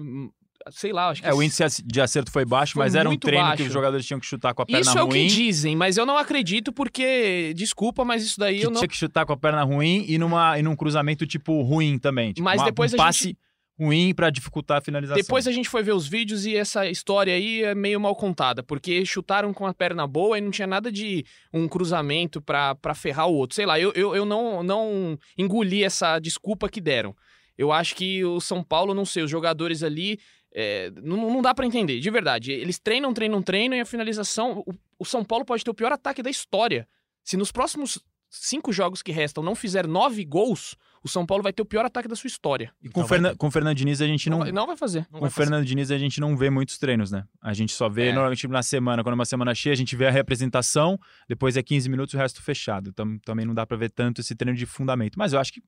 sei 0.69 0.93
lá, 0.93 1.09
acho 1.09 1.21
que. 1.21 1.27
É, 1.27 1.33
o 1.33 1.41
índice 1.41 1.63
de 1.83 2.01
acerto 2.01 2.31
foi 2.31 2.45
baixo, 2.45 2.73
foi 2.73 2.83
mas 2.83 2.95
era 2.95 3.09
um 3.09 3.17
treino 3.17 3.45
baixo. 3.45 3.57
que 3.57 3.67
os 3.67 3.73
jogadores 3.73 4.05
tinham 4.05 4.19
que 4.19 4.25
chutar 4.25 4.53
com 4.53 4.61
a 4.61 4.65
perna 4.65 4.79
ruim. 4.79 4.89
Isso 4.89 4.97
é 4.99 5.03
o 5.03 5.07
que 5.07 5.27
dizem, 5.27 5.75
mas 5.75 5.97
eu 5.97 6.05
não 6.05 6.17
acredito 6.17 6.71
porque, 6.71 7.53
desculpa, 7.55 8.05
mas 8.05 8.23
isso 8.23 8.39
daí 8.39 8.59
que 8.59 8.65
eu 8.65 8.71
não. 8.71 8.79
Tinha 8.79 8.87
que 8.87 8.95
chutar 8.97 9.25
com 9.25 9.33
a 9.33 9.37
perna 9.37 9.63
ruim 9.63 10.05
e, 10.07 10.17
numa, 10.17 10.57
e 10.59 10.61
num 10.61 10.75
cruzamento 10.75 11.25
tipo 11.25 11.61
ruim 11.61 11.97
também. 11.97 12.33
Tipo, 12.33 12.43
mas 12.43 12.59
uma, 12.59 12.65
depois 12.65 12.93
um 12.93 12.97
passe 12.97 13.29
gente... 13.29 13.37
ruim 13.79 14.13
para 14.13 14.29
dificultar 14.29 14.77
a 14.77 14.81
finalização. 14.81 15.21
Depois 15.21 15.47
a 15.47 15.51
gente 15.51 15.69
foi 15.69 15.83
ver 15.83 15.93
os 15.93 16.07
vídeos 16.07 16.45
e 16.45 16.55
essa 16.55 16.85
história 16.85 17.33
aí 17.33 17.63
é 17.63 17.73
meio 17.73 17.99
mal 17.99 18.15
contada, 18.15 18.61
porque 18.61 19.05
chutaram 19.05 19.53
com 19.53 19.65
a 19.65 19.73
perna 19.73 20.05
boa 20.05 20.37
e 20.37 20.41
não 20.41 20.51
tinha 20.51 20.67
nada 20.67 20.91
de 20.91 21.25
um 21.53 21.67
cruzamento 21.67 22.41
para 22.41 22.93
ferrar 22.95 23.27
o 23.27 23.33
outro. 23.33 23.55
Sei 23.55 23.65
lá, 23.65 23.79
eu, 23.79 23.91
eu, 23.95 24.15
eu 24.15 24.25
não, 24.25 24.61
não 24.63 25.17
engoli 25.37 25.83
essa 25.83 26.19
desculpa 26.19 26.69
que 26.69 26.81
deram. 26.81 27.15
Eu 27.57 27.71
acho 27.71 27.95
que 27.95 28.23
o 28.25 28.39
São 28.39 28.63
Paulo, 28.63 28.93
não 28.93 29.05
sei, 29.05 29.21
os 29.23 29.29
jogadores 29.29 29.83
ali 29.83 30.19
é, 30.53 30.91
não, 31.01 31.29
não, 31.29 31.41
dá 31.41 31.53
para 31.53 31.65
entender, 31.65 31.99
de 31.99 32.09
verdade. 32.09 32.51
Eles 32.51 32.77
treinam, 32.77 33.13
treinam, 33.13 33.41
treinam 33.41 33.77
e 33.77 33.81
a 33.81 33.85
finalização. 33.85 34.63
O, 34.65 34.73
o, 34.99 35.05
São 35.05 35.23
Paulo 35.23 35.45
pode 35.45 35.63
ter 35.63 35.71
o 35.71 35.73
pior 35.73 35.91
ataque 35.91 36.21
da 36.21 36.29
história. 36.29 36.87
Se 37.23 37.37
nos 37.37 37.51
próximos 37.51 37.99
cinco 38.29 38.71
jogos 38.71 39.01
que 39.01 39.11
restam 39.11 39.43
não 39.43 39.55
fizer 39.55 39.87
nove 39.87 40.25
gols, 40.25 40.75
o 41.03 41.07
São 41.07 41.25
Paulo 41.25 41.41
vai 41.41 41.53
ter 41.53 41.61
o 41.61 41.65
pior 41.65 41.85
ataque 41.85 42.07
da 42.07 42.15
sua 42.15 42.27
história. 42.27 42.73
E 42.81 42.89
com, 42.89 43.07
Ferna, 43.07 43.35
com 43.35 43.47
o 43.47 43.51
Fernando 43.51 43.75
Diniz 43.75 44.01
a 44.01 44.07
gente 44.07 44.29
não. 44.29 44.39
Não 44.39 44.45
vai, 44.45 44.51
não 44.51 44.67
vai 44.67 44.77
fazer. 44.77 45.07
Não 45.09 45.19
com 45.19 45.25
o 45.25 45.31
Fernando 45.31 45.65
Diniz 45.65 45.89
a 45.89 45.97
gente 45.97 46.19
não 46.19 46.35
vê 46.35 46.49
muitos 46.49 46.77
treinos, 46.77 47.11
né? 47.11 47.25
A 47.41 47.53
gente 47.53 47.73
só 47.73 47.87
vê 47.87 48.07
é. 48.07 48.13
normalmente 48.13 48.47
na 48.47 48.63
semana, 48.63 49.03
quando 49.03 49.13
é 49.13 49.15
uma 49.15 49.25
semana 49.25 49.55
cheia, 49.55 49.73
a 49.73 49.77
gente 49.77 49.95
vê 49.95 50.07
a 50.07 50.11
representação, 50.11 50.99
depois 51.27 51.55
é 51.55 51.63
15 51.63 51.89
minutos 51.89 52.13
o 52.13 52.17
resto 52.17 52.41
fechado. 52.41 52.89
Então 52.89 53.17
também 53.19 53.45
não 53.45 53.53
dá 53.53 53.65
para 53.65 53.77
ver 53.77 53.89
tanto 53.89 54.21
esse 54.21 54.35
treino 54.35 54.57
de 54.57 54.65
fundamento. 54.65 55.17
Mas 55.17 55.33
eu 55.33 55.39
acho 55.39 55.53
que 55.53 55.61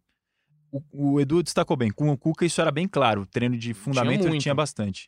o, 0.74 1.14
o, 1.14 1.22
Edu 1.22 1.44
destacou 1.44 1.78
bem. 1.78 1.92
Com 1.92 2.10
o 2.10 2.18
Cuca 2.18 2.46
isso 2.46 2.60
era 2.60 2.72
bem 2.72 2.88
claro. 2.88 3.22
O 3.22 3.26
treino 3.28 3.56
de 3.58 3.74
fundamento 3.76 4.22
tinha 4.22 4.32
ele 4.32 4.40
tinha 4.40 4.56
bastante. 4.56 5.08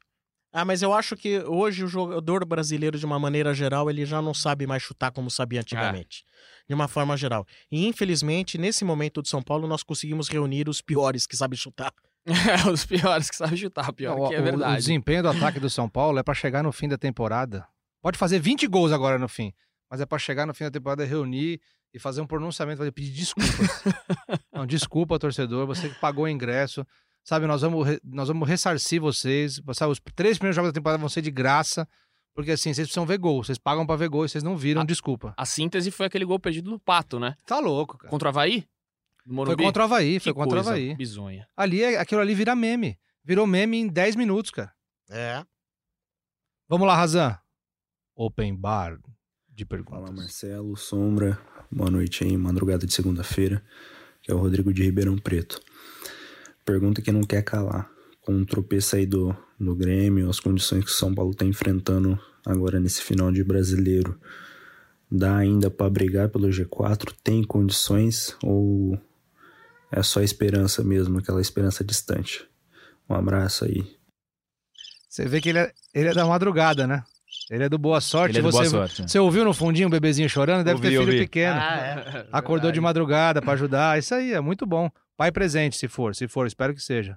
Ah, 0.54 0.64
mas 0.64 0.82
eu 0.82 0.94
acho 0.94 1.18
que 1.18 1.40
hoje 1.40 1.84
o 1.84 1.88
jogador 1.88 2.46
brasileiro, 2.46 2.98
de 2.98 3.06
uma 3.06 3.20
maneira 3.20 3.54
geral, 3.54 3.90
ele 3.90 4.06
já 4.06 4.22
não 4.22 4.34
sabe 4.34 4.66
mais 4.66 4.82
chutar 4.82 5.12
como 5.12 5.30
sabia 5.30 5.60
antigamente. 5.60 6.24
De 6.70 6.74
uma 6.74 6.88
forma 6.88 7.18
geral. 7.18 7.46
E 7.70 7.86
infelizmente, 7.86 8.58
nesse 8.58 8.86
momento 8.86 9.22
de 9.22 9.28
São 9.28 9.42
Paulo, 9.42 9.68
nós 9.68 9.84
conseguimos 9.84 10.30
reunir 10.30 10.70
os 10.70 10.82
piores 10.82 11.28
que 11.28 11.36
sabem 11.36 11.58
chutar. 11.58 11.92
os 12.72 12.86
piores 12.86 13.30
que 13.30 13.36
sabem 13.36 13.58
chutar, 13.58 13.92
pior 13.92 14.18
não, 14.18 14.30
que 14.30 14.36
é 14.36 14.40
o, 14.40 14.44
verdade. 14.44 14.74
O 14.74 14.78
desempenho 14.78 15.24
do 15.24 15.30
ataque 15.30 15.60
do 15.60 15.70
São 15.70 15.90
Paulo 15.90 16.20
é 16.20 16.24
para 16.24 16.34
chegar 16.34 16.64
no 16.64 16.72
fim 16.72 16.88
da 16.88 16.98
temporada. 16.98 17.68
Pode 18.02 18.18
fazer 18.18 18.40
20 18.40 18.68
gols 18.68 18.92
agora 18.92 19.20
no 19.20 19.28
fim, 19.28 19.52
mas 19.90 20.00
é 20.00 20.06
para 20.06 20.20
chegar 20.20 20.46
no 20.46 20.54
fim 20.54 20.64
da 20.64 20.72
temporada 20.72 21.04
reunir 21.04 21.60
e 21.96 22.00
fazer 22.00 22.20
um 22.20 22.28
pronunciamento, 22.28 22.80
fazer 22.80 22.92
pedir 22.92 23.12
desculpas. 23.12 23.56
não, 24.54 24.66
desculpa, 24.66 25.18
torcedor, 25.18 25.66
você 25.66 25.88
que 25.88 25.96
pagou 25.96 26.26
o 26.26 26.28
ingresso. 26.28 26.86
Sabe, 27.24 27.48
nós 27.48 27.62
vamos, 27.62 27.88
nós 28.04 28.28
vamos 28.28 28.48
ressarcir 28.48 29.00
vocês. 29.00 29.62
Sabe, 29.74 29.94
os 29.94 30.02
três 30.14 30.38
primeiros 30.38 30.58
jogos 30.58 30.72
da 30.72 30.74
temporada 30.74 31.00
vão 31.00 31.08
ser 31.08 31.22
de 31.22 31.32
graça. 31.32 31.88
Porque 32.36 32.52
assim, 32.52 32.74
vocês 32.74 32.88
precisam 32.88 33.06
ver 33.06 33.18
gol. 33.18 33.42
Vocês 33.42 33.58
pagam 33.58 33.88
pra 33.88 33.96
ver 33.96 34.10
gol 34.10 34.26
e 34.26 34.30
vocês 34.30 34.44
não 34.44 34.58
viram, 34.58 34.82
a, 34.82 34.86
desculpa. 34.86 35.34
A 35.38 35.46
síntese 35.46 35.90
foi 35.90 36.06
aquele 36.06 36.26
gol 36.26 36.38
perdido 36.38 36.70
do 36.70 36.78
Pato, 36.78 37.18
né? 37.18 37.38
Tá 37.46 37.60
louco, 37.60 37.98
cara. 37.98 38.12
Contra 38.12 38.28
o 38.28 38.30
Havaí? 38.30 38.68
Foi 39.26 39.56
contra 39.56 39.84
o 39.84 39.86
Havaí, 39.86 40.20
foi 40.20 40.34
contra 40.34 40.58
o 40.58 40.60
Havaí. 40.60 40.96
Bizonha. 40.96 41.48
Ali, 41.56 41.82
é, 41.82 41.98
aquilo 41.98 42.20
ali 42.20 42.36
vira 42.36 42.54
meme. 42.56 43.00
Virou 43.24 43.48
meme 43.48 43.78
em 43.78 43.88
10 43.88 44.18
minutos, 44.18 44.52
cara. 44.52 44.72
É. 45.10 45.44
Vamos 46.68 46.86
lá, 46.86 46.96
Razan. 46.96 47.40
Open 48.14 48.54
bar 48.54 49.00
de 49.48 49.66
perguntas. 49.66 50.02
Fala, 50.02 50.12
Marcelo, 50.12 50.76
Sombra. 50.76 51.40
Boa 51.72 51.90
noite 51.90 52.24
aí, 52.24 52.38
madrugada 52.38 52.86
de 52.86 52.94
segunda-feira. 52.94 53.62
Que 54.22 54.32
é 54.32 54.36
o 54.36 54.38
Rodrigo 54.38 54.74
de 54.74 54.84
Ribeirão 54.84 55.18
Preto. 55.18 55.60
Pergunta 56.64 57.02
que 57.02 57.12
não 57.12 57.22
quer 57.22 57.44
calar. 57.44 57.90
com 58.22 58.34
o 58.42 58.46
tropeço 58.46 58.96
aí 58.96 59.06
do, 59.06 59.36
do 59.60 59.76
Grêmio, 59.76 60.30
as 60.30 60.40
condições 60.40 60.84
que 60.84 60.90
o 60.90 60.94
São 60.94 61.14
Paulo 61.14 61.32
está 61.32 61.46
enfrentando 61.46 62.20
agora 62.46 62.80
nesse 62.80 63.02
final 63.02 63.32
de 63.32 63.44
brasileiro, 63.44 64.20
dá 65.12 65.38
ainda 65.38 65.70
para 65.70 65.90
brigar 65.90 66.30
pelo 66.30 66.48
G4? 66.48 67.14
Tem 67.24 67.44
condições 67.44 68.36
ou 68.44 69.00
é 69.92 70.02
só 70.02 70.22
esperança 70.22 70.84
mesmo, 70.84 71.20
aquela 71.20 71.42
esperança 71.42 71.84
distante? 71.84 72.48
Um 73.10 73.14
abraço 73.14 73.66
aí. 73.66 73.86
Você 75.08 75.26
vê 75.26 75.40
que 75.40 75.50
ele 75.50 75.60
é, 75.60 75.74
ele 75.94 76.10
é 76.10 76.14
da 76.14 76.26
madrugada, 76.26 76.88
né? 76.88 77.04
Ele 77.50 77.64
é 77.64 77.70
do 77.70 77.78
Boa 77.78 78.02
Sorte. 78.02 78.32
Ele 78.32 78.40
é 78.40 78.42
do 78.42 78.52
você, 78.52 78.58
Boa 78.58 78.70
Sorte, 78.70 79.04
é. 79.04 79.08
Você 79.08 79.20
ouviu 79.20 79.44
no 79.46 79.54
fundinho 79.54 79.88
o 79.88 79.92
bebezinho 79.92 80.28
chorando? 80.30 80.64
Deve 80.64 80.78
Ouvi, 80.78 80.88
ter 80.90 80.98
filho 80.98 81.02
ouvi. 81.02 81.18
pequeno. 81.20 81.60
é. 81.60 82.28
Acordou 82.32 82.72
de 82.72 82.82
madrugada 82.82 83.42
pra 83.42 83.54
ajudar. 83.54 84.00
Isso 84.00 84.14
aí, 84.16 84.34
é 84.34 84.42
muito 84.42 84.66
bom. 84.66 84.90
Pai 85.16 85.32
presente, 85.32 85.76
se 85.78 85.88
for. 85.88 86.16
Se 86.16 86.28
for, 86.28 86.48
espero 86.48 86.74
que 86.74 86.82
seja. 86.82 87.16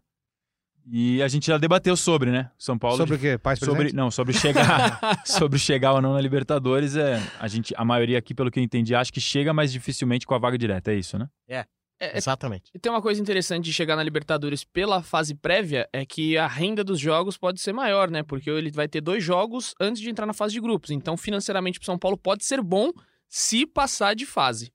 E 0.90 1.22
a 1.22 1.28
gente 1.28 1.46
já 1.48 1.58
debateu 1.58 1.94
sobre, 1.96 2.30
né? 2.30 2.50
São 2.58 2.78
Paulo. 2.78 2.96
Sobre 2.96 3.16
o 3.16 3.18
quê? 3.18 3.36
Pais 3.36 3.58
sobre 3.58 3.74
presente? 3.76 3.94
não 3.96 4.10
sobre 4.10 4.32
chegar 4.32 4.98
sobre 5.26 5.58
chegar 5.58 5.92
ou 5.92 6.00
não 6.00 6.14
na 6.14 6.20
Libertadores 6.20 6.96
é 6.96 7.20
a 7.38 7.46
gente 7.46 7.74
a 7.76 7.84
maioria 7.84 8.16
aqui 8.18 8.34
pelo 8.34 8.50
que 8.50 8.58
eu 8.58 8.64
entendi 8.64 8.94
acha 8.94 9.12
que 9.12 9.20
chega 9.20 9.52
mais 9.52 9.70
dificilmente 9.70 10.26
com 10.26 10.34
a 10.34 10.38
vaga 10.38 10.56
direta 10.56 10.90
é 10.90 10.94
isso 10.94 11.18
né 11.18 11.28
É, 11.46 11.66
é, 12.00 12.16
Exatamente. 12.16 12.70
E 12.72 12.78
tem 12.78 12.92
uma 12.92 13.02
coisa 13.02 13.20
interessante 13.20 13.64
de 13.64 13.72
chegar 13.72 13.96
na 13.96 14.02
Libertadores 14.02 14.62
pela 14.62 15.02
fase 15.02 15.34
prévia 15.34 15.88
é 15.92 16.06
que 16.06 16.38
a 16.38 16.46
renda 16.46 16.84
dos 16.84 17.00
jogos 17.00 17.36
pode 17.36 17.60
ser 17.60 17.72
maior, 17.72 18.08
né? 18.08 18.22
Porque 18.22 18.48
ele 18.48 18.70
vai 18.70 18.86
ter 18.86 19.00
dois 19.00 19.22
jogos 19.24 19.74
antes 19.80 20.00
de 20.00 20.08
entrar 20.08 20.24
na 20.24 20.32
fase 20.32 20.52
de 20.52 20.60
grupos. 20.60 20.90
Então, 20.90 21.16
financeiramente, 21.16 21.80
pro 21.80 21.86
São 21.86 21.98
Paulo 21.98 22.16
pode 22.16 22.44
ser 22.44 22.62
bom 22.62 22.92
se 23.28 23.66
passar 23.66 24.14
de 24.14 24.24
fase. 24.24 24.72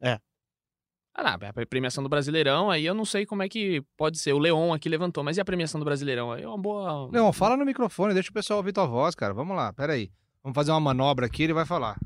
É. 0.00 0.18
Ah, 1.14 1.22
não, 1.22 1.48
a 1.48 1.66
premiação 1.66 2.02
do 2.02 2.08
Brasileirão, 2.08 2.70
aí 2.70 2.84
eu 2.84 2.94
não 2.94 3.04
sei 3.04 3.24
como 3.24 3.42
é 3.42 3.48
que 3.48 3.82
pode 3.96 4.18
ser. 4.18 4.32
O 4.32 4.38
Leon 4.38 4.72
aqui 4.72 4.88
levantou, 4.88 5.22
mas 5.22 5.36
e 5.36 5.40
a 5.40 5.44
premiação 5.44 5.78
do 5.78 5.84
Brasileirão? 5.84 6.32
Aí 6.32 6.42
é 6.42 6.48
uma 6.48 6.58
boa. 6.58 7.08
Leon, 7.12 7.32
fala 7.32 7.56
no 7.56 7.64
microfone, 7.64 8.14
deixa 8.14 8.30
o 8.30 8.34
pessoal 8.34 8.58
ouvir 8.58 8.72
tua 8.72 8.86
voz, 8.86 9.14
cara. 9.14 9.32
Vamos 9.32 9.54
lá, 9.54 9.72
peraí. 9.72 10.10
Vamos 10.42 10.56
fazer 10.56 10.72
uma 10.72 10.80
manobra 10.80 11.26
aqui, 11.26 11.44
ele 11.44 11.52
vai 11.52 11.66
falar. 11.66 11.96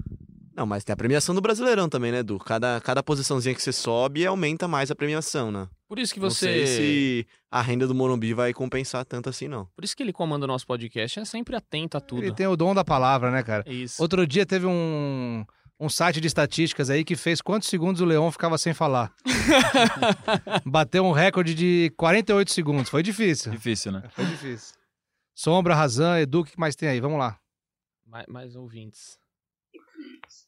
Não, 0.57 0.65
mas 0.65 0.83
tem 0.85 0.95
a 0.95 0.97
premiação 0.97 1.35
do 1.35 1.43
Brasileirão 1.43 1.87
também, 1.87 2.11
né, 2.11 2.21
Edu? 2.21 2.39
Cada, 2.39 2.81
cada 2.81 3.03
posiçãozinha 3.03 3.55
que 3.55 3.61
você 3.61 3.73
sobe 3.73 4.25
aumenta 4.25 4.67
mais 4.67 4.91
a 4.91 4.95
premiação, 4.95 5.53
né? 5.53 5.69
Por 5.87 5.99
isso 5.99 6.15
que 6.15 6.19
Não 6.19 6.31
você. 6.31 6.47
sei 6.47 6.67
se 6.67 7.27
a 7.51 7.61
renda 7.61 7.87
do 7.87 7.95
Morumbi 7.95 8.33
vai 8.33 8.55
compensar 8.55 9.05
tanto 9.05 9.29
assim, 9.29 9.49
não. 9.49 9.67
Por 9.77 9.85
isso 9.85 9.95
que 9.95 10.03
ele 10.03 10.15
comanda 10.15 10.47
o 10.47 10.49
nosso 10.49 10.67
podcast, 10.67 11.21
é 11.21 11.25
sempre 11.27 11.55
atento 11.55 11.99
a 11.99 12.01
tudo. 12.01 12.23
Ele 12.23 12.33
tem 12.33 12.47
o 12.47 12.57
dom 12.57 12.75
da 12.75 12.83
palavra, 12.83 13.31
né, 13.31 13.43
cara? 13.43 13.65
É 13.67 13.73
isso. 13.73 14.01
Outro 14.01 14.27
dia 14.27 14.47
teve 14.47 14.65
um, 14.65 15.45
um 15.79 15.91
site 15.91 16.23
de 16.23 16.27
estatísticas 16.27 16.89
aí 16.89 17.05
que 17.05 17.17
fez 17.17 17.43
quantos 17.43 17.69
segundos 17.69 18.01
o 18.01 18.07
Leon 18.07 18.31
ficava 18.33 18.57
sem 18.57 18.73
falar. 18.73 19.13
Bateu 20.65 21.05
um 21.05 21.13
recorde 21.13 21.55
de 21.55 21.93
48 21.99 22.51
segundos. 22.51 22.89
Foi 22.89 23.03
difícil. 23.03 23.53
difícil 23.53 23.93
né 23.93 24.05
Foi 24.09 24.25
difícil. 24.25 24.75
Sombra, 25.35 25.75
Razan, 25.75 26.19
Edu, 26.19 26.41
o 26.41 26.45
que 26.45 26.59
mais 26.59 26.75
tem 26.75 26.89
aí? 26.89 26.99
Vamos 26.99 27.19
lá. 27.19 27.39
Mais, 28.07 28.27
mais 28.27 28.57
ouvintes. 28.57 29.19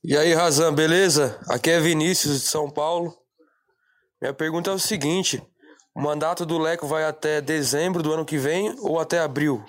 E 0.05 0.17
aí, 0.17 0.33
Razan, 0.33 0.73
beleza? 0.73 1.39
Aqui 1.49 1.71
é 1.71 1.81
Vinícius 1.81 2.41
de 2.41 2.47
São 2.47 2.71
Paulo. 2.71 3.13
Minha 4.23 4.33
pergunta 4.33 4.71
é 4.71 4.73
o 4.73 4.79
seguinte: 4.79 5.43
o 5.95 6.01
mandato 6.01 6.47
do 6.47 6.57
Leco 6.57 6.87
vai 6.87 7.05
até 7.05 7.41
dezembro 7.41 8.03
do 8.03 8.13
ano 8.13 8.25
que 8.25 8.39
vem 8.39 8.75
ou 8.79 9.01
até 9.01 9.19
abril? 9.19 9.65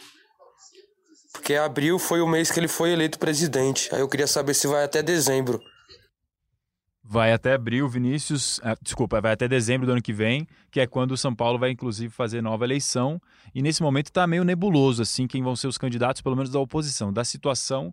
Porque 1.34 1.56
abril 1.56 1.98
foi 1.98 2.22
o 2.22 2.28
mês 2.28 2.52
que 2.52 2.60
ele 2.60 2.68
foi 2.68 2.92
eleito 2.92 3.18
presidente. 3.18 3.94
Aí 3.94 4.02
eu 4.02 4.08
queria 4.08 4.28
saber 4.28 4.54
se 4.54 4.68
vai 4.68 4.84
até 4.84 5.02
dezembro. 5.02 5.60
vai 7.04 7.34
até 7.34 7.54
abril 7.54 7.90
Vinícius 7.90 8.60
ah, 8.64 8.78
desculpa 8.80 9.20
vai 9.20 9.34
até 9.34 9.48
dezembro 9.48 9.88
do 9.88 9.94
ano 9.94 10.02
que 10.02 10.14
vem 10.14 10.48
que 10.70 10.80
é 10.80 10.86
quando 10.86 11.14
o 11.14 11.18
São 11.18 11.34
Paulo 11.34 11.58
vai 11.58 11.72
inclusive 11.72 12.14
fazer 12.14 12.40
nova 12.40 12.66
eleição 12.66 13.20
e 13.56 13.64
nesse 13.64 13.82
momento 13.82 14.10
está 14.10 14.28
meio 14.28 14.44
nebuloso 14.44 15.02
assim 15.02 15.26
quem 15.26 15.42
vão 15.42 15.56
ser 15.56 15.66
os 15.68 15.78
candidatos 15.78 16.22
pelo 16.22 16.36
menos 16.36 16.52
da 16.52 16.60
oposição 16.60 17.12
da 17.12 17.24
situação 17.24 17.92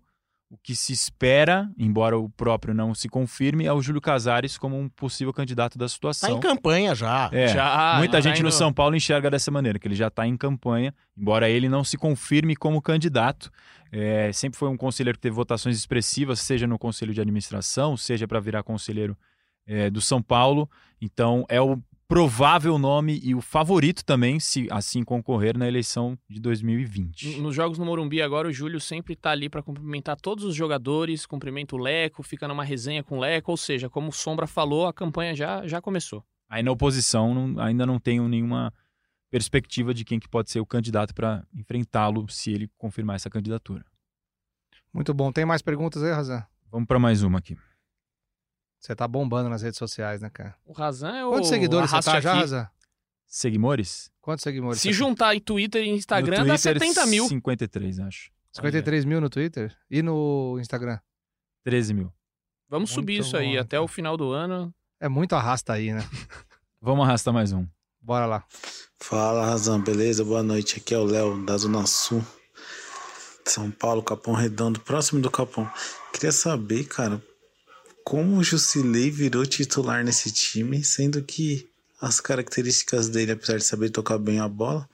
o 0.48 0.56
que 0.58 0.76
se 0.76 0.92
espera, 0.92 1.68
embora 1.76 2.16
o 2.16 2.28
próprio 2.30 2.72
não 2.72 2.94
se 2.94 3.08
confirme, 3.08 3.66
é 3.66 3.72
o 3.72 3.82
Júlio 3.82 4.00
Casares 4.00 4.56
como 4.56 4.78
um 4.78 4.88
possível 4.88 5.32
candidato 5.32 5.76
da 5.76 5.86
Tá 5.86 5.88
situação. 5.88 6.36
em 6.36 6.40
campanha 6.40 6.94
já. 6.94 7.28
É, 7.32 7.48
Já, 7.48 7.94
muita 7.98 8.20
já 8.22 8.28
gente 8.30 8.38
indo- 8.38 8.46
no 8.46 8.52
São 8.52 8.72
Paulo 8.72 8.94
enxerga 8.94 9.28
dessa 9.28 9.50
maneira, 9.50 9.76
que 9.78 9.88
ele 9.88 9.96
já 9.96 10.06
está 10.06 10.24
em 10.26 10.36
campanha, 10.36 10.94
embora 11.16 11.48
ele 11.50 11.68
não 11.68 11.82
se 11.82 11.96
confirme 11.96 12.54
como 12.54 12.80
candidato. 12.80 13.50
É, 13.90 14.32
sempre 14.32 14.56
foi 14.58 14.68
um 14.68 14.76
conselheiro 14.76 15.18
que 15.18 15.22
teve 15.22 15.34
votações 15.34 15.76
expressivas, 15.76 16.38
seja 16.40 16.66
no 16.66 16.78
conselho 16.78 17.12
de 17.12 17.20
administração, 17.20 17.96
seja 17.96 18.26
para 18.28 18.38
virar 18.38 18.62
conselheiro 18.62 19.16
é, 19.66 19.90
do 19.90 20.00
São 20.00 20.22
Paulo. 20.22 20.70
Então 21.00 21.44
é 21.48 21.60
o 21.60 21.76
provável 22.08 22.78
nome 22.78 23.18
e 23.22 23.34
o 23.34 23.40
favorito 23.40 24.04
também, 24.04 24.38
se 24.38 24.68
assim 24.70 25.02
concorrer 25.02 25.56
na 25.58 25.66
eleição 25.66 26.16
de 26.28 26.40
2020. 26.40 27.28
N- 27.36 27.40
Nos 27.42 27.54
jogos 27.54 27.78
no 27.78 27.84
Morumbi 27.84 28.22
agora, 28.22 28.48
o 28.48 28.52
Júlio 28.52 28.80
sempre 28.80 29.16
tá 29.16 29.30
ali 29.30 29.48
pra 29.48 29.62
cumprimentar 29.62 30.16
todos 30.20 30.44
os 30.44 30.54
jogadores, 30.54 31.26
cumprimenta 31.26 31.74
o 31.74 31.78
Leco, 31.78 32.22
fica 32.22 32.46
numa 32.46 32.62
resenha 32.64 33.02
com 33.02 33.16
o 33.18 33.20
Leco, 33.20 33.50
ou 33.50 33.56
seja, 33.56 33.90
como 33.90 34.08
o 34.08 34.12
Sombra 34.12 34.46
falou, 34.46 34.86
a 34.86 34.92
campanha 34.92 35.34
já, 35.34 35.66
já 35.66 35.80
começou. 35.80 36.24
Aí 36.48 36.62
na 36.62 36.70
oposição 36.70 37.34
não- 37.34 37.60
ainda 37.62 37.84
não 37.84 37.98
tenho 37.98 38.28
nenhuma 38.28 38.72
perspectiva 39.30 39.92
de 39.92 40.04
quem 40.04 40.20
que 40.20 40.28
pode 40.28 40.50
ser 40.50 40.60
o 40.60 40.66
candidato 40.66 41.12
para 41.12 41.44
enfrentá-lo 41.52 42.28
se 42.28 42.52
ele 42.52 42.70
confirmar 42.78 43.16
essa 43.16 43.28
candidatura. 43.28 43.84
Muito 44.92 45.12
bom. 45.12 45.32
Tem 45.32 45.44
mais 45.44 45.60
perguntas 45.60 46.02
aí, 46.02 46.12
Razan? 46.12 46.44
Vamos 46.70 46.86
para 46.86 46.98
mais 46.98 47.22
uma 47.22 47.38
aqui. 47.38 47.56
Você 48.86 48.94
tá 48.94 49.08
bombando 49.08 49.50
nas 49.50 49.62
redes 49.62 49.78
sociais, 49.80 50.20
né, 50.20 50.30
cara? 50.30 50.54
O 50.64 50.72
Razan 50.72 51.16
é 51.16 51.24
o 51.24 51.30
Quantos 51.30 51.48
seguidores 51.48 51.90
você 51.90 52.08
tá 52.08 52.20
já, 52.20 52.30
aqui. 52.30 52.40
Razan? 52.42 52.68
Seguimores? 53.26 54.12
Quantos 54.20 54.44
seguidores? 54.44 54.80
Se 54.80 54.86
você 54.86 54.92
juntar 54.92 55.34
em 55.34 55.40
Twitter 55.40 55.82
e 55.82 55.88
Instagram, 55.88 56.44
no 56.44 56.46
dá 56.46 56.54
Twitter, 56.56 56.80
70 56.80 57.06
mil. 57.06 57.26
53, 57.26 57.98
acho. 57.98 58.30
tem? 58.30 58.30
53 58.52 59.04
mil 59.04 59.20
no 59.20 59.28
Twitter? 59.28 59.76
E 59.90 60.02
no 60.02 60.56
Instagram? 60.60 61.00
13 61.64 61.94
mil. 61.94 62.12
Vamos 62.68 62.90
Muito 62.90 63.00
subir 63.00 63.18
isso 63.18 63.36
aí 63.36 63.54
bom, 63.54 63.60
até 63.60 63.76
cara. 63.76 63.82
o 63.82 63.88
final 63.88 64.16
do 64.16 64.30
ano. 64.30 64.72
É 65.00 65.08
muito 65.08 65.34
arrasta 65.34 65.72
aí, 65.72 65.92
né? 65.92 66.08
Vamos 66.80 67.04
arrastar 67.04 67.34
mais 67.34 67.52
um. 67.52 67.66
Bora 68.00 68.24
lá. 68.24 68.44
Fala, 69.00 69.46
Razão, 69.46 69.82
beleza? 69.82 70.24
Boa 70.24 70.44
noite. 70.44 70.76
Aqui 70.78 70.94
é 70.94 70.98
o 70.98 71.04
Léo, 71.04 71.44
da 71.44 71.58
Zona 71.58 71.84
Sul, 71.86 72.24
de 73.44 73.50
São 73.50 73.68
Paulo, 73.68 74.00
Capão 74.00 74.34
Redondo, 74.34 74.78
próximo 74.78 75.20
do 75.20 75.28
Capão. 75.28 75.68
Queria 76.12 76.30
saber, 76.30 76.84
cara, 76.84 77.20
como 78.06 78.36
o 78.36 78.44
Jusilei 78.44 79.10
virou 79.10 79.44
titular 79.44 80.04
nesse 80.04 80.30
time, 80.30 80.84
sendo 80.84 81.20
que 81.24 81.68
as 82.00 82.20
características 82.20 83.08
dele, 83.08 83.32
apesar 83.32 83.56
de 83.56 83.64
saber 83.64 83.90
tocar 83.90 84.16
bem 84.16 84.38
a 84.38 84.46
bola, 84.46 84.88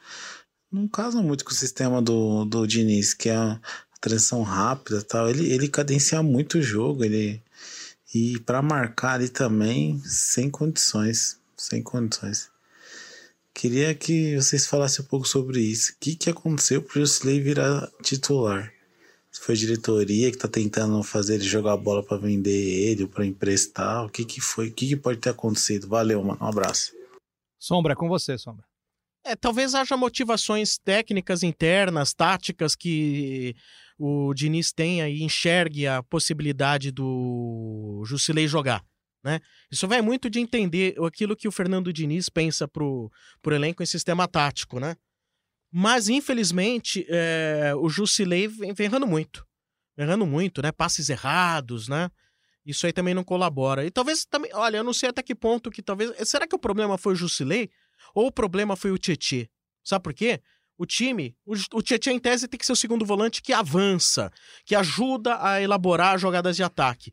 não 0.72 0.88
casam 0.88 1.22
muito 1.22 1.44
com 1.44 1.50
o 1.50 1.54
sistema 1.54 2.00
do, 2.00 2.46
do 2.46 2.66
Diniz, 2.66 3.12
que 3.12 3.28
é 3.28 3.36
a 3.36 3.60
transição 4.00 4.42
rápida 4.42 5.02
tal. 5.02 5.28
Ele, 5.28 5.52
ele 5.52 5.68
cadencia 5.68 6.22
muito 6.22 6.56
o 6.56 6.62
jogo, 6.62 7.04
ele... 7.04 7.42
E 8.14 8.38
para 8.40 8.62
marcar 8.62 9.16
ali 9.16 9.28
também, 9.28 10.00
sem 10.06 10.48
condições, 10.48 11.38
sem 11.54 11.82
condições. 11.82 12.48
Queria 13.52 13.94
que 13.94 14.36
vocês 14.36 14.66
falassem 14.66 15.04
um 15.04 15.08
pouco 15.08 15.28
sobre 15.28 15.60
isso. 15.60 15.92
O 15.92 15.96
que, 16.00 16.16
que 16.16 16.30
aconteceu 16.30 16.80
pro 16.80 16.98
Jusilei 16.98 17.42
virar 17.42 17.90
titular? 18.02 18.72
Se 19.42 19.46
foi 19.46 19.54
a 19.56 19.58
diretoria 19.58 20.30
que 20.30 20.38
tá 20.38 20.46
tentando 20.46 21.02
fazer 21.02 21.34
ele 21.34 21.42
jogar 21.42 21.72
a 21.72 21.76
bola 21.76 22.00
para 22.00 22.16
vender 22.16 22.52
ele 22.52 23.02
ou 23.02 23.08
para 23.08 23.26
emprestar? 23.26 24.06
O 24.06 24.08
que, 24.08 24.24
que 24.24 24.40
foi? 24.40 24.68
O 24.68 24.72
que, 24.72 24.86
que 24.86 24.96
pode 24.96 25.18
ter 25.18 25.30
acontecido? 25.30 25.88
Valeu, 25.88 26.22
mano. 26.22 26.38
Um 26.40 26.46
abraço. 26.46 26.92
Sombra, 27.58 27.94
é 27.94 27.96
com 27.96 28.08
você, 28.08 28.38
Sombra. 28.38 28.64
É, 29.24 29.34
talvez 29.34 29.74
haja 29.74 29.96
motivações 29.96 30.78
técnicas 30.78 31.42
internas, 31.42 32.14
táticas 32.14 32.76
que 32.76 33.56
o 33.98 34.32
Diniz 34.32 34.70
tenha 34.70 35.08
e 35.08 35.24
enxergue 35.24 35.88
a 35.88 36.04
possibilidade 36.04 36.92
do 36.92 38.04
Jusilei 38.06 38.46
jogar. 38.46 38.84
Né? 39.24 39.40
Isso 39.68 39.88
vai 39.88 40.00
muito 40.00 40.30
de 40.30 40.38
entender 40.38 40.94
aquilo 41.04 41.34
que 41.34 41.48
o 41.48 41.52
Fernando 41.52 41.92
Diniz 41.92 42.28
pensa 42.28 42.68
pro, 42.68 43.10
pro 43.42 43.56
elenco 43.56 43.82
em 43.82 43.86
sistema 43.86 44.28
tático, 44.28 44.78
né? 44.78 44.94
Mas, 45.72 46.10
infelizmente, 46.10 47.06
é, 47.08 47.72
o 47.76 47.88
Jusilei 47.88 48.46
vem, 48.46 48.74
vem 48.74 48.86
errando 48.86 49.06
muito. 49.06 49.46
Vem 49.96 50.06
errando 50.06 50.26
muito, 50.26 50.60
né? 50.60 50.70
Passes 50.70 51.08
errados, 51.08 51.88
né? 51.88 52.10
Isso 52.64 52.86
aí 52.86 52.92
também 52.92 53.14
não 53.14 53.24
colabora. 53.24 53.84
E 53.84 53.90
talvez 53.90 54.24
também, 54.24 54.50
olha, 54.54 54.76
eu 54.76 54.84
não 54.84 54.92
sei 54.92 55.08
até 55.08 55.22
que 55.22 55.34
ponto 55.34 55.70
que 55.70 55.82
talvez. 55.82 56.12
Será 56.28 56.46
que 56.46 56.54
o 56.54 56.58
problema 56.58 56.98
foi 56.98 57.14
o 57.14 57.16
Jusilei? 57.16 57.70
Ou 58.14 58.26
o 58.26 58.32
problema 58.32 58.76
foi 58.76 58.90
o 58.90 58.98
Tietê? 58.98 59.48
Sabe 59.82 60.02
por 60.02 60.12
quê? 60.12 60.40
O 60.76 60.86
time, 60.86 61.36
o, 61.44 61.82
Tietê 61.82 62.10
em 62.10 62.18
tese 62.18 62.48
tem 62.48 62.58
que 62.58 62.66
ser 62.66 62.72
o 62.72 62.76
segundo 62.76 63.04
volante 63.04 63.42
que 63.42 63.52
avança, 63.52 64.32
que 64.64 64.74
ajuda 64.74 65.38
a 65.40 65.60
elaborar 65.60 66.18
jogadas 66.18 66.56
de 66.56 66.62
ataque. 66.62 67.12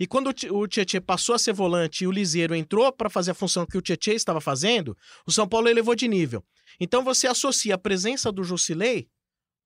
E 0.00 0.06
quando 0.06 0.28
o 0.28 0.32
Ti- 0.32 0.50
o 0.50 0.66
Tietê 0.66 0.98
passou 0.98 1.34
a 1.34 1.38
ser 1.38 1.52
volante 1.52 2.04
e 2.04 2.06
o 2.06 2.10
Liseiro 2.10 2.54
entrou 2.54 2.90
para 2.90 3.10
fazer 3.10 3.32
a 3.32 3.34
função 3.34 3.66
que 3.66 3.76
o 3.76 3.82
Tietê 3.82 4.14
estava 4.14 4.40
fazendo, 4.40 4.96
o 5.26 5.30
São 5.30 5.46
Paulo 5.46 5.68
elevou 5.68 5.94
de 5.94 6.08
nível. 6.08 6.42
Então 6.80 7.04
você 7.04 7.26
associa 7.26 7.74
a 7.74 7.78
presença 7.78 8.32
do 8.32 8.42
Jusilei 8.42 9.08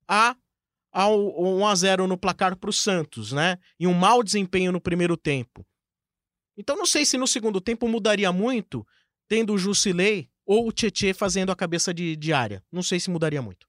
a 0.09 0.37
ao 0.93 1.41
1 1.41 1.67
a 1.67 1.75
0 1.75 2.07
no 2.07 2.17
placar 2.19 2.57
para 2.57 2.71
o 2.71 2.73
Santos, 2.73 3.33
né? 3.33 3.59
E 3.81 3.87
um 3.87 3.95
mau 3.95 4.23
desempenho 4.23 4.71
no 4.73 4.81
primeiro 4.81 5.17
tempo. 5.17 5.65
Então 6.57 6.77
não 6.77 6.87
sei 6.87 7.05
se 7.05 7.17
no 7.19 7.27
segundo 7.27 7.61
tempo 7.61 7.89
mudaria 7.89 8.31
muito 8.33 8.87
tendo 9.29 9.53
o 9.55 9.59
Jusilei 9.59 10.29
ou 10.47 10.69
o 10.69 10.73
Tietê 10.73 11.13
fazendo 11.15 11.51
a 11.51 11.57
cabeça 11.57 11.93
de, 11.95 12.15
de 12.17 12.33
área. 12.33 12.63
Não 12.71 12.83
sei 12.83 13.01
se 13.01 13.11
mudaria 13.11 13.41
muito. 13.43 13.67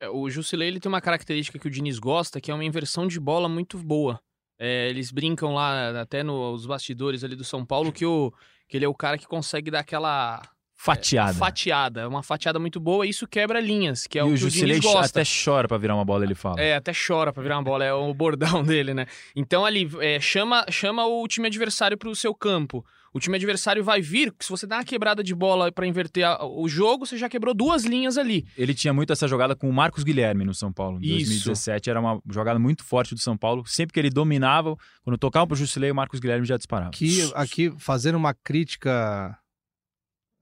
É, 0.00 0.08
O 0.08 0.28
Jusilei 0.28 0.68
ele 0.68 0.80
tem 0.80 0.88
uma 0.90 1.00
característica 1.00 1.58
que 1.58 1.66
o 1.66 1.70
Diniz 1.70 1.98
gosta, 1.98 2.40
que 2.40 2.50
é 2.50 2.54
uma 2.54 2.64
inversão 2.64 3.06
de 3.06 3.18
bola 3.20 3.48
muito 3.48 3.78
boa. 3.78 4.20
É, 4.58 4.88
eles 4.88 5.10
brincam 5.10 5.54
lá, 5.54 6.00
até 6.00 6.22
nos 6.22 6.66
bastidores 6.66 7.24
ali 7.24 7.34
do 7.34 7.44
São 7.44 7.64
Paulo, 7.66 7.92
que, 7.92 8.06
o, 8.06 8.32
que 8.68 8.76
ele 8.76 8.84
é 8.84 8.88
o 8.88 8.94
cara 8.94 9.18
que 9.18 9.26
consegue 9.26 9.70
dar 9.70 9.80
aquela 9.80 10.42
Fatiada. 10.76 11.34
fatiada. 11.34 12.08
Uma 12.08 12.22
fatiada 12.22 12.58
muito 12.58 12.78
boa 12.80 13.06
e 13.06 13.10
isso 13.10 13.26
quebra 13.26 13.60
linhas, 13.60 14.06
que 14.06 14.18
é 14.18 14.22
e 14.22 14.24
o 14.24 14.26
o 14.26 14.28
que 14.30 14.34
o 14.34 14.36
Jusilei 14.38 14.80
Diniz 14.80 14.92
gosta. 14.92 15.20
até 15.20 15.28
chora 15.44 15.66
pra 15.68 15.78
virar 15.78 15.94
uma 15.94 16.04
bola, 16.04 16.24
ele 16.24 16.34
fala. 16.34 16.60
É, 16.60 16.74
até 16.76 16.92
chora 16.92 17.32
pra 17.32 17.42
virar 17.42 17.56
uma 17.56 17.62
bola, 17.64 17.84
é 17.84 17.92
o 17.92 18.12
bordão 18.12 18.62
dele, 18.64 18.92
né? 18.92 19.06
Então 19.34 19.64
ali, 19.64 19.88
é, 20.00 20.20
chama, 20.20 20.66
chama 20.70 21.06
o 21.06 21.26
time 21.26 21.46
adversário 21.46 21.96
pro 21.96 22.14
seu 22.14 22.34
campo. 22.34 22.84
O 23.14 23.20
time 23.20 23.36
adversário 23.36 23.82
vai 23.84 24.00
vir, 24.02 24.34
se 24.40 24.50
você 24.50 24.66
dá 24.66 24.78
uma 24.78 24.84
quebrada 24.84 25.22
de 25.22 25.32
bola 25.36 25.70
pra 25.70 25.86
inverter 25.86 26.26
a- 26.26 26.44
o 26.44 26.68
jogo, 26.68 27.06
você 27.06 27.16
já 27.16 27.28
quebrou 27.28 27.54
duas 27.54 27.84
linhas 27.84 28.18
ali. 28.18 28.44
Ele 28.58 28.74
tinha 28.74 28.92
muito 28.92 29.12
essa 29.12 29.28
jogada 29.28 29.54
com 29.54 29.70
o 29.70 29.72
Marcos 29.72 30.02
Guilherme 30.02 30.44
no 30.44 30.52
São 30.52 30.72
Paulo. 30.72 30.98
Em 30.98 31.06
Isso. 31.18 31.44
2017 31.44 31.90
era 31.90 32.00
uma 32.00 32.20
jogada 32.28 32.58
muito 32.58 32.82
forte 32.82 33.14
do 33.14 33.20
São 33.20 33.36
Paulo. 33.38 33.62
Sempre 33.66 33.94
que 33.94 34.00
ele 34.00 34.10
dominava, 34.10 34.76
quando 35.04 35.16
tocava 35.16 35.46
pro 35.46 35.54
Jusilei, 35.54 35.92
o 35.92 35.94
Marcos 35.94 36.18
Guilherme 36.18 36.44
já 36.44 36.56
disparava. 36.56 36.88
Aqui, 36.90 37.30
aqui 37.36 37.72
fazendo 37.78 38.16
uma 38.16 38.34
crítica 38.34 39.38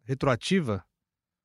retroativa, 0.04 0.84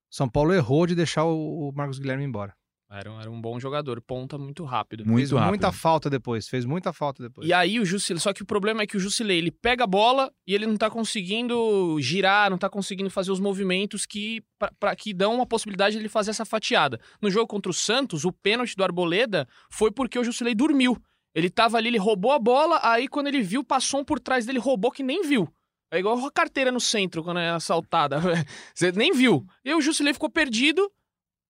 São 0.09 0.27
Paulo 0.29 0.53
errou 0.53 0.85
de 0.87 0.95
deixar 0.95 1.25
o, 1.25 1.69
o 1.69 1.71
Marcos 1.73 1.99
Guilherme 1.99 2.23
embora. 2.23 2.53
Era, 2.89 3.11
um- 3.11 3.19
era 3.19 3.29
um 3.29 3.41
bom 3.41 3.59
jogador, 3.59 4.01
ponta 4.01 4.37
muito 4.37 4.63
rápido. 4.63 5.05
Muito 5.05 5.17
fez 5.17 5.31
rápido. 5.31 5.49
muita 5.49 5.71
falta 5.73 6.09
depois, 6.09 6.47
fez 6.47 6.63
muita 6.63 6.93
falta 6.93 7.21
depois. 7.21 7.45
E 7.45 7.51
aí 7.51 7.81
o 7.81 7.85
Jusilei, 7.85 8.17
só 8.21 8.31
que 8.31 8.41
o 8.41 8.45
problema 8.45 8.81
é 8.81 8.87
que 8.87 8.95
o 8.95 8.99
Jusilei, 8.99 9.37
ele 9.39 9.51
pega 9.51 9.83
a 9.83 9.87
bola 9.87 10.31
e 10.47 10.55
ele 10.55 10.65
não 10.65 10.77
tá 10.77 10.89
conseguindo 10.89 11.97
girar, 11.99 12.49
não 12.49 12.57
tá 12.57 12.69
conseguindo 12.69 13.09
fazer 13.09 13.29
os 13.31 13.41
movimentos 13.41 14.05
que 14.05 14.41
pra- 14.57 14.71
pra- 14.79 14.95
que 14.95 15.13
dão 15.13 15.35
uma 15.35 15.45
possibilidade 15.45 15.95
de 15.97 16.01
ele 16.01 16.07
fazer 16.07 16.29
essa 16.31 16.45
fatiada. 16.45 16.97
No 17.21 17.29
jogo 17.29 17.47
contra 17.47 17.69
o 17.69 17.73
Santos, 17.73 18.23
o 18.23 18.31
pênalti 18.31 18.73
do 18.75 18.83
Arboleda 18.85 19.45
foi 19.69 19.91
porque 19.91 20.17
o 20.17 20.23
Jusilei 20.23 20.55
dormiu. 20.55 20.97
Ele 21.35 21.49
tava 21.49 21.77
ali, 21.77 21.89
ele 21.89 21.97
roubou 21.99 22.31
a 22.31 22.39
bola, 22.39 22.79
aí 22.81 23.07
quando 23.09 23.27
ele 23.27 23.41
viu, 23.41 23.65
passou 23.65 23.99
um 23.99 24.05
por 24.05 24.17
trás 24.19 24.45
dele, 24.45 24.59
roubou 24.59 24.91
que 24.91 25.03
nem 25.03 25.27
viu. 25.27 25.47
É 25.91 25.99
igual 25.99 26.17
a 26.25 26.31
carteira 26.31 26.71
no 26.71 26.79
centro 26.79 27.23
quando 27.23 27.39
é 27.39 27.49
assaltada. 27.49 28.19
Você 28.73 28.91
nem 28.91 29.13
viu. 29.13 29.45
E 29.63 29.73
o 29.73 29.81
Jusilei 29.81 30.13
ficou 30.13 30.29
perdido. 30.29 30.91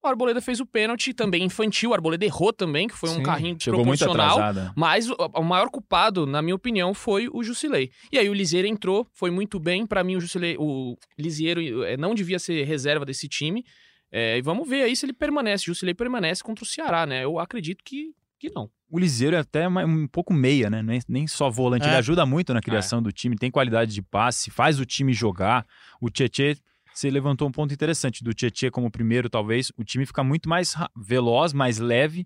O 0.03 0.07
Arboleda 0.07 0.39
fez 0.39 0.59
o 0.59 0.65
pênalti 0.65 1.13
também 1.13 1.43
infantil. 1.43 1.89
O 1.89 1.93
Arboleda 1.93 2.23
errou 2.23 2.53
também, 2.53 2.87
que 2.87 2.95
foi 2.95 3.09
um 3.09 3.15
Sim, 3.15 3.23
carrinho 3.23 3.57
Chegou 3.59 3.81
atrasada. 3.91 4.71
Mas 4.75 5.09
o, 5.09 5.15
o 5.15 5.43
maior 5.43 5.69
culpado, 5.69 6.25
na 6.27 6.41
minha 6.41 6.55
opinião, 6.55 6.93
foi 6.93 7.27
o 7.33 7.43
Jusilei. 7.43 7.91
E 8.11 8.17
aí 8.17 8.29
o 8.29 8.33
Liseiro 8.33 8.67
entrou, 8.67 9.07
foi 9.11 9.31
muito 9.31 9.59
bem. 9.59 9.87
Pra 9.87 10.03
mim, 10.03 10.15
o 10.15 10.21
Jusilei, 10.21 10.55
o 10.57 10.95
Lisieiro 11.17 11.83
eh, 11.83 11.97
não 11.97 12.13
devia 12.13 12.37
ser 12.37 12.63
reserva 12.63 13.05
desse 13.05 13.27
time. 13.27 13.65
É, 14.11 14.37
e 14.37 14.41
vamos 14.41 14.69
ver 14.69 14.83
aí 14.83 14.95
se 14.95 15.05
ele 15.05 15.13
permanece. 15.13 15.63
O 15.63 15.73
Jusilei 15.73 15.95
permanece 15.95 16.43
contra 16.43 16.63
o 16.63 16.67
Ceará, 16.67 17.05
né? 17.05 17.23
Eu 17.23 17.39
acredito 17.39 17.83
que, 17.83 18.13
que 18.39 18.51
não. 18.53 18.69
O 18.89 18.97
Liseiro 18.99 19.35
é 19.35 19.39
até 19.39 19.67
um 19.67 20.07
pouco 20.07 20.33
meia, 20.33 20.69
né? 20.69 20.83
Nem, 21.07 21.27
só 21.27 21.49
volante. 21.49 21.85
É. 21.85 21.89
Ele 21.89 21.97
ajuda 21.97 22.25
muito 22.25 22.53
na 22.53 22.61
criação 22.61 23.01
do 23.01 23.11
time, 23.11 23.35
tem 23.35 23.51
qualidade 23.51 23.93
de 23.93 24.01
passe, 24.01 24.49
faz 24.49 24.79
o 24.79 24.85
time 24.85 25.13
jogar. 25.13 25.65
O 25.99 26.09
Tietê, 26.09 26.55
você 26.93 27.09
levantou 27.09 27.47
um 27.47 27.51
ponto 27.51 27.73
interessante 27.73 28.23
do 28.23 28.33
Tietê 28.33 28.71
como 28.71 28.89
primeiro, 28.89 29.29
talvez. 29.29 29.71
O 29.77 29.83
time 29.83 30.05
fica 30.05 30.23
muito 30.23 30.47
mais 30.47 30.75
veloz, 30.95 31.51
mais 31.51 31.79
leve. 31.79 32.25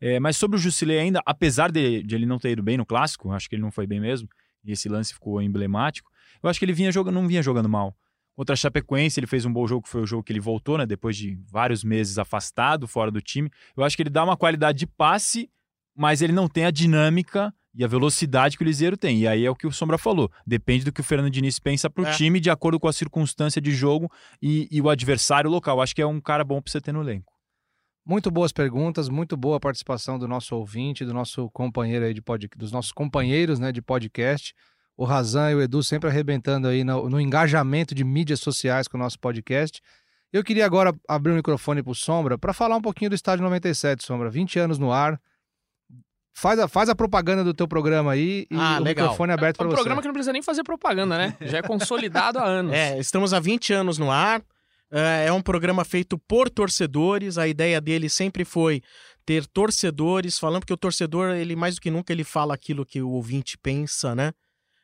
É, 0.00 0.18
mas 0.18 0.36
sobre 0.36 0.56
o 0.56 0.58
Jusilei 0.58 0.98
ainda, 0.98 1.22
apesar 1.24 1.70
de, 1.70 2.02
de 2.02 2.14
ele 2.16 2.26
não 2.26 2.36
ter 2.36 2.50
ido 2.50 2.62
bem 2.62 2.76
no 2.76 2.84
clássico, 2.84 3.30
acho 3.30 3.48
que 3.48 3.54
ele 3.54 3.62
não 3.62 3.70
foi 3.70 3.86
bem 3.86 4.00
mesmo, 4.00 4.28
e 4.64 4.72
esse 4.72 4.88
lance 4.88 5.14
ficou 5.14 5.40
emblemático, 5.40 6.10
eu 6.42 6.50
acho 6.50 6.58
que 6.58 6.64
ele 6.64 6.72
vinha 6.72 6.90
jogando, 6.90 7.14
não 7.14 7.28
vinha 7.28 7.40
jogando 7.40 7.68
mal. 7.68 7.96
Contra 8.42 8.54
a 8.54 8.56
Chapecoense, 8.56 9.20
ele 9.20 9.28
fez 9.28 9.44
um 9.44 9.52
bom 9.52 9.64
jogo, 9.68 9.82
que 9.84 9.88
foi 9.88 10.02
o 10.02 10.06
jogo 10.06 10.24
que 10.24 10.32
ele 10.32 10.40
voltou, 10.40 10.76
né? 10.76 10.84
Depois 10.84 11.16
de 11.16 11.38
vários 11.48 11.84
meses 11.84 12.18
afastado, 12.18 12.88
fora 12.88 13.08
do 13.08 13.20
time. 13.20 13.48
Eu 13.76 13.84
acho 13.84 13.94
que 13.94 14.02
ele 14.02 14.10
dá 14.10 14.24
uma 14.24 14.36
qualidade 14.36 14.80
de 14.80 14.86
passe, 14.88 15.48
mas 15.96 16.20
ele 16.20 16.32
não 16.32 16.48
tem 16.48 16.64
a 16.64 16.72
dinâmica 16.72 17.54
e 17.72 17.84
a 17.84 17.86
velocidade 17.86 18.58
que 18.58 18.64
o 18.64 18.66
Liseiro 18.66 18.96
tem. 18.96 19.20
E 19.20 19.28
aí 19.28 19.44
é 19.44 19.48
o 19.48 19.54
que 19.54 19.64
o 19.64 19.70
Sombra 19.70 19.96
falou. 19.96 20.28
Depende 20.44 20.84
do 20.84 20.90
que 20.90 21.00
o 21.00 21.04
Fernando 21.04 21.30
Diniz 21.30 21.60
pensa 21.60 21.88
pro 21.88 22.04
É. 22.04 22.10
time, 22.10 22.40
de 22.40 22.50
acordo 22.50 22.80
com 22.80 22.88
a 22.88 22.92
circunstância 22.92 23.62
de 23.62 23.70
jogo 23.70 24.10
e, 24.42 24.66
e 24.72 24.80
o 24.80 24.90
adversário 24.90 25.48
local. 25.48 25.80
Acho 25.80 25.94
que 25.94 26.02
é 26.02 26.06
um 26.06 26.20
cara 26.20 26.42
bom 26.42 26.60
pra 26.60 26.72
você 26.72 26.80
ter 26.80 26.90
no 26.90 27.00
elenco. 27.00 27.32
Muito 28.04 28.28
boas 28.28 28.50
perguntas, 28.50 29.08
muito 29.08 29.36
boa 29.36 29.60
participação 29.60 30.18
do 30.18 30.26
nosso 30.26 30.56
ouvinte, 30.56 31.04
do 31.04 31.14
nosso 31.14 31.48
companheiro 31.50 32.04
aí 32.06 32.12
de 32.12 32.20
pod... 32.20 32.48
dos 32.56 32.72
nossos 32.72 32.90
companheiros, 32.90 33.60
né, 33.60 33.70
de 33.70 33.80
podcast. 33.80 34.52
O 34.96 35.04
Razan 35.04 35.50
e 35.50 35.54
o 35.54 35.62
Edu 35.62 35.82
sempre 35.82 36.08
arrebentando 36.08 36.68
aí 36.68 36.84
no, 36.84 37.08
no 37.08 37.20
engajamento 37.20 37.94
de 37.94 38.04
mídias 38.04 38.40
sociais 38.40 38.86
com 38.86 38.96
o 38.96 39.00
nosso 39.00 39.18
podcast. 39.18 39.80
Eu 40.32 40.42
queria 40.44 40.64
agora 40.66 40.94
abrir 41.08 41.32
o 41.32 41.34
microfone 41.34 41.82
pro 41.82 41.94
Sombra 41.94 42.38
para 42.38 42.52
falar 42.52 42.76
um 42.76 42.80
pouquinho 42.82 43.10
do 43.10 43.14
Estádio 43.14 43.42
97, 43.44 44.04
Sombra. 44.04 44.30
20 44.30 44.58
anos 44.58 44.78
no 44.78 44.92
ar. 44.92 45.20
Faz 46.34 46.58
a, 46.58 46.66
faz 46.66 46.88
a 46.88 46.94
propaganda 46.94 47.44
do 47.44 47.52
teu 47.52 47.68
programa 47.68 48.12
aí 48.12 48.46
e 48.50 48.56
Ah, 48.56 48.78
o 48.80 48.82
legal. 48.82 49.04
microfone 49.04 49.32
aberto 49.32 49.56
É 49.56 49.58
para 49.58 49.66
um 49.66 49.70
você. 49.70 49.76
programa 49.76 50.00
que 50.00 50.08
não 50.08 50.14
precisa 50.14 50.32
nem 50.32 50.40
fazer 50.42 50.62
propaganda, 50.62 51.18
né? 51.18 51.36
Já 51.42 51.58
é 51.58 51.62
consolidado 51.62 52.38
há 52.38 52.44
anos. 52.44 52.72
É, 52.74 52.98
estamos 52.98 53.34
há 53.34 53.40
20 53.40 53.72
anos 53.74 53.98
no 53.98 54.10
ar. 54.10 54.42
É 54.90 55.26
é 55.26 55.32
um 55.32 55.42
programa 55.42 55.84
feito 55.84 56.16
por 56.18 56.48
torcedores. 56.48 57.36
A 57.36 57.46
ideia 57.48 57.80
dele 57.80 58.08
sempre 58.08 58.44
foi 58.44 58.82
ter 59.26 59.46
torcedores, 59.46 60.38
falando 60.38 60.64
que 60.66 60.72
o 60.72 60.76
torcedor, 60.76 61.30
ele 61.34 61.54
mais 61.54 61.74
do 61.74 61.80
que 61.82 61.90
nunca, 61.90 62.12
ele 62.12 62.24
fala 62.24 62.54
aquilo 62.54 62.84
que 62.86 63.00
o 63.02 63.10
ouvinte 63.10 63.56
pensa, 63.58 64.14
né? 64.14 64.32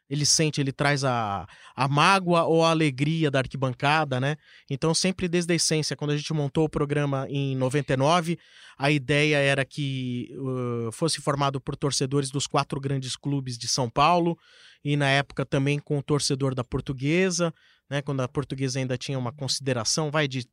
Ele 0.08 0.24
sente, 0.24 0.60
ele 0.60 0.72
traz 0.72 1.04
a, 1.04 1.46
a 1.76 1.88
mágoa 1.88 2.44
ou 2.44 2.64
a 2.64 2.70
alegria 2.70 3.30
da 3.30 3.40
arquibancada, 3.40 4.18
né? 4.20 4.36
Então, 4.70 4.94
sempre 4.94 5.28
desde 5.28 5.52
a 5.52 5.56
essência, 5.56 5.96
quando 5.96 6.12
a 6.12 6.16
gente 6.16 6.32
montou 6.32 6.64
o 6.64 6.68
programa 6.68 7.26
em 7.28 7.54
99, 7.56 8.38
a 8.78 8.90
ideia 8.90 9.36
era 9.36 9.64
que 9.64 10.34
uh, 10.36 10.90
fosse 10.92 11.20
formado 11.20 11.60
por 11.60 11.76
torcedores 11.76 12.30
dos 12.30 12.46
quatro 12.46 12.80
grandes 12.80 13.16
clubes 13.16 13.58
de 13.58 13.68
São 13.68 13.90
Paulo 13.90 14.38
e, 14.84 14.96
na 14.96 15.08
época, 15.08 15.44
também 15.44 15.78
com 15.78 15.98
o 15.98 16.02
torcedor 16.02 16.54
da 16.54 16.64
Portuguesa, 16.64 17.52
né? 17.90 18.00
Quando 18.00 18.20
a 18.20 18.28
Portuguesa 18.28 18.78
ainda 18.78 18.96
tinha 18.96 19.18
uma 19.18 19.32
consideração, 19.32 20.10
vai 20.10 20.26
de 20.26 20.46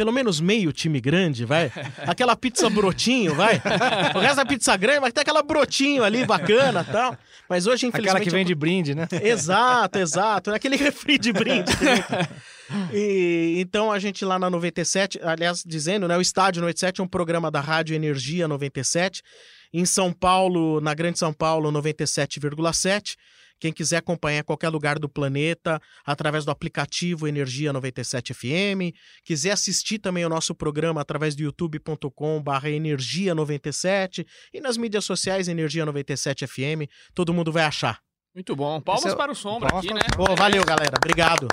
pelo 0.00 0.12
menos 0.12 0.40
meio 0.40 0.72
time 0.72 0.98
grande, 0.98 1.44
vai. 1.44 1.70
Aquela 2.06 2.34
pizza 2.34 2.70
brotinho, 2.70 3.34
vai. 3.34 3.60
O 4.16 4.18
resto 4.18 4.36
da 4.36 4.46
pizza 4.46 4.74
grande, 4.74 5.00
mas 5.00 5.12
tem 5.12 5.20
aquela 5.20 5.42
brotinho 5.42 6.02
ali 6.02 6.24
bacana 6.24 6.82
tal. 6.82 7.18
Mas 7.46 7.66
hoje, 7.66 7.86
infelizmente. 7.86 8.16
Aquela 8.16 8.24
que 8.24 8.30
vem 8.30 8.46
de 8.46 8.54
brinde, 8.54 8.94
né? 8.94 9.06
Exato, 9.22 9.98
exato. 9.98 10.52
Aquele 10.52 10.76
refri 10.76 11.18
de 11.18 11.34
brinde. 11.34 11.70
e, 12.94 13.56
então 13.58 13.92
a 13.92 13.98
gente 13.98 14.24
lá 14.24 14.38
na 14.38 14.48
97, 14.48 15.20
aliás, 15.22 15.62
dizendo, 15.66 16.08
né? 16.08 16.16
O 16.16 16.22
Estádio 16.22 16.62
97 16.62 17.02
é 17.02 17.04
um 17.04 17.06
programa 17.06 17.50
da 17.50 17.60
Rádio 17.60 17.94
Energia 17.94 18.48
97. 18.48 19.20
Em 19.70 19.84
São 19.84 20.14
Paulo, 20.14 20.80
na 20.80 20.94
Grande 20.94 21.18
São 21.18 21.34
Paulo, 21.34 21.70
97,7. 21.70 23.16
Quem 23.60 23.72
quiser 23.72 23.98
acompanhar 23.98 24.42
qualquer 24.42 24.70
lugar 24.70 24.98
do 24.98 25.08
planeta, 25.08 25.80
através 26.04 26.44
do 26.44 26.50
aplicativo 26.50 27.28
Energia 27.28 27.72
97 27.72 28.32
FM. 28.34 28.94
Quiser 29.22 29.50
assistir 29.52 29.98
também 29.98 30.24
o 30.24 30.28
nosso 30.28 30.54
programa 30.54 31.00
através 31.00 31.36
do 31.36 31.42
youtube.com/barra 31.42 32.70
Energia 32.70 33.34
97 33.34 34.26
e 34.52 34.60
nas 34.60 34.76
mídias 34.76 35.04
sociais 35.04 35.46
Energia 35.46 35.84
97 35.84 36.46
FM. 36.46 36.88
Todo 37.14 37.34
mundo 37.34 37.52
vai 37.52 37.64
achar. 37.64 38.00
Muito 38.34 38.56
bom. 38.56 38.80
Palmas 38.80 39.12
é- 39.12 39.16
para 39.16 39.32
o 39.32 39.34
Sombra 39.34 39.68
palmas 39.68 39.84
aqui, 39.84 39.94
né? 39.94 40.00
Pô, 40.16 40.34
valeu, 40.34 40.64
galera. 40.64 40.94
Obrigado. 40.96 41.48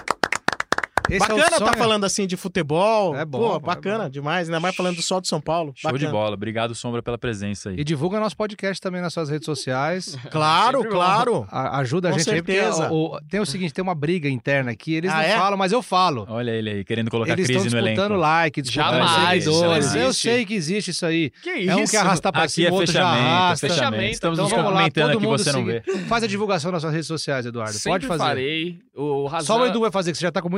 Esse 1.09 1.15
é 1.15 1.27
bacana 1.27 1.49
tá 1.49 1.57
sonho. 1.57 1.77
falando 1.77 2.03
assim 2.05 2.27
de 2.27 2.35
futebol. 2.37 3.15
É 3.15 3.25
bom, 3.25 3.39
Pô, 3.39 3.49
pô, 3.49 3.55
é 3.55 3.59
bacana 3.59 4.03
bom. 4.05 4.09
demais. 4.09 4.47
Ainda 4.47 4.59
mais 4.59 4.75
falando 4.75 5.01
só 5.01 5.19
de 5.19 5.27
São 5.27 5.39
Paulo. 5.41 5.73
Show 5.75 5.91
de 5.91 5.97
Bacana. 6.05 6.11
bola. 6.11 6.33
Obrigado, 6.35 6.75
Sombra, 6.75 7.01
pela 7.03 7.17
presença 7.17 7.69
aí. 7.69 7.75
E 7.79 7.83
divulga 7.83 8.19
nosso 8.19 8.35
podcast 8.37 8.81
também 8.81 9.01
nas 9.01 9.13
suas 9.13 9.29
redes 9.29 9.45
sociais. 9.45 10.17
Claro, 10.31 10.79
Sempre 10.79 10.91
claro. 10.95 11.47
A- 11.49 11.79
ajuda 11.79 12.09
a 12.09 12.11
Com 12.11 12.19
gente 12.19 12.29
aí, 12.29 12.41
porque 12.41 12.53
certeza. 12.53 12.91
o- 12.91 13.15
o- 13.15 13.21
tem 13.29 13.39
o 13.39 13.45
seguinte, 13.45 13.73
tem 13.73 13.81
uma 13.81 13.95
briga 13.95 14.29
interna 14.29 14.71
aqui, 14.71 14.93
eles 14.93 15.09
Ah, 15.11 15.15
não 15.15 15.21
é? 15.21 15.37
falam, 15.37 15.57
mas 15.57 15.71
eu 15.71 15.81
falo. 15.81 16.25
Olha 16.29 16.51
ele 16.51 16.69
aí, 16.69 16.83
querendo 16.85 17.09
colocar 17.09 17.33
Eles 17.33 17.47
crise 17.47 17.69
no 17.69 17.77
elenco. 17.77 17.95
disputando 17.95 18.19
like, 18.19 18.61
disputando 18.61 18.93
Jamais, 19.07 19.43
seguidores. 19.43 19.85
isso 19.87 19.97
Eu 19.97 20.13
sei 20.13 20.45
que 20.45 20.53
existe 20.53 20.91
isso 20.91 21.05
aí. 21.05 21.31
Que 21.41 21.67
É 21.69 21.75
um 21.75 21.83
isso? 21.83 21.91
que 21.91 21.97
arrasta 21.97 22.31
pra 22.31 22.43
Aqui 22.43 22.51
cima, 22.53 22.67
é 22.67 22.71
outro 22.71 22.91
já 22.91 22.99
fechamento, 23.01 23.27
arrasta. 23.27 23.67
fechamento. 23.69 24.11
Estamos 24.13 24.37
Então 24.39 24.43
nos 24.45 24.51
vamos 24.51 24.65
lá, 24.65 24.83
cumprimentando 24.85 25.13
todo 25.13 25.21
mundo 25.23 25.37
você 25.43 25.51
não 25.51 25.65
vê. 25.65 25.81
Faz 26.07 26.23
a 26.23 26.27
divulgação 26.27 26.71
nas 26.71 26.81
suas 26.81 26.93
redes 26.93 27.07
sociais, 27.07 27.45
Eduardo. 27.45 27.77
Pode 27.83 28.05
fazer. 28.05 28.23
farei. 28.23 28.79
O 28.95 29.27
Razan... 29.27 29.45
Só 29.45 29.61
o 29.61 29.65
Edu 29.65 29.79
vai 29.79 29.91
fazer, 29.91 30.11
que 30.11 30.17
você 30.17 30.23
já 30.23 30.31
tá 30.31 30.41
com 30.41 30.49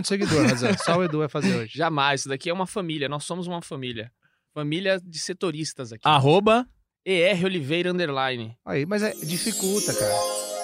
Razan. 0.47 0.77
Só 0.77 0.97
o 0.97 1.03
Edu 1.03 1.19
vai 1.19 1.29
fazer 1.29 1.55
hoje. 1.55 1.77
Jamais. 1.77 2.21
Isso 2.21 2.29
daqui 2.29 2.49
é 2.49 2.53
uma 2.53 2.67
família. 2.67 3.07
Nós 3.09 3.23
somos 3.23 3.47
uma 3.47 3.61
família. 3.61 4.11
Família 4.53 4.99
de 5.03 5.19
setoristas 5.19 5.93
aqui. 5.93 6.07
Arroba 6.07 6.67
ER 7.05 7.45
Oliveira 7.45 7.91
Underline. 7.91 8.57
Aí, 8.65 8.85
mas 8.85 9.01
é, 9.03 9.13
dificulta, 9.13 9.93
cara. 9.93 10.13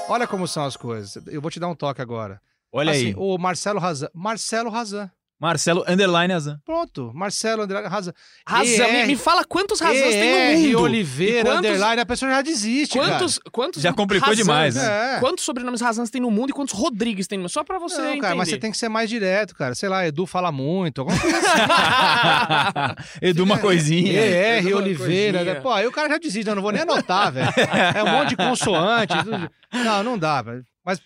Olha 0.10 0.28
como 0.28 0.48
são 0.48 0.66
as 0.66 0.76
coisas. 0.78 1.16
Eu 1.28 1.42
vou 1.42 1.50
te 1.50 1.60
dar 1.60 1.68
um 1.68 1.76
toque 1.76 2.02
agora. 2.02 2.42
Olha 2.72 2.92
Assim, 2.92 3.08
aí. 3.08 3.16
O 3.18 3.38
Marcelo 3.38 3.80
Razan. 3.80 4.10
Marcelo 4.14 4.70
Razan. 4.70 5.10
Marcelo 5.46 5.86
Underline 5.88 6.34
Azan. 6.34 6.60
Pronto, 6.66 7.12
Marcelo 7.14 7.64
Underline 7.64 7.88
Razan. 7.88 8.14
Razan, 8.48 8.88
me, 8.88 9.06
me 9.06 9.16
fala 9.16 9.44
quantos 9.46 9.80
Razans 9.80 10.02
tem 10.10 10.56
no 10.56 10.60
mundo. 10.74 10.82
Oliveira, 10.82 11.40
E 11.40 11.44
quantos- 11.44 11.58
Underline, 11.70 12.02
a 12.02 12.06
pessoa 12.06 12.32
já 12.32 12.42
desiste, 12.42 12.98
Quantos, 12.98 13.40
quantos 13.52 13.82
Já 13.82 13.94
complicou 13.94 14.34
demais, 14.34 14.74
né? 14.76 14.82
cara. 14.82 15.18
É. 15.18 15.20
Quantos 15.20 15.46
sobrenomes 15.46 15.82
Razans 15.82 16.10
tem 16.10 16.20
no 16.22 16.32
mundo 16.32 16.50
e 16.50 16.54
quantos 16.54 16.74
Rodrigues 16.74 17.28
tem 17.28 17.38
no 17.38 17.44
mundo? 17.44 17.52
Só 17.52 17.64
pra 17.64 17.78
você 17.78 17.98
Não, 17.98 18.06
entender. 18.08 18.22
cara, 18.22 18.36
mas 18.36 18.50
você 18.50 18.58
tem 18.58 18.72
que 18.72 18.78
ser 18.78 18.90
mais 18.90 19.10
direto, 19.10 19.56
cara. 19.56 19.76
Sei 19.76 19.88
lá, 19.88 20.06
Edu 20.08 20.26
fala 20.26 20.52
muito, 20.52 21.02
alguma 21.02 21.20
coisa 21.20 21.38
assim. 21.38 22.96
Edu, 23.22 23.44
uma 23.44 23.58
coisinha. 23.60 24.12
ER, 24.14 24.58
Alguma 24.66 24.78
Oliveira, 24.78 25.38
coisinha. 25.40 25.62
Pô, 25.62 25.72
aí 25.72 25.86
o 25.88 25.92
cara 25.92 26.10
já 26.10 26.18
desiste, 26.18 26.50
eu 26.50 26.56
não 26.56 26.62
vou 26.62 26.72
nem 26.72 26.82
anotar, 26.82 27.32
velho. 27.32 27.48
É 27.96 28.04
um 28.04 28.12
monte 28.12 28.30
de 28.30 28.36
consoante. 28.38 29.14
tudo. 29.24 29.50
Não, 29.74 30.04
não 30.04 30.18
dá, 30.18 30.42
velho. 30.42 30.64
Mas 30.86 31.00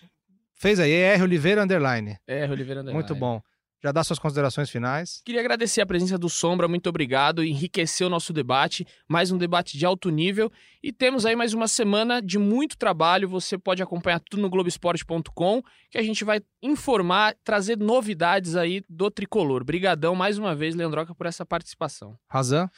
fez 0.54 0.78
aí, 0.80 0.90
ER 0.90 1.22
Oliveira 1.22 1.62
Underline. 1.62 2.16
É, 2.26 2.44
Oliveira 2.44 2.80
Underline. 2.80 2.92
Muito 2.94 3.14
bom. 3.14 3.40
Já 3.82 3.92
dá 3.92 4.04
suas 4.04 4.18
considerações 4.18 4.68
finais. 4.68 5.22
Queria 5.24 5.40
agradecer 5.40 5.80
a 5.80 5.86
presença 5.86 6.18
do 6.18 6.28
Sombra, 6.28 6.68
muito 6.68 6.88
obrigado. 6.88 7.42
Enriqueceu 7.42 8.08
o 8.08 8.10
nosso 8.10 8.32
debate, 8.32 8.86
mais 9.08 9.30
um 9.30 9.38
debate 9.38 9.78
de 9.78 9.86
alto 9.86 10.10
nível. 10.10 10.52
E 10.82 10.92
temos 10.92 11.24
aí 11.24 11.34
mais 11.34 11.54
uma 11.54 11.66
semana 11.66 12.20
de 12.20 12.38
muito 12.38 12.76
trabalho. 12.76 13.28
Você 13.28 13.56
pode 13.56 13.82
acompanhar 13.82 14.20
tudo 14.20 14.42
no 14.42 14.50
Globoesporte.com, 14.50 15.62
que 15.90 15.96
a 15.96 16.02
gente 16.02 16.24
vai 16.24 16.42
informar, 16.62 17.34
trazer 17.42 17.78
novidades 17.78 18.54
aí 18.54 18.82
do 18.86 19.10
tricolor. 19.10 19.64
Brigadão 19.64 20.14
mais 20.14 20.36
uma 20.36 20.54
vez, 20.54 20.74
Leandroca, 20.74 21.14
por 21.14 21.26
essa 21.26 21.46
participação. 21.46 22.18
Razan? 22.28 22.68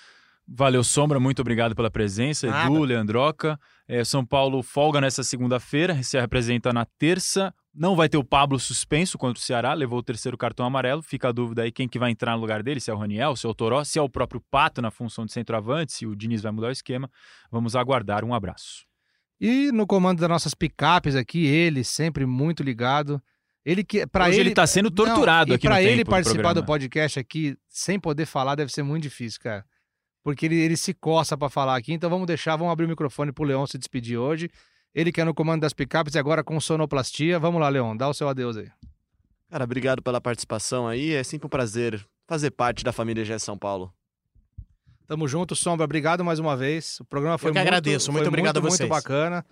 Valeu, 0.46 0.82
Sombra, 0.82 1.20
muito 1.20 1.40
obrigado 1.40 1.74
pela 1.74 1.90
presença. 1.90 2.46
Nada. 2.46 2.70
Edu, 2.70 2.84
Leandroca. 2.84 3.58
É, 3.88 4.04
São 4.04 4.24
Paulo 4.24 4.62
folga 4.62 5.00
nessa 5.00 5.22
segunda-feira, 5.22 6.02
se 6.02 6.18
apresenta 6.18 6.72
na 6.72 6.84
terça. 6.84 7.54
Não 7.74 7.96
vai 7.96 8.08
ter 8.08 8.18
o 8.18 8.24
Pablo 8.24 8.58
suspenso 8.58 9.16
contra 9.16 9.38
o 9.38 9.42
Ceará, 9.42 9.72
levou 9.72 9.98
o 10.00 10.02
terceiro 10.02 10.36
cartão 10.36 10.66
amarelo. 10.66 11.02
Fica 11.02 11.28
a 11.28 11.32
dúvida 11.32 11.62
aí 11.62 11.72
quem 11.72 11.88
que 11.88 11.98
vai 11.98 12.10
entrar 12.10 12.34
no 12.34 12.40
lugar 12.40 12.62
dele, 12.62 12.80
se 12.80 12.90
é 12.90 12.94
o 12.94 12.98
Raniel, 12.98 13.34
se 13.36 13.46
é 13.46 13.48
o 13.48 13.54
Toró, 13.54 13.82
se 13.84 13.98
é 13.98 14.02
o 14.02 14.08
próprio 14.08 14.42
Pato 14.50 14.82
na 14.82 14.90
função 14.90 15.24
de 15.24 15.32
centroavante, 15.32 15.92
se 15.92 16.06
o 16.06 16.14
Diniz 16.14 16.42
vai 16.42 16.52
mudar 16.52 16.68
o 16.68 16.72
esquema. 16.72 17.10
Vamos 17.50 17.74
aguardar. 17.74 18.24
Um 18.24 18.34
abraço. 18.34 18.84
E 19.40 19.72
no 19.72 19.86
comando 19.86 20.20
das 20.20 20.28
nossas 20.28 20.54
picapes 20.54 21.16
aqui, 21.16 21.46
ele 21.46 21.82
sempre 21.82 22.26
muito 22.26 22.62
ligado. 22.62 23.22
Ele 23.64 23.84
que 23.84 24.06
para 24.06 24.28
ele 24.28 24.40
ele 24.40 24.54
tá 24.54 24.66
sendo 24.66 24.90
torturado 24.90 25.50
Não, 25.50 25.56
aqui 25.56 25.66
no 25.66 25.70
pra 25.70 25.82
ele 25.82 26.04
do 26.04 26.10
participar 26.10 26.52
do 26.52 26.62
programa. 26.62 26.66
podcast 26.66 27.18
aqui 27.18 27.56
sem 27.68 27.98
poder 27.98 28.26
falar 28.26 28.56
deve 28.56 28.72
ser 28.72 28.82
muito 28.82 29.04
difícil, 29.04 29.40
cara. 29.40 29.64
Porque 30.22 30.46
ele, 30.46 30.56
ele 30.56 30.76
se 30.76 30.94
coça 30.94 31.36
pra 31.36 31.48
falar 31.48 31.76
aqui, 31.76 31.92
então 31.92 32.08
vamos 32.08 32.26
deixar, 32.26 32.56
vamos 32.56 32.72
abrir 32.72 32.86
o 32.86 32.88
microfone 32.88 33.32
pro 33.32 33.44
Leon 33.44 33.66
se 33.66 33.76
despedir 33.76 34.16
hoje. 34.16 34.48
Ele 34.94 35.10
que 35.10 35.20
é 35.20 35.24
no 35.24 35.34
comando 35.34 35.62
das 35.62 35.72
picapes 35.72 36.14
e 36.14 36.18
agora 36.18 36.44
com 36.44 36.60
sonoplastia. 36.60 37.38
Vamos 37.38 37.60
lá, 37.60 37.68
Leon, 37.68 37.96
dá 37.96 38.08
o 38.08 38.14
seu 38.14 38.28
adeus 38.28 38.56
aí. 38.56 38.70
Cara, 39.50 39.64
obrigado 39.64 40.02
pela 40.02 40.20
participação 40.20 40.86
aí. 40.86 41.12
É 41.12 41.24
sempre 41.24 41.46
um 41.46 41.50
prazer 41.50 42.04
fazer 42.26 42.50
parte 42.50 42.84
da 42.84 42.92
família 42.92 43.24
GE 43.24 43.38
São 43.38 43.56
Paulo. 43.58 43.92
Tamo 45.06 45.26
junto, 45.28 45.54
Sombra. 45.54 45.84
Obrigado 45.84 46.24
mais 46.24 46.38
uma 46.38 46.56
vez. 46.56 47.00
O 47.00 47.04
programa 47.04 47.36
foi 47.36 47.50
que 47.52 47.58
muito, 47.58 47.68
agradeço. 47.68 48.06
foi 48.06 48.14
Muito 48.14 48.28
obrigado 48.28 48.56
a 48.56 48.60
muito, 48.60 48.72
vocês. 48.72 48.88
Muito 48.88 49.02
bacana. 49.02 49.44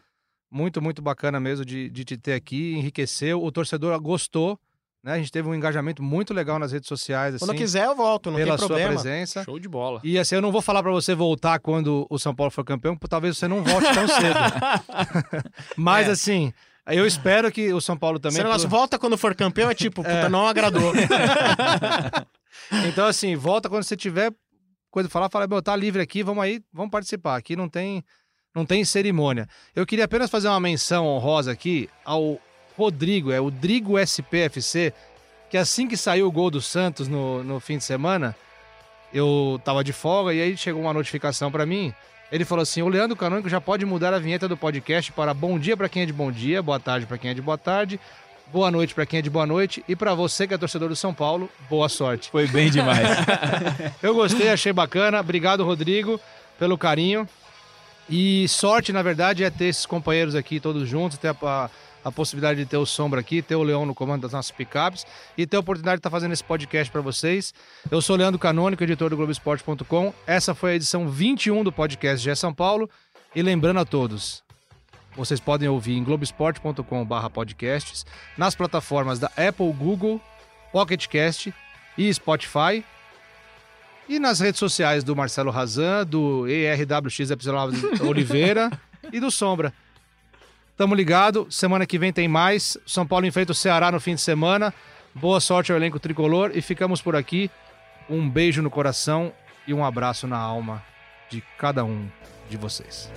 Muito, 0.50 0.80
muito 0.80 1.02
bacana 1.02 1.38
mesmo 1.38 1.64
de, 1.64 1.90
de 1.90 2.04
te 2.04 2.16
ter 2.16 2.32
aqui. 2.32 2.74
Enriqueceu. 2.74 3.42
O 3.42 3.52
torcedor 3.52 3.98
gostou. 4.00 4.58
Né? 5.02 5.12
A 5.14 5.16
gente 5.18 5.32
teve 5.32 5.48
um 5.48 5.54
engajamento 5.54 6.02
muito 6.02 6.34
legal 6.34 6.58
nas 6.58 6.72
redes 6.72 6.86
sociais. 6.88 7.34
Assim, 7.34 7.46
Quando 7.46 7.56
quiser, 7.56 7.86
eu 7.86 7.96
volto, 7.96 8.30
não 8.30 8.36
pela 8.36 8.50
tem 8.50 8.58
sua 8.58 8.66
problema. 8.68 8.92
presença. 8.92 9.42
Show 9.44 9.58
de 9.58 9.68
bola. 9.68 10.00
E 10.04 10.18
assim, 10.18 10.34
eu 10.34 10.42
não 10.42 10.52
vou 10.52 10.60
falar 10.60 10.82
pra 10.82 10.92
você 10.92 11.14
voltar 11.14 11.58
quando 11.58 12.06
o 12.10 12.18
São 12.18 12.34
Paulo 12.34 12.50
for 12.50 12.64
campeão, 12.64 12.94
porque 12.94 13.08
talvez 13.08 13.38
você 13.38 13.48
não 13.48 13.62
volte 13.64 13.92
tão 13.94 14.06
cedo. 14.06 14.38
Mas 15.76 16.06
É. 16.08 16.10
assim, 16.10 16.52
eu 16.86 17.06
espero 17.06 17.50
que 17.50 17.72
o 17.72 17.80
São 17.80 17.96
Paulo 17.96 18.18
também. 18.18 18.36
Esse 18.38 18.44
negócio 18.44 18.68
volta 18.68 18.98
quando 18.98 19.16
for 19.16 19.34
campeão 19.34 19.70
é 19.70 19.74
tipo, 19.74 20.02
puta, 20.02 20.28
não 20.28 20.46
agradou. 20.46 20.92
Então, 22.88 23.06
assim, 23.06 23.34
volta 23.36 23.68
quando 23.68 23.84
você 23.84 23.96
tiver 23.96 24.32
coisa 24.90 25.08
pra 25.08 25.12
falar, 25.12 25.30
fala, 25.30 25.46
meu, 25.46 25.62
tá 25.62 25.74
livre 25.74 26.02
aqui, 26.02 26.22
vamos 26.22 26.42
aí, 26.42 26.60
vamos 26.72 26.90
participar. 26.90 27.36
Aqui 27.36 27.56
não 27.56 27.68
tem, 27.68 28.04
não 28.54 28.66
tem 28.66 28.84
cerimônia. 28.84 29.48
Eu 29.74 29.86
queria 29.86 30.04
apenas 30.04 30.30
fazer 30.30 30.48
uma 30.48 30.60
menção 30.60 31.06
honrosa 31.06 31.50
aqui 31.52 31.88
ao 32.04 32.38
Rodrigo, 32.80 33.30
é 33.30 33.38
o 33.38 33.50
Drigo 33.50 33.98
SPFC, 33.98 34.94
que 35.50 35.58
assim 35.58 35.86
que 35.86 35.98
saiu 35.98 36.26
o 36.26 36.32
gol 36.32 36.50
do 36.50 36.62
Santos 36.62 37.08
no, 37.08 37.44
no 37.44 37.60
fim 37.60 37.76
de 37.76 37.84
semana, 37.84 38.34
eu 39.12 39.60
tava 39.62 39.84
de 39.84 39.92
folga 39.92 40.32
e 40.32 40.40
aí 40.40 40.56
chegou 40.56 40.80
uma 40.80 40.94
notificação 40.94 41.52
pra 41.52 41.66
mim. 41.66 41.92
Ele 42.32 42.42
falou 42.44 42.62
assim: 42.62 42.80
o 42.80 42.88
Leandro 42.88 43.14
Canônico 43.14 43.50
já 43.50 43.60
pode 43.60 43.84
mudar 43.84 44.14
a 44.14 44.18
vinheta 44.18 44.48
do 44.48 44.56
podcast 44.56 45.12
para 45.12 45.34
bom 45.34 45.58
dia 45.58 45.76
pra 45.76 45.90
quem 45.90 46.04
é 46.04 46.06
de 46.06 46.12
bom 46.12 46.32
dia, 46.32 46.62
boa 46.62 46.80
tarde 46.80 47.04
pra 47.04 47.18
quem 47.18 47.32
é 47.32 47.34
de 47.34 47.42
boa 47.42 47.58
tarde, 47.58 48.00
boa 48.50 48.70
noite 48.70 48.94
pra 48.94 49.04
quem 49.04 49.18
é 49.18 49.22
de 49.22 49.28
boa 49.28 49.46
noite 49.46 49.84
e 49.86 49.94
pra 49.94 50.14
você 50.14 50.46
que 50.46 50.54
é 50.54 50.58
torcedor 50.58 50.88
do 50.88 50.96
São 50.96 51.12
Paulo, 51.12 51.50
boa 51.68 51.88
sorte. 51.88 52.30
Foi 52.30 52.46
bem 52.46 52.70
demais. 52.70 53.06
Eu 54.02 54.14
gostei, 54.14 54.48
achei 54.48 54.72
bacana. 54.72 55.20
Obrigado, 55.20 55.64
Rodrigo, 55.64 56.18
pelo 56.58 56.78
carinho. 56.78 57.28
E 58.08 58.48
sorte, 58.48 58.92
na 58.92 59.02
verdade, 59.02 59.44
é 59.44 59.50
ter 59.50 59.66
esses 59.66 59.84
companheiros 59.84 60.34
aqui 60.34 60.58
todos 60.58 60.88
juntos, 60.88 61.18
ter 61.18 61.28
a, 61.42 61.70
a, 62.04 62.12
possibilidade 62.12 62.60
de 62.60 62.66
ter 62.66 62.76
o 62.76 62.86
Sombra 62.86 63.20
aqui, 63.20 63.42
ter 63.42 63.56
o 63.56 63.62
Leão 63.62 63.86
no 63.86 63.94
comando 63.94 64.22
das 64.22 64.32
nossas 64.32 64.50
picapes 64.50 65.06
e 65.36 65.46
ter 65.46 65.56
a 65.56 65.60
oportunidade 65.60 65.96
de 65.96 66.00
estar 66.00 66.10
fazendo 66.10 66.32
esse 66.32 66.44
podcast 66.44 66.90
para 66.90 67.00
vocês. 67.00 67.54
Eu 67.90 68.02
sou 68.02 68.16
Leandro 68.16 68.38
Canônico, 68.38 68.82
editor 68.82 69.10
do 69.10 69.16
Globoesporte.com. 69.16 70.12
Essa 70.26 70.54
foi 70.54 70.72
a 70.72 70.74
edição 70.76 71.08
21 71.08 71.64
do 71.64 71.72
podcast 71.72 72.22
GE 72.22 72.36
São 72.36 72.52
Paulo. 72.52 72.90
E 73.34 73.42
lembrando 73.42 73.80
a 73.80 73.84
todos, 73.84 74.42
vocês 75.14 75.40
podem 75.40 75.68
ouvir 75.68 75.96
em 75.96 76.04
globesport.com/podcasts, 76.04 78.04
nas 78.36 78.54
plataformas 78.54 79.18
da 79.18 79.30
Apple, 79.36 79.72
Google, 79.72 80.20
Pocket 80.72 81.06
Cast 81.06 81.54
e 81.96 82.12
Spotify. 82.12 82.84
E 84.08 84.18
nas 84.18 84.40
redes 84.40 84.58
sociais 84.58 85.04
do 85.04 85.14
Marcelo 85.14 85.52
Razan, 85.52 86.04
do 86.04 86.48
ERWXY 86.48 87.36
Oliveira 88.08 88.68
e 89.12 89.20
do 89.20 89.30
Sombra. 89.30 89.72
Tamo 90.80 90.94
ligado, 90.94 91.46
semana 91.50 91.84
que 91.84 91.98
vem 91.98 92.10
tem 92.10 92.26
mais. 92.26 92.78
São 92.86 93.06
Paulo 93.06 93.26
enfrenta 93.26 93.52
o 93.52 93.54
Ceará 93.54 93.92
no 93.92 94.00
fim 94.00 94.14
de 94.14 94.22
semana. 94.22 94.72
Boa 95.14 95.38
sorte 95.38 95.70
ao 95.70 95.76
elenco 95.76 96.00
tricolor 96.00 96.52
e 96.54 96.62
ficamos 96.62 97.02
por 97.02 97.14
aqui. 97.14 97.50
Um 98.08 98.26
beijo 98.26 98.62
no 98.62 98.70
coração 98.70 99.30
e 99.66 99.74
um 99.74 99.84
abraço 99.84 100.26
na 100.26 100.38
alma 100.38 100.82
de 101.28 101.44
cada 101.58 101.84
um 101.84 102.08
de 102.48 102.56
vocês. 102.56 103.12